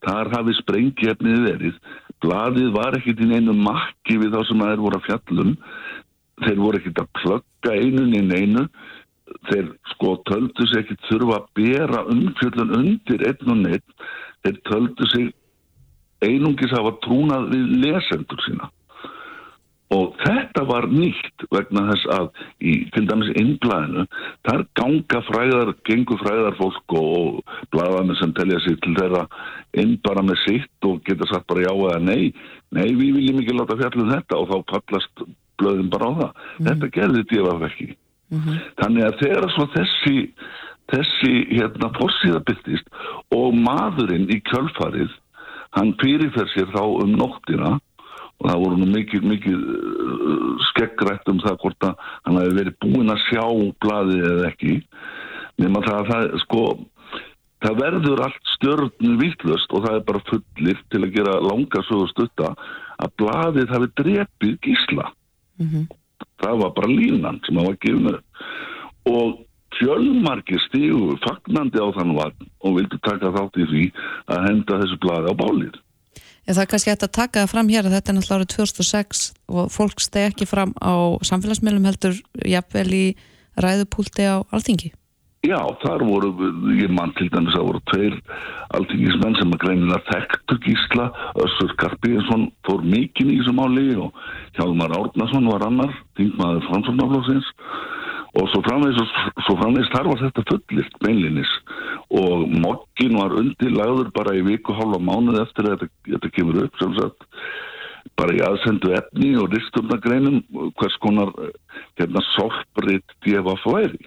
þar 0.08 0.32
hafi 0.34 0.58
sprengjefnið 0.62 1.46
verið. 1.46 1.78
Blaðið 2.26 2.72
var 2.74 2.98
ekkit 2.98 3.22
í 3.22 3.30
neinu 3.30 3.54
makki 3.54 4.18
við 4.18 4.34
þá 4.34 4.42
sem 4.50 4.64
að 4.66 4.74
þeir 4.74 4.84
voru 4.86 5.00
að 5.00 5.08
fjallum 5.12 5.54
þeir 6.44 6.60
voru 6.60 6.80
ekkit 6.82 7.02
að 7.04 7.12
plugga 7.22 7.76
einun 7.80 8.16
í 8.18 8.22
neinu 8.26 8.66
þeir 9.50 9.72
sko 9.94 10.16
töldu 10.30 10.68
sig 10.70 10.84
ekkit 10.84 11.10
þurfa 11.10 11.40
að 11.40 11.50
bera 11.60 12.06
umfjöllun 12.14 12.78
undir 12.80 13.26
einn 13.30 13.52
og 13.54 13.62
neitt 13.64 14.08
þeir 14.46 14.62
töldu 14.70 15.10
sig 15.14 15.30
einungis 16.26 16.74
hafa 16.74 16.96
trúnað 17.06 17.52
við 17.54 17.78
lesendur 17.84 18.44
sína. 18.46 18.70
Og 19.94 20.16
þetta 20.18 20.64
var 20.66 20.88
nýtt 20.90 21.44
vegna 21.54 21.84
þess 21.92 22.06
að 22.16 22.40
í 22.66 22.72
til 22.96 23.04
dæmis 23.06 23.30
innblæðinu 23.38 24.06
þar 24.48 24.64
ganga 24.80 25.22
fræðar, 25.28 25.74
gengur 25.86 26.22
fræðar 26.24 26.58
fólk 26.58 26.96
og 26.98 27.44
blæðarnir 27.74 28.18
sem 28.18 28.34
telja 28.38 28.62
sig 28.66 28.80
til 28.82 28.96
þeirra 28.98 29.28
inn 29.78 29.94
bara 30.06 30.26
með 30.26 30.42
sitt 30.48 30.90
og 30.90 31.04
geta 31.06 31.30
sagt 31.30 31.46
bara 31.52 31.68
já 31.68 31.74
eða 31.76 32.02
nei. 32.02 32.34
Nei 32.74 32.88
við 32.98 33.20
viljum 33.20 33.44
ekki 33.44 33.58
láta 33.60 33.78
fjallum 33.82 34.10
þetta 34.16 34.42
og 34.42 34.50
þá 34.50 34.74
fallast 34.74 35.28
blöðin 35.62 35.94
bara 35.94 36.10
á 36.10 36.14
það. 36.18 36.42
Þetta 36.66 36.92
gerði 36.98 37.28
djöfaf 37.30 37.70
ekki 37.70 37.94
þannig 38.82 39.08
að 39.08 39.20
þegar 39.24 39.50
svo 39.56 39.68
þessi 39.76 40.18
þessi 40.94 41.34
hérna 41.50 41.90
fórsíða 41.98 42.44
byrtist 42.46 42.88
og 43.34 43.56
maðurinn 43.58 44.30
í 44.30 44.42
kjölfarið 44.46 45.12
hann 45.76 45.94
fyrirfer 46.02 46.50
sér 46.54 46.70
þá 46.76 46.84
um 47.04 47.16
nóttina 47.18 47.76
og 48.36 48.50
það 48.50 48.62
voru 48.62 48.80
nú 48.80 48.88
mikið, 48.92 49.28
mikið 49.32 49.60
uh, 49.60 50.66
skeggrætt 50.72 51.30
um 51.32 51.40
það 51.44 51.60
hvort 51.64 51.88
að 51.88 51.96
hann 52.28 52.40
hefði 52.42 52.58
verið 52.60 52.80
búinn 52.84 53.14
að 53.14 53.24
sjá 53.30 53.46
blaðið 53.84 54.28
eða 54.32 54.50
ekki 54.52 54.76
nema 55.64 55.84
það 55.86 56.00
að 56.00 56.10
það 56.12 56.40
sko 56.44 56.64
það 57.66 57.78
verður 57.82 58.24
allt 58.28 58.50
stjörnu 58.56 59.14
vittlust 59.22 59.74
og 59.74 59.86
það 59.86 60.00
er 60.00 60.08
bara 60.10 60.26
fullir 60.30 60.82
til 60.92 61.04
að 61.04 61.14
gera 61.16 61.38
langa 61.42 61.84
sögu 61.88 62.10
stutta 62.12 62.52
að 63.02 63.14
blaðið 63.22 63.76
hafi 63.76 63.94
drepið 64.02 64.58
gísla 64.68 65.12
það 66.44 66.62
var 66.64 66.76
bara 66.78 66.92
línan 66.92 67.42
sem 67.46 67.60
það 67.60 67.70
var 67.70 67.80
gefnur 67.86 68.20
og 69.12 69.42
fjölmarkir 69.76 70.62
stígu 70.70 71.16
fagnandi 71.26 71.82
á 71.84 71.88
þann 71.98 72.16
vagn 72.18 72.52
og 72.64 72.78
vildi 72.78 73.00
taka 73.04 73.34
þátt 73.36 73.60
í 73.60 73.70
því 73.72 73.88
að 74.32 74.46
henda 74.50 74.80
þessu 74.84 75.02
blaði 75.04 75.34
á 75.34 75.36
bálið 75.42 75.82
En 76.46 76.54
það 76.54 76.62
er 76.62 76.70
kannski 76.70 76.92
hægt 76.92 77.06
að 77.08 77.16
taka 77.18 77.42
það 77.42 77.52
fram 77.52 77.70
hér 77.74 77.88
að 77.88 77.96
þetta 77.96 78.12
er 78.12 78.16
náttúrulega 78.20 78.44
árið 78.44 78.52
2006 78.54 79.22
og 79.50 79.72
fólk 79.74 80.04
stegi 80.04 80.30
ekki 80.30 80.46
fram 80.50 80.76
á 80.78 80.94
samfélagsmiðlum 81.26 81.88
heldur 81.90 82.20
jafnvel 82.46 82.92
í 82.94 83.06
ræðupúlti 83.58 84.28
á 84.30 84.46
alþingi. 84.54 84.92
Já, 85.46 85.60
þar 85.84 86.04
voru, 86.08 86.30
ég 86.80 86.90
mann 86.96 87.12
til 87.20 87.28
dæmis 87.30 87.54
að 87.58 87.68
voru 87.68 87.82
tveir 87.92 88.16
alþingismenn 88.78 89.36
sem 89.38 89.52
að 89.54 89.62
greinilega 89.62 90.02
þekktu 90.08 90.56
gísla, 90.64 91.10
Össur 91.44 91.74
Karpíðinsson 91.82 92.48
fór 92.66 92.86
mikinn 92.86 93.34
í 93.34 93.36
þessu 93.42 93.54
máli 93.54 93.84
og 94.02 94.16
Hjálmar 94.58 94.96
Árnason 94.98 95.50
var 95.52 95.66
annar, 95.68 95.94
þingmaður 96.18 96.66
framsvonaflóksins 96.70 97.52
og 98.36 98.50
svo 98.52 98.62
framvegis, 98.66 99.14
svo 99.46 99.58
framvegis 99.60 99.92
þar 99.94 100.10
var 100.12 100.24
þetta 100.24 100.46
fullist 100.50 100.98
beinlinis 101.04 101.52
og 102.22 102.48
mokkin 102.66 103.20
var 103.20 103.38
undirlagður 103.40 104.10
bara 104.18 104.36
í 104.40 104.44
viku 104.48 104.76
hálfa 104.76 105.00
mánuð 105.00 105.42
eftir 105.44 105.70
að 105.70 105.76
þetta, 105.76 105.92
þetta 106.10 106.32
kemur 106.40 106.62
upp 106.66 106.82
sem 106.82 106.98
sagt. 106.98 107.30
Bara 108.16 108.36
í 108.38 108.42
aðsendu 108.48 108.94
efni 108.96 109.34
og 109.40 109.52
ristumnagreinum 109.54 110.42
hvers 110.80 110.98
konar 111.04 111.32
hérna 112.00 112.24
sorpritt 112.34 113.18
djefa 113.26 113.58
flæri 113.64 114.02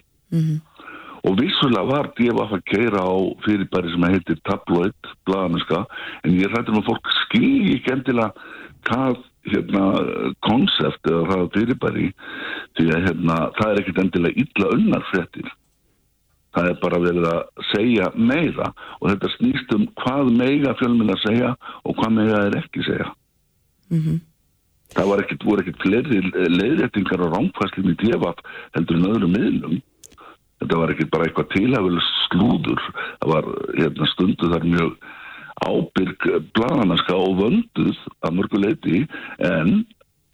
og 1.27 1.35
vissulega 1.39 1.87
var 1.89 2.11
djefa 2.17 2.45
að 2.47 2.63
keira 2.69 3.01
á 3.03 3.15
fyrirbæri 3.45 3.91
sem 3.93 4.05
heitir 4.07 4.39
tabloid 4.47 5.11
blaðaminska 5.27 5.83
en 6.23 6.37
ég 6.37 6.51
rættir 6.53 6.75
nú 6.75 6.83
að 6.83 6.91
fólk 6.91 7.11
skilji 7.25 7.75
ekki 7.77 7.93
endilega 7.95 8.31
hvað 8.87 9.19
hérna 9.49 9.83
konsept 10.45 11.09
eða 11.09 11.25
það 11.31 11.47
fyrirbæri. 11.55 12.09
Því 12.77 12.87
að 12.93 13.07
hérna 13.07 13.39
það 13.57 13.71
er 13.71 13.81
ekkit 13.81 14.01
endilega 14.03 14.43
illa 14.43 14.71
unnar 14.75 15.05
fréttir. 15.11 15.51
Það 16.55 16.69
er 16.71 16.79
bara 16.81 17.01
verið 17.03 17.27
að 17.29 17.65
segja 17.69 18.09
meira. 18.15 18.71
Og 18.99 19.11
þetta 19.11 19.33
snýst 19.35 19.75
um 19.75 19.85
hvað 20.01 20.31
meiga 20.39 20.73
fjölminn 20.79 21.13
að 21.13 21.23
segja 21.27 21.53
og 21.83 21.99
hvað 21.99 22.15
meiga 22.17 22.41
er 22.47 22.57
ekki 22.61 22.85
segja. 22.87 23.11
Það 24.89 25.09
var 25.11 25.21
ekkit, 25.21 25.43
voru 25.45 25.61
ekkit 25.61 25.83
fleiri 25.83 26.19
leiðréttingar 26.49 27.21
og 27.21 27.35
rámfæslim 27.35 27.91
í 27.91 27.97
djefaf 28.01 28.39
heldur 28.73 28.97
en 28.97 29.09
öðrum 29.11 29.35
miðlum 29.35 29.75
þetta 30.59 30.81
var 30.81 30.93
ekki 30.93 31.07
bara 31.11 31.27
eitthvað 31.27 31.51
tilhæfileg 31.55 32.09
slúður. 32.29 32.89
Það 33.21 33.33
var 33.33 33.49
hérna, 33.77 34.09
stundu 34.13 34.51
þar 34.53 34.67
mjög 34.73 35.07
ábyrg 35.59 36.27
bladanaska 36.55 37.15
og 37.19 37.39
vönduð 37.41 38.03
að 38.23 38.35
mörgu 38.37 38.61
leiti 38.63 39.01
en 39.43 39.81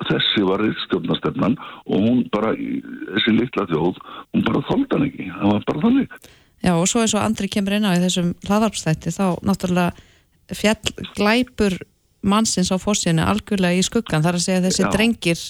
þessi 0.06 0.44
var 0.46 0.62
riðstjórnastefnan 0.62 1.56
og 1.58 1.96
hún 2.04 2.26
bara, 2.34 2.52
þessi 2.54 3.34
litla 3.38 3.66
þjóð 3.70 4.02
hún 4.04 4.44
bara 4.46 4.64
þóldi 4.70 4.92
hann 4.92 5.08
ekki, 5.08 5.30
það 5.32 5.54
var 5.54 5.66
bara 5.70 5.84
þannig. 5.86 6.18
Já 6.66 6.74
og 6.76 6.88
svo 6.90 7.04
eins 7.04 7.16
og 7.16 7.24
Andri 7.24 7.50
kemur 7.52 7.78
inn 7.78 7.88
á 7.88 7.96
í 7.96 8.02
þessum 8.04 8.34
hlaðarpstætti 8.48 9.14
þá 9.16 9.26
náttúrulega 9.46 10.56
fjall 10.56 11.08
glæpur 11.18 11.78
mannsins 12.26 12.74
á 12.74 12.78
fórsíðinu 12.82 13.26
algjörlega 13.26 13.80
í 13.80 13.86
skuggan 13.86 14.26
þar 14.26 14.40
að 14.40 14.46
segja 14.48 14.66
þessi 14.66 14.84
Já. 14.84 14.90
drengir 14.94 15.42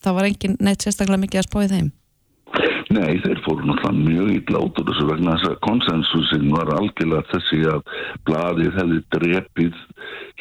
það 0.00 0.16
var 0.16 0.28
engin 0.28 0.56
neitt 0.60 0.84
sérstaklega 0.84 1.22
mikið 1.24 1.42
að 1.42 1.48
spáði 1.48 1.72
þeim 1.74 1.90
Nei, 2.90 3.20
þeir 3.22 3.38
fóru 3.44 3.68
náttúrulega 3.68 4.02
mjög 4.02 4.30
illa 4.34 4.60
út 4.66 4.78
úr 4.82 4.88
þessu 4.88 5.04
vegna 5.06 5.36
þess 5.38 5.50
að 5.52 5.60
konsensusin 5.62 6.48
var 6.50 6.72
algjörlega 6.74 7.28
þessi 7.30 7.60
að 7.70 7.92
bladið 8.26 8.72
hefði 8.80 8.98
drepið 9.14 9.76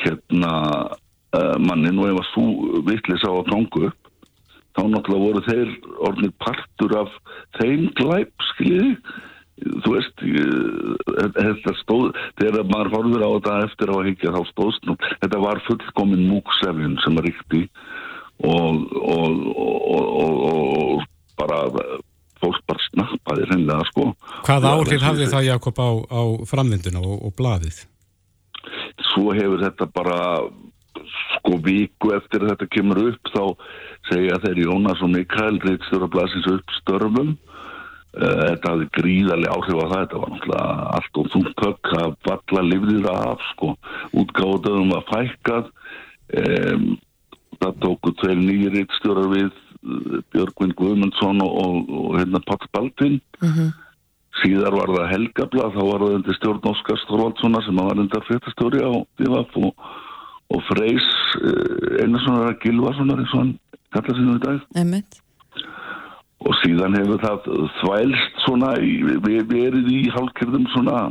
hérna 0.02 0.54
uh, 0.90 1.58
mannin 1.62 2.02
og 2.02 2.10
ef 2.10 2.22
að 2.24 2.30
svo 2.32 2.46
vitlis 2.88 3.26
á 3.28 3.32
að 3.36 3.52
gangu 3.52 3.84
upp 3.92 4.10
þá 4.74 4.82
náttúrulega 4.96 5.28
voru 5.28 5.44
þeir 5.46 5.76
orðnir 6.10 6.34
partur 6.42 6.98
af 7.04 7.14
þeim 7.60 7.86
glæp, 8.02 8.34
skiljiði? 8.54 8.92
Þú 9.60 9.94
veist 9.94 10.22
ég- 10.24 11.32
þetta 11.38 11.78
stóð, 11.84 12.12
þegar 12.40 12.70
maður 12.74 12.94
horfir 12.96 13.26
á 13.28 13.30
þetta 13.36 13.56
eftir 13.68 13.94
á 13.94 13.96
að 14.00 14.06
higgja 14.10 14.36
þá 14.40 14.42
stóðst 14.56 14.94
þetta 15.22 15.46
var 15.46 15.66
fullkomin 15.70 16.30
múksefjun 16.32 16.98
sem 17.06 17.22
að 17.22 17.30
ríkti 17.30 17.66
og, 18.42 18.86
og, 19.06 19.42
og, 19.94 20.46
og 20.50 21.10
bara 21.38 21.66
fólk 22.42 22.60
bara 22.70 22.86
snappaði 22.88 23.48
reynlega 23.52 23.86
sko. 23.92 24.10
Hvað 24.48 24.68
áhrif 24.74 25.06
hafði 25.06 25.30
það 25.32 25.48
Jakob 25.52 25.80
á, 25.80 25.90
á 26.10 26.22
framvinduna 26.50 27.04
og, 27.06 27.16
og 27.30 27.38
blaðið? 27.40 27.86
svo 29.14 29.34
hefur 29.36 29.62
þetta 29.64 29.88
bara 29.94 30.20
sko 31.40 31.60
viku 31.64 32.14
eftir 32.16 32.44
að 32.44 32.54
þetta 32.54 32.70
kemur 32.76 33.02
upp 33.12 33.32
þá 33.34 33.44
segja 34.10 34.40
þeir 34.44 34.64
Jónas 34.66 35.04
og 35.06 35.14
Mikael 35.14 35.60
reitstjóra 35.64 36.10
blasins 36.12 36.50
upp 36.52 36.76
störfum. 36.80 37.36
Eh, 38.20 38.40
þetta 38.50 38.74
hafði 38.74 38.88
gríðarlega 38.98 39.56
áhrif 39.56 39.80
á 39.80 39.86
það 39.86 40.00
þetta 40.04 40.22
var 40.22 40.34
náttúrulega 40.34 40.88
allt 40.98 41.20
og 41.22 41.30
þungtökk 41.36 41.92
að 42.00 42.16
valla 42.30 42.66
lifðir 42.68 43.10
af 43.14 43.46
sko. 43.52 43.74
Útgáðum 44.24 44.96
var 44.96 45.06
fækkað. 45.12 45.70
Um, 46.30 46.90
það 47.58 47.78
tóku 47.82 48.12
tveil 48.20 48.38
nýjir 48.38 48.76
reitstjórar 48.76 49.32
við 49.32 49.48
Björgvin 50.34 50.74
Guðmundsson 50.76 51.40
og, 51.44 51.54
og, 51.64 51.94
og 52.00 52.18
hérna 52.20 52.42
Pall 52.48 52.68
Baldvin. 52.76 53.20
Síðar 54.40 54.76
var 54.76 54.92
það 54.94 55.12
Helgabla 55.14 55.72
þá 55.74 55.80
var 55.80 56.04
það 56.04 56.18
undir 56.18 56.38
stjórn 56.38 56.68
Óskar 56.72 57.00
Stórvaldssonar 57.04 57.66
sem 57.66 57.80
var 57.80 58.04
undir 58.04 58.28
fréttastjóri 58.28 58.84
á 58.84 58.92
DVF 59.20 59.58
og, 59.60 59.88
og 60.54 60.62
Freys 60.68 61.08
uh, 61.42 62.04
Einarssonar 62.04 62.52
að 62.52 62.62
Gilvarssonar 62.64 63.24
eins 63.24 63.34
og 63.34 63.44
hann 63.44 63.56
kalla 63.96 64.16
sinni 64.16 64.38
í 64.38 64.44
dag. 64.46 64.62
Einmitt. 64.80 65.20
og 66.40 66.56
síðan 66.62 66.96
hefur 66.96 67.20
það 67.20 67.50
þvælst 67.82 68.38
svona 68.46 68.70
við 68.80 69.42
verið 69.50 69.90
í 69.92 70.06
hálfkerðum 70.14 70.70
svona 70.72 71.10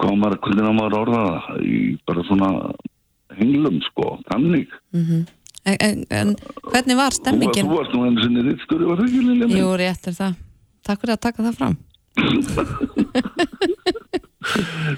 maður, 0.00 0.38
hvernig 0.44 0.68
á 0.70 0.72
maður 0.72 0.94
að 0.94 1.00
orða 1.00 1.24
það 1.24 1.64
í 1.66 1.80
bara 2.08 2.22
svona 2.28 2.50
henglum 3.36 3.82
sko, 3.90 4.14
þannig. 4.30 4.70
Mm 4.94 5.02
en, 5.02 5.26
en, 5.68 6.04
en 6.10 6.34
hvernig 6.70 6.96
var 6.96 7.12
stemmingin? 7.16 7.66
þú 7.68 7.76
varst 7.80 7.94
nú 7.96 8.06
einu 8.06 8.24
sinni 8.24 8.46
rittstjóri 8.48 8.84
var 8.88 8.96
það 9.00 9.06
ekki 9.10 9.20
Lilja 9.28 9.46
mín? 9.50 9.60
Jú, 9.60 9.68
rétt 9.80 10.10
er 10.10 10.16
það 10.20 10.32
Takk 10.86 11.02
fyrir 11.02 11.14
að 11.16 11.24
taka 11.28 11.46
það 11.48 11.58
fram 11.60 11.76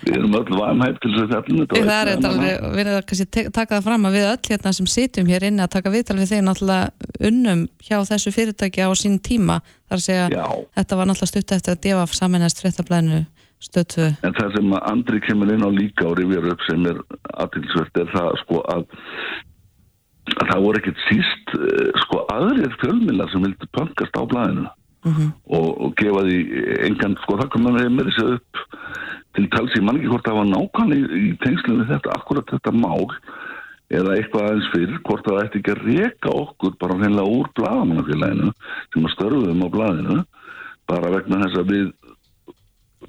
við 0.03 0.15
erum 0.17 0.35
öll 0.39 0.55
vanhæft 0.57 1.01
til 1.03 1.11
þess 1.13 1.25
að 1.25 1.31
fjallinu 1.33 1.67
Það 1.73 1.91
er 1.97 2.11
þetta 2.13 2.29
alveg, 2.31 2.63
við 2.77 2.81
erum 2.83 3.07
kannski 3.11 3.27
te- 3.37 3.51
taka 3.53 3.77
það 3.77 3.87
fram 3.89 4.07
að 4.09 4.17
við 4.17 4.27
öll 4.31 4.49
hérna 4.49 4.73
sem 4.79 4.89
sitjum 4.93 5.29
hér 5.33 5.47
inni 5.49 5.65
að 5.65 5.73
taka 5.77 5.93
viðtal 5.93 6.19
við 6.21 6.31
þeir 6.33 6.45
náttúrulega 6.47 6.85
unnum 7.29 7.65
hjá 7.83 7.97
þessu 8.09 8.33
fyrirtæki 8.37 8.87
á 8.87 8.91
sín 8.99 9.19
tíma 9.23 9.59
þar 9.91 9.99
að 9.99 10.05
segja, 10.07 10.27
Já. 10.33 10.47
þetta 10.79 10.99
var 11.01 11.11
náttúrulega 11.11 11.33
stutt 11.35 11.55
eftir 11.59 11.75
að 11.77 11.83
defa 11.89 12.07
saminæst 12.23 12.63
fréttablaðinu 12.63 13.21
stötu 13.63 14.09
En 14.23 14.37
það 14.39 14.57
sem 14.57 14.73
að 14.79 14.87
Andri 14.93 15.19
kemur 15.27 15.53
inn 15.55 15.67
á 15.67 15.71
líka 15.75 16.07
og 16.09 16.17
rifjar 16.19 16.49
upp 16.55 16.63
sem 16.69 16.87
er 16.91 17.03
aðtilsvert 17.45 18.03
er 18.05 18.09
það 18.15 18.31
sko 18.45 18.63
að 18.73 18.87
það 20.31 20.63
voru 20.65 20.81
ekkert 20.81 21.03
síst 21.09 21.55
eh, 21.59 21.91
sko 22.05 22.23
aðrir 22.33 22.77
fjölmilar 22.83 23.31
sem 23.33 23.45
vildi 23.45 23.69
pöngast 23.77 24.19
á 24.19 24.23
blæðinu 24.31 24.69
og, 25.03 25.69
og 25.83 25.95
gefa 25.99 26.23
því 26.29 26.37
engan 26.87 27.17
sko 27.25 27.39
það 27.41 27.49
kom 27.55 27.65
með 27.67 27.89
mér 27.91 28.11
þessi 28.11 28.37
upp 28.37 28.61
til 29.35 29.49
tals 29.51 29.75
ég 29.75 29.87
man 29.87 29.99
ekki 29.99 30.13
hvort 30.13 30.29
það 30.29 30.39
var 30.39 30.51
nákvæmlega 30.53 31.17
í, 31.17 31.33
í 31.33 31.33
tengslum 31.43 31.81
við 31.81 31.91
þetta, 31.95 32.19
akkurat 32.19 32.53
þetta 32.53 32.75
mál 32.77 33.09
eða 33.93 34.15
eitthvað 34.17 34.47
aðeins 34.47 34.71
fyrir 34.73 35.01
hvort 35.09 35.27
það 35.27 35.41
ætti 35.43 35.61
ekki 35.61 35.75
að 35.75 35.83
reka 35.89 36.37
okkur 36.43 36.77
bara 36.81 36.99
hreinlega 37.01 37.35
úr 37.41 37.51
blaðamannafélaginu 37.59 38.53
sem 38.95 39.09
að 39.09 39.15
störfuðum 39.17 39.67
á 39.67 39.69
blaðinu 39.75 40.21
bara 40.91 41.13
vegna 41.17 41.43
þess 41.45 41.61
að 41.61 41.73
við 41.73 41.91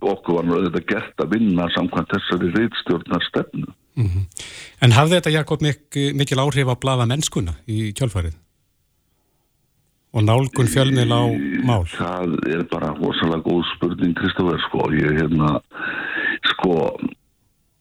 okkur 0.02 0.40
var 0.40 0.52
auðvitað 0.58 0.90
gert 0.90 1.24
að 1.24 1.36
vinna 1.38 1.70
samkvæmt 1.76 2.14
þessari 2.16 2.52
reitstjórnar 2.58 3.26
stefnu. 3.30 3.70
En 3.98 4.96
hafði 4.96 5.20
þetta 5.20 5.36
Jakob 5.36 5.62
mik 5.62 6.00
mikil 6.18 6.42
áhrif 6.42 6.72
á 6.72 6.76
blaða 6.76 7.06
mennskuna 7.10 7.58
í 7.70 7.92
kjálfarið? 7.98 8.40
Og 10.14 10.22
nálgun 10.22 10.70
fjölmil 10.70 11.10
á 11.10 11.26
mál? 11.66 11.86
Það 11.90 12.36
er 12.54 12.64
bara 12.70 12.92
rosalega 13.00 13.42
góð 13.48 13.64
spurning, 13.72 14.14
Kristoffer, 14.18 14.60
sko. 14.68 14.86
Ég, 14.94 15.16
hérna, 15.18 15.56
sko, 16.52 16.76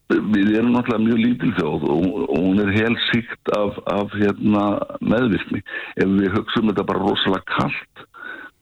við 0.09 0.55
erum 0.57 0.73
náttúrulega 0.73 1.05
mjög 1.05 1.21
lítil 1.21 1.51
þjóð 1.59 1.85
og, 1.93 2.07
hún 2.33 2.63
er 2.65 2.73
helt 2.79 3.05
síkt 3.11 3.53
af, 3.57 3.77
af 3.85 4.17
hérna, 4.17 4.65
meðvirkni. 5.05 5.61
Ef 6.01 6.17
við 6.23 6.33
hugsaum 6.39 6.73
þetta 6.73 6.87
bara 6.89 7.05
rosalega 7.05 7.45
kallt, 7.53 8.07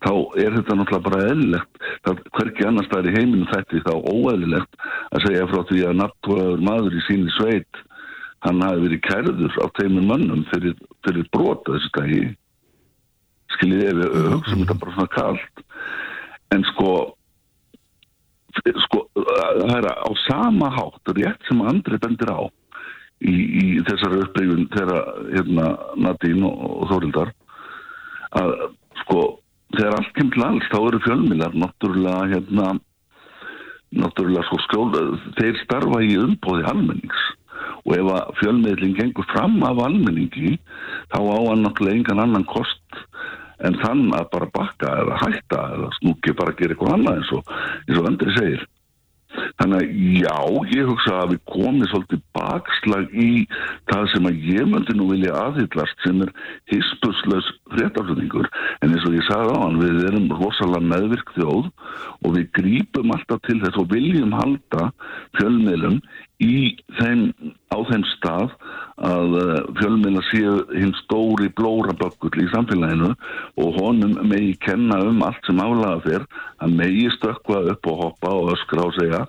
þá 0.02 0.12
er 0.42 0.58
þetta 0.58 0.78
náttúrulega 0.80 1.06
bara 1.06 1.30
eðlilegt. 1.30 1.86
Það 2.08 2.24
hverki 2.40 2.66
annars 2.66 2.90
staðar 2.90 3.12
í 3.12 3.16
heiminu 3.20 3.50
þetta 3.54 3.84
þá 3.86 3.94
óeðlilegt 4.10 4.89
að 5.10 5.24
segja 5.26 5.46
frá 5.50 5.62
því 5.68 5.80
að 5.88 5.96
náttúrulegur 6.00 6.66
maður 6.66 6.98
í 6.98 7.04
síni 7.06 7.32
sveit 7.36 7.80
hann 8.46 8.62
hafi 8.64 8.84
verið 8.86 9.02
kærður 9.04 9.56
á 9.60 9.66
teimur 9.76 10.06
mönnum 10.08 10.44
fyrir, 10.52 10.76
fyrir 11.04 11.26
brota 11.34 11.74
þessu 11.76 11.90
dagi. 11.98 12.20
Skiljið 13.56 13.88
ef 13.90 13.98
við 13.98 14.28
hugsaum 14.34 14.62
þetta 14.62 14.78
bara 14.80 14.94
svona 14.96 15.14
kallt 15.16 15.64
en 16.54 16.64
sko 16.72 16.90
sko 18.86 19.04
það 19.14 19.76
er 19.76 19.86
á 19.90 20.10
sama 20.26 20.70
hátt 20.74 21.12
rétt 21.16 21.46
sem 21.48 21.60
Andri 21.62 21.98
bendir 22.02 22.32
á 22.32 22.40
í, 23.22 23.34
í 23.34 23.64
þessari 23.86 24.24
upplifun 24.24 24.66
þegar 24.74 25.10
hérna 25.34 25.66
Nadín 26.00 26.44
og, 26.48 26.56
og 26.80 26.90
Þórildar 26.90 27.32
að 28.40 28.54
sko 29.02 29.20
þegar 29.76 29.98
allt 29.98 30.14
kemur 30.16 30.36
til 30.36 30.46
alls 30.46 30.70
þá 30.72 30.78
eru 30.80 31.02
fjölmilar 31.06 31.58
náttúrulega 31.62 32.30
hérna 32.34 32.66
náttúrulega 33.96 34.46
sko 34.46 34.58
skjóla 34.66 35.04
þeir 35.38 35.60
starfa 35.64 36.00
í 36.06 36.16
umbóði 36.20 36.66
almennings. 36.70 37.22
Og 37.84 37.94
ef 37.96 38.10
að 38.14 38.34
fjölmiðlinn 38.40 38.96
gengur 38.98 39.26
fram 39.32 39.58
af 39.66 39.80
almenningi 39.84 40.56
þá 41.12 41.18
á 41.18 41.38
hann 41.50 41.64
náttúrulega 41.64 41.98
engan 41.98 42.24
annan 42.24 42.46
kost 42.48 43.00
en 43.66 43.76
þann 43.82 44.10
að 44.16 44.28
bara 44.32 44.50
bakka 44.54 44.92
eða 45.02 45.18
hætta 45.20 45.62
eða 45.76 45.90
snúki 45.98 46.36
bara 46.36 46.54
að 46.54 46.62
gera 46.62 46.76
eitthvað 46.76 46.94
annað 46.96 47.18
eins 47.18 47.32
og, 47.36 47.50
eins 47.88 48.00
og 48.00 48.08
Andri 48.08 48.36
segir 48.36 48.62
þannig 49.60 49.80
að 49.80 49.90
já, 50.20 50.38
ég 50.76 50.88
hugsa 50.90 51.16
að 51.22 51.34
við 51.34 51.42
komum 51.52 51.88
svolítið 51.90 52.22
bakslag 52.36 53.14
í 53.14 53.30
það 53.90 54.06
sem 54.14 54.30
að 54.30 54.46
ég 54.50 54.70
myndi 54.70 54.96
nú 54.96 55.08
vilja 55.10 55.36
aðhyllast 55.44 56.06
sem 56.06 56.24
er 56.26 56.32
hispuslaus 56.72 57.50
fréttaflutningur. 57.74 58.48
En 58.80 58.94
eins 58.94 59.06
og 59.08 59.18
ég 59.18 59.26
sagði 59.28 59.56
á 59.56 59.62
hann 59.64 59.80
við 59.82 60.02
erum 60.10 60.30
rosalega 60.40 60.90
meðvirk 60.94 61.34
þjóð 61.36 61.70
og 62.20 62.34
við 62.36 62.50
grípum 62.58 63.14
alltaf 63.14 63.44
til 63.48 63.60
þess 63.64 63.80
og 63.80 63.90
viljum 63.94 64.34
halda 64.36 64.90
fjölmiðlum 65.38 66.00
í 66.40 66.74
þeim, 66.98 67.30
á 67.72 67.78
þeim 67.90 68.04
stað 68.14 68.54
að 69.00 69.36
uh, 69.40 69.52
fjölmiðla 69.78 70.22
séu 70.28 70.56
hinn 70.72 70.92
stóri 71.02 71.50
blórabökkull 71.56 72.32
í 72.42 72.48
samfélaginu 72.52 73.12
og 73.60 73.78
honum 73.80 74.16
megi 74.28 74.56
kenna 74.64 75.00
um 75.08 75.22
allt 75.26 75.44
sem 75.48 75.60
álaga 75.60 76.00
fyrr 76.06 76.26
að 76.64 76.76
megi 76.80 77.08
stökkva 77.16 77.62
upp 77.74 77.90
og 77.92 78.04
hoppa 78.04 78.34
og 78.40 78.52
öskra 78.56 78.88
og 78.88 78.96
segja. 78.98 79.24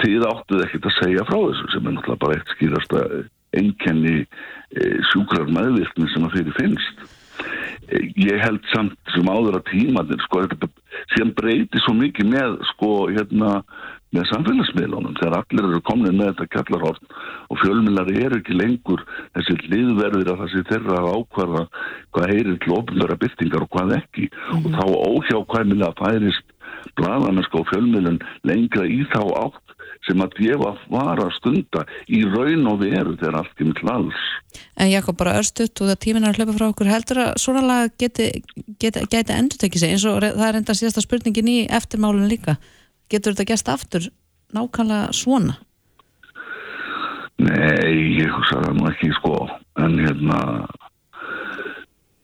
Þið 0.00 0.28
áttuð 0.30 0.64
ekkert 0.64 0.88
að 0.88 0.98
segja 1.02 1.26
frá 1.28 1.38
þessu 1.38 1.72
sem 1.72 1.88
er 1.88 1.96
náttúrulega 1.96 2.22
bara 2.24 2.38
eitt 2.38 2.52
skýrasta 2.54 3.02
einkenni 3.56 4.16
e, 4.22 4.88
sjúkrar 5.10 5.50
meðvirkni 5.52 6.08
sem 6.12 6.24
að 6.26 6.38
fyrir 6.38 6.56
finnst. 6.56 7.04
E, 7.92 8.00
ég 8.24 8.40
held 8.40 8.64
samt 8.72 8.96
sem 9.14 9.28
áður 9.28 9.60
að 9.60 9.68
tímaðin 9.72 10.24
sko 10.24 10.44
sem 11.12 11.32
breyti 11.36 11.82
svo 11.84 11.96
mikið 11.96 12.32
með 12.32 12.56
sko 12.72 12.92
hérna 13.10 13.58
með 14.14 14.28
samfélagsmiðlunum 14.30 15.16
þegar 15.18 15.38
allir 15.40 15.68
eru 15.68 15.82
komin 15.86 16.18
með 16.18 16.30
þetta 16.30 16.48
kjallarhort 16.54 17.14
og 17.50 17.60
fjölmiðlar 17.62 18.10
eru 18.14 18.40
ekki 18.40 18.56
lengur 18.56 19.02
þessi 19.34 19.56
liðverðir 19.72 20.32
að 20.32 20.42
það 20.42 20.52
sé 20.52 20.64
þeirra 20.70 20.98
að 21.00 21.08
ákvarða 21.16 21.62
hvað 22.14 22.32
heyrir 22.32 22.58
til 22.62 22.74
ofnverða 22.78 23.20
byrtingar 23.24 23.66
og 23.66 23.72
hvað 23.74 23.94
ekki 23.98 24.28
og 24.56 24.68
þá 24.76 24.84
óhjákvæmilega 25.10 25.94
færist 26.00 26.52
blaðamennsku 26.96 27.60
og 27.60 27.70
fjölmiðlun 27.72 28.20
lengra 28.46 28.86
í 28.88 29.02
þá 29.12 29.22
átt 29.42 29.62
sem 30.06 30.22
að 30.22 30.36
djefa 30.38 30.72
var 30.92 31.20
að 31.20 31.34
stunda 31.38 31.82
í 32.12 32.22
raun 32.28 32.66
og 32.70 32.80
veru 32.82 33.16
þegar 33.18 33.40
allt 33.40 33.54
kemur 33.58 33.78
til 33.78 33.90
alls. 33.90 34.24
En 34.78 34.90
Jakob, 34.92 35.16
bara 35.18 35.36
örstuðt 35.40 35.82
og 35.82 35.90
það 35.90 36.00
tíminn 36.04 36.26
er 36.26 36.34
að 36.34 36.40
hlaupa 36.40 36.56
frá 36.58 36.66
okkur 36.68 36.90
heldur 36.92 37.22
að 37.24 37.32
svona 37.42 37.64
lag 37.66 37.94
geti, 38.00 38.28
geti, 38.82 39.04
geti 39.12 39.34
endur 39.34 39.60
tekið 39.62 39.82
sig 39.82 39.94
eins 39.94 40.06
og 40.08 40.22
það 40.22 40.46
er 40.48 40.60
enda 40.60 40.76
síðasta 40.78 41.04
spurningin 41.04 41.50
í 41.50 41.58
eftirmálun 41.78 42.30
líka. 42.30 42.56
Getur 43.12 43.36
þetta 43.36 43.48
gæst 43.52 43.70
aftur 43.70 44.08
nákvæmlega 44.56 45.12
svona? 45.14 45.56
Nei, 47.36 48.16
ég 48.16 48.30
hugsa 48.32 48.62
það 48.64 48.76
nú 48.78 48.86
ekki 48.90 49.10
sko, 49.18 49.34
en 49.84 49.98
hérna 50.00 50.38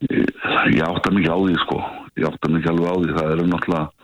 ég, 0.08 0.80
átta 0.86 1.12
mikið 1.12 1.34
á 1.34 1.38
því 1.38 1.58
sko, 1.66 1.80
ég 2.16 2.28
átta 2.30 2.50
mikið 2.50 2.70
alveg 2.72 2.88
á 2.88 2.96
því, 2.96 3.10
það 3.18 3.34
eru 3.34 3.48
náttúrulega 3.50 4.02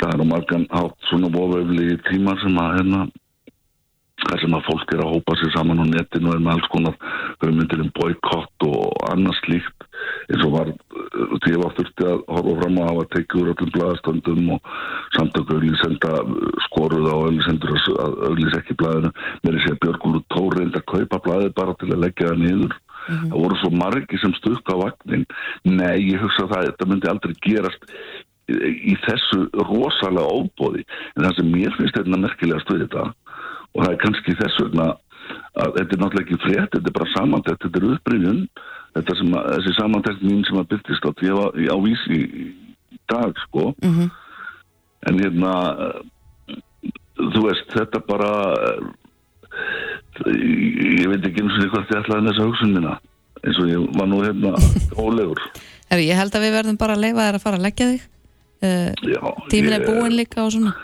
það 0.00 0.14
eru 0.14 0.26
margan 0.30 0.66
átt 0.80 1.10
svona 1.10 1.30
bóðvefli 1.34 1.98
tímar 2.08 2.38
sem 2.40 2.58
að 2.62 2.76
hérna 2.78 3.00
þar 4.24 4.42
sem 4.42 4.54
að 4.56 4.66
fólk 4.68 4.94
er 4.94 5.02
að 5.04 5.12
hópa 5.14 5.36
sér 5.40 5.52
saman 5.54 5.82
á 5.82 5.86
netinu 5.88 6.30
og 6.30 6.36
er 6.36 6.42
með 6.44 6.56
alls 6.56 6.70
konar 6.72 6.96
hugmyndir 7.42 7.82
um 7.84 7.92
boykott 7.96 8.66
og 8.68 9.06
annað 9.10 9.38
slíkt 9.40 9.86
eins 10.30 10.44
og 10.46 10.54
var 10.54 10.72
því 11.44 11.54
var 11.62 11.74
þurfti 11.78 12.06
að 12.10 12.22
horfa 12.34 12.54
fram 12.60 12.78
að 12.80 12.88
hafa 12.90 13.06
tekið 13.14 13.40
úr 13.40 13.50
öllum 13.54 13.72
blaðastöndum 13.76 14.52
og 14.56 14.70
samtöku 15.16 15.56
auðlýsenda 15.56 16.12
skoruð 16.66 17.10
á 17.10 17.14
auðlýsendur 17.16 17.74
að 17.74 18.00
að 18.04 18.16
auðlýsa 18.28 18.62
ekki 18.62 18.78
blaðinu. 18.80 19.12
Mér 19.42 19.58
er 19.58 19.66
sér 19.66 19.82
Björgúlu 19.84 20.22
Tóri 20.34 20.62
reyndi 20.62 20.80
að 20.80 20.88
kaupa 20.94 21.20
blaðið 21.26 21.52
bara 21.58 21.76
til 21.80 21.90
að 21.90 22.02
leggja 22.06 22.30
það 22.30 22.42
niður. 22.44 22.78
Það 23.10 23.36
voru 23.36 23.60
svo 23.60 23.70
margi 23.74 24.18
sem 24.22 24.34
stukka 24.38 24.76
á 24.76 24.82
vagnin 24.84 25.24
nei, 25.64 25.96
ég 26.12 26.20
hugsa 26.20 26.44
að 26.44 26.52
það 26.52 26.66
þetta 26.68 26.88
myndi 26.90 27.10
aldrei 27.10 27.38
gerast 27.46 27.86
í, 28.50 28.94
þessu 29.06 29.46
rosalega 29.66 30.26
óbóði 30.26 30.84
en 31.16 31.24
það 31.24 31.36
sem 31.38 31.52
mér 31.54 31.76
finnst 31.78 31.96
þetta 31.96 32.20
merkilega 32.20 32.64
stuð 32.64 32.84
þetta 32.84 33.06
og 33.10 33.84
það 33.84 33.92
er 33.92 34.00
kannski 34.04 34.36
þess 34.40 34.62
vegna 34.64 34.88
að 35.60 35.76
þetta 35.76 35.96
er 35.96 36.02
náttúrulega 36.02 36.24
ekki 36.26 36.38
frétt, 36.44 36.72
þetta 36.74 36.90
er 36.90 36.96
bara 36.96 37.12
samantækt, 37.14 37.64
þetta 37.66 37.80
er 37.80 37.88
upprifjun, 37.94 38.40
þetta 38.96 39.16
sem 39.20 39.34
að, 39.38 39.48
þessi 39.56 39.74
samantækt 39.78 40.22
mín 40.26 40.44
sem 40.48 40.58
að 40.60 40.68
byrtist 40.74 41.06
á, 41.06 41.10
tíu, 41.20 41.42
á 41.70 41.76
vísi 41.84 42.18
í 42.20 42.46
dag, 43.10 43.34
sko. 43.46 43.70
En 45.08 45.20
hérna, 45.22 45.52
eh, 45.86 46.58
þú 47.20 47.44
veist, 47.46 47.70
þetta 47.74 48.02
bara, 48.08 48.32
eh, 48.70 50.30
ég 51.00 51.08
veit 51.10 51.24
ekki 51.28 51.42
eins 51.44 51.54
og 51.56 51.62
því 51.64 51.70
hvort 51.74 51.92
ég 51.94 52.02
ætlaði 52.02 52.28
þessa 52.30 52.46
hugsun 52.48 52.74
minna, 52.76 52.94
eins 53.44 53.58
og 53.62 53.70
ég 53.70 53.86
var 53.96 54.10
nú 54.10 54.20
hérna 54.24 54.52
ólegur. 55.06 55.40
Herri, 55.90 56.06
ég 56.10 56.18
held 56.20 56.34
að 56.36 56.44
við 56.46 56.54
verðum 56.58 56.78
bara 56.80 56.94
að 56.96 57.04
leifa 57.06 57.26
þér 57.28 57.38
að 57.40 57.44
fara 57.46 57.58
að 57.60 57.66
leggja 57.66 57.90
þig. 57.94 58.06
Uh, 58.60 58.90
Já, 59.08 59.20
tíminn 59.48 59.72
er 59.78 59.80
ég- 59.80 59.88
búinn 59.88 60.16
líka 60.18 60.42
og 60.44 60.52
svona. 60.52 60.74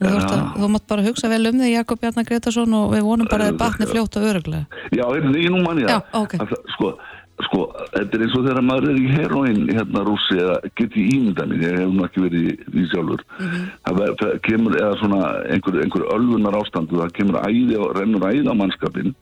Þú, 0.00 0.08
ja. 0.16 0.20
að, 0.32 0.42
þú 0.56 0.68
mátt 0.72 0.84
bara 0.88 1.02
hugsa 1.04 1.28
vel 1.28 1.42
um 1.50 1.58
þig 1.60 1.72
Jakob 1.74 2.00
Bjarnar 2.00 2.24
Gretarsson 2.28 2.72
og 2.76 2.92
við 2.94 3.02
vonum 3.04 3.28
bara 3.28 3.50
að 3.50 3.58
batni 3.60 3.88
fljótt 3.88 4.16
og 4.16 4.28
öruglega. 4.30 4.80
Já, 4.96 5.02
er, 5.12 5.26
ég 5.36 5.50
nú 5.52 5.60
manni 5.64 5.84
það. 5.84 5.90
Já, 5.92 6.20
ok. 6.22 6.36
Að 6.40 6.54
Sko, 6.76 6.92
sko, 7.46 7.60
þetta 7.94 8.16
er 8.16 8.22
eins 8.24 8.36
og 8.38 8.46
þegar 8.46 8.64
maður 8.66 8.90
er 8.90 8.98
í 9.00 9.08
heroin 9.14 9.60
hérna 9.70 10.04
rússi 10.06 10.38
eða 10.40 10.56
geti 10.80 11.06
ímynda 11.14 11.46
mér, 11.50 11.64
ég 11.64 11.78
hef 11.80 11.92
nú 11.94 12.04
ekki 12.06 12.24
verið 12.24 12.76
í 12.76 12.86
sjálfur. 12.92 13.24
Það 13.86 13.98
ver- 14.00 14.14
það 14.20 14.40
kemur, 14.48 14.78
eða 14.80 14.98
svona 15.00 15.20
einhver, 15.50 15.80
einhver 15.84 16.06
ölvunar 16.16 16.58
ástandu, 16.60 17.00
það 17.00 17.12
kemur 17.18 17.40
æði 17.46 17.76
og 17.80 17.92
rennur 17.98 18.26
æði 18.30 18.46
á 18.50 18.54
mannskapin. 18.54 19.14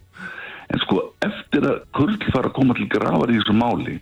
En 0.68 0.78
sko, 0.84 1.02
eftir 1.24 1.62
að 1.64 1.82
kurl 1.96 2.16
fara 2.32 2.48
að 2.50 2.56
koma 2.58 2.74
til 2.74 2.88
grafar 2.92 3.30
í 3.32 3.38
þessu 3.40 3.56
máli, 3.56 4.00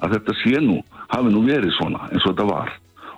að 0.00 0.16
þetta 0.16 0.38
sé 0.42 0.60
nú, 0.64 0.80
hafi 1.08 1.30
nú 1.34 1.44
verið 1.46 1.74
svona 1.76 2.08
eins 2.10 2.24
og 2.24 2.32
þetta 2.34 2.48
var 2.50 2.72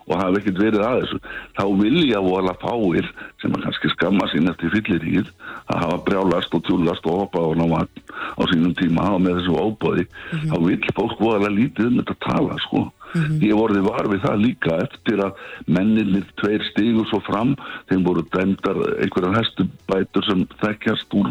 og 0.06 0.18
hafi 0.18 0.40
ekkert 0.40 0.60
verið 0.62 0.84
að 0.86 0.96
þessu 1.02 1.20
þá 1.58 1.64
vilja 1.82 2.22
vola 2.24 2.54
fáir 2.62 3.10
sem 3.42 3.54
að 3.54 3.66
kannski 3.66 3.92
skamma 3.94 4.28
sín 4.32 4.50
eftir 4.50 4.72
fyllir 4.74 5.06
íð 5.12 5.28
að 5.72 5.84
hafa 5.84 6.00
brjálast 6.06 6.56
og 6.56 6.64
tjúlast 6.66 7.06
og 7.06 7.20
hoppa 7.22 7.44
á 7.44 7.50
ná 7.58 7.66
vagn 7.70 8.02
á 8.38 8.42
sínum 8.50 8.74
tíma 8.78 9.12
og 9.14 9.22
með 9.24 9.38
þessu 9.40 9.58
óbóði 9.58 10.08
þá 10.48 10.56
vil 10.66 10.80
fólk 10.96 11.22
voðalega 11.22 11.56
lítið 11.58 11.88
um 11.90 12.02
þetta 12.02 12.18
tala 12.26 12.58
sko. 12.66 12.82
Ég 13.44 13.52
vorði 13.52 13.82
var 13.84 14.06
við 14.08 14.22
það 14.22 14.38
líka 14.40 14.76
eftir 14.86 15.20
að 15.20 15.40
menninir 15.68 16.24
tveir 16.40 16.62
stigur 16.70 17.04
svo 17.10 17.20
fram 17.26 17.52
þeim 17.90 18.06
voru 18.06 18.24
dæmdar 18.32 18.80
einhverjar 19.04 19.36
hestubætur 19.36 20.24
sem 20.24 20.46
þekkjast 20.62 21.18
úr 21.20 21.28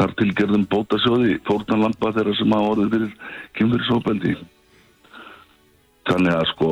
þar 0.00 0.16
tilgerðum 0.18 0.66
bótasjóði 0.72 1.38
fórnarlampa 1.46 2.10
þeirra 2.16 2.34
sem 2.40 2.56
hafa 2.56 2.74
orðið 2.74 2.96
fyrir 2.96 3.14
kynfyrirsóbeldi 3.60 4.34
Þannig 6.08 6.34
að 6.34 6.48
sko, 6.50 6.68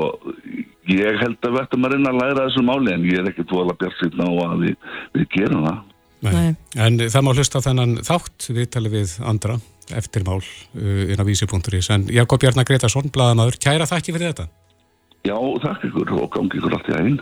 ég 0.91 1.21
held 1.23 1.39
að 1.47 1.55
við 1.55 1.63
ættum 1.65 1.87
að 1.87 1.95
reyna 1.95 2.13
að 2.13 2.21
læra 2.23 2.47
þessu 2.49 2.65
máli 2.67 2.95
en 2.95 3.07
ég 3.09 3.21
er 3.21 3.31
ekki 3.31 3.47
tvoðala 3.51 3.77
bjart 3.81 3.99
sýtna 4.01 4.27
á 4.27 4.33
að 4.47 4.65
við, 4.65 4.77
við 5.17 5.27
gerum 5.37 5.67
það. 5.69 5.79
Nei. 6.21 6.49
En 6.77 6.99
það 7.01 7.25
má 7.25 7.31
hlusta 7.33 7.63
þennan 7.65 7.95
þátt 8.05 8.51
viðtali 8.53 8.91
við 8.93 9.15
andra 9.25 9.57
eftirmál 9.97 10.41
uh, 10.43 11.07
inn 11.11 11.19
á 11.21 11.25
vísi.is 11.27 11.89
en 11.95 12.05
Jakob 12.13 12.43
Bjarnar 12.43 12.69
Gretarsson, 12.69 13.09
blaðamaður, 13.15 13.57
kæra 13.63 13.89
þakki 13.89 14.15
fyrir 14.15 14.35
þetta. 14.35 14.47
Já, 15.27 15.37
þakk 15.65 15.89
ykkur 15.91 16.13
og 16.17 16.31
gangi 16.37 16.61
ykkur 16.61 16.77
allt 16.77 16.93
í 16.93 16.95
aðeinn. 16.97 17.19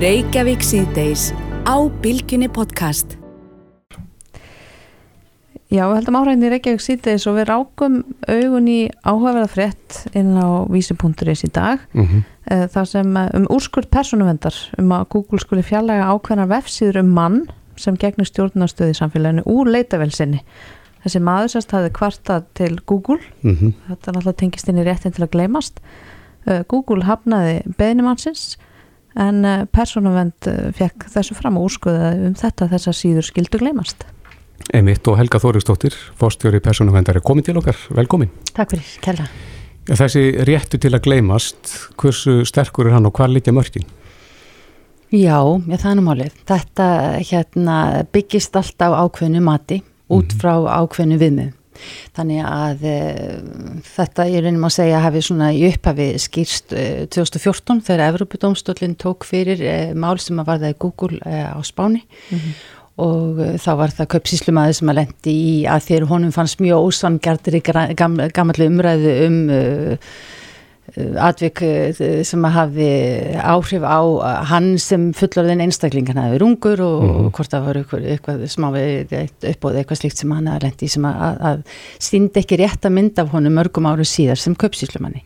Reykjavík 0.00 0.62
síðdeis 0.62 1.30
á 1.66 1.76
Bilginni 2.02 2.50
podcast. 2.52 3.16
Já, 5.70 5.84
við 5.86 5.96
heldum 6.00 6.16
áhræðin 6.18 6.46
í 6.46 6.50
Reykjavík 6.50 6.82
síðdeis 6.82 7.24
og 7.30 7.36
við 7.38 7.48
rákum 7.52 8.00
augun 8.26 8.68
í 8.70 8.78
áhugaverða 9.06 9.50
frétt 9.52 9.98
inn 10.18 10.32
á 10.34 10.66
vísi.is 10.66 11.44
í 11.46 11.50
dag 11.54 11.86
Mhm. 11.94 12.24
Eh, 12.24 12.39
þar 12.72 12.90
sem 12.90 13.16
eh, 13.16 13.30
um 13.38 13.46
úrskurð 13.52 13.90
persónuvendar 13.94 14.56
um 14.78 14.92
að 14.96 15.08
Google 15.14 15.40
skuli 15.42 15.64
fjarlæga 15.66 16.10
ákveðnar 16.14 16.50
vefsíður 16.50 17.00
um 17.04 17.14
mann 17.16 17.40
sem 17.80 17.96
gegnir 17.96 18.28
stjórnarstöði 18.28 18.92
í 18.92 19.00
samfélaginu 19.00 19.46
úr 19.48 19.70
leitavelsinni. 19.72 20.42
Þessi 21.00 21.20
maður 21.24 21.54
sérst 21.54 21.70
hafði 21.72 21.90
kvartað 21.96 22.48
til 22.54 22.74
Google 22.84 23.20
Mhm. 23.42 23.74
þetta 23.88 24.12
náttúrulega 24.12 24.36
tengist 24.36 24.68
inn 24.68 24.78
í 24.78 24.84
réttin 24.84 25.14
til 25.14 25.24
að 25.24 25.32
gleymast 25.32 25.80
Eh, 26.48 26.62
Google 26.68 27.04
hafnaði 27.04 27.60
beðnumannsins 27.76 28.54
en 29.20 29.44
eh, 29.44 29.66
persónuvend 29.74 30.48
eh, 30.48 30.70
fekk 30.76 31.10
þessu 31.12 31.36
fram 31.36 31.58
og 31.60 31.68
úrskurðaði 31.68 32.30
um 32.30 32.38
þetta 32.40 32.66
að 32.66 32.76
þessar 32.76 32.96
síður 32.96 33.28
skildu 33.28 33.60
gleymast. 33.60 34.06
Einmitt 34.72 35.06
og 35.08 35.18
Helga 35.18 35.40
Þóriksdóttir, 35.42 35.96
fórstjóri 36.20 36.60
persónuvendar 36.64 37.18
er 37.18 37.24
komin 37.24 37.44
til 37.44 37.56
okkar, 37.60 37.76
velkomin. 37.96 38.30
Takk 38.56 38.76
fyrir, 38.76 38.92
kella. 39.04 39.28
Ja, 39.88 39.96
þessi 39.96 40.24
réttu 40.46 40.78
til 40.80 40.92
að 40.94 41.04
gleymast, 41.06 41.72
hversu 42.00 42.42
sterkur 42.48 42.90
er 42.90 42.98
hann 42.98 43.08
og 43.08 43.14
hvað 43.16 43.38
liggja 43.38 43.54
mörkin? 43.56 43.86
Já, 45.10 45.40
já, 45.66 45.76
það 45.76 45.88
er 45.90 45.96
nú 45.98 46.04
málið. 46.06 46.42
Þetta 46.46 46.90
hérna, 47.18 47.78
byggist 48.14 48.58
alltaf 48.60 48.94
á 48.94 49.00
ákveðnu 49.02 49.40
mati 49.42 49.80
út 50.12 50.36
frá 50.38 50.52
ákveðnu 50.82 51.18
viðmið. 51.18 51.56
Þannig 52.16 52.42
að 52.44 52.82
e, 52.84 52.96
þetta 53.88 54.26
ég 54.28 54.44
reynum 54.44 54.66
að 54.68 54.74
segja 54.74 55.00
hafi 55.00 55.22
svona 55.24 55.48
í 55.56 55.62
upphafi 55.70 56.10
skýrst 56.20 56.74
e, 56.76 56.84
2014 57.08 57.80
þegar 57.86 58.12
Evropadómstólinn 58.12 58.98
tók 59.00 59.24
fyrir 59.28 59.62
e, 59.64 59.76
mál 59.96 60.18
sem 60.20 60.38
að 60.42 60.50
varða 60.52 60.72
í 60.74 60.76
Google 60.82 61.20
e, 61.24 61.40
á 61.40 61.58
Spáni 61.64 62.02
og 62.98 63.40
e, 63.40 63.52
þá 63.62 63.70
var 63.78 63.94
það 63.94 64.10
köpsíslumæði 64.16 64.76
sem 64.80 64.92
að 64.92 64.98
lendi 65.00 65.34
í 65.36 65.54
að 65.70 65.86
þegar 65.86 66.10
honum 66.10 66.34
fannst 66.34 66.60
mjög 66.62 66.90
ósvangjartir 66.90 67.58
í 67.60 67.62
gam, 67.64 68.18
gammallu 68.34 68.68
umræðu 68.72 69.14
um 69.26 69.38
uh, 69.54 70.12
atvik 71.20 71.62
eh, 71.66 72.22
sem 72.26 72.46
að 72.46 72.56
hafi 72.56 72.88
áhrif 73.38 73.84
á 73.86 74.00
eh, 74.00 74.40
hann 74.50 74.72
sem 74.82 75.10
fullorðin 75.16 75.64
einstakling. 75.66 76.08
Hann 76.10 76.22
hafi 76.22 76.36
verið 76.36 76.48
ungur 76.48 76.84
og, 76.86 77.04
og 77.10 77.30
hvort 77.36 77.52
það 77.54 77.66
var 77.68 77.80
eitthvað, 77.82 78.08
eitthvað 78.14 78.46
smá 78.50 78.68
uppbóð 78.70 79.80
eitthvað 79.80 80.00
slíkt 80.00 80.22
sem 80.22 80.34
hann 80.34 80.50
hafi 80.50 80.64
lendi 80.66 80.88
sem 80.90 81.06
að, 81.08 81.40
að, 81.50 81.62
síndi 82.02 82.42
ekki 82.42 82.58
rétt 82.60 82.86
að 82.86 82.96
mynda 82.96 83.24
af 83.24 83.34
honum 83.34 83.56
mörgum 83.58 83.88
áru 83.90 84.06
síðar 84.08 84.40
sem 84.40 84.56
köpsíslumanni 84.58 85.22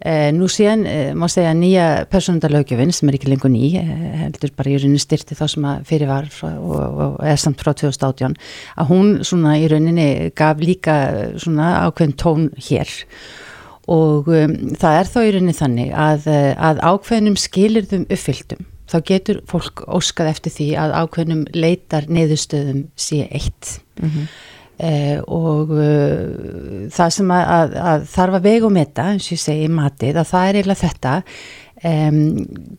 eh, 0.00 0.28
nú 0.34 0.48
síðan 0.50 0.84
eh, 0.88 1.10
má 1.18 1.26
segja 1.30 1.54
nýja 1.56 1.86
persónundalögjöfin 2.12 2.92
sem 2.94 3.10
er 3.10 3.18
ekki 3.18 3.32
lengur 3.32 3.52
ný 3.52 3.72
eh, 3.80 3.90
heldur 4.24 4.54
bara 4.58 4.72
í 4.72 4.78
rauninni 4.78 5.02
styrti 5.02 5.38
þá 5.38 5.44
sem 5.54 5.68
að 5.68 5.90
fyrir 5.90 6.10
var 6.10 6.30
og, 6.46 6.78
og 6.78 7.18
er 7.26 7.40
samt 7.40 7.62
frá 7.62 7.74
2018 7.74 8.38
að 8.78 8.92
hún 8.92 9.12
svona 9.26 9.58
í 9.60 9.68
rauninni 9.70 10.08
gaf 10.38 10.62
líka 10.62 10.96
svona 11.40 11.74
ákveðin 11.86 12.18
tón 12.18 12.48
hér. 12.68 12.88
og 12.88 13.47
um, 13.88 14.56
það 14.76 14.98
er 15.00 15.08
þá 15.12 15.18
í 15.24 15.30
rauninni 15.36 15.54
þannig 15.56 15.94
að, 15.96 16.26
eh, 16.32 16.50
að 16.70 16.82
ákveðnum 16.90 17.38
skilirðum 17.40 18.04
uppfylltum 18.12 18.66
þá 18.88 18.96
getur 19.04 19.40
fólk 19.48 19.82
óskað 19.88 20.30
eftir 20.34 20.52
því 20.54 20.68
að 20.80 20.94
ákveðnum 21.02 21.42
leitar 21.56 22.06
niðurstöðum 22.08 22.86
sé 22.96 23.26
eitt 23.30 23.78
Mhm. 23.98 24.28
eh, 24.78 25.18
og 25.26 25.72
uh, 25.74 26.86
það 26.94 27.10
sem 27.16 27.30
að, 27.34 27.48
að, 27.56 27.72
að 27.92 28.04
þarf 28.12 28.36
að 28.38 28.44
vega 28.46 28.68
og 28.68 28.72
meta 28.76 29.06
eins 29.10 29.26
og 29.26 29.34
ég 29.34 29.40
segi 29.42 29.68
matið 29.74 30.20
að 30.20 30.28
það 30.30 30.48
er 30.48 30.58
eiginlega 30.60 30.84
þetta 30.84 31.14
Um, 31.86 32.16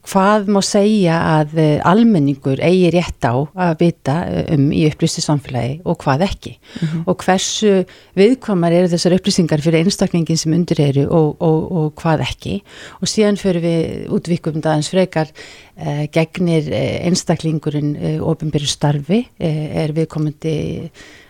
hvað 0.03 0.49
má 0.51 0.57
segja 0.65 1.15
að 1.39 1.53
uh, 1.55 1.67
almenningur 1.87 2.59
eigi 2.59 2.89
rétt 2.91 3.23
á 3.23 3.31
að 3.47 3.77
vita 3.79 4.15
uh, 4.27 4.41
um 4.57 4.65
í 4.75 4.81
upplýstu 4.89 5.21
samfélagi 5.23 5.77
og 5.87 5.95
hvað 6.03 6.25
ekki 6.25 6.51
Mhm. 6.79 7.03
og 7.07 7.23
hversu 7.23 7.85
viðkvamar 8.19 8.75
eru 8.75 8.89
þessar 8.91 9.15
upplýsingar 9.15 9.63
fyrir 9.63 9.85
einstaklingin 9.85 10.37
sem 10.37 10.53
undir 10.53 10.81
eru 10.83 11.05
og, 11.07 11.37
og, 11.39 11.71
og 11.71 11.93
hvað 11.95 12.25
ekki 12.27 12.57
og 12.99 13.07
síðan 13.07 13.39
fyrir 13.39 13.63
við 13.63 14.11
útvikum 14.17 14.59
dagins 14.61 14.91
frekar 14.91 15.31
uh, 15.31 16.03
gegnir 16.11 16.67
einstaklingurinn 17.07 17.95
uh, 17.95 18.27
ofinbyrju 18.33 18.67
starfi 18.67 19.21
er 19.39 19.95
viðkomandi 19.95 20.57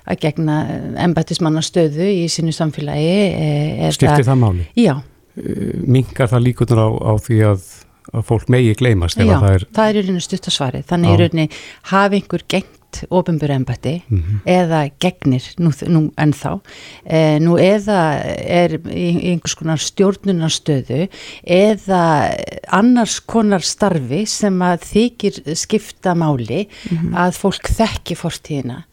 að 0.09 0.19
gegna 0.25 0.57
embættismanna 1.05 1.61
stöðu 1.61 2.09
í 2.09 2.25
sínu 2.33 2.49
samfélagi 2.55 3.93
Skiptir 3.93 4.25
það 4.25 4.41
máli? 4.41 4.65
Já, 4.73 4.95
Minkar 5.35 6.27
það 6.31 6.43
líkunar 6.47 6.81
á, 6.83 6.89
á 6.89 7.13
því 7.21 7.37
að, 7.53 7.69
að 8.13 8.25
fólk 8.27 8.49
megi 8.49 8.73
gleymast 8.79 9.17
Já, 9.19 9.27
að 9.29 9.39
það 9.45 9.53
er 9.59 9.65
það 9.77 9.87
er 9.89 9.95
í 9.95 10.03
rauninu 10.03 10.25
stuttasvari 10.25 10.83
þannig 10.89 11.13
í 11.15 11.19
rauninu 11.21 11.47
hafi 11.93 12.19
einhver 12.19 12.43
gengt 12.49 12.75
ofinbjör 13.13 13.51
embætti 13.53 13.91
Mhm. 14.09 14.39
eða 14.49 14.79
gegnir 14.99 15.45
nú, 15.61 15.69
nú 15.93 15.99
ennþá 16.17 16.53
e, 17.05 17.37
nú 17.39 17.53
eða 17.61 17.99
er 18.25 18.79
í, 18.89 19.29
einhvers 19.29 19.53
konar 19.55 19.77
stjórnunarstöðu 19.77 21.07
eða 21.45 22.01
annars 22.73 23.19
konar 23.21 23.61
starfi 23.61 24.25
sem 24.25 24.57
að 24.65 24.87
þykir 24.89 25.55
skipta 25.55 26.15
máli 26.17 26.65
Mhm. 26.89 27.13
að 27.13 27.37
fólk 27.37 27.69
þekki 27.69 28.17
fortíðina 28.17 28.83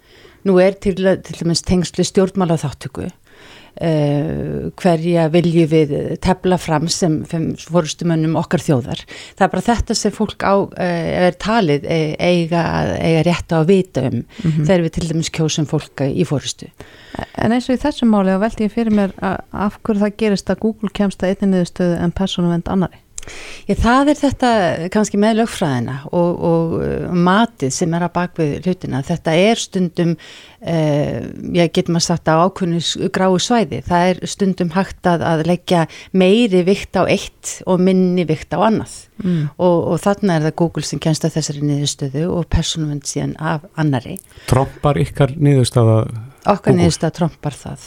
nú 0.44 0.60
er 0.62 0.76
til, 0.78 0.94
til 0.94 1.36
dæmis 1.40 1.64
tengslu 1.64 2.04
stjórnmála 2.04 2.60
þáttöku 2.60 3.08
Uh, 3.76 4.70
hverja 4.80 5.26
viljum 5.28 5.68
við 5.68 5.90
tefla 6.24 6.56
fram 6.56 6.86
sem 6.88 7.18
fórustumönnum 7.28 8.38
okkar 8.40 8.62
þjóðar. 8.64 9.02
Það 9.36 9.44
er 9.46 9.52
bara 9.52 9.64
þetta 9.66 9.96
sem 10.00 10.14
fólk 10.16 10.46
á, 10.48 10.54
uh, 10.64 11.26
er 11.26 11.36
talið 11.36 11.84
uh, 11.84 12.14
eiga, 12.16 12.62
eiga 12.96 13.24
rétt 13.28 13.52
á 13.52 13.60
að 13.60 13.68
vita 13.72 14.06
um 14.08 14.22
Mhm. 14.46 14.64
þegar 14.64 14.84
við 14.86 14.94
til 14.96 15.08
dæmis 15.10 15.30
kjósum 15.30 15.68
fólk 15.68 16.00
í 16.08 16.24
fórustu. 16.24 16.70
En 17.36 17.52
eins 17.52 17.68
og 17.68 17.76
í 17.76 17.82
þessum 17.84 18.08
máli 18.12 18.32
þá 18.32 18.40
veldi 18.46 18.64
ég 18.66 18.72
fyrir 18.72 18.96
mér 18.96 19.12
að, 19.20 19.40
af 19.52 19.78
hverju 19.82 20.00
það 20.06 20.16
gerist 20.24 20.50
að 20.50 20.62
Google 20.64 20.90
kemst 20.96 21.22
að 21.22 21.34
einni 21.34 21.52
niðurstöðu 21.54 21.98
en 22.00 22.12
persónuvend 22.16 22.68
annari. 22.72 23.02
Já, 23.66 23.74
það 23.82 24.10
er 24.12 24.18
þetta 24.20 24.50
kannski 24.94 25.20
með 25.20 25.40
lögfræðina 25.40 25.96
og, 26.10 26.44
og 26.50 26.74
uh, 26.78 27.14
matið 27.14 27.72
sem 27.74 27.96
er 27.96 28.06
að 28.06 28.14
bakvið 28.14 28.52
hlutina. 28.66 29.02
Þetta 29.06 29.34
er 29.42 29.60
stundum, 29.60 30.12
uh, 30.62 31.18
ég 31.56 31.72
get 31.74 31.90
maður 31.90 32.06
sagt 32.06 32.30
á 32.30 32.38
ákunni 32.44 32.80
gráu 33.14 33.38
svæði, 33.42 33.82
það 33.86 34.12
er 34.12 34.22
stundum 34.30 34.72
hægt 34.76 35.10
að, 35.10 35.26
að 35.26 35.44
leggja 35.50 35.84
meiri 36.16 36.62
vikt 36.68 36.96
á 37.00 37.02
eitt 37.04 37.58
og 37.66 37.82
minni 37.82 38.26
vikt 38.28 38.54
á 38.54 38.62
annað. 38.62 38.96
Mm. 39.24 39.44
Og, 39.56 39.76
og 39.92 40.00
þarna 40.04 40.38
er 40.38 40.48
það 40.48 40.56
Google 40.60 40.86
sem 40.86 41.02
kennst 41.02 41.26
að 41.26 41.38
þessari 41.38 41.66
niðurstöðu 41.66 42.26
og 42.36 42.48
persónuvend 42.52 43.06
síðan 43.08 43.36
af 43.40 43.66
annari. 43.80 44.18
trompar 44.50 45.00
ykkar 45.00 45.34
niðurstaða 45.36 46.02
Okkar 46.46 46.58
Google? 46.70 46.82
niðurstaða 46.82 47.16
trompar 47.16 47.56
það. 47.56 47.86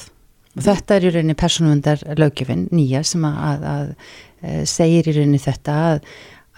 Og 0.57 0.65
þetta 0.65 0.95
er 0.95 1.05
í 1.05 1.11
rauninni 1.13 1.35
persónuvendar 1.37 2.01
löggjöfin 2.19 2.65
nýja 2.73 3.03
sem 3.07 3.23
að, 3.27 3.37
að, 3.45 3.61
að 3.71 3.91
segir 4.65 5.07
í 5.09 5.15
rauninni 5.19 5.39
þetta 5.41 5.77
að, 5.93 6.03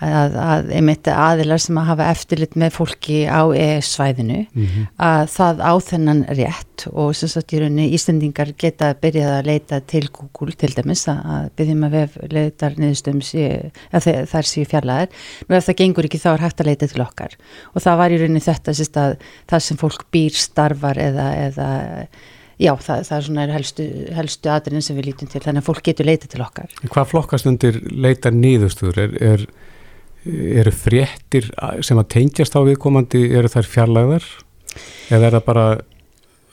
að, 0.02 0.36
að 0.42 0.70
einmitt 0.74 1.06
aðilar 1.14 1.62
sem 1.62 1.78
að 1.78 1.90
hafa 1.92 2.06
eftirlit 2.10 2.56
með 2.58 2.72
fólki 2.74 3.20
á 3.30 3.42
ES-svæðinu 3.54 4.40
Mhm. 4.58 4.88
að 4.98 5.28
það 5.36 5.62
á 5.62 5.74
þennan 5.86 6.22
rétt 6.40 6.88
og 6.90 7.12
sem 7.16 7.30
sagt 7.30 7.54
í 7.54 7.60
rauninni 7.62 7.92
Íslendingar 7.94 8.50
geta 8.58 8.96
byrjað 8.98 9.36
að 9.38 9.46
leita 9.52 9.80
til 9.86 10.08
Google 10.10 10.56
til 10.58 10.72
dæmis 10.74 11.06
að, 11.12 11.22
að 11.36 11.46
byrjum 11.56 11.86
að 11.86 11.92
vef 12.00 12.18
leitar 12.34 12.74
niðurstöðum 12.82 13.22
sé- 13.22 13.72
að 13.94 14.08
þe- 14.08 14.26
þær 14.34 14.50
séu 14.50 14.66
fjarlæðar. 14.66 15.08
Nú 15.48 15.56
ef 15.60 15.70
það 15.70 15.80
gengur 15.84 16.10
ekki 16.10 16.24
þá 16.24 16.30
er 16.34 16.46
hægt 16.48 16.62
að 16.66 16.70
leita 16.72 16.88
til 16.90 17.02
okkar 17.06 17.38
og 17.76 17.82
það 17.86 17.98
var 18.02 18.10
í 18.10 18.18
rauninni 18.24 18.42
þetta 18.50 18.72
að 19.06 19.18
það 19.54 19.60
sem 19.68 19.78
fólk 19.78 20.08
býr 20.12 20.34
starfar 20.34 20.98
eða, 20.98 21.30
eða 21.46 21.70
já 22.62 22.72
það, 22.78 23.04
það 23.10 23.18
er 23.18 23.26
svona 23.28 23.48
helstu, 23.56 23.88
helstu 24.18 24.52
atriðin 24.54 24.86
sem 24.86 24.98
við 25.00 25.10
lítum 25.12 25.32
til 25.34 25.42
þannig 25.44 25.64
að 25.64 25.70
fólk 25.72 25.84
getur 25.90 26.10
leita 26.10 26.30
til 26.32 26.42
okkar. 26.46 26.70
Hvað 26.88 27.10
flokkast 27.16 27.50
undir 27.50 27.82
leitar 27.92 28.36
niðurstöður? 28.38 29.00
Er, 29.08 29.16
er, 29.34 29.46
eru 30.62 30.72
fréttir 30.76 31.48
sem 31.82 31.98
að 31.98 32.12
tengjast 32.14 32.54
á 32.54 32.62
viðkomandi, 32.68 33.24
eru 33.38 33.50
þær 33.50 33.70
fjarlæðar? 33.72 34.28
Eða 35.12 35.26
er 35.32 35.40
það 35.40 35.48
bara 35.48 35.64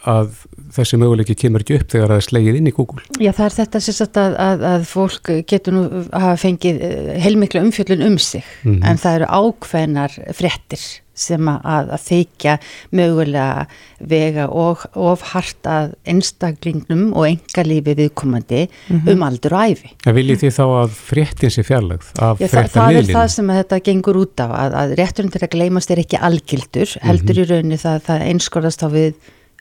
að 0.08 0.28
þessi 0.72 0.96
möguleiki 1.00 1.34
kemur 1.36 1.60
ekki 1.64 1.74
upp 1.80 1.88
þegar 1.92 2.12
það 2.12 2.20
er 2.20 2.24
slegið 2.28 2.56
inn 2.60 2.68
í 2.70 2.72
Google? 2.76 3.02
Já 3.20 3.32
það 3.34 3.44
er 3.48 3.54
þetta 3.58 3.80
sérst 3.84 4.20
að, 4.22 4.36
að, 4.40 4.62
að 4.70 4.84
fólk 4.88 5.30
getur 5.50 5.74
nú 5.74 5.82
hafa 6.14 6.36
fengið 6.40 6.78
eh, 6.86 7.10
heilmikla 7.24 7.64
umfjöllun 7.66 8.04
um 8.06 8.16
sig 8.22 8.46
Mhm. 8.62 8.78
en 8.86 9.00
það 9.02 9.18
eru 9.18 9.28
ákveðnar 9.42 10.14
fréttir 10.38 10.84
sem 11.18 11.48
að, 11.50 11.60
að, 11.74 11.92
þykja 12.08 12.54
mögulega 12.94 13.66
vega 14.10 14.46
og 14.48 14.84
of 14.94 15.22
hart 15.32 15.68
að 15.68 15.92
einstaklingnum 16.08 17.08
og 17.18 17.26
engalífi 17.28 17.96
viðkomandi 17.98 18.64
Mhm. 18.88 19.08
um 19.12 19.22
aldur 19.26 19.56
og 19.58 19.72
æfi. 19.72 19.90
En 20.06 20.14
viljið 20.16 20.44
þið 20.44 20.54
þá 20.58 20.64
að 20.82 20.98
fréttin 21.08 21.50
sé 21.54 21.64
fjarlægð 21.66 22.12
af 22.22 22.38
Já, 22.40 22.46
það, 22.48 22.70
það 22.76 23.00
er 23.00 23.10
það 23.14 23.26
sem 23.34 23.50
að 23.50 23.58
þetta 23.62 23.80
gengur 23.90 24.20
út 24.22 24.44
á 24.44 24.48
að, 24.48 24.78
að 24.82 24.94
rétturinn 25.02 25.32
til 25.34 25.42
að 25.42 25.52
gleymast 25.56 25.90
er 25.90 26.04
ekki 26.04 26.22
algildur 26.28 26.94
heldur 27.02 27.42
í 27.42 27.48
rauninni 27.50 27.80
það, 27.82 28.00
það 28.08 28.24
einskorðast 28.32 28.86
á 28.86 28.88
við 28.94 29.12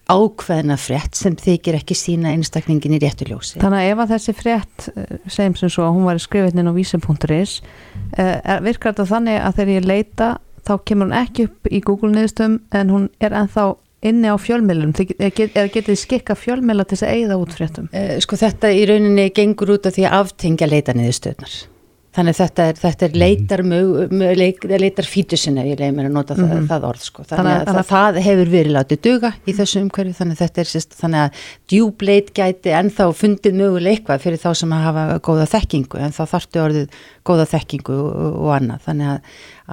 ákveðna 0.08 0.78
frétt 0.80 1.18
sem 1.20 1.34
þykir 1.36 1.76
ekki 1.82 1.96
sína 1.98 2.32
einstaklingin 2.32 2.94
í 2.96 3.00
réttu 3.04 3.26
ljósi. 3.28 3.58
Þannig 3.60 3.82
að 3.82 3.90
ef 3.92 4.02
að 4.04 4.12
þessi 4.14 4.36
frétt 4.40 4.86
eh, 4.96 5.18
segjum 5.28 5.56
sem 5.60 5.70
svo 5.74 5.84
að 5.84 5.96
hún 5.98 6.06
var 6.08 6.22
skrifin 6.24 6.62
inn 6.62 6.72
á 6.72 6.78
vísi.is 6.78 7.58
uh, 8.16 8.60
virkar 8.64 8.94
þetta 8.96 9.08
þannig 9.10 9.42
að 9.44 9.58
þegar 9.60 9.74
ég 9.76 9.90
leita 9.92 10.30
þá 10.68 10.74
kemur 10.88 11.08
hún 11.10 11.18
ekki 11.24 11.48
upp 11.50 11.70
í 11.72 11.82
Google 11.86 12.14
niðurstöðum 12.16 12.58
en 12.80 12.92
hún 12.94 13.10
er 13.24 13.36
ennþá 13.42 13.68
inni 14.08 14.30
á 14.30 14.36
fjölmiðlum 14.38 14.92
eða 15.00 15.32
get, 15.34 15.56
getið 15.56 15.88
þið 15.90 16.02
skikka 16.04 16.36
fjölmiðla 16.38 16.86
til 16.86 16.98
þess 16.98 17.08
að 17.08 17.16
eigða 17.16 17.40
út 17.42 17.56
fréttum 17.58 17.88
Eh, 17.98 18.20
Sko 18.24 18.38
þetta 18.40 18.72
í 18.76 18.84
rauninni 18.90 19.30
gengur 19.36 19.74
út 19.78 19.90
af 19.90 19.98
því 19.98 20.06
að 20.06 20.20
aftengja 20.22 20.70
leita 20.70 20.94
niðurstöðnar. 20.98 21.56
Þannig 22.18 22.34
að 22.34 22.40
þetta 22.42 22.64
er, 22.72 22.78
þetta 22.82 23.06
er 23.08 23.18
leitar, 23.22 23.62
mög, 23.70 24.14
leik, 24.40 24.64
leitar 24.66 25.06
fítusin 25.06 25.60
ef 25.62 25.68
ég 25.70 25.78
leiði 25.78 25.94
mér 25.94 26.08
að 26.10 26.16
nota 26.16 26.34
það, 26.34 26.54
Mhm. 26.56 26.68
það 26.72 26.88
orð 26.90 27.04
sko. 27.06 27.24
Þannig, 27.30 27.38
Þannig 27.38 27.68
að- 27.68 27.78
að, 27.78 27.90
það, 27.92 28.18
hefur 28.26 28.50
verið 28.56 28.74
látið 28.78 29.02
duga 29.06 29.34
í 29.46 29.54
þessu 29.54 29.82
umhverju 29.84 30.16
þannig 30.18 30.34
að 30.38 30.42
þetta 30.48 30.64
er 30.64 30.70
sérst, 30.72 30.96
þannig 30.98 31.22
að 31.28 31.44
djúbleit 31.70 32.32
gæti 32.34 32.74
ennþá 32.74 33.06
fundið 33.14 33.54
möguleg 33.62 34.00
eitthvað 34.00 34.24
fyrir 34.26 34.42
þá 34.42 34.50
sem 34.58 34.74
að 34.74 34.84
hafa 34.88 35.20
góða 35.28 35.46
þekkingu 35.54 36.00
en 36.02 36.12
þá 36.18 36.24
þarftu 36.34 36.64
orðið 36.66 36.88
góða 37.28 37.46
þekkingu 37.54 37.94
og, 38.02 38.36
og 38.42 38.50
annað. 38.58 38.82
Þannig 38.88 39.08
að, 39.14 39.22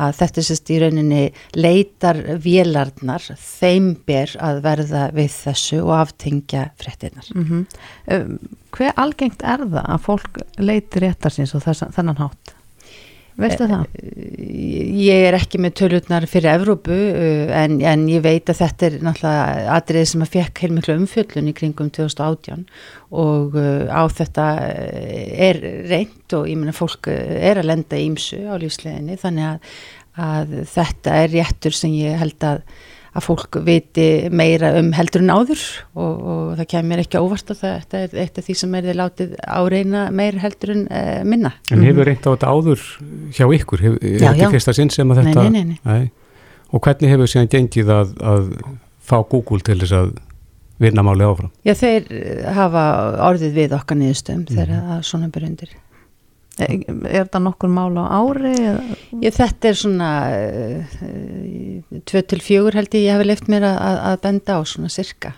að 0.05 0.15
þetta 0.21 0.39
er 0.43 0.47
sérst 0.51 0.71
í 0.75 0.79
rauninni 0.83 1.23
leitar 1.57 2.21
vélarnar, 2.45 3.25
þeim 3.41 3.97
ber 4.07 4.27
að 4.39 4.61
verða 4.65 5.05
við 5.15 5.31
þessu 5.33 5.81
og 5.85 5.95
aftengja 6.05 6.71
fréttinnar. 6.77 7.25
mm 7.35 7.67
um, 8.13 8.39
Hver 8.75 8.99
algengt 8.99 9.45
er 9.47 9.65
það 9.69 9.81
að 9.85 10.05
fólk 10.09 10.43
leiti 10.59 11.03
réttar 11.05 11.35
síns 11.35 11.55
og 11.55 11.63
þess, 11.65 11.87
þennan 11.95 12.21
hátt? 12.23 12.55
Veistu 13.35 13.67
það? 13.67 13.87
Ég 14.95 15.25
er 15.27 15.35
ekki 15.35 15.59
með 15.59 15.73
tölutnar 15.81 16.27
fyrir 16.31 16.53
Evrópu 16.53 16.95
uh, 16.95 17.51
en, 17.59 17.81
en 17.83 18.05
ég 18.07 18.23
veit 18.23 18.51
að 18.51 18.61
þetta 18.61 18.87
er 18.87 18.97
náttúrulega 19.03 19.75
atriðið 19.75 20.07
sem 20.13 20.23
að 20.23 20.33
fekk 20.37 20.63
heilmiklu 20.63 20.97
umfjöllun 21.01 21.51
í 21.51 21.55
kringum 21.59 21.91
2018 21.97 22.63
og 23.25 23.59
á 23.91 24.03
þetta 24.15 24.47
er 25.49 25.61
reynd 25.91 26.39
og 26.39 26.47
ég 26.51 26.61
meina 26.61 26.77
fólk 26.77 27.11
er 27.11 27.59
að 27.59 27.71
lenda 27.73 27.99
ímsu 27.99 28.39
á 28.47 28.55
lífsleginni 28.63 29.19
þannig 29.19 29.51
að, 29.51 29.75
að 30.31 30.57
þetta 30.77 31.21
er 31.25 31.35
réttur 31.35 31.75
sem 31.75 31.95
ég 31.99 32.23
held 32.23 32.47
að 32.47 32.63
að 33.15 33.27
fólk 33.29 33.59
viti 33.67 34.07
meira 34.35 34.73
um 34.81 34.91
heldur 34.97 35.23
en 35.23 35.31
áður 35.31 35.61
og, 35.95 36.11
og 36.35 36.49
það 36.59 36.69
kemur 36.73 37.03
ekki 37.05 37.21
óvart 37.23 37.53
að 37.55 37.61
það, 37.61 37.77
þetta 37.85 38.01
er 38.01 38.17
eitt 38.25 38.41
af 38.41 38.49
því 38.49 38.57
sem 38.59 38.75
er 38.75 38.89
þið 38.89 38.99
látið 39.01 39.37
áreina 39.47 40.03
meira 40.11 40.43
heldur 40.43 40.75
en 40.75 40.83
uh, 40.89 41.21
minna. 41.31 41.55
En 41.71 41.87
hefur 41.87 42.11
reynt 42.11 42.27
á 42.27 42.31
þetta 42.33 42.51
áður 42.51 42.85
hjá 43.37 43.47
ykkur? 43.61 43.85
Hef, 43.87 43.97
Já, 44.03 44.19
þetta 44.27 44.43
já. 44.43 44.51
fyrsta 44.57 44.77
sinn 44.81 44.93
sem 44.95 45.15
að 45.15 45.23
Nei, 45.23 45.31
þetta... 45.31 45.47
nei, 45.55 45.65
nei, 45.71 45.79
nei. 45.87 46.11
Og 46.75 46.83
hvernig 46.83 47.15
hefur 47.15 47.31
síðan 47.31 47.53
gengið 47.53 47.95
að, 47.95 48.15
að 48.35 48.53
fá 49.05 49.17
Google 49.23 49.63
til 49.63 49.79
þess 49.85 49.95
að 49.95 50.15
vinna 50.83 51.05
máli 51.07 51.27
áfram? 51.27 51.53
Já, 51.63 51.75
þeir 51.79 52.09
eh, 52.11 52.45
hafa 52.57 52.85
orðið 53.29 53.59
við 53.61 53.75
okkar 53.79 54.01
niðurstöðum 54.01 54.47
þegar 54.51 54.73
að 54.97 55.05
svona 55.07 55.31
byrja 55.31 55.53
undir. 55.53 55.75
Er, 56.63 56.71
er 56.87 57.25
þetta 57.25 57.41
nokkur 57.43 57.71
mál 57.75 57.97
á 57.99 58.05
ári? 58.15 58.53
eða? 58.55 58.97
Já, 59.25 59.31
þetta 59.35 59.69
er 59.73 59.79
svona 59.81 60.11
uh, 60.31 60.93
tvö 62.07 62.23
til 62.31 62.39
fjögur 62.45 62.77
held 62.79 62.95
ég 62.95 63.07
ég 63.09 63.17
hefði 63.17 63.27
leift 63.27 63.49
mér 63.51 63.67
að, 63.67 63.79
að- 63.89 64.03
að 64.11 64.21
benda 64.27 64.59
á 64.59 64.61
svona 64.71 64.91
sirka. 64.95 65.33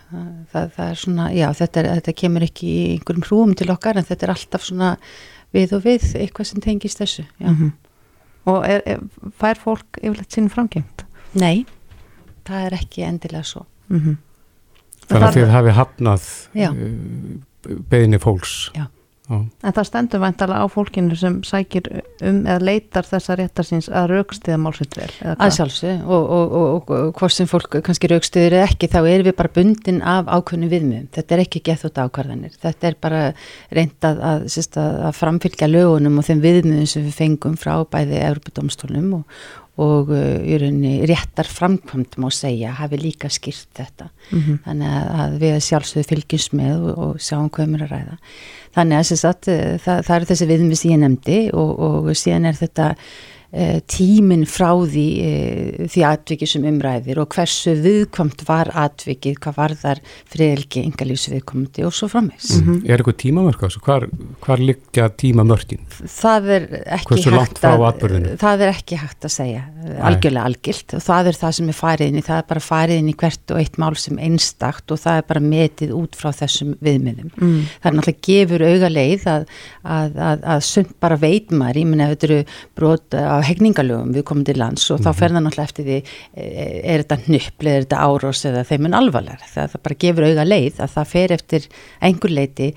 Það, 0.52 0.66
það 0.76 0.90
er 0.90 1.00
svona, 1.02 1.28
já, 1.32 1.46
þetta, 1.62 1.80
er, 1.82 1.88
þetta 2.00 2.14
kemur 2.20 2.44
ekki 2.46 2.68
í 2.68 2.82
einhverjum 2.96 3.26
hrúum 3.30 3.54
til 3.56 3.70
okkar 3.72 3.96
en 4.00 4.04
þetta 4.10 4.26
er 4.28 4.34
alltaf 4.34 4.66
svona 4.68 4.90
við 5.56 5.72
og 5.78 5.86
við 5.86 6.04
eitthvað 6.20 6.50
sem 6.50 6.60
tengist 6.64 7.00
þessu. 7.00 7.24
Já. 7.40 7.48
Mhm. 7.54 7.72
Og 8.46 8.62
er, 8.68 8.82
er, 8.86 9.00
fær 9.40 9.58
fólk 9.58 9.98
yfirleitt 10.02 10.36
sín 10.36 10.50
framgengt? 10.52 11.02
Nei, 11.34 11.64
það 12.46 12.66
er 12.68 12.76
ekki 12.78 13.02
endilega 13.08 13.42
svo. 13.44 13.64
Mm 13.88 14.00
-hmm. 14.04 14.16
Þannig 15.06 15.26
að 15.28 15.34
þið 15.38 15.50
hafi 15.54 15.72
hafnað 15.80 16.28
uh, 16.54 17.80
beðinni 17.90 18.18
fólks 18.22 18.70
Já. 18.74 18.86
En 19.26 19.74
það 19.74 19.86
stendur 19.88 20.20
væntalega 20.22 20.62
á 20.62 20.66
fólkinu 20.70 21.16
sem 21.18 21.40
sækir 21.46 21.88
um 22.22 22.36
eða 22.44 22.62
leitar 22.62 23.08
þessa 23.08 23.34
réttarsins 23.40 23.88
að 23.90 24.12
raukstiða 24.12 24.58
málsitt 24.62 24.94
vel. 24.94 25.08
eða 25.18 25.34
Að 25.42 25.54
sjálfsög 25.56 26.04
og, 26.06 26.28
og, 26.36 26.54
og, 26.60 26.92
og 26.94 27.10
hvort 27.18 27.34
sem 27.34 27.50
fólk 27.50 27.74
kannski 27.88 28.10
raukstuður 28.12 28.58
eða 28.60 28.68
ekki 28.70 28.90
þá 28.92 29.00
erum 29.00 29.26
við 29.26 29.36
bara 29.40 29.54
bundin 29.58 30.00
af 30.06 30.30
ákveðnu 30.30 30.70
viðmjöðum. 30.70 31.10
Þetta 31.18 31.36
er 31.36 31.42
ekki 31.42 31.64
gett 31.66 31.86
út 31.88 32.00
ákvarðanir. 32.04 32.54
Þetta 32.62 32.90
er 32.90 32.98
bara 33.02 33.22
reynd 33.74 34.06
að, 34.06 34.24
að, 34.30 34.48
að, 34.62 34.96
að 35.10 35.18
framfylgja 35.18 35.72
lögunum 35.72 36.22
og 36.22 36.28
þeim 36.30 36.46
viðmjöðum 36.46 36.90
sem 36.94 37.06
við 37.08 37.20
fengum 37.24 37.58
frá 37.58 37.74
bæði 37.90 38.22
Európa-dómstólum 38.28 39.14
og, 39.18 39.40
og 39.82 40.12
uh, 40.14 40.38
í 40.40 40.56
rauninni 40.60 41.06
réttar 41.08 41.48
framkvæmt 41.50 42.16
má 42.22 42.30
segja 42.32 42.74
hafi 42.78 43.00
líka 43.00 43.30
skýrt 43.32 43.68
þetta. 43.76 44.10
Mhm. 44.30 44.58
Þannig 44.64 44.98
að, 45.22 45.38
við 45.42 45.56
sjálfsögðu 45.68 46.08
fylgjumst 46.12 46.56
með 46.56 46.74
og, 46.76 46.98
og 47.06 47.22
sjáum 47.22 47.50
hvað 47.52 47.68
um 47.68 47.78
er 47.78 47.86
að 47.86 47.94
ræða. 47.96 48.18
Þannig 48.76 48.98
að, 49.00 49.14
sagt, 49.22 49.48
það, 49.84 50.02
það 50.08 50.16
eru 50.16 50.30
þessi 50.32 50.50
viðmið 50.50 50.80
sem 50.80 50.92
ég 50.92 51.02
nefndi 51.02 51.38
og, 51.56 51.70
og 51.86 52.10
síðan 52.16 52.50
er 52.50 52.58
þetta 52.58 52.90
tíminn 53.86 54.42
frá 54.48 54.72
því, 54.74 55.06
uh, 55.22 55.86
því 55.92 56.02
atviki 56.08 56.48
sem 56.50 56.64
umræðir 56.66 57.20
og 57.22 57.30
hversu 57.32 57.76
viðkvæmt 57.84 58.42
var 58.48 58.70
atvikið, 58.74 59.38
hvað 59.42 59.58
var 59.60 59.74
þar 59.80 60.00
friðelgi, 60.32 60.82
engalífs 60.82 61.28
viðkvæmdi 61.30 61.84
og 61.86 61.94
svo 61.96 62.08
framvegs. 62.10 62.56
Mm. 62.60 62.80
Er 62.84 62.98
eitthvað 62.98 63.18
tímamörk 63.22 63.62
á 63.62 63.66
þessu? 63.68 63.82
Hvar, 63.86 64.08
hvar 64.44 64.62
liggja 64.62 65.06
tímamörkin? 65.22 65.84
Það 66.10 66.50
er 66.56 66.66
ekki 66.98 67.30
hægt 67.36 67.62
að, 67.64 67.86
það 68.42 68.66
er 68.66 68.72
ekki 68.74 69.00
hægt 69.00 69.28
að 69.28 69.34
segja, 69.36 69.62
algjörlega 70.10 70.50
algilt 70.50 70.96
og 70.98 71.04
það 71.06 71.30
er 71.30 71.40
það 71.40 71.56
sem 71.60 71.70
er 71.70 71.78
farið 71.80 72.12
inn 72.12 72.20
í, 72.20 72.24
það 72.26 72.42
er 72.42 72.48
bara 72.50 72.64
farið 72.66 73.02
inn 73.02 73.12
í 73.12 73.16
hvert 73.22 73.54
og 73.54 73.62
eitt 73.62 73.80
mál 73.80 73.94
sem 74.00 74.20
einstakt 74.26 74.92
og 74.92 75.00
það 75.02 75.22
er 75.22 75.28
bara 75.30 75.44
metið 75.46 75.94
út 75.96 76.18
frá 76.18 76.32
þessum 76.34 76.74
viðmiðum. 76.84 77.32
Mm. 77.38 77.56
Það 77.80 77.90
er 77.90 77.98
náttúrulega 78.00 78.26
gefur 78.26 78.66
auga 78.66 78.92
leið 78.92 79.26
að, 79.30 79.48
að, 79.96 80.20
að, 80.28 80.46
að 80.56 80.62
sund 80.66 80.94
bara 81.02 81.20
veit 81.20 81.54
maður, 81.54 81.80
ég 81.82 81.90
menna 81.90 82.10
á 83.36 83.46
hegningalögum 83.46 84.12
við 84.16 84.24
komum 84.28 84.44
til 84.48 84.56
lands 84.58 84.90
og 84.90 85.00
þá 85.04 85.10
fer 85.14 85.34
það 85.36 85.44
náttúrulega 85.46 85.68
eftir 85.70 85.84
því 85.88 85.98
eh, 86.00 86.92
er 86.94 87.04
þetta 87.04 87.18
nöppli, 87.36 87.70
er 87.76 87.86
þetta 87.86 88.04
árós 88.08 88.44
eða 88.48 88.64
þeim 88.68 88.86
en 88.90 88.98
alvarlega, 89.00 89.50
það, 89.54 89.70
það 89.74 89.82
bara 89.88 90.00
gefur 90.06 90.28
auga 90.30 90.44
leið 90.48 90.80
að 90.86 90.94
það 90.96 91.10
fer 91.16 91.36
eftir 91.36 91.68
einhver 92.00 92.34
leiti 92.36 92.68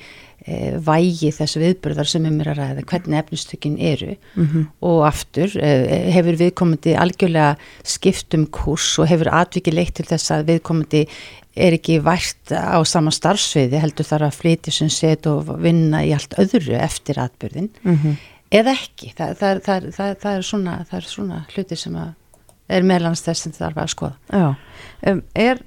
e, 0.48 0.78
vægi 0.82 1.32
þessu 1.36 1.60
viðburðar 1.62 2.08
sem 2.10 2.26
um 2.30 2.38
er 2.42 2.52
að 2.54 2.62
ræða, 2.62 2.86
hvernig 2.90 3.20
efnistökin 3.24 3.76
eru 3.80 4.14
Mhm. 4.36 4.68
og 4.82 5.02
aftur 5.10 5.52
e, 5.60 5.74
hefur 6.16 6.38
viðkomandi 6.40 6.96
algjörlega 6.96 7.58
skipt 7.84 8.34
um 8.38 8.46
kurs 8.48 8.98
og 9.00 9.08
hefur 9.12 9.30
atviki 9.36 9.74
leitt 9.76 9.94
til 10.00 10.06
þess 10.08 10.32
að 10.32 10.46
viðkomandi 10.54 11.04
er 11.60 11.76
ekki 11.76 11.98
vært 12.06 12.54
á 12.56 12.80
sama 12.88 13.12
starfsviði 13.12 13.82
heldur 13.82 14.06
þar 14.08 14.28
að 14.30 14.38
flytja 14.40 14.72
sem 14.72 14.90
set 14.90 15.28
og 15.28 15.50
vinna 15.60 16.06
í 16.08 16.14
allt 16.16 16.38
öðru 16.40 16.78
eftir 16.80 17.20
atbyrðin 17.20 17.70
Mhm. 17.84 18.16
Eða 18.52 18.76
ekki, 18.78 19.12
það, 19.18 19.34
það, 19.40 19.62
það, 19.66 19.90
það, 19.96 20.14
það, 20.24 20.38
er 20.38 20.48
svona, 20.50 20.78
það 20.90 21.02
er 21.02 21.10
svona 21.10 21.42
hluti 21.54 21.80
sem 21.80 22.00
er 22.70 22.88
meðlans 22.88 23.26
þess 23.26 23.46
sem 23.46 23.56
þarf 23.56 23.84
að 23.84 23.92
skoða. 23.96 24.16
Já, 24.30 24.48
um, 25.12 25.22
er, 25.34 25.62
er, 25.62 25.64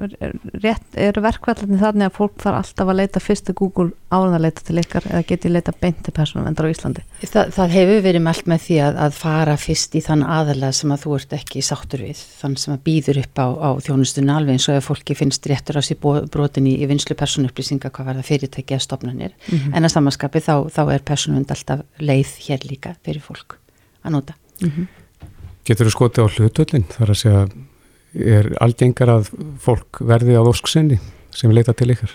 rétt, 0.00 0.86
er 0.98 1.18
verkvallarnir 1.22 1.78
þannig 1.80 2.08
að 2.08 2.16
fólk 2.16 2.34
þarf 2.42 2.56
alltaf 2.58 2.90
að 2.90 2.98
leita 2.98 3.20
fyrst 3.22 3.46
til 3.46 3.54
Google 3.58 3.92
en 4.14 4.34
að 4.34 4.42
leita 4.44 4.64
til 4.66 4.76
ykkar 4.82 5.06
eða 5.10 5.22
geti 5.28 5.50
leita 5.52 5.74
beint 5.80 6.00
til 6.04 6.14
persónuvendar 6.16 6.66
á 6.66 6.74
Íslandi? 6.74 7.04
Það, 7.22 7.52
það 7.56 7.74
hefur 7.76 8.02
verið 8.08 8.24
mælt 8.26 8.48
með 8.50 8.64
því 8.66 8.78
að, 8.88 8.98
að 9.06 9.18
fara 9.18 9.56
fyrst 9.60 9.94
í 9.94 10.02
þann 10.04 10.24
aðalega 10.26 10.72
sem 10.80 10.94
að 10.94 11.04
þú 11.04 11.14
ert 11.18 11.36
ekki 11.38 11.62
sáttur 11.64 12.04
við, 12.04 12.22
þann 12.40 12.56
sem 12.64 12.74
að 12.74 12.82
býður 12.88 13.20
upp 13.24 13.42
á, 13.42 13.46
á 13.54 13.70
þjónustunni 13.86 14.34
alveg 14.34 14.58
eins 14.58 14.68
og 14.70 14.78
ef 14.80 14.88
fólki 14.90 15.18
finnst 15.18 15.46
réttur 15.50 15.78
á 15.78 15.82
sér 15.86 16.00
brotin 16.02 16.66
í, 16.70 16.74
í 16.82 16.88
vinslu 16.90 17.16
persónuupplýsinga 17.18 17.90
hvað 17.94 18.10
var 18.10 18.20
það 18.20 18.28
fyrirtæki 18.32 18.74
að 18.78 18.84
stopnarnir 18.88 19.34
Mhm. 19.44 19.74
en 19.76 19.84
að 19.84 19.92
samanskapi 19.94 20.40
þá, 20.40 20.54
þá 20.72 20.82
er 20.94 21.02
persónuvend 21.06 21.50
alltaf 21.54 21.82
leið 22.00 22.30
hér 22.46 22.64
líka 22.70 22.94
fyrir 23.04 23.22
fólk 23.22 23.58
að 24.04 24.14
nota. 24.16 24.34
Getur 25.64 25.88
þú 25.88 25.92
skotið 25.94 26.24
á 26.24 26.28
hlutöldin? 26.34 26.84
Það 26.90 27.04
er 27.06 27.12
að 27.12 27.20
segja, 27.20 27.44
er 28.14 28.52
algengar 28.62 29.10
að 29.18 29.32
fólk 29.62 30.02
verði 30.06 30.36
á 30.38 30.42
ósksenni 30.42 31.00
sem 31.34 31.52
leita 31.54 31.74
til 31.76 31.90
ykkar? 31.94 32.12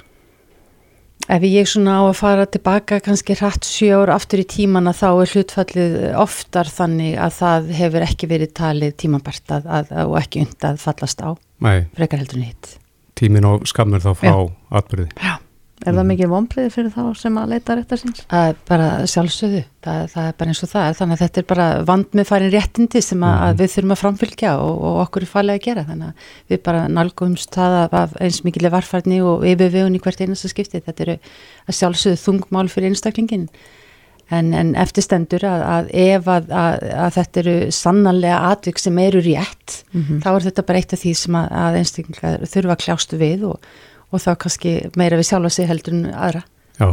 Ef 1.29 1.43
ég 1.45 1.67
svona 1.69 1.99
á 2.01 2.03
að 2.07 2.15
fara 2.17 2.45
tilbaka 2.49 2.97
kannski 3.05 3.35
hratt 3.37 3.67
sjö 3.67 3.99
ár 4.01 4.09
aftur 4.15 4.41
í 4.41 4.47
tímana 4.49 4.95
þá 4.97 5.09
er 5.11 5.33
hlutfallið 5.35 5.97
oftar 6.17 6.71
þannig 6.71 7.19
að 7.21 7.35
það 7.37 7.67
hefur 7.77 8.05
ekki 8.07 8.29
verið 8.31 8.53
talið 8.57 8.95
tímabært 9.03 9.53
að, 9.59 9.67
að, 9.77 9.91
og 10.07 10.15
ekki 10.21 10.41
und 10.47 10.65
að 10.65 10.79
fallast 10.81 11.21
á 11.21 11.29
Nei, 11.61 11.85
frekar 11.97 12.23
heldur 12.23 12.39
en 12.39 12.47
hitt. 12.47 12.71
tímin 13.19 13.45
og 13.45 13.67
skammur 13.67 14.01
þá 14.01 14.13
frá 14.15 14.35
atbyrði. 14.79 15.09
Já. 15.19 15.35
Er 15.87 15.95
það 15.95 16.07
mikið 16.09 16.27
vonbriði 16.33 16.71
fyrir 16.75 16.89
þá 16.91 17.03
sem 17.15 17.37
að 17.39 17.51
leita 17.53 17.75
réttarsins? 17.79 18.17
Að 18.35 18.49
bara 18.67 18.87
sjálfsögðu, 19.07 19.61
það, 19.85 20.01
það 20.11 20.25
er 20.27 20.33
bara 20.41 20.51
eins 20.51 20.63
og 20.65 20.71
það. 20.73 20.87
Er, 20.89 20.97
þannig 20.99 21.15
að 21.15 21.21
þetta 21.23 21.39
er 21.39 21.47
bara 21.53 21.67
vand 21.87 22.17
með 22.19 22.27
farin 22.27 22.51
réttindi 22.51 23.01
sem 23.05 23.23
að, 23.23 23.37
að 23.45 23.61
við 23.63 23.71
þurfum 23.77 23.95
að 23.95 24.01
framfylgja 24.01 24.51
og, 24.59 24.81
og 24.89 24.99
okkur 25.05 25.23
er 25.27 25.31
falið 25.31 25.55
að 25.55 25.63
gera, 25.69 25.85
þannig 25.87 26.11
að 26.11 26.29
við 26.51 26.61
bara 26.67 26.81
nálgumst 26.91 27.55
það 27.55 27.77
af- 28.01 28.17
eins 28.19 28.41
mikileg 28.43 28.75
varfarni 28.75 29.21
og 29.23 29.47
yfirvegun 29.47 29.95
í 29.95 30.03
hvert 30.03 30.23
einasta 30.27 30.51
skipti, 30.51 30.83
þetta 30.83 31.05
eru 31.07 31.15
að 31.71 31.79
sjálfsögðu 31.79 32.21
þungmál 32.27 32.67
fyrir 32.75 32.91
einstaklingin 32.91 33.47
en, 34.35 34.51
en 34.53 34.75
eftirstendur 34.77 35.41
að, 35.47 35.63
að 35.73 35.87
ef 36.03 36.27
að, 36.29 36.51
að, 36.53 36.83
að 37.07 37.15
þetta 37.15 37.39
eru 37.45 37.55
sannanlega 37.73 38.41
atvik 38.51 38.83
sem 38.83 38.99
eru 39.07 39.23
rétt, 39.25 39.79
Mhm. 39.89 40.19
þá 40.21 40.27
er 40.35 40.43
þetta 40.51 40.63
bara 40.67 40.77
eitt 40.83 40.91
af 40.93 40.99
því 41.01 41.11
sem 41.17 41.35
að, 41.39 41.47
að 41.63 41.77
einstaklingar 41.79 42.43
þurfa 42.51 42.75
að 42.75 42.81
kljástu 42.83 43.17
við 43.17 43.47
og, 43.49 43.71
og 44.11 44.19
þá 44.23 44.31
kannski 44.41 44.73
meira 44.97 45.17
við 45.19 45.29
sjálfa 45.29 45.49
sig 45.53 45.67
heldur 45.69 45.93
en 45.93 46.05
aðra. 46.13 46.43
Já. 46.79 46.89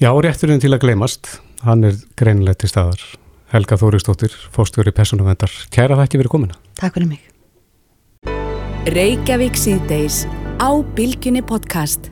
Já, 0.00 0.10
rétturinn 0.24 0.60
til 0.62 0.72
að 0.74 0.80
gleymast, 0.86 1.40
hann 1.62 1.84
er 1.84 1.94
greinilegt 2.18 2.58
til 2.64 2.68
staðar. 2.72 3.02
Helga 3.54 3.76
Þóristóttir, 3.78 4.32
fórstjóri 4.50 4.90
Personuvendar. 4.96 5.52
Kæra 5.70 5.94
það 5.94 6.06
ekki 6.08 6.18
verið 6.22 6.32
komina. 6.32 6.56
Takk 6.80 6.96
fyrir 6.96 7.06
mig. 7.12 7.20
Reykjavík 8.94 9.56
síðdeis 9.56 10.24
á 10.60 10.68
Bilginni 10.96 11.40
podcast. 11.46 12.10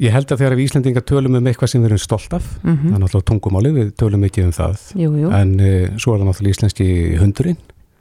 Ég 0.00 0.14
held 0.14 0.30
að 0.32 0.40
þegar 0.40 0.54
við 0.56 0.64
Íslendingar 0.70 1.04
tölum 1.04 1.34
um 1.36 1.48
eitthvað 1.50 1.68
sem 1.74 1.82
við 1.82 1.90
erum 1.90 2.00
stolt 2.00 2.32
af, 2.32 2.46
Mhm. 2.64 2.88
það 2.88 2.94
er 2.94 3.00
náttúrulega 3.02 3.28
tungumáli, 3.30 3.70
við 3.76 3.90
tölum 4.00 4.24
ekki 4.24 4.44
um 4.44 4.52
það. 4.52 4.78
Jú, 4.96 5.10
jú. 5.20 5.30
En 5.30 5.60
uh, 5.60 5.98
svo 5.98 6.14
er 6.14 6.20
það 6.22 6.28
náttúrulega 6.30 6.54
íslenski 6.56 7.18
hundurinn 7.20 7.58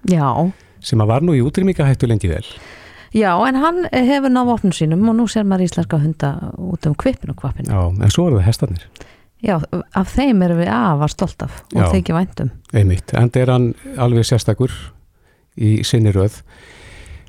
Já, 0.08 0.52
sem 0.80 1.00
að 1.00 1.08
var 1.08 1.22
nú 1.22 1.34
í 1.36 1.42
útrýmingahættu 1.44 2.08
lengi 2.08 2.30
vel. 2.30 2.46
já, 2.46 2.79
en 3.48 3.56
hann 3.56 3.86
hefur 3.92 4.30
náð 4.30 4.46
vopnum 4.52 4.72
sínum 4.76 5.08
og 5.10 5.16
nú 5.18 5.28
ser 5.28 5.44
maður 5.44 5.66
íslenska 5.70 5.98
hunda 6.02 6.34
út 6.58 6.86
um 6.86 6.96
kvipin 6.96 7.32
og 7.34 7.40
kvapin. 7.42 7.66
Já, 7.66 7.80
en 7.90 8.10
svo 8.14 8.28
eru 8.28 8.38
það 8.40 8.46
hestarnir. 8.52 8.84
Já, 9.42 9.56
af 9.96 10.16
þeim 10.18 10.42
erum 10.44 10.60
við 10.60 10.68
afar 10.76 11.10
stolt 11.14 11.42
af 11.46 11.62
og 11.74 11.82
Já. 11.82 11.88
þykja 11.94 12.16
væntum. 12.18 12.50
Einmitt, 12.76 13.14
en 13.16 13.32
er 13.40 13.52
hann 13.54 13.70
alveg 13.98 14.28
sérstakur 14.28 14.74
í 15.58 15.80
sinni 15.88 16.12
röð. 16.12 16.42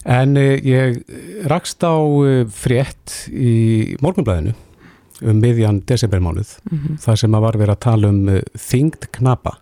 En 0.05 0.37
uh, 0.37 0.57
ég 0.65 1.03
rakst 1.51 1.85
á 1.87 1.93
uh, 1.95 2.45
frétt 2.49 3.29
í 3.31 3.97
morgunblæðinu 4.03 4.55
um 5.21 5.37
miðjan 5.43 5.83
desembermánuð, 5.85 6.55
Mhm. 6.71 6.97
þar 7.05 7.17
sem 7.21 7.35
að 7.37 7.41
var 7.45 7.57
verið 7.61 7.75
að 7.77 7.81
tala 7.85 8.09
um 8.09 8.29
uh, 8.29 8.41
þyngd 8.57 9.11
knapa. 9.13 9.59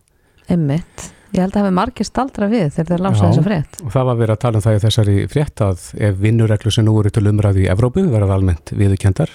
Emmitt, 0.49 1.09
ég 1.35 1.43
held 1.43 1.57
að 1.57 1.65
hafi 1.65 1.75
margir 1.77 2.09
staldra 2.09 2.49
við 2.49 2.71
þegar 2.77 2.89
þeir 2.93 3.05
lása 3.05 3.27
þessa 3.27 3.45
frétt. 3.45 3.83
og 3.85 3.93
það 3.95 4.09
var 4.09 4.23
verið 4.23 4.37
að 4.37 4.43
tala 4.45 4.61
um 4.61 4.65
það 4.65 4.79
í 4.79 4.85
þessari 4.87 5.19
frétt 5.33 5.65
að 5.67 5.85
ef 6.09 6.23
vinnureglu 6.23 6.73
sem 6.73 6.87
nú 6.87 6.97
eru 7.01 7.13
til 7.13 7.27
umræðu 7.29 7.65
í 7.65 7.69
Evrópu 7.73 8.07
verða 8.09 8.39
almennt 8.39 8.73
viðurkendar 8.73 9.35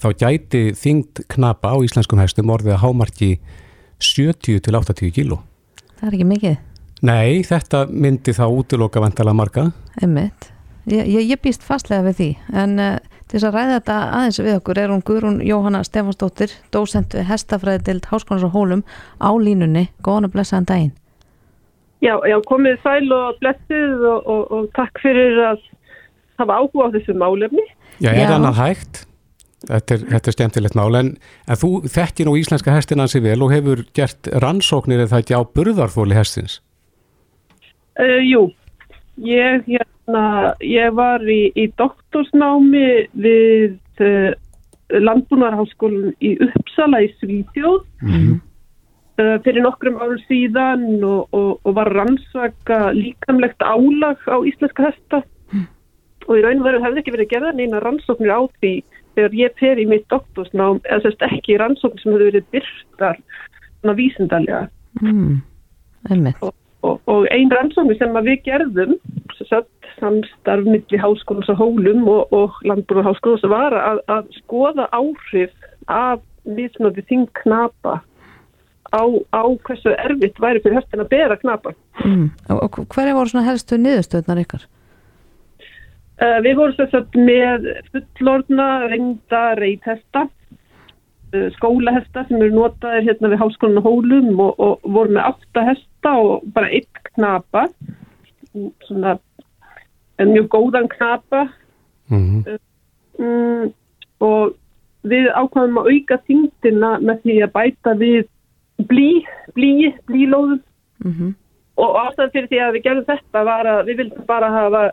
þá 0.00 0.08
gæti 0.20 0.62
þyngd 0.76 1.24
knapa 1.32 1.72
á 1.72 1.76
íslenskum 1.84 2.20
hestum 2.20 2.52
orðið 2.52 2.76
að 2.76 2.82
hámarki 2.84 3.30
70 4.02 4.60
til 4.64 4.76
80 4.76 5.12
kíló. 5.16 5.40
Það 5.96 6.08
er 6.08 6.16
ekki 6.18 6.28
mikið. 6.28 6.56
Nei, 7.06 7.42
þetta 7.44 7.84
myndi 7.92 8.34
þá 8.36 8.44
útiloka 8.48 9.00
vantala 9.00 9.34
marga. 9.36 9.70
Emmitt, 10.02 10.50
ég, 10.90 11.06
ég, 11.06 11.30
ég 11.32 11.42
býst 11.42 11.64
fastlega 11.66 12.06
við 12.08 12.18
því 12.20 12.28
en 12.64 12.78
uh, 12.82 12.92
til 13.26 13.38
þess 13.38 13.48
að 13.48 13.56
ræða 13.58 13.78
þetta 13.78 13.96
aðeins 14.18 14.42
við 14.42 14.58
okkur 14.60 14.82
er 14.82 14.92
hún 14.94 15.06
Guðrún 15.06 15.40
Jóhanna 15.46 15.82
Stefansdóttir 15.86 16.54
dósent 16.74 17.16
við 17.16 17.26
hestafræði 17.30 17.84
til 17.88 17.98
Háskólands 18.10 18.46
og 18.46 18.54
Hólum 18.54 18.86
á 19.18 19.30
línunni, 19.34 19.88
góðan 20.02 20.30
og 20.30 20.36
blessaðan 20.36 20.70
daginn 20.70 20.94
Já, 22.04 22.12
já, 22.28 22.36
komið 22.44 22.76
sæl 22.84 23.08
og 23.14 23.38
blessið 23.40 24.04
og, 24.04 24.26
og, 24.28 24.42
og 24.52 24.66
takk 24.76 25.00
fyrir 25.00 25.38
að 25.40 25.62
hafa 26.36 26.58
áhuga 26.60 26.90
á 26.92 26.94
þessu 26.96 27.14
málefni. 27.16 27.64
Já, 28.04 28.10
er 28.12 28.34
annað 28.34 28.60
hægt? 28.60 29.02
Þetta 29.66 29.96
er, 29.96 30.02
þetta 30.12 30.30
er 30.30 30.36
skemmtilegt 30.36 30.76
mál, 30.76 30.98
en, 30.98 31.08
en 31.48 31.58
þú 31.58 31.70
þekkir 31.88 32.28
nú 32.28 32.36
íslenska 32.38 32.74
hestin 32.74 33.00
hansi 33.02 33.22
vel 33.24 33.40
og 33.42 33.54
hefur 33.54 33.82
gert 33.96 34.28
rannsóknir 34.44 35.00
eða 35.00 35.14
það 35.14 35.24
ekki 35.24 35.38
á 35.40 35.42
burðarþóli 35.56 36.18
hestins. 36.18 36.60
Uh, 37.96 38.20
jú, 38.20 38.42
ég, 39.16 39.62
hérna, 39.66 40.54
ég 40.60 40.92
var 40.96 41.22
í, 41.22 41.52
í 41.56 41.68
doktorsnámi 41.78 42.88
við 43.12 43.78
uh, 44.04 44.32
Landbúnarháskólan 44.92 46.12
í 46.22 46.36
Uppsala 46.46 47.02
í 47.02 47.08
Svíþjóð 47.20 47.80
Mhm. 48.02 48.34
uh, 49.18 49.38
fyrir 49.42 49.62
nokkrum 49.64 49.96
árum 49.98 50.20
síðan 50.28 51.02
og, 51.04 51.28
og, 51.32 51.56
og 51.64 51.74
var 51.74 51.90
rannsaka 51.92 52.92
líkamlegt 52.92 53.62
álag 53.62 54.20
á 54.28 54.36
íslenska 54.46 54.90
hesta 54.90 55.24
og 56.26 56.38
í 56.38 56.42
raun 56.44 56.60
og 56.60 56.66
veru 56.68 56.82
hefði 56.82 57.02
ekki 57.02 57.14
verið 57.14 57.32
gerða 57.32 57.54
neina 57.56 57.80
rannsóknir 57.82 58.34
á 58.34 58.40
því 58.58 58.72
þegar 59.16 59.36
ég 59.38 59.58
fer 59.60 59.80
í 59.80 59.86
mitt 59.88 60.06
doktorsnám 60.12 60.80
eða 60.84 61.02
sérst 61.06 61.26
ekki 61.28 61.58
rannsókn 61.60 62.00
sem 62.02 62.12
hefur 62.12 62.26
verið 62.30 62.48
byrtar 62.54 63.20
svona 63.80 63.96
vísindarlega 63.98 64.62
mm. 65.02 65.36
einmitt 66.10 66.42
og, 66.42 66.54
og 67.10 67.28
ein 67.34 67.52
rannsókn 67.52 67.96
sem 67.98 68.18
að 68.18 68.32
við 68.32 68.42
gerðum 68.48 68.96
sem 69.36 69.48
sagt, 69.50 69.72
samstarf 70.00 70.66
milli 70.68 71.00
háskólas 71.00 71.48
og 71.52 71.60
hólum 71.60 72.04
og, 72.10 72.32
og 72.34 72.58
landbúrun 72.68 73.06
háskólas 73.06 73.46
var 73.48 73.76
að, 73.76 74.02
að 74.12 74.28
skoða 74.40 74.88
áhrif 74.96 75.52
af 75.92 76.22
misnóti 76.46 77.04
þing 77.08 77.26
knapa 77.42 78.00
á, 78.92 79.02
á 79.34 79.42
hversu 79.66 79.92
erfitt 79.96 80.38
væri 80.42 80.62
fyrir 80.62 80.78
höstin 80.80 81.02
að 81.02 81.12
bera 81.12 81.36
knapa 81.40 81.74
mm. 82.04 82.30
og, 82.54 82.78
og 82.78 82.88
hverja 82.94 83.16
voru 83.16 83.32
svona 83.32 83.48
helstu 83.48 83.78
niðurstöðnar 83.80 84.42
ykkar? 84.44 84.66
Uh, 86.16 86.38
við 86.44 86.56
vorum 86.56 86.76
svo 86.78 86.86
satt 86.88 87.16
með 87.20 87.66
fullorna, 87.92 88.68
reynda, 88.88 89.42
reythesta, 89.58 90.22
uh, 91.34 91.48
skólahesta 91.58 92.24
sem 92.28 92.40
eru 92.40 92.54
notaðir 92.54 93.10
hérna 93.10 93.32
við 93.34 93.42
háskólan 93.42 93.82
og 93.82 93.90
hólum 93.90 94.30
og, 94.40 94.54
og 94.56 94.86
vorum 94.86 95.18
með 95.18 95.28
átta 95.32 95.66
hesta 96.06 96.18
og 96.18 96.42
bara 96.54 96.70
einn 96.70 96.86
knapa, 97.14 97.66
svona 98.86 99.18
en 100.18 100.32
mjög 100.32 100.48
góðan 100.48 100.88
knapa 100.88 101.48
mm 102.08 102.42
-hmm. 102.44 102.58
um, 103.18 103.72
og 104.20 104.54
við 105.04 105.28
ákvæmum 105.34 105.78
að 105.78 105.90
auka 105.92 106.16
þingdina 106.26 106.98
með 107.00 107.22
því 107.22 107.42
að 107.42 107.52
bæta 107.52 107.94
við 107.94 108.24
blí, 108.88 109.26
blí, 109.54 109.94
blílóðum 110.06 110.60
mm 111.04 111.12
-hmm. 111.12 111.34
og 111.76 111.96
ástæðan 112.06 112.32
fyrir 112.32 112.48
því 112.48 112.58
að 112.58 112.72
við 112.72 112.82
gerðum 112.82 113.04
þetta 113.04 113.44
var 113.44 113.66
að 113.66 113.86
við 113.86 113.96
vildum 113.96 114.26
bara 114.26 114.50
hafa 114.50 114.90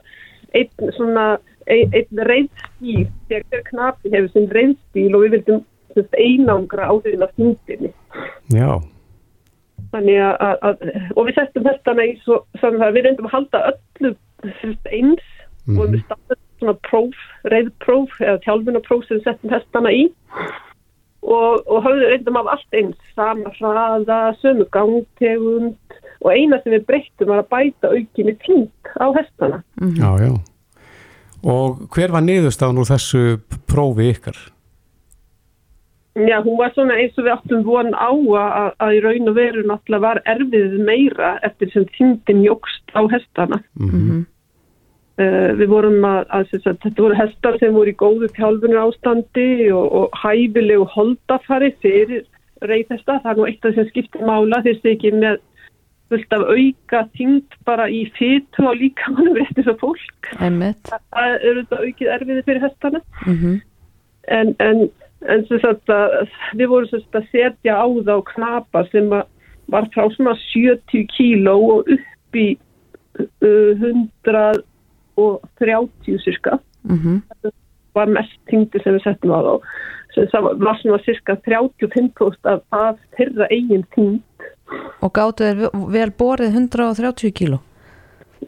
einn 0.53 0.91
svona 0.91 1.37
ein, 1.67 1.93
einn 1.93 2.17
reyðstíl 2.17 3.07
þegar 3.27 3.43
hver 3.49 3.63
knapi 3.63 4.09
hefur 4.09 4.29
sinn 4.29 4.49
reyðstíl 4.51 5.15
og 5.15 5.21
við 5.21 5.31
vildum 5.31 5.65
einangra 6.11 6.89
á 6.89 6.93
því 7.01 7.21
að 7.21 7.35
þingdini 7.35 7.93
Já 8.49 8.92
að, 9.99 10.57
að, 10.61 10.83
og 11.15 11.27
við 11.27 11.35
settum 11.37 11.63
þetta 11.67 11.93
með 11.93 12.13
svo, 12.23 12.39
við 12.63 13.05
reyndum 13.05 13.29
að 13.29 13.35
halda 13.37 13.63
öllu 13.71 14.13
eins 14.89 15.25
mm 15.65 15.75
-hmm. 15.75 15.79
og 15.79 15.91
við 15.93 16.03
startum 16.05 16.41
svona 16.59 16.75
próf, 16.89 17.15
reyðpróf 17.51 18.21
eða 18.21 18.39
tjálfunapróf 18.45 19.05
sem 19.07 19.17
við 19.17 19.23
settum 19.27 19.53
hestana 19.53 19.91
í 19.91 20.05
og, 21.23 21.63
og 21.67 21.83
höfðu 21.85 22.09
reyndum 22.09 22.39
af 22.41 22.51
allt 22.55 22.77
eins, 22.79 22.97
sama 23.15 23.51
hraða, 23.59 24.35
sömu 24.41 24.65
gangtegund 24.71 25.99
og 26.23 26.31
eina 26.31 26.59
sem 26.63 26.75
við 26.75 26.87
breyttum 26.87 27.31
var 27.31 27.43
að 27.43 27.51
bæta 27.51 27.91
aukinni 27.91 28.35
tínt 28.43 28.91
á 28.99 29.07
hestana. 29.15 29.63
Mm 29.81 29.89
-hmm. 29.89 29.99
Já, 29.99 30.09
já. 30.25 30.33
Og 31.43 31.87
hver 31.91 32.11
var 32.11 32.21
niðurstafn 32.21 32.77
úr 32.77 32.87
þessu 32.87 33.39
prófi 33.67 34.09
ykkar? 34.09 34.52
Já, 36.13 36.43
hún 36.45 36.59
var 36.59 36.73
svona 36.75 36.93
eins 37.01 37.15
og 37.17 37.25
við 37.25 37.33
áttum 37.33 37.63
von 37.65 37.89
á 37.97 38.13
að, 38.13 38.73
að 38.85 38.91
í 38.93 38.99
raun 39.01 39.31
og 39.31 39.37
veru 39.37 39.63
náttúrulega 39.65 40.03
var 40.03 40.19
erfið 40.29 40.75
meira 40.85 41.31
eftir 41.47 41.71
sem 41.73 41.87
tíndin 41.95 42.43
jógst 42.45 42.93
á 42.93 43.01
hestana. 43.09 43.63
Mm 43.79 43.89
-hmm. 43.89 44.21
Uh, 45.13 45.53
við 45.59 45.67
vorum 45.69 46.05
að, 46.09 46.25
að, 46.29 46.53
að 46.65 46.77
þetta 46.81 47.01
voru 47.03 47.15
hestar 47.15 47.57
sem 47.61 47.73
voru 47.73 47.89
í 47.89 47.99
góðu 48.01 48.27
tjálfunur 48.33 48.81
ástandi 48.81 49.69
og, 49.69 49.85
og 49.93 50.15
hæfilegu 50.17 50.85
holdafari 50.89 51.69
fyrir 51.81 52.23
reyðhesta, 52.61 53.19
það 53.21 53.31
er 53.31 53.37
nú 53.37 53.45
eitt 53.45 53.65
af 53.65 53.75
þess 53.75 53.83
að 53.83 53.89
skipta 53.91 54.25
mála 54.25 54.61
þeir 54.65 54.89
ekki 54.93 55.11
með 55.11 55.37
fullt 56.13 56.33
af 56.33 56.43
auka 56.49 57.03
tingt 57.17 57.55
bara 57.65 57.87
í 57.89 58.03
fytu 58.17 58.65
og 58.69 58.77
líka 58.79 59.11
mannum 59.13 59.37
réttis 59.39 59.69
og 59.71 59.79
fólk 59.81 60.31
það 61.13 61.37
eru 61.49 61.63
þetta 61.63 61.79
aukið 61.85 62.11
erfiði 62.17 62.43
fyrir 62.47 62.65
hestana 62.67 63.01
mm 63.25 63.37
-hmm. 63.37 63.61
en, 64.37 64.55
en, 64.59 64.83
en 65.29 65.45
að, 65.49 66.29
við 66.59 66.67
vorum 66.71 67.01
að 67.19 67.31
setja 67.31 67.77
á 67.79 67.85
þá 67.87 68.15
knapa 68.33 68.83
sem 68.91 69.09
var 69.71 69.89
frá 69.93 70.07
svona 70.15 70.35
70 70.51 71.07
kíló 71.13 71.55
og 71.77 71.91
upp 71.95 72.37
í 72.37 72.47
uh, 73.19 73.73
100 73.79 74.63
og 75.21 75.43
30 75.61 76.19
cirka 76.23 76.59
mm 76.83 76.97
-hmm. 76.97 77.21
það 77.41 77.51
var 77.93 78.07
mest 78.07 78.39
tingdi 78.49 78.79
sem 78.83 78.93
við 78.93 79.03
settum 79.03 79.31
á 79.31 79.39
þá 79.41 79.55
sem 80.13 80.27
það 80.27 80.41
var 80.65 80.79
svona 80.81 81.03
cirka 81.05 81.35
35% 81.35 82.37
af, 82.43 82.61
af 82.71 82.97
þeirra 83.17 83.47
eigin 83.51 83.85
ting 83.95 84.21
Og 85.03 85.11
gáttu 85.13 85.43
þeir 85.43 85.69
vel 85.91 86.11
borið 86.11 86.55
130 86.55 87.31
kíló? 87.31 87.59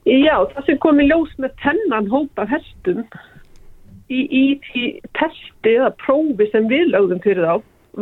Já, 0.05 0.35
það 0.53 0.65
sem 0.65 0.77
kom 0.77 0.99
í 0.99 1.07
ljós 1.07 1.31
með 1.37 1.51
tennan 1.63 2.09
hópa 2.11 2.45
hestum 2.49 3.03
í, 4.09 4.21
í 4.25 4.45
því 4.67 4.85
testi 5.17 5.75
eða 5.77 5.91
prófi 6.03 6.49
sem 6.51 6.69
við 6.71 6.91
lögðum 6.93 7.23
fyrir 7.23 7.47
þá 7.49 7.55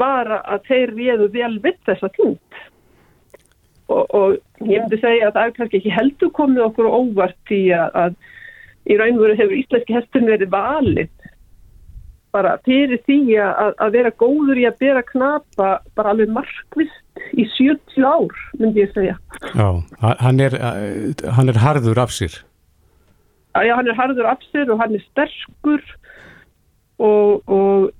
var 0.03 0.31
að 0.41 0.69
þeir 0.69 0.95
réðu 0.97 1.27
vel 1.33 1.57
við 1.63 1.75
þessa 1.87 2.09
ting 2.15 2.37
og, 3.91 4.05
og 4.09 4.37
ég 4.65 4.81
myndi 4.81 4.99
segja 5.01 5.29
að 5.29 5.35
það 5.37 5.45
er 5.45 5.57
kannski 5.57 5.81
ekki 5.81 5.97
heldur 5.97 6.33
komið 6.37 6.65
okkur 6.69 6.89
óvart 6.89 7.53
í 7.53 7.65
að, 7.75 7.91
að 7.93 8.15
í 8.89 8.97
raun 8.99 9.19
og 9.19 9.25
veru 9.25 9.37
hefur 9.39 9.59
íslenski 9.59 9.97
hesturinn 9.97 10.33
verið 10.33 10.53
valið 10.53 11.29
bara 12.33 12.55
fyrir 12.65 13.01
því 13.05 13.19
að, 13.45 13.75
að 13.77 13.93
vera 13.93 14.11
góður 14.17 14.61
í 14.63 14.65
að 14.65 14.79
bera 14.81 15.03
knapa 15.05 15.69
bara 15.93 16.13
alveg 16.15 16.31
markvist 16.33 17.27
í 17.37 17.45
70 17.53 18.07
ár, 18.09 18.39
myndi 18.57 18.81
ég 18.81 18.95
segja. 18.95 19.13
Já, 19.53 19.67
hann 20.01 20.41
er, 20.41 20.57
hann 21.37 21.53
er 21.53 21.61
harður 21.61 22.01
af 22.01 22.15
sér. 22.15 22.39
Já, 23.53 23.75
hann 23.77 23.87
er 23.87 23.97
harður 23.97 24.31
af 24.31 24.41
sér 24.51 24.71
og 24.73 24.79
hann 24.81 24.95
er 24.97 25.03
sterkur 25.11 25.83
og, 26.97 27.43
og 27.45 27.91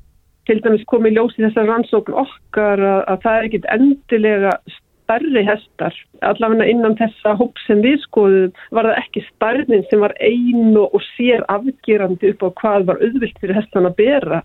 til 0.49 0.61
dæmis 0.63 0.85
komið 0.89 1.17
ljós 1.17 1.35
í 1.37 1.45
þessar 1.45 1.69
rannsókn 1.69 2.15
okkar 2.23 2.81
að, 2.81 3.03
að 3.11 3.21
það 3.25 3.37
er 3.37 3.49
ekkit 3.49 3.69
endilega 3.75 4.55
starri 5.03 5.43
hestar, 5.45 5.95
allavega 6.25 6.65
innan 6.71 6.95
þessa 6.99 7.35
hóp 7.39 7.59
sem 7.67 7.83
við 7.83 7.99
skoðum 8.05 8.53
var 8.75 8.87
það 8.89 8.99
ekki 9.03 9.25
starfnin 9.27 9.85
sem 9.89 10.01
var 10.03 10.15
einu 10.23 10.87
og 10.87 11.03
sér 11.13 11.43
afgerandi 11.51 12.33
upp 12.33 12.47
á 12.47 12.49
hvað 12.61 12.89
var 12.89 13.03
auðvilt 13.03 13.39
fyrir 13.41 13.59
hestan 13.59 13.89
að 13.89 13.97
bera 13.99 14.41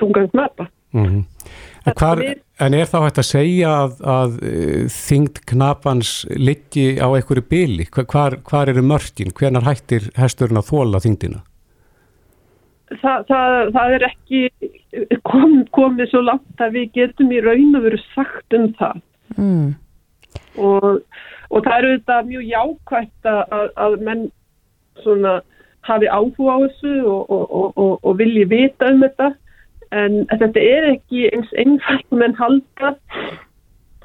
tungan 0.00 0.30
knapa. 0.34 0.68
Mm 0.92 1.06
-hmm. 1.06 1.24
en, 1.86 1.94
hvar, 1.94 2.18
er, 2.18 2.36
en 2.60 2.76
er 2.76 2.88
þá 2.90 2.96
hægt 3.04 3.20
að 3.22 3.28
segja 3.28 3.74
að, 3.82 3.98
að 4.14 4.38
þingd 4.94 5.42
knapans 5.52 6.14
liggi 6.36 6.88
á 7.00 7.08
einhverju 7.08 7.44
byli? 7.50 7.86
Hvar, 7.90 8.38
hvar 8.46 8.72
eru 8.72 8.84
mörgin? 8.86 9.34
Hvenar 9.36 9.66
hættir 9.68 10.10
hesturinn 10.18 10.60
að 10.60 10.70
þóla 10.72 11.02
þingdina? 11.04 11.44
Það, 12.90 13.26
það, 13.28 13.52
það 13.76 13.92
er 13.96 14.04
ekki 14.08 14.40
kom, 15.22 15.60
komið 15.76 16.10
svo 16.10 16.24
langt 16.26 16.64
að 16.64 16.74
við 16.78 16.88
getum 16.98 17.30
í 17.30 17.38
raun 17.44 17.78
og 17.78 17.86
veru 17.86 18.00
sagt 18.10 18.58
um 18.58 18.72
það 18.80 18.98
Mm. 19.38 19.74
Og, 20.58 21.02
og 21.50 21.64
það 21.64 21.76
eru 21.76 21.92
þetta 21.94 22.16
mjög 22.26 22.46
jákvægt 22.48 23.30
að, 23.30 23.68
að 23.76 23.96
menn 24.06 24.24
svona 25.04 25.36
hafi 25.86 26.10
áhuga 26.10 26.56
á 26.56 26.58
þessu 26.66 26.94
og, 27.08 27.30
og, 27.30 27.92
og 28.04 28.18
vilji 28.18 28.44
vita 28.50 28.90
um 28.92 29.04
þetta 29.04 29.30
en 29.90 30.20
þetta 30.30 30.62
er 30.62 30.88
ekki 30.94 31.26
eins 31.34 31.50
einfalt 31.58 32.12
menn 32.14 32.36
halda 32.38 32.92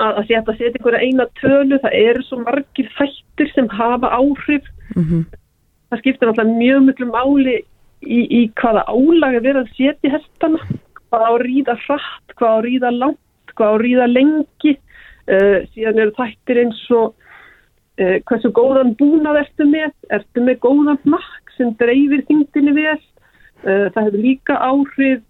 að, 0.01 0.11
að 0.21 0.31
að 0.35 0.51
setja 0.57 0.71
einhverja 0.71 1.03
eina 1.05 1.27
tölu 1.39 1.79
það 1.83 1.97
eru 1.99 2.23
svo 2.25 2.39
margir 2.41 2.89
þættir 2.97 3.51
sem 3.53 3.69
hafa 3.69 4.09
áhrif. 4.09 4.65
Mm 4.95 5.03
-hmm. 5.03 5.25
það 5.89 6.01
skiptir 6.01 6.27
náttúrulega 6.27 6.57
mjög 6.57 6.81
mjög 6.87 7.11
máli 7.11 7.57
í, 8.01 8.19
í 8.39 8.41
hvaða 8.59 8.85
álag 8.89 9.35
er 9.35 9.45
verið 9.45 9.61
að 9.61 9.75
setja 9.77 10.15
hestana. 10.17 10.59
Hvað 11.09 11.21
á 11.21 11.31
að 11.31 11.43
ríða 11.45 11.75
hratt, 11.85 12.27
hvað 12.35 12.49
á 12.49 12.55
að 12.57 12.65
ríða 12.65 12.91
langt 12.91 13.53
hvað 13.55 13.69
á 13.69 13.73
að 13.73 13.83
ríða 13.83 14.07
lengi. 14.07 14.73
Uh, 15.25 15.59
síðan 15.73 16.01
eru 16.03 16.13
þættir 16.13 16.59
eins 16.61 16.81
og 16.93 17.15
uh, 17.97 18.17
hversu 18.29 18.51
góðan 18.53 18.93
búnað 18.99 19.39
ertu 19.41 19.65
með, 19.65 19.93
ertu 20.13 20.43
með 20.45 20.59
góðan 20.61 20.99
makk 21.09 21.53
sem 21.57 21.71
dreifir 21.79 22.25
þingdini 22.27 22.75
vel. 22.75 22.99
Uh, 23.65 23.87
það 23.93 24.03
hefur 24.03 24.21
líka 24.21 24.59
áhrif 24.59 25.23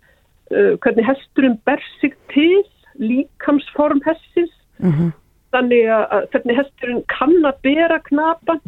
hvernig 0.52 1.06
hesturinn 1.08 1.58
ber 1.66 1.82
sig 2.00 2.14
til 2.34 2.64
líkamsform 3.02 4.02
hessis 4.06 4.52
mm 4.78 4.92
-hmm. 4.92 5.12
þannig 5.52 5.84
að 5.90 6.28
hvernig 6.32 6.58
hesturinn 6.62 7.04
kann 7.20 7.36
að 7.46 7.62
bera 7.64 8.00
knapa 8.00 8.60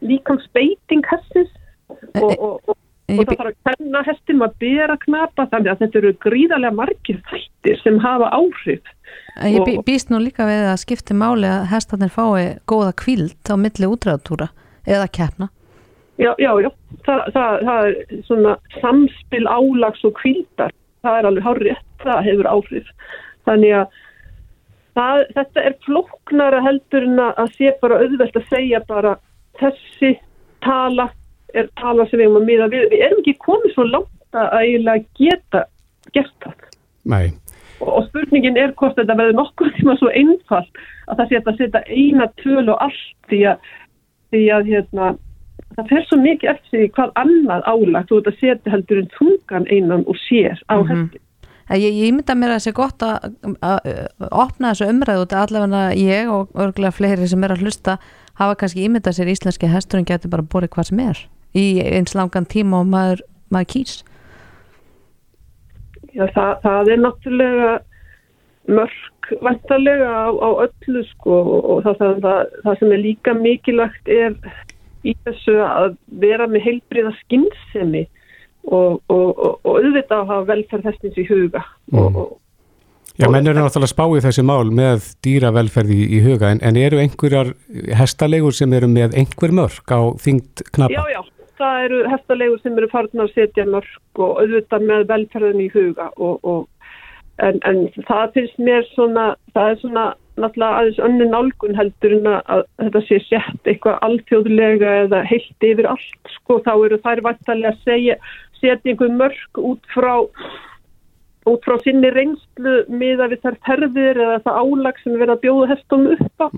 líkamsbeiting 0.00 1.04
hessis 1.10 1.50
og, 1.88 2.32
og, 2.38 2.60
og, 2.68 2.76
og 3.08 3.24
það 3.24 3.36
þarf 3.36 3.52
að 3.52 3.62
kenna 3.68 4.02
hestum 4.02 4.42
að 4.42 4.58
bera 4.58 4.96
knapa 4.96 5.46
þannig 5.52 5.70
að 5.72 5.80
þetta 5.80 5.98
eru 5.98 6.12
gríðarlega 6.26 6.74
margir 6.74 7.22
þættir 7.30 7.80
sem 7.82 7.98
hafa 7.98 8.28
áhrif 8.32 8.84
Ég 9.40 9.80
býst 9.86 10.10
nú 10.12 10.20
líka 10.20 10.44
við 10.44 10.66
að 10.68 10.80
skipti 10.82 11.14
máli 11.16 11.48
að 11.48 11.70
hestarnir 11.72 12.12
fái 12.12 12.60
góða 12.68 12.92
kvíld 13.00 13.48
á 13.48 13.56
milli 13.56 13.88
útræðatúra 13.88 14.50
eða 14.84 15.08
keppna. 15.08 15.48
Já, 16.20 16.34
já, 16.36 16.52
já. 16.60 16.68
Það, 17.06 17.22
það, 17.34 17.62
það 17.68 17.86
er 17.88 18.20
svona 18.28 18.52
samspil 18.82 19.46
álags 19.48 20.04
og 20.04 20.14
kvíldar. 20.20 20.74
Það 21.02 21.18
er 21.18 21.28
alveg 21.28 21.46
hárið, 21.46 21.82
það 22.04 22.24
hefur 22.28 22.50
áhrif. 22.52 22.92
Þannig 23.48 23.76
að 23.78 23.98
það, 24.98 25.24
þetta 25.38 25.66
er 25.68 25.78
floknara 25.86 26.62
heldur 26.62 27.08
en 27.08 27.24
að 27.26 27.56
sé 27.56 27.74
bara 27.82 28.00
auðvelt 28.04 28.38
að 28.38 28.48
segja 28.52 28.82
bara 28.88 29.16
þessi 29.60 30.14
tala 30.62 31.10
er 31.52 31.68
tala 31.76 32.06
sem 32.08 32.20
við 32.20 32.28
erum 32.28 32.40
að 32.40 32.48
miða 32.48 32.68
við. 32.72 32.88
Við 32.92 33.06
erum 33.06 33.22
ekki 33.22 33.38
komið 33.42 33.74
svo 33.74 33.88
langt 33.90 34.38
að 34.38 34.54
eiginlega 34.62 35.04
geta 35.18 35.64
gert 36.14 36.36
það. 36.44 36.68
Nei, 37.12 37.32
Og, 37.82 38.04
spurningin 38.06 38.58
er 38.60 38.72
hvort 38.78 38.94
þetta 38.98 39.16
verður 39.18 39.38
nokkur 39.40 39.72
tíma 39.74 39.96
svo 39.98 40.10
einfalt 40.14 40.82
að 41.10 41.18
það 41.18 41.30
sé 41.30 41.38
að 41.40 41.56
setja 41.58 41.80
eina 41.90 42.28
töl 42.38 42.68
og 42.68 42.76
allt 42.84 43.30
því 43.30 43.40
að, 43.52 43.70
því 44.30 44.42
að 44.54 44.70
hérna, 44.70 45.08
það 45.76 45.88
fer 45.88 46.06
svo 46.08 46.18
mikið 46.20 46.50
eftir 46.54 46.78
því 46.82 46.88
hvað 46.96 47.12
annað 47.22 47.62
álagt 47.72 48.08
þú 48.10 48.18
ert 48.20 48.30
að 48.32 48.40
setja 48.40 48.72
heldur 48.74 48.98
en 49.02 49.10
tungan 49.18 49.68
einan 49.72 50.04
og 50.06 50.16
sér 50.28 50.58
á 50.68 50.76
Mhm. 50.78 50.88
hesti. 51.04 51.18
Eh, 51.70 51.78
Ég, 51.78 51.92
ég 51.94 52.12
mynda 52.12 52.34
mér 52.36 52.50
að 52.52 52.58
það 52.58 52.64
sé 52.66 52.72
gott 52.76 53.02
að, 53.06 53.34
að, 53.62 53.78
að 54.20 54.28
opna 54.32 54.72
þessu 54.72 54.88
umræðu 54.92 55.22
út 55.24 55.32
allavega 55.32 55.82
ég 55.96 56.28
og 56.28 56.48
örgulega 56.54 56.92
fleiri 56.92 57.28
sem 57.28 57.44
er 57.44 57.54
að 57.54 57.62
hlusta 57.62 57.98
hafa 58.34 58.54
kannski 58.60 58.84
ímyndað 58.88 59.16
sér 59.16 59.30
íslenski 59.32 59.70
hesturinn 59.70 60.04
getur 60.08 60.28
bara 60.30 60.42
borið 60.42 60.68
hvað 60.74 60.88
sem 60.90 61.00
er 61.00 61.18
í 61.54 61.64
eins 61.80 62.14
langan 62.14 62.44
tíma 62.44 62.80
og 62.82 62.86
maður, 62.92 63.20
maður 63.50 63.70
kýs 63.72 64.02
Já, 66.12 66.26
það, 66.34 66.52
það 66.64 66.90
er 66.92 67.00
náttúrulega 67.06 67.70
mörg 68.68 69.30
vantarlega 69.42 70.10
á, 70.12 70.28
á 70.28 70.48
öllu 70.66 71.02
sko 71.08 71.38
og, 71.56 71.86
það, 71.86 72.20
það, 72.20 72.52
það 72.66 72.78
sem 72.82 72.92
er 72.92 73.00
líka 73.06 73.34
mikilvægt 73.38 74.08
er 74.12 74.36
í 75.02 75.14
þessu 75.26 75.56
að 75.64 75.96
vera 76.22 76.48
með 76.50 76.66
heilbriða 76.68 77.14
skinnsemi 77.22 78.04
og, 78.68 79.00
og, 79.10 79.28
og, 79.32 79.58
og 79.64 79.72
auðvitað 79.72 80.20
að 80.20 80.30
hafa 80.30 80.48
velferð 80.52 80.88
þessins 80.90 81.18
í 81.18 81.26
huga 81.26 81.64
og 81.98 82.20
já, 83.18 83.26
menn 83.26 83.46
eru 83.46 83.58
náttúrulega 83.58 83.88
að 83.88 83.92
spá 83.92 84.04
í 84.06 84.22
þessi 84.24 84.46
mál 84.46 84.72
með 84.72 85.08
dýravelferði 85.26 85.98
í, 85.98 86.08
í 86.18 86.22
huga, 86.24 86.52
en, 86.54 86.62
en 86.64 86.78
eru 86.80 87.02
einhverjar 87.02 87.52
hestalegur 87.98 88.56
sem 88.56 88.72
eru 88.78 88.90
með 88.90 89.18
einhver 89.18 89.54
mörg 89.58 89.94
á 89.94 90.00
þyngd 90.22 90.66
knappa? 90.70 90.94
Já, 90.94 91.18
já, 91.18 91.48
það 91.60 91.86
eru 91.88 92.02
hestalegur 92.12 92.62
sem 92.62 92.78
eru 92.78 92.90
farin 92.92 93.24
að 93.26 93.34
setja 93.36 93.66
mörg 93.68 94.22
og 94.22 94.38
auðvitað 94.42 94.88
með 94.90 95.08
velferðin 95.10 95.64
í 95.66 95.70
huga 95.74 96.08
og, 96.16 96.38
og 96.46 96.68
en, 97.42 97.60
en 97.66 97.86
það 98.08 98.36
finnst 98.36 98.60
mér 98.62 98.86
svona, 98.94 99.32
það 99.56 99.74
er 99.74 99.80
svona 99.82 100.06
náttúrulega 100.40 100.80
aðeins 100.80 101.00
önnu 101.06 101.28
nálgun 101.28 101.76
heldur 101.76 102.16
en 102.16 102.28
að 102.32 102.64
þetta 102.80 103.02
sé 103.08 103.20
sett 103.26 103.68
eitthvað 103.68 103.98
alþjóðlega 104.06 104.92
eða 105.04 105.22
heilt 105.28 105.66
yfir 105.68 105.88
allt 105.92 106.34
sko, 106.38 106.58
þá 106.64 106.72
eru 106.74 106.98
þær 107.04 107.24
vantarlega 107.28 107.74
að 107.74 107.82
segja, 107.88 108.16
setja 108.60 108.92
einhver 108.92 109.12
mörg 109.18 109.62
út 109.62 109.90
frá 109.92 110.14
út 111.50 111.64
frá 111.66 111.78
sinni 111.82 112.10
reynslu 112.14 112.74
miða 112.88 113.28
við 113.32 113.44
þær 113.44 113.60
ferðir 113.66 114.20
eða 114.24 114.40
það 114.46 114.58
álag 114.62 114.98
sem 115.02 115.16
verða 115.18 115.36
að 115.36 115.44
bjóða 115.44 115.70
hestum 115.72 116.10
upp 116.14 116.44
á. 116.44 116.48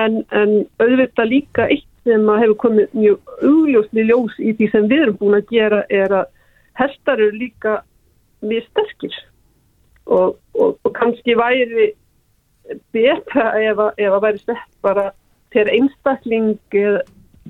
En, 0.00 0.22
en 0.32 0.52
auðvitað 0.80 1.28
líka 1.28 1.66
eitt 1.68 1.88
sem 2.08 2.28
að 2.32 2.40
hefur 2.42 2.58
komið 2.64 2.94
mjög 2.96 3.34
augljósni 3.44 4.06
ljós 4.08 4.38
í 4.40 4.54
því 4.56 4.68
sem 4.72 4.86
við 4.90 5.02
erum 5.04 5.18
búin 5.20 5.36
að 5.38 5.52
gera 5.52 5.82
er 5.92 6.14
að 6.22 6.30
hestar 6.80 7.20
eru 7.20 7.36
líka 7.36 7.74
mjög 8.40 8.64
sterkir. 8.70 9.18
Og, 10.06 10.38
og, 10.56 10.78
og 10.82 10.94
kannski 10.96 11.36
væri 11.38 11.92
betra 12.94 13.48
ef 13.60 13.82
að, 13.82 13.90
ef 13.98 14.14
að 14.16 14.22
væri 14.26 14.42
sett 14.44 14.70
bara 14.84 15.10
til 15.52 15.66
einstakling 15.68 16.54
í, 16.76 16.84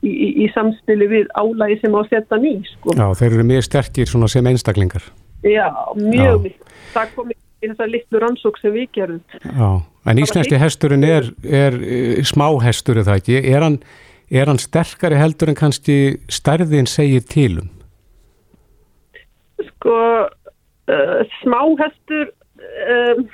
í, 0.02 0.28
í 0.44 0.48
samspili 0.54 1.08
við 1.10 1.30
álægi 1.38 1.80
sem 1.82 1.94
á 1.94 2.02
setja 2.10 2.40
ný 2.42 2.56
sko. 2.70 2.96
Já, 2.98 3.06
þeir 3.18 3.30
eru 3.30 3.48
mjög 3.52 3.68
sterkir 3.68 4.10
sem 4.10 4.50
einstaklingar. 4.50 5.06
Já, 5.42 5.68
mjög 5.98 6.36
Já. 6.36 6.42
mikið. 6.46 6.76
Það 6.92 7.14
kom 7.16 7.32
í 7.32 7.36
þessar 7.62 7.90
litlu 7.90 8.22
rannsók 8.22 8.58
sem 8.62 8.74
við 8.74 8.88
gerum. 8.96 9.20
Já, 9.42 9.68
en 10.10 10.22
íslenski 10.22 10.58
hesturinn 10.60 11.06
er, 11.06 11.28
er 11.46 11.78
eh, 11.78 12.22
smáhestur 12.26 13.00
er 13.00 13.06
það 13.08 13.22
ekki, 13.22 13.38
er 13.52 13.66
hann, 13.66 13.78
er 14.30 14.50
hann 14.50 14.60
sterkari 14.62 15.18
heldur 15.20 15.52
en 15.52 15.58
kannski 15.58 15.98
stærðin 16.32 16.90
segir 16.90 17.24
tilum? 17.30 17.70
Sko, 19.62 19.96
uh, 20.26 21.20
smáhestur, 21.40 22.32
um, 22.96 23.24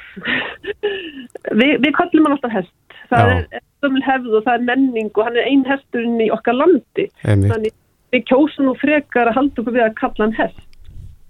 við, 1.52 1.74
við 1.84 1.92
kallum 1.96 2.28
hann 2.28 2.36
alltaf 2.36 2.54
hest. 2.56 2.74
Það 3.08 3.32
Já. 3.32 3.36
er 3.38 3.64
stömmul 3.78 4.04
hefð 4.04 4.38
og 4.38 4.46
það 4.46 4.54
er 4.54 4.66
menning 4.68 5.10
og 5.14 5.28
hann 5.28 5.38
er 5.38 5.48
ein 5.48 5.64
hesturinn 5.68 6.20
í 6.24 6.30
okkar 6.34 6.58
landi. 6.58 7.08
Einmitt. 7.24 7.52
Þannig 7.52 7.76
við 8.14 8.24
kjósum 8.30 8.68
nú 8.68 8.74
frekar 8.80 9.30
að 9.30 9.38
halda 9.40 9.62
okkur 9.62 9.76
við 9.76 9.86
að 9.86 9.96
kalla 10.00 10.26
hann 10.26 10.36
hest. 10.38 10.64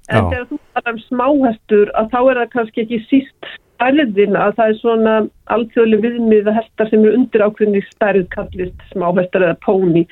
En 0.08 0.22
Já. 0.24 0.28
þegar 0.30 0.46
þú 0.50 0.58
talar 0.74 0.94
um 0.94 1.00
smáhestur 1.04 1.90
að 2.00 2.12
þá 2.12 2.20
er 2.20 2.40
það 2.40 2.52
kannski 2.54 2.84
ekki 2.84 3.00
síst 3.10 3.50
stærðin 3.78 4.38
að 4.38 4.54
það 4.58 4.70
er 4.70 4.78
svona 4.80 5.14
alþjóðlega 5.54 6.04
viðmiða 6.06 6.54
hestar 6.56 6.90
sem 6.90 7.04
eru 7.04 7.18
undir 7.18 7.44
ákveðni 7.44 7.82
stærð 7.92 8.26
kallist 8.34 8.86
smáhestar 8.92 9.44
eða 9.46 9.58
póni. 9.62 10.04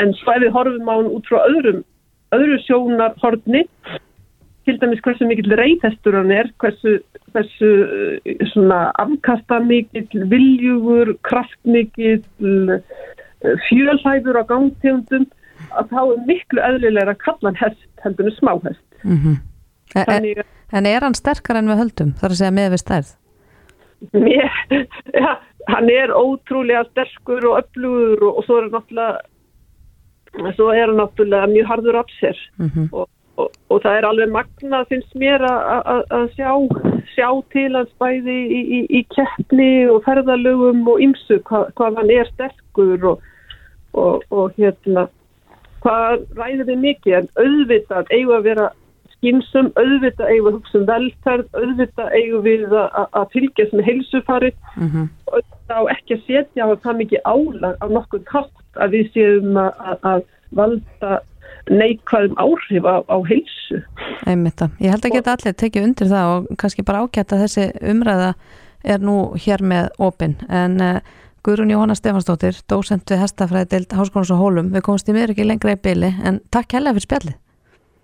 En 0.00 0.14
svo 0.20 0.34
ef 0.36 0.44
við 0.44 0.54
horfum 0.54 0.88
á 0.88 0.94
hann 0.94 1.10
út 1.10 1.26
frá 1.28 1.40
öðrum, 1.42 1.82
öðru 2.32 2.58
sjónar 2.66 3.16
horfni, 3.22 3.64
til 4.66 4.78
dæmis 4.80 5.02
hversu 5.04 5.26
mikill 5.26 5.56
reyðhestur 5.58 6.16
hann 6.16 6.32
er, 6.34 6.50
hversu, 6.62 6.96
hversu 7.34 7.70
svona 8.52 8.80
afkasta 9.02 9.60
mikill, 9.64 10.26
viljugur, 10.30 11.14
kraftmikill, 11.26 12.22
uh, 12.40 13.54
fjölhæfur 13.68 14.38
á 14.38 14.44
gangtegundum, 14.46 15.26
að 15.78 15.88
þá 15.94 16.00
er 16.02 16.26
miklu 16.28 16.62
eðlilega 16.62 17.14
að 17.14 17.22
kalla 17.24 17.50
hann 17.50 17.62
hest 17.62 18.04
heldur 18.04 18.30
en 18.30 18.38
smáhest. 18.38 18.84
mm 19.02 19.40
Þannig 19.92 20.38
en, 20.40 20.46
en 20.72 20.86
er 20.88 21.04
hann 21.04 21.16
sterkar 21.16 21.58
en 21.60 21.68
við 21.68 21.80
höldum 21.82 22.14
þar 22.20 22.32
að 22.32 22.38
segja 22.40 22.54
með 22.56 22.70
við 22.72 22.80
stærð 22.80 23.10
Mér, 24.16 24.54
ja, 25.24 25.34
hann 25.68 25.90
er 25.92 26.14
ótrúlega 26.16 26.86
sterkur 26.90 27.44
og 27.50 27.58
öflugur 27.60 28.24
og, 28.24 28.40
og 28.40 28.46
svo 28.46 28.58
er 28.58 28.64
hann 28.66 28.74
náttúrulega 28.78 30.54
svo 30.56 30.70
er 30.72 30.86
hann 30.88 30.98
náttúrulega 31.02 31.50
mjög 31.52 31.68
harður 31.70 32.00
af 32.00 32.14
sér 32.20 32.40
Mhm. 32.58 32.88
og, 32.92 33.08
og, 33.40 33.48
og 33.72 33.80
það 33.84 33.96
er 33.98 34.06
alveg 34.08 34.32
magnað 34.34 34.88
finnst 34.90 35.14
mér 35.16 35.44
að- 35.48 36.28
sjá, 36.36 36.50
sjá 37.14 37.28
til 37.54 37.70
hans 37.76 37.92
bæði 38.02 38.36
í, 38.58 38.60
í, 38.60 38.80
í 38.98 39.02
keppni 39.14 39.70
og 39.88 40.02
ferðalögum 40.04 40.84
og 40.92 41.00
ymsu 41.06 41.38
hvað, 41.48 41.70
hvað 41.78 41.96
hann 42.02 42.10
er 42.18 42.28
sterkur 42.34 43.06
og, 43.14 43.22
og, 43.94 44.22
og 44.30 44.52
hérna 44.58 45.06
hvað 45.82 46.26
ræður 46.38 46.68
við 46.68 46.78
mikið 46.84 47.16
en 47.22 47.28
auðvitað 47.42 48.12
eigum 48.14 48.36
að 48.36 48.44
vera 48.50 48.68
skinsum, 49.16 49.72
auðvitað 49.78 50.30
eigum 50.34 50.48
að 50.50 50.54
hugsa 50.58 50.78
um 50.80 50.86
velferð, 50.90 51.48
auðvitað 51.58 52.14
eigum 52.18 52.44
við 52.46 52.62
að, 52.78 53.26
fylgjast 53.34 53.74
með 53.78 53.88
heilsufari 53.90 54.52
Mhm. 54.76 55.08
og 55.26 55.34
auðvitað 55.40 55.78
á 55.78 55.82
ekki 55.96 56.14
að 56.18 56.24
setja 56.28 56.68
það 56.84 56.96
mikið 57.00 57.20
álag 57.32 57.76
á 57.82 57.86
nokkuð 57.96 58.24
kátt 58.30 58.80
að 58.82 58.90
við 58.96 59.12
séum 59.14 59.58
að 59.58 60.24
valda 60.52 61.20
neikvæðum 61.70 62.36
áhrif 62.40 62.86
á, 62.88 62.96
á 63.06 63.16
heilsu. 63.28 63.80
Einmitt 64.26 64.58
það. 64.60 64.76
Ég 64.82 64.94
held 64.94 65.06
að 65.06 65.16
geta 65.16 65.34
allir 65.36 65.56
tekið 65.62 65.88
undir 65.88 66.10
það 66.10 66.32
og 66.34 66.52
kannski 66.60 66.84
bara 66.86 67.02
ágætt 67.04 67.34
að 67.34 67.44
þessi 67.46 67.66
umræða 67.92 68.32
er 68.82 69.02
nú 69.02 69.16
hér 69.38 69.62
með 69.62 69.90
opinn 70.02 70.36
en 70.50 70.80
uh, 70.82 70.98
Guðrún 71.42 71.72
Jóhanna 71.74 71.94
Stefansdóttir 71.98 72.58
dósent 72.70 73.10
við 73.10 73.22
hestafræði 73.22 73.70
deild 73.72 73.94
Háskólands 73.98 74.30
og 74.34 74.42
Hólum 74.42 74.68
við 74.74 74.84
komumst 74.86 75.08
í 75.10 75.14
mér 75.16 75.32
ekki 75.34 75.46
lengra 75.46 75.74
í 75.74 75.80
byli 75.82 76.12
en 76.22 76.38
takk 76.54 76.76
hella 76.78 76.94
fyrir 76.94 77.06
spjallið. 77.06 77.38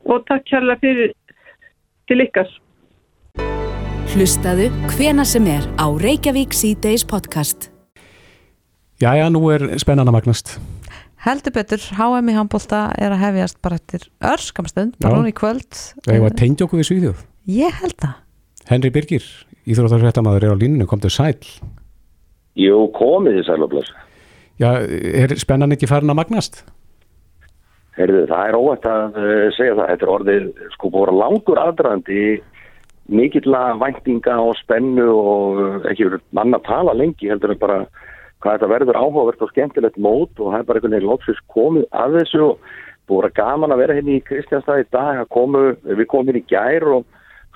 Og 0.09 0.25
takk 0.31 0.47
kærlega 0.51 0.83
fyrir 0.83 1.13
til 2.11 2.23
ykkar. 2.25 2.51
Hlustaðu 4.15 4.71
hvena 4.95 5.27
sem 5.29 5.47
er 5.51 5.67
á 5.79 5.87
Reykjavík 5.87 6.57
C-Days 6.57 7.05
podcast. 7.07 7.69
Jæja, 8.99 9.29
nú 9.31 9.45
er 9.55 9.69
spennan 9.79 10.09
að 10.11 10.17
magnast. 10.17 10.57
Heldur 11.29 11.53
betur, 11.53 11.83
HM 11.93 12.31
í 12.33 12.35
handbólta 12.39 12.87
er 12.97 13.13
að 13.13 13.21
hefjast 13.21 13.59
bara 13.61 13.77
eftir 13.77 14.07
örskamstund, 14.25 14.95
bara 14.97 15.19
núna 15.19 15.29
í 15.29 15.35
kvöld. 15.37 15.67
Það 16.07 16.23
var 16.25 16.37
tengja 16.39 16.65
okkur 16.65 16.81
við 16.81 16.89
Svíðjóð. 16.89 17.19
Ég 17.53 17.75
held 17.83 17.97
það. 18.01 18.15
Henry 18.71 18.91
Birgir, 18.95 19.27
íþróttarfréttamaður 19.69 20.47
er 20.47 20.55
á 20.57 20.61
línunu, 20.63 20.87
kom 20.89 21.03
til 21.05 21.13
sæl. 21.13 21.37
Jú, 22.57 22.81
komið 22.97 23.43
þið 23.43 23.47
sælublas. 23.51 23.93
Já, 24.57 24.71
er 24.81 25.37
spennan 25.37 25.77
ekki 25.77 25.91
farin 25.91 26.15
að 26.15 26.21
magnast? 26.23 26.63
Heyrðu, 27.99 28.25
það 28.31 28.49
er 28.49 28.59
óvægt 28.63 28.89
að 28.89 29.21
uh, 29.21 29.47
segja 29.59 29.77
það. 29.77 29.93
Þetta 29.93 30.07
er 30.07 30.15
orðið 30.17 30.51
sko 30.79 30.93
búið 30.95 31.17
langur 31.19 31.61
aðdraðandi 31.61 32.23
mikill 33.19 33.57
að 33.59 33.83
væntinga 33.85 34.41
og 34.49 34.57
spennu 34.63 35.09
og 35.13 35.61
uh, 35.61 35.81
ekki 35.93 36.09
verið 36.09 36.25
mann 36.41 36.57
að 36.57 36.69
tala 36.73 36.97
lengi 36.97 37.29
heldur 37.29 37.53
en 37.53 37.61
bara 37.61 37.83
hvað 38.43 38.55
þetta 38.59 38.71
verður 38.75 38.99
áhugavert 39.03 39.43
og 39.43 39.51
skemmtilegt 39.53 39.99
mót 39.99 40.39
og 40.39 40.53
það 40.53 40.59
er 40.61 40.67
bara 40.69 40.79
einhvern 40.81 40.95
veginn 40.97 41.11
lóksins 41.11 41.41
komið 41.55 41.87
að 41.91 42.19
þessu 42.21 42.43
og 42.49 42.59
búið 43.09 43.25
að 43.31 43.37
gaman 43.41 43.73
að 43.75 43.81
vera 43.83 43.95
hérna 43.99 44.17
í 44.19 44.25
Kristjánstæði 44.29 44.85
í 44.85 44.91
dag 44.93 45.23
komu, 45.33 45.63
við 45.83 46.07
komum 46.13 46.29
hérna 46.29 46.43
í 46.45 46.49
gær 46.53 46.85
og 46.99 47.07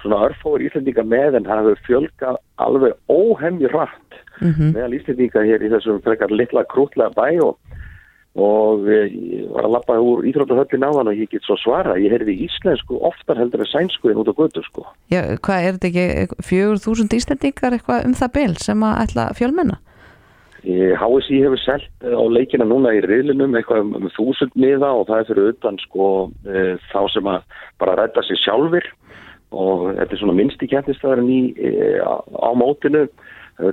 svona 0.03 0.23
örfóður 0.27 0.65
Íslandinga 0.67 1.05
með 1.07 1.37
en 1.39 1.45
það 1.47 1.61
hefur 1.63 1.83
fjölgað 1.87 2.39
alveg 2.59 2.97
óhemmi 3.13 3.69
rætt 3.71 4.21
Mhm. 4.43 4.73
meðal 4.75 4.95
Íslandinga 4.97 5.43
hér 5.47 5.63
í 5.63 5.69
þessum 5.71 6.01
frekar 6.03 6.33
litla 6.35 6.65
krútlega 6.67 7.13
bæ 7.15 7.29
og, 7.45 7.59
og 8.35 8.89
ég 8.89 9.45
var 9.53 9.67
að 9.69 9.75
lappa 9.77 9.99
úr 10.01 10.25
íþróttahöllin 10.27 10.87
á 10.89 10.91
hann 10.97 11.11
og 11.13 11.15
ég 11.21 11.29
get 11.31 11.45
svo 11.47 11.55
svara, 11.61 11.95
ég 12.01 12.11
heyrði 12.11 12.35
íslensku 12.49 12.97
oftar 13.05 13.37
heldur 13.39 13.61
en 13.63 13.69
sænsku 13.71 14.11
en 14.11 14.19
út 14.25 14.33
á 14.33 14.35
götu 14.35 14.65
sko. 14.65 14.87
Já, 15.13 15.21
hvað 15.37 15.67
er 15.69 15.77
þetta 15.77 15.91
ekki 15.93 16.43
fjögur 16.49 16.81
þúsund 16.81 17.13
íslendingar 17.19 17.77
eitthvað 17.77 18.07
um 18.09 18.15
það 18.17 18.33
bil 18.39 18.57
sem 18.57 18.81
að 18.89 19.01
ætla 19.05 19.29
fjölmenna? 19.37 19.77
HSI 20.63 21.41
hefur 21.43 21.59
selt 21.59 22.05
eh, 22.07 22.15
á 22.15 22.23
leikina 22.31 22.67
núna 22.69 22.93
í 22.95 23.03
riðlinum 23.03 23.57
eitthvað 23.59 23.83
um, 23.83 23.95
um 23.99 24.11
þúsund 24.15 24.55
miða 24.55 24.93
og 24.95 25.09
það 25.09 25.23
er 25.23 25.29
fyrir 25.31 25.49
utan 25.51 25.79
sko 25.83 26.09
e, 26.47 26.63
þá 26.93 27.01
sem 27.11 27.31
að 27.33 27.47
bara 27.83 27.97
rætta 27.99 28.23
sig 28.29 28.39
sjálfur 28.39 28.87
og 29.51 29.89
þetta 29.99 30.15
er 30.15 30.21
svona 30.21 30.37
minnsti 30.39 30.69
kjæntistaðurinn 30.71 31.33
í, 31.33 31.41
e, 31.59 31.73
á, 31.99 32.15
á 32.23 32.51
mótinu. 32.57 33.09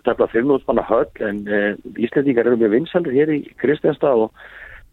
Tefla 0.03 0.27
500 0.27 0.65
manna 0.67 0.83
höll 0.89 1.07
en 1.23 1.37
e, 1.47 1.61
Íslendingar 2.03 2.49
eru 2.49 2.57
mjög 2.59 2.73
vinsaldir 2.73 3.15
hér 3.15 3.31
í 3.37 3.39
Kristjánstað 3.61 4.25
og 4.25 4.41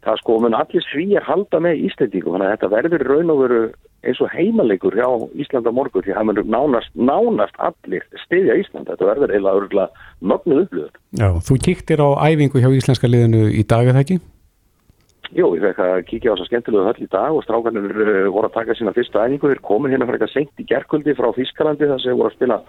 það 0.06 0.20
sko 0.20 0.36
mun 0.44 0.54
allir 0.56 0.84
svíjar 0.86 1.26
halda 1.26 1.58
með 1.64 1.82
Íslendingum 1.88 2.36
þannig 2.36 2.52
að 2.52 2.54
þetta 2.54 2.72
verður 2.76 3.06
í 3.06 3.08
raun 3.08 3.32
og 3.34 3.42
veru 3.42 3.62
eins 4.06 4.20
og 4.22 4.30
heimalegur 4.32 4.94
hjá 4.96 5.08
Íslanda 5.42 5.72
morgun 5.74 6.04
því 6.04 6.14
að 6.14 6.20
það 6.20 6.28
munum 6.30 6.52
nánast, 6.54 6.94
nánast 6.94 7.58
allir 7.62 8.06
stiðja 8.24 8.56
Ísland, 8.62 8.88
þetta 8.90 9.10
verður 9.10 9.34
eiginlega 9.34 9.60
örgulega 9.60 10.06
mögnuð 10.20 10.62
upplöður. 10.64 10.96
Já, 11.20 11.28
þú 11.48 11.58
kíktir 11.66 12.02
á 12.02 12.08
æfingu 12.30 12.62
hjá 12.62 12.70
íslenska 12.72 13.10
liðinu 13.10 13.46
í 13.50 13.64
dag, 13.68 13.90
eða 13.90 14.04
ekki? 14.04 14.18
Jú, 15.34 15.50
ég 15.58 15.64
fekk 15.64 15.80
að 15.82 15.96
kíkja 16.06 16.30
á 16.30 16.34
þess 16.36 16.44
að 16.44 16.50
skemmtilegu 16.52 16.86
höll 16.86 17.02
í 17.02 17.10
dag 17.10 17.34
og 17.34 17.42
strákarnir 17.44 17.96
uh, 18.06 18.28
voru 18.30 18.46
að 18.46 18.58
taka 18.60 18.76
sína 18.78 18.94
fyrsta 18.94 19.24
æfingu, 19.26 19.50
þeir 19.50 19.64
komin 19.66 19.92
hérna 19.92 20.06
fyrir 20.06 20.20
eitthvað 20.20 20.36
senkt 20.36 20.62
í 20.62 20.68
gerkuldi 20.70 21.16
frá 21.18 21.32
Þískalandi 21.34 21.90
þar 21.90 22.04
sem 22.04 22.18
voru 22.20 22.30
að 22.30 22.36
spila 22.38 22.60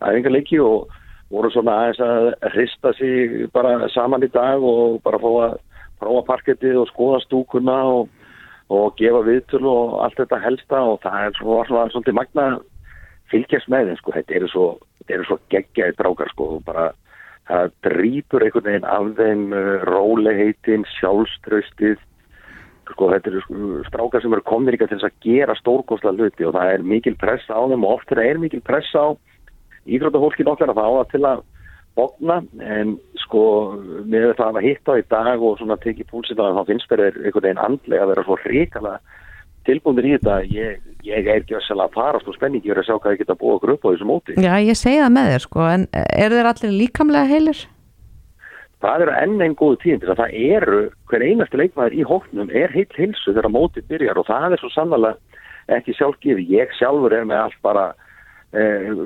æfingarleiki 0.00 0.58
og 0.64 0.90
voru 1.30 1.50
svona 1.54 1.76
aðeins 1.84 2.00
að 2.02 2.54
hrista 2.56 2.92
sig 2.98 3.44
bara 3.54 3.88
saman 3.94 4.26
í 4.26 4.30
dag 4.34 4.62
og 4.62 4.98
bara 5.06 5.20
fá 5.22 5.28
að 5.30 5.54
prófa 6.00 6.24
parkettið 6.32 6.80
og 6.80 6.88
skoða 6.90 7.20
stúkuna 7.26 7.76
og, 7.92 8.08
og 8.70 8.94
gefa 9.00 9.22
viðtölu 9.26 9.70
og 9.70 9.94
allt 10.04 10.18
þetta 10.20 10.42
helsta 10.44 10.82
og 10.92 11.00
það 11.02 11.24
er 11.26 11.38
svo, 11.38 11.56
svona, 11.66 11.88
svolítið 11.90 12.18
magna 12.20 12.44
fylgjast 13.30 13.70
með 13.70 13.90
þeim 13.90 13.98
sko, 13.98 14.14
þetta 14.16 14.36
eru 14.38 14.50
svo, 14.50 14.66
svo 15.26 15.38
geggjaði 15.50 15.96
drákar 15.98 16.30
sko. 16.30 16.46
Og 16.56 16.62
bara 16.66 16.90
það 17.50 17.72
drýpur 17.86 18.46
einhvern 18.46 18.68
veginn 18.68 18.86
af 18.86 19.10
þeim 19.18 19.44
uh, 19.56 19.72
róleheitin, 19.90 20.86
sjálfströstið 20.98 21.98
sko 22.90 23.10
þetta 23.12 23.30
eru 23.30 23.42
sko, 23.44 23.72
strákar 23.88 24.22
sem 24.22 24.34
eru 24.34 24.46
komnir 24.46 24.76
ykkar 24.78 24.90
til 24.90 24.98
þess 24.98 25.10
að 25.10 25.26
gera 25.26 25.56
stórkosla 25.58 26.14
hluti 26.14 26.46
og 26.46 26.54
það 26.56 26.74
er 26.74 26.86
mikil 26.94 27.16
press 27.18 27.46
á 27.50 27.58
þeim 27.58 27.86
og 27.86 27.98
oft 27.98 28.14
er 28.14 28.42
mikil 28.42 28.62
press 28.66 28.90
á 28.94 29.14
íþróttahólki 29.90 30.46
nokklar 30.46 30.72
að 30.74 30.80
það 30.80 30.98
á 30.98 31.04
til 31.10 31.22
að 31.26 31.44
bókna 32.00 32.40
en 32.64 32.96
sko 33.26 33.44
með 34.08 34.34
það 34.40 34.58
að 34.58 34.66
hitta 34.66 34.98
í 34.98 35.06
dag 35.12 35.42
og 35.44 35.58
svona 35.60 35.78
tekið 35.84 36.10
púlsinn 36.10 36.40
að 36.42 36.58
þá 36.58 36.70
finnst 36.72 36.92
þeir 36.92 37.06
einhvern 37.10 37.46
veginn 37.46 37.64
andlega 37.66 38.06
að 38.06 38.12
vera 38.14 38.26
svo 38.26 38.38
ríkala 38.44 38.94
tilbúinir 39.68 40.08
í 40.08 40.14
þetta 40.16 40.38
ég, 40.48 40.78
ég 41.04 41.28
er 41.28 41.42
ekki 41.42 41.58
að 41.58 41.82
farast 41.94 42.28
og 42.28 42.36
spenningi 42.36 42.72
að 42.72 42.86
sjá 42.86 42.96
hvað 42.96 43.14
ég 43.14 43.22
geta 43.22 43.36
búið 43.40 43.58
okkur 43.58 43.74
upp 43.74 43.84
á 43.84 43.90
þessu 43.92 44.08
móti 44.08 44.36
Já, 44.40 44.54
ég 44.64 44.78
segi 44.78 45.02
það 45.02 45.14
með 45.16 45.30
þér 45.34 45.44
sko 45.44 45.66
en 45.68 45.86
eru 45.92 46.38
þeir 46.38 46.50
allir 46.52 46.76
líkamlega 46.78 47.30
heilir? 47.30 47.62
Það 48.80 49.02
eru 49.04 49.16
enn 49.20 49.42
einn 49.44 49.56
góðu 49.60 49.80
tíðin 49.82 50.00
til 50.00 50.12
að 50.14 50.22
það 50.22 50.36
eru 50.56 50.78
hver 51.10 51.24
einasti 51.26 51.60
leikmaður 51.60 51.96
í 51.98 52.06
hóknum 52.08 52.54
er 52.62 52.72
heilt 52.72 52.96
hilsu 52.96 53.34
þegar 53.34 53.52
mótið 53.52 53.90
byrjar 53.92 54.20
og 54.22 54.28
það 54.30 54.56
er 54.56 54.62
svo 54.62 54.70
sannlega 54.72 55.12
ekki 55.76 55.96
sjálfgefi 55.98 56.46
ég 56.48 56.72
sjálfur 56.78 57.14
er 57.14 57.28
með 57.28 57.44
allt 57.44 57.60
bara 57.66 57.90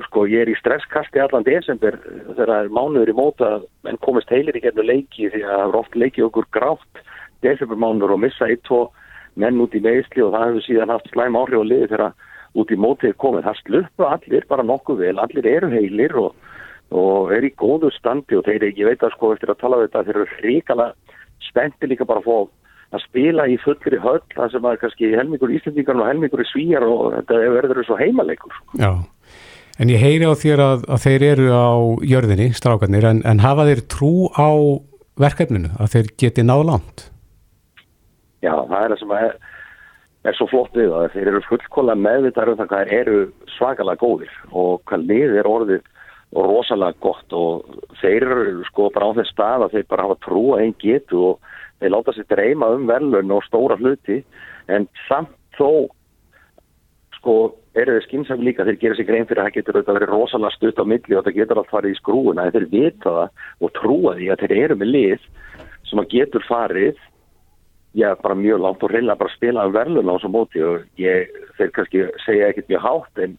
sko 0.07 0.23
ég 0.25 0.41
er 0.41 0.49
í 0.49 0.55
stresskasti 0.57 1.21
allan 1.21 1.45
desember 1.45 1.99
þegar 2.01 2.49
það 2.49 2.55
er 2.63 2.71
mánuður 2.73 3.11
í 3.11 3.17
móta 3.17 3.49
en 3.85 3.99
komist 4.01 4.31
heilir 4.33 4.57
í 4.57 4.63
gernu 4.63 4.85
leiki 4.87 5.29
því 5.29 5.43
að 5.43 5.51
það 5.51 5.65
er 5.67 5.77
oft 5.81 5.97
leikið 6.01 6.27
okkur 6.29 6.47
grátt 6.55 7.03
desembermánuður 7.45 8.15
og 8.15 8.23
missa 8.23 8.49
eitt, 8.49 8.63
tvo 8.65 8.87
menn 9.39 9.61
út 9.61 9.75
í 9.75 9.83
meðsli 9.83 10.23
og 10.23 10.33
það 10.33 10.47
hefur 10.47 10.65
síðan 10.65 10.93
haft 10.95 11.11
slæm 11.11 11.37
áhrif 11.37 11.61
og 11.61 11.69
liði 11.69 11.91
þegar 11.91 12.33
út 12.55 12.71
í 12.71 12.79
mótið 12.79 13.15
komið. 13.21 13.47
Það 13.47 13.61
sluppu 13.61 14.09
allir 14.09 14.49
bara 14.49 14.67
nokkuð 14.67 15.01
vel, 15.03 15.15
allir 15.19 15.49
eru 15.51 15.71
heilir 15.73 16.19
og, 16.21 16.35
og 16.95 17.33
er 17.35 17.47
í 17.47 17.53
góðu 17.59 17.91
standi 17.95 18.37
og 18.39 18.45
þeir, 18.47 18.69
ég 18.71 18.87
veit 18.87 19.03
að 19.03 19.15
sko 19.17 19.33
eftir 19.35 19.51
að 19.51 19.59
tala 19.63 19.81
um 19.81 19.87
þetta, 19.87 20.05
þeir 20.07 20.21
eru 20.21 20.37
hrikala 20.37 20.91
spennti 21.49 21.91
líka 21.91 22.07
bara 22.07 22.23
að 22.23 22.29
fá 22.29 22.37
að 22.95 23.03
spila 23.09 23.47
í 23.49 23.57
fullri 23.59 23.99
höll, 23.99 24.21
það 24.37 24.53
sem 24.53 24.67
er 24.69 24.79
kannski 24.79 25.09
helmingur 25.17 25.51
íslendingar 25.51 25.99
og 25.99 26.07
helmingur 26.07 26.43
svíjar 26.47 26.85
og 26.87 27.15
þetta 27.17 27.39
verður 27.57 27.87
svo 27.87 27.97
heimalegur. 27.99 28.55
Já, 28.79 28.91
en 29.79 29.91
ég 29.91 30.01
heyri 30.01 30.27
á 30.27 30.33
þér 30.37 30.63
að, 30.63 30.85
að 30.91 31.01
þeir 31.05 31.25
eru 31.31 31.49
á 31.51 31.69
jörðinni, 32.13 32.51
strákarnir, 32.57 33.07
en, 33.09 33.23
en 33.27 33.43
hafa 33.43 33.67
þeir 33.69 33.83
trú 33.91 34.13
á 34.35 34.49
verkefninu, 35.19 35.73
að 35.79 35.91
þeir 35.95 36.13
geti 36.21 36.45
náð 36.45 36.63
langt? 36.69 37.09
Já, 38.43 38.53
það 38.69 38.79
er 38.81 38.93
það 38.93 39.01
sem 39.01 39.13
er, 39.17 39.35
er 40.29 40.37
svo 40.37 40.47
flott 40.51 40.77
við 40.77 40.93
það. 40.93 41.09
Þeir 41.15 41.31
eru 41.31 41.43
fullkóla 41.49 41.97
meðvitað 41.97 42.53
um 42.53 42.61
það 42.61 42.71
hvað 42.71 42.95
eru 42.99 43.19
svakalega 43.55 44.01
góðir 44.03 44.39
og 44.51 44.81
hvað 44.89 45.05
lið 45.11 45.37
er 45.41 45.49
orðið 45.49 45.91
og 46.35 46.49
rosalega 46.49 46.99
gott 47.03 47.35
og 47.35 47.83
þeir 48.01 48.25
eru 48.27 48.63
sko 48.67 48.89
bara 48.93 49.11
á 49.11 49.15
þess 49.19 49.33
stað 49.33 49.65
að 49.65 49.75
þeir 49.77 49.85
bara 49.91 50.07
hafa 50.07 50.17
trú 50.25 50.45
að 50.55 50.63
einn 50.65 50.73
getu 50.81 51.21
og 51.29 51.51
þeir 51.79 51.93
láta 51.93 52.15
sér 52.15 52.27
dreyma 52.31 52.71
um 52.75 52.87
velun 52.89 53.35
og 53.35 53.45
stóra 53.45 53.77
hluti 53.79 54.21
en 54.71 54.87
samt 55.05 55.31
þó 55.55 55.87
sko 57.19 57.35
eru 57.75 57.95
þeir 57.95 58.05
skynsam 58.07 58.43
líka 58.45 58.65
þeir 58.67 58.79
gera 58.81 58.97
sér 58.97 59.07
grein 59.09 59.27
fyrir 59.29 59.43
að 59.43 59.49
það 59.49 59.57
getur 59.57 59.77
auðvitað 59.77 59.97
verið 59.99 60.13
rosalega 60.13 60.55
stutt 60.55 60.79
á 60.79 60.85
milli 60.91 61.17
og 61.17 61.25
það 61.25 61.37
getur 61.39 61.61
allt 61.61 61.73
farið 61.73 61.95
í 61.95 61.99
skrúuna 61.99 62.47
þeir 62.55 62.67
vita 62.71 63.15
það 63.17 63.67
og 63.67 63.73
trúa 63.79 64.15
því 64.19 64.29
að 64.31 64.43
þeir 64.43 64.55
eru 64.61 64.79
með 64.79 64.91
lið 64.95 65.27
sem 65.89 66.01
að 66.01 66.11
getur 66.15 66.47
farið 66.47 67.03
já, 67.95 68.09
bara 68.21 68.35
mjög 68.35 68.63
langt 68.63 68.83
og 68.83 68.91
reyna 68.91 69.15
bara 69.19 69.31
að 69.31 69.37
spila 69.37 69.67
um 69.67 69.75
verðlun 69.75 70.11
á 70.11 70.15
þessu 70.15 70.31
móti 70.31 70.63
og 70.63 70.87
ég, 70.99 71.35
þeir 71.59 71.75
kannski 71.75 72.07
segja 72.25 72.49
ekkert 72.51 72.71
mjög 72.71 72.83
hátt 72.87 73.23
en 73.25 73.37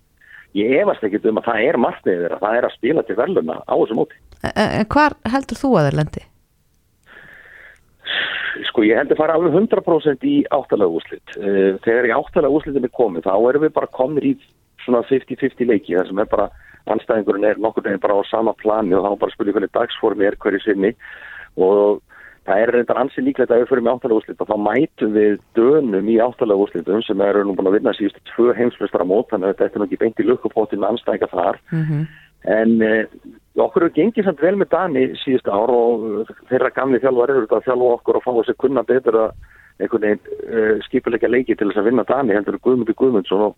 ég 0.56 0.78
efast 0.80 1.04
ekkert 1.04 1.28
um 1.28 1.40
að 1.40 1.50
það 1.50 1.66
er 1.66 1.80
margniðið 1.84 2.22
þeirra, 2.24 2.40
það 2.44 2.56
er 2.60 2.68
að 2.68 2.78
spila 2.78 3.04
til 3.04 3.18
verðluna 3.18 3.58
á 3.60 3.74
þessu 3.74 3.98
móti. 3.98 4.22
En 4.52 4.88
hvar 4.92 5.16
heldur 5.32 5.60
þú 5.60 5.74
að 5.76 5.88
þeir 5.88 5.98
lendi? 6.00 6.24
Sko 8.70 8.84
ég 8.86 8.96
heldur 8.96 9.18
fara 9.18 9.36
alveg 9.36 9.52
100% 9.52 10.24
í 10.28 10.36
áttalega 10.54 10.98
úslit. 10.98 11.36
Eh, 11.36 11.76
þegar 11.84 12.08
í 12.08 12.14
áttalega 12.16 12.56
úslitin 12.58 12.88
er 12.88 12.94
komið 12.94 13.28
þá 13.28 13.34
erum 13.36 13.66
við 13.66 13.74
bara 13.76 13.92
komið 13.98 14.30
í 14.30 14.32
svona 14.84 15.02
50-50 15.08 15.70
leiki 15.70 15.96
þar 15.96 16.10
sem 16.10 16.22
er 16.22 16.30
bara 16.30 16.50
anstæðingurinn 16.94 17.48
er 17.48 17.58
nokkur 17.58 17.84
veginn 17.84 18.02
bara 18.02 18.18
á 18.18 18.22
sama 18.30 18.54
plani 18.54 18.94
og 18.94 19.04
þá 19.04 19.18
bara 19.20 19.34
spilur 19.34 19.56
hvernig 19.56 19.74
dagsformi 19.74 20.28
er 20.28 20.38
hverju 20.38 20.62
sinni 20.62 20.92
og 21.56 22.02
Það 22.46 22.60
er 22.62 22.70
reyndar 22.76 22.98
ansið 23.00 23.24
líklegt 23.26 23.50
að 23.50 23.62
við 23.62 23.70
fyrir 23.72 23.82
með 23.82 23.96
áttalega 23.96 24.20
úrslit 24.20 24.42
og 24.42 24.46
þá 24.46 24.58
mætum 24.62 25.14
við 25.16 25.32
dönum 25.58 26.10
í 26.12 26.18
áttalega 26.22 26.62
úrslitum 26.62 27.00
sem 27.02 27.22
eru 27.26 27.42
nú 27.42 27.56
búin 27.58 27.70
að 27.72 27.78
vinna 27.80 27.94
síðustu 27.96 28.22
tvö 28.30 28.52
heimsflöstra 28.54 29.06
mót 29.08 29.32
þannig 29.32 29.50
að 29.50 29.64
þetta 29.64 29.80
er 29.80 29.86
ekki 29.86 29.98
beint 30.02 30.22
í 30.22 30.26
lukkupótinn 30.28 30.82
með 30.82 30.92
anstæðinga 30.94 31.28
þar 31.32 31.58
mm 31.72 31.82
-hmm. 31.82 32.04
En 32.46 32.80
eh, 32.84 33.04
okkur 33.58 33.86
eru 33.86 33.94
gengið 33.96 34.28
samt 34.28 34.42
vel 34.44 34.56
með 34.60 34.72
Dani 34.74 35.04
síðustu 35.22 35.52
ár 35.52 35.72
og 35.72 36.32
þeirra 36.50 36.72
gamli 36.76 37.00
þjálfar 37.02 37.32
eru 37.32 37.44
þetta 37.46 37.60
að 37.60 37.68
þjálfa 37.68 37.92
okkur 37.98 38.18
og 38.18 38.26
fá 38.26 38.32
þessi 38.38 38.56
kunna 38.62 38.84
betur 38.86 39.20
að 39.22 39.30
einhvern 39.76 40.04
veginn 40.06 40.20
uh, 40.48 40.74
skipuleika 40.86 41.28
leiki 41.28 41.56
til 41.56 41.68
þess 41.68 41.80
að 41.82 41.88
vinna 41.90 42.04
Dani 42.08 42.36
heldur 42.36 42.56
Guðmundi 42.64 42.94
Guðmundsson 42.96 43.48
og 43.50 43.56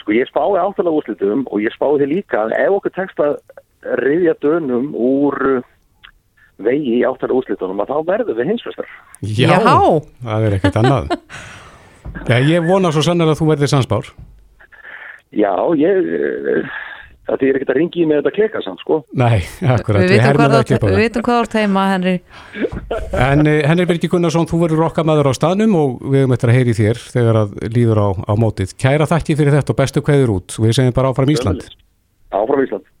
sko 0.00 0.16
ég 0.16 0.28
spáði 0.28 0.60
áttalega 0.60 0.98
úrslitum 0.98 1.46
og 1.48 1.62
ég 1.64 1.72
spáði 1.72 2.10
líka 2.10 2.42
að 2.44 2.56
ef 2.58 2.78
okkur 2.78 2.94
tekst 2.96 3.22
að 3.24 3.38
riðja 4.04 4.34
dönum 4.44 4.90
úr 4.96 5.38
vegi 6.64 7.00
í 7.00 7.04
áttara 7.08 7.34
úslitunum 7.34 7.80
að 7.82 7.90
þá 7.90 7.96
verður 8.10 8.38
við 8.38 8.50
hinsvestar. 8.52 8.90
Já, 9.26 9.48
Já, 9.50 9.78
það 10.22 10.46
er 10.46 10.56
ekkert 10.58 10.80
annað. 10.80 11.14
Já, 12.30 12.36
ég 12.46 12.68
vona 12.68 12.92
svo 12.94 13.02
sannlega 13.04 13.34
að 13.34 13.40
þú 13.40 13.48
verður 13.50 13.72
sansbár. 13.72 14.10
Já, 15.34 15.50
ég, 15.80 16.12
það 17.28 17.44
er 17.48 17.58
ekkert 17.58 17.72
að 17.72 17.78
ringi 17.78 18.06
með 18.08 18.20
þetta 18.20 18.32
kleka 18.36 18.62
samt, 18.64 18.82
sko. 18.84 19.00
Nei, 19.16 19.40
akkurat, 19.74 20.04
við 20.04 20.14
vitum 20.14 20.38
hvað, 20.38 20.56
við 20.84 21.00
vitum 21.00 21.26
hvað 21.26 21.40
árt 21.42 21.56
heima, 21.60 21.84
Henri. 21.92 22.14
En 23.26 23.44
eh, 23.50 23.60
Henri 23.68 23.86
Birgi 23.90 24.10
Gunnarsson, 24.12 24.48
þú 24.50 24.60
verður 24.64 24.86
okkar 24.88 25.08
maður 25.08 25.30
á 25.30 25.32
staðnum 25.36 25.76
og 25.80 25.94
við 26.04 26.24
höfum 26.24 26.36
eftir 26.36 26.52
að 26.52 26.58
heyri 26.60 26.76
þér 26.80 27.04
þegar 27.16 27.40
að 27.44 27.54
líður 27.74 28.02
á, 28.04 28.08
á 28.28 28.32
mótið. 28.44 28.74
Kæra 28.80 29.08
þakki 29.10 29.38
fyrir 29.40 29.56
þetta 29.58 29.74
og 29.74 29.80
bestu 29.80 30.04
kveður 30.04 30.36
út. 30.38 30.58
Við 30.60 30.76
segjum 30.80 30.96
bara 30.96 31.14
áfram 31.14 31.32
Ísland. 31.34 31.64
Áfram 32.34 32.66
Ísland. 32.66 32.93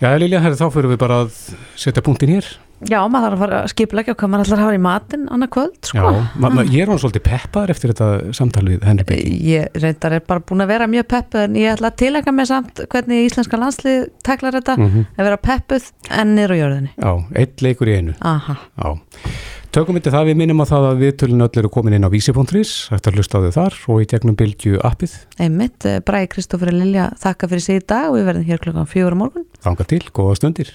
Já, 0.00 0.14
Lilja, 0.16 0.40
herri, 0.40 0.56
þá 0.56 0.70
fyrir 0.72 0.94
við 0.94 1.00
bara 1.02 1.22
að 1.26 1.32
setja 1.76 2.00
punktin 2.04 2.30
hér. 2.32 2.46
Já, 2.88 3.02
maður 3.12 3.26
þarf 3.26 3.34
að 3.34 3.42
fara 3.42 3.56
að 3.58 3.72
skipleggja 3.74 4.14
hvað 4.16 4.30
maður 4.32 4.46
ætlar 4.46 4.60
að 4.60 4.64
hafa 4.64 4.76
í 4.78 4.80
matin 4.80 5.26
annað 5.34 5.50
kvöld, 5.52 5.74
sko. 5.84 6.12
Já, 6.16 6.22
ma 6.40 6.62
ég 6.64 6.78
er 6.80 6.88
hann 6.88 7.00
svolítið 7.02 7.24
peppar 7.26 7.72
eftir 7.74 7.92
þetta 7.92 8.08
samtalið 8.38 8.86
henni 8.88 9.04
byggi. 9.10 9.34
Ég 9.50 9.76
reyndar 9.82 10.16
er 10.16 10.24
bara 10.24 10.44
búin 10.48 10.64
að 10.64 10.72
vera 10.72 10.88
mjög 10.88 11.08
peppuð 11.12 11.44
en 11.44 11.60
ég 11.60 11.74
ætla 11.74 11.90
að 11.92 11.98
tilæka 12.00 12.32
mig 12.32 12.48
samt 12.48 12.80
hvernig 12.94 13.28
íslenska 13.28 13.60
landslið 13.60 14.08
teklar 14.24 14.56
þetta, 14.56 14.78
mm 14.80 14.88
-hmm. 14.88 15.06
að 15.18 15.28
vera 15.28 15.40
peppuð 15.50 15.92
en 16.08 16.34
niður 16.38 16.56
á 16.56 16.60
jörðinni. 16.62 16.92
Já, 16.96 17.12
eitt 17.36 17.66
leikur 17.68 17.92
í 17.92 17.98
einu. 18.00 18.16
Aha. 18.24 18.56
Já. 18.80 18.96
Tökum 19.70 19.94
við 19.94 20.08
það, 20.10 20.24
við 20.32 20.38
minnum 20.40 20.62
á 20.64 20.66
það 20.66 20.84
að 20.88 21.02
viðtölun 21.04 21.44
öll 21.44 21.58
eru 21.60 21.68
komin 21.70 21.94
inn 21.94 22.02
á 22.02 22.10
vísi.ris, 22.10 22.72
þetta 22.90 23.12
hlusta 23.14 23.38
á 23.38 23.42
þau 23.44 23.52
þar 23.54 23.76
og 23.94 24.00
í 24.02 24.08
gegnum 24.10 24.38
bylgju 24.40 24.80
appið. 24.82 25.14
Einmitt, 25.38 25.86
Bræði 26.08 26.30
Kristófur 26.32 26.72
Lilja 26.74 27.06
þakka 27.22 27.52
fyrir 27.52 27.62
sig 27.68 27.78
í 27.78 27.84
dag 27.86 28.08
og 28.10 28.18
við 28.18 28.26
verðum 28.32 28.48
hér 28.50 28.62
klokkan 28.64 28.90
fjóra 28.90 29.20
morgun. 29.22 29.46
Þanga 29.62 29.86
til, 29.92 30.02
góða 30.10 30.40
stundir. 30.40 30.72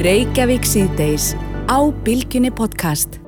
Reykjavík 0.00 0.64
síðdeis 0.64 1.34
á 1.68 1.84
Bylgjunni 2.00 2.54
podcast. 2.56 3.21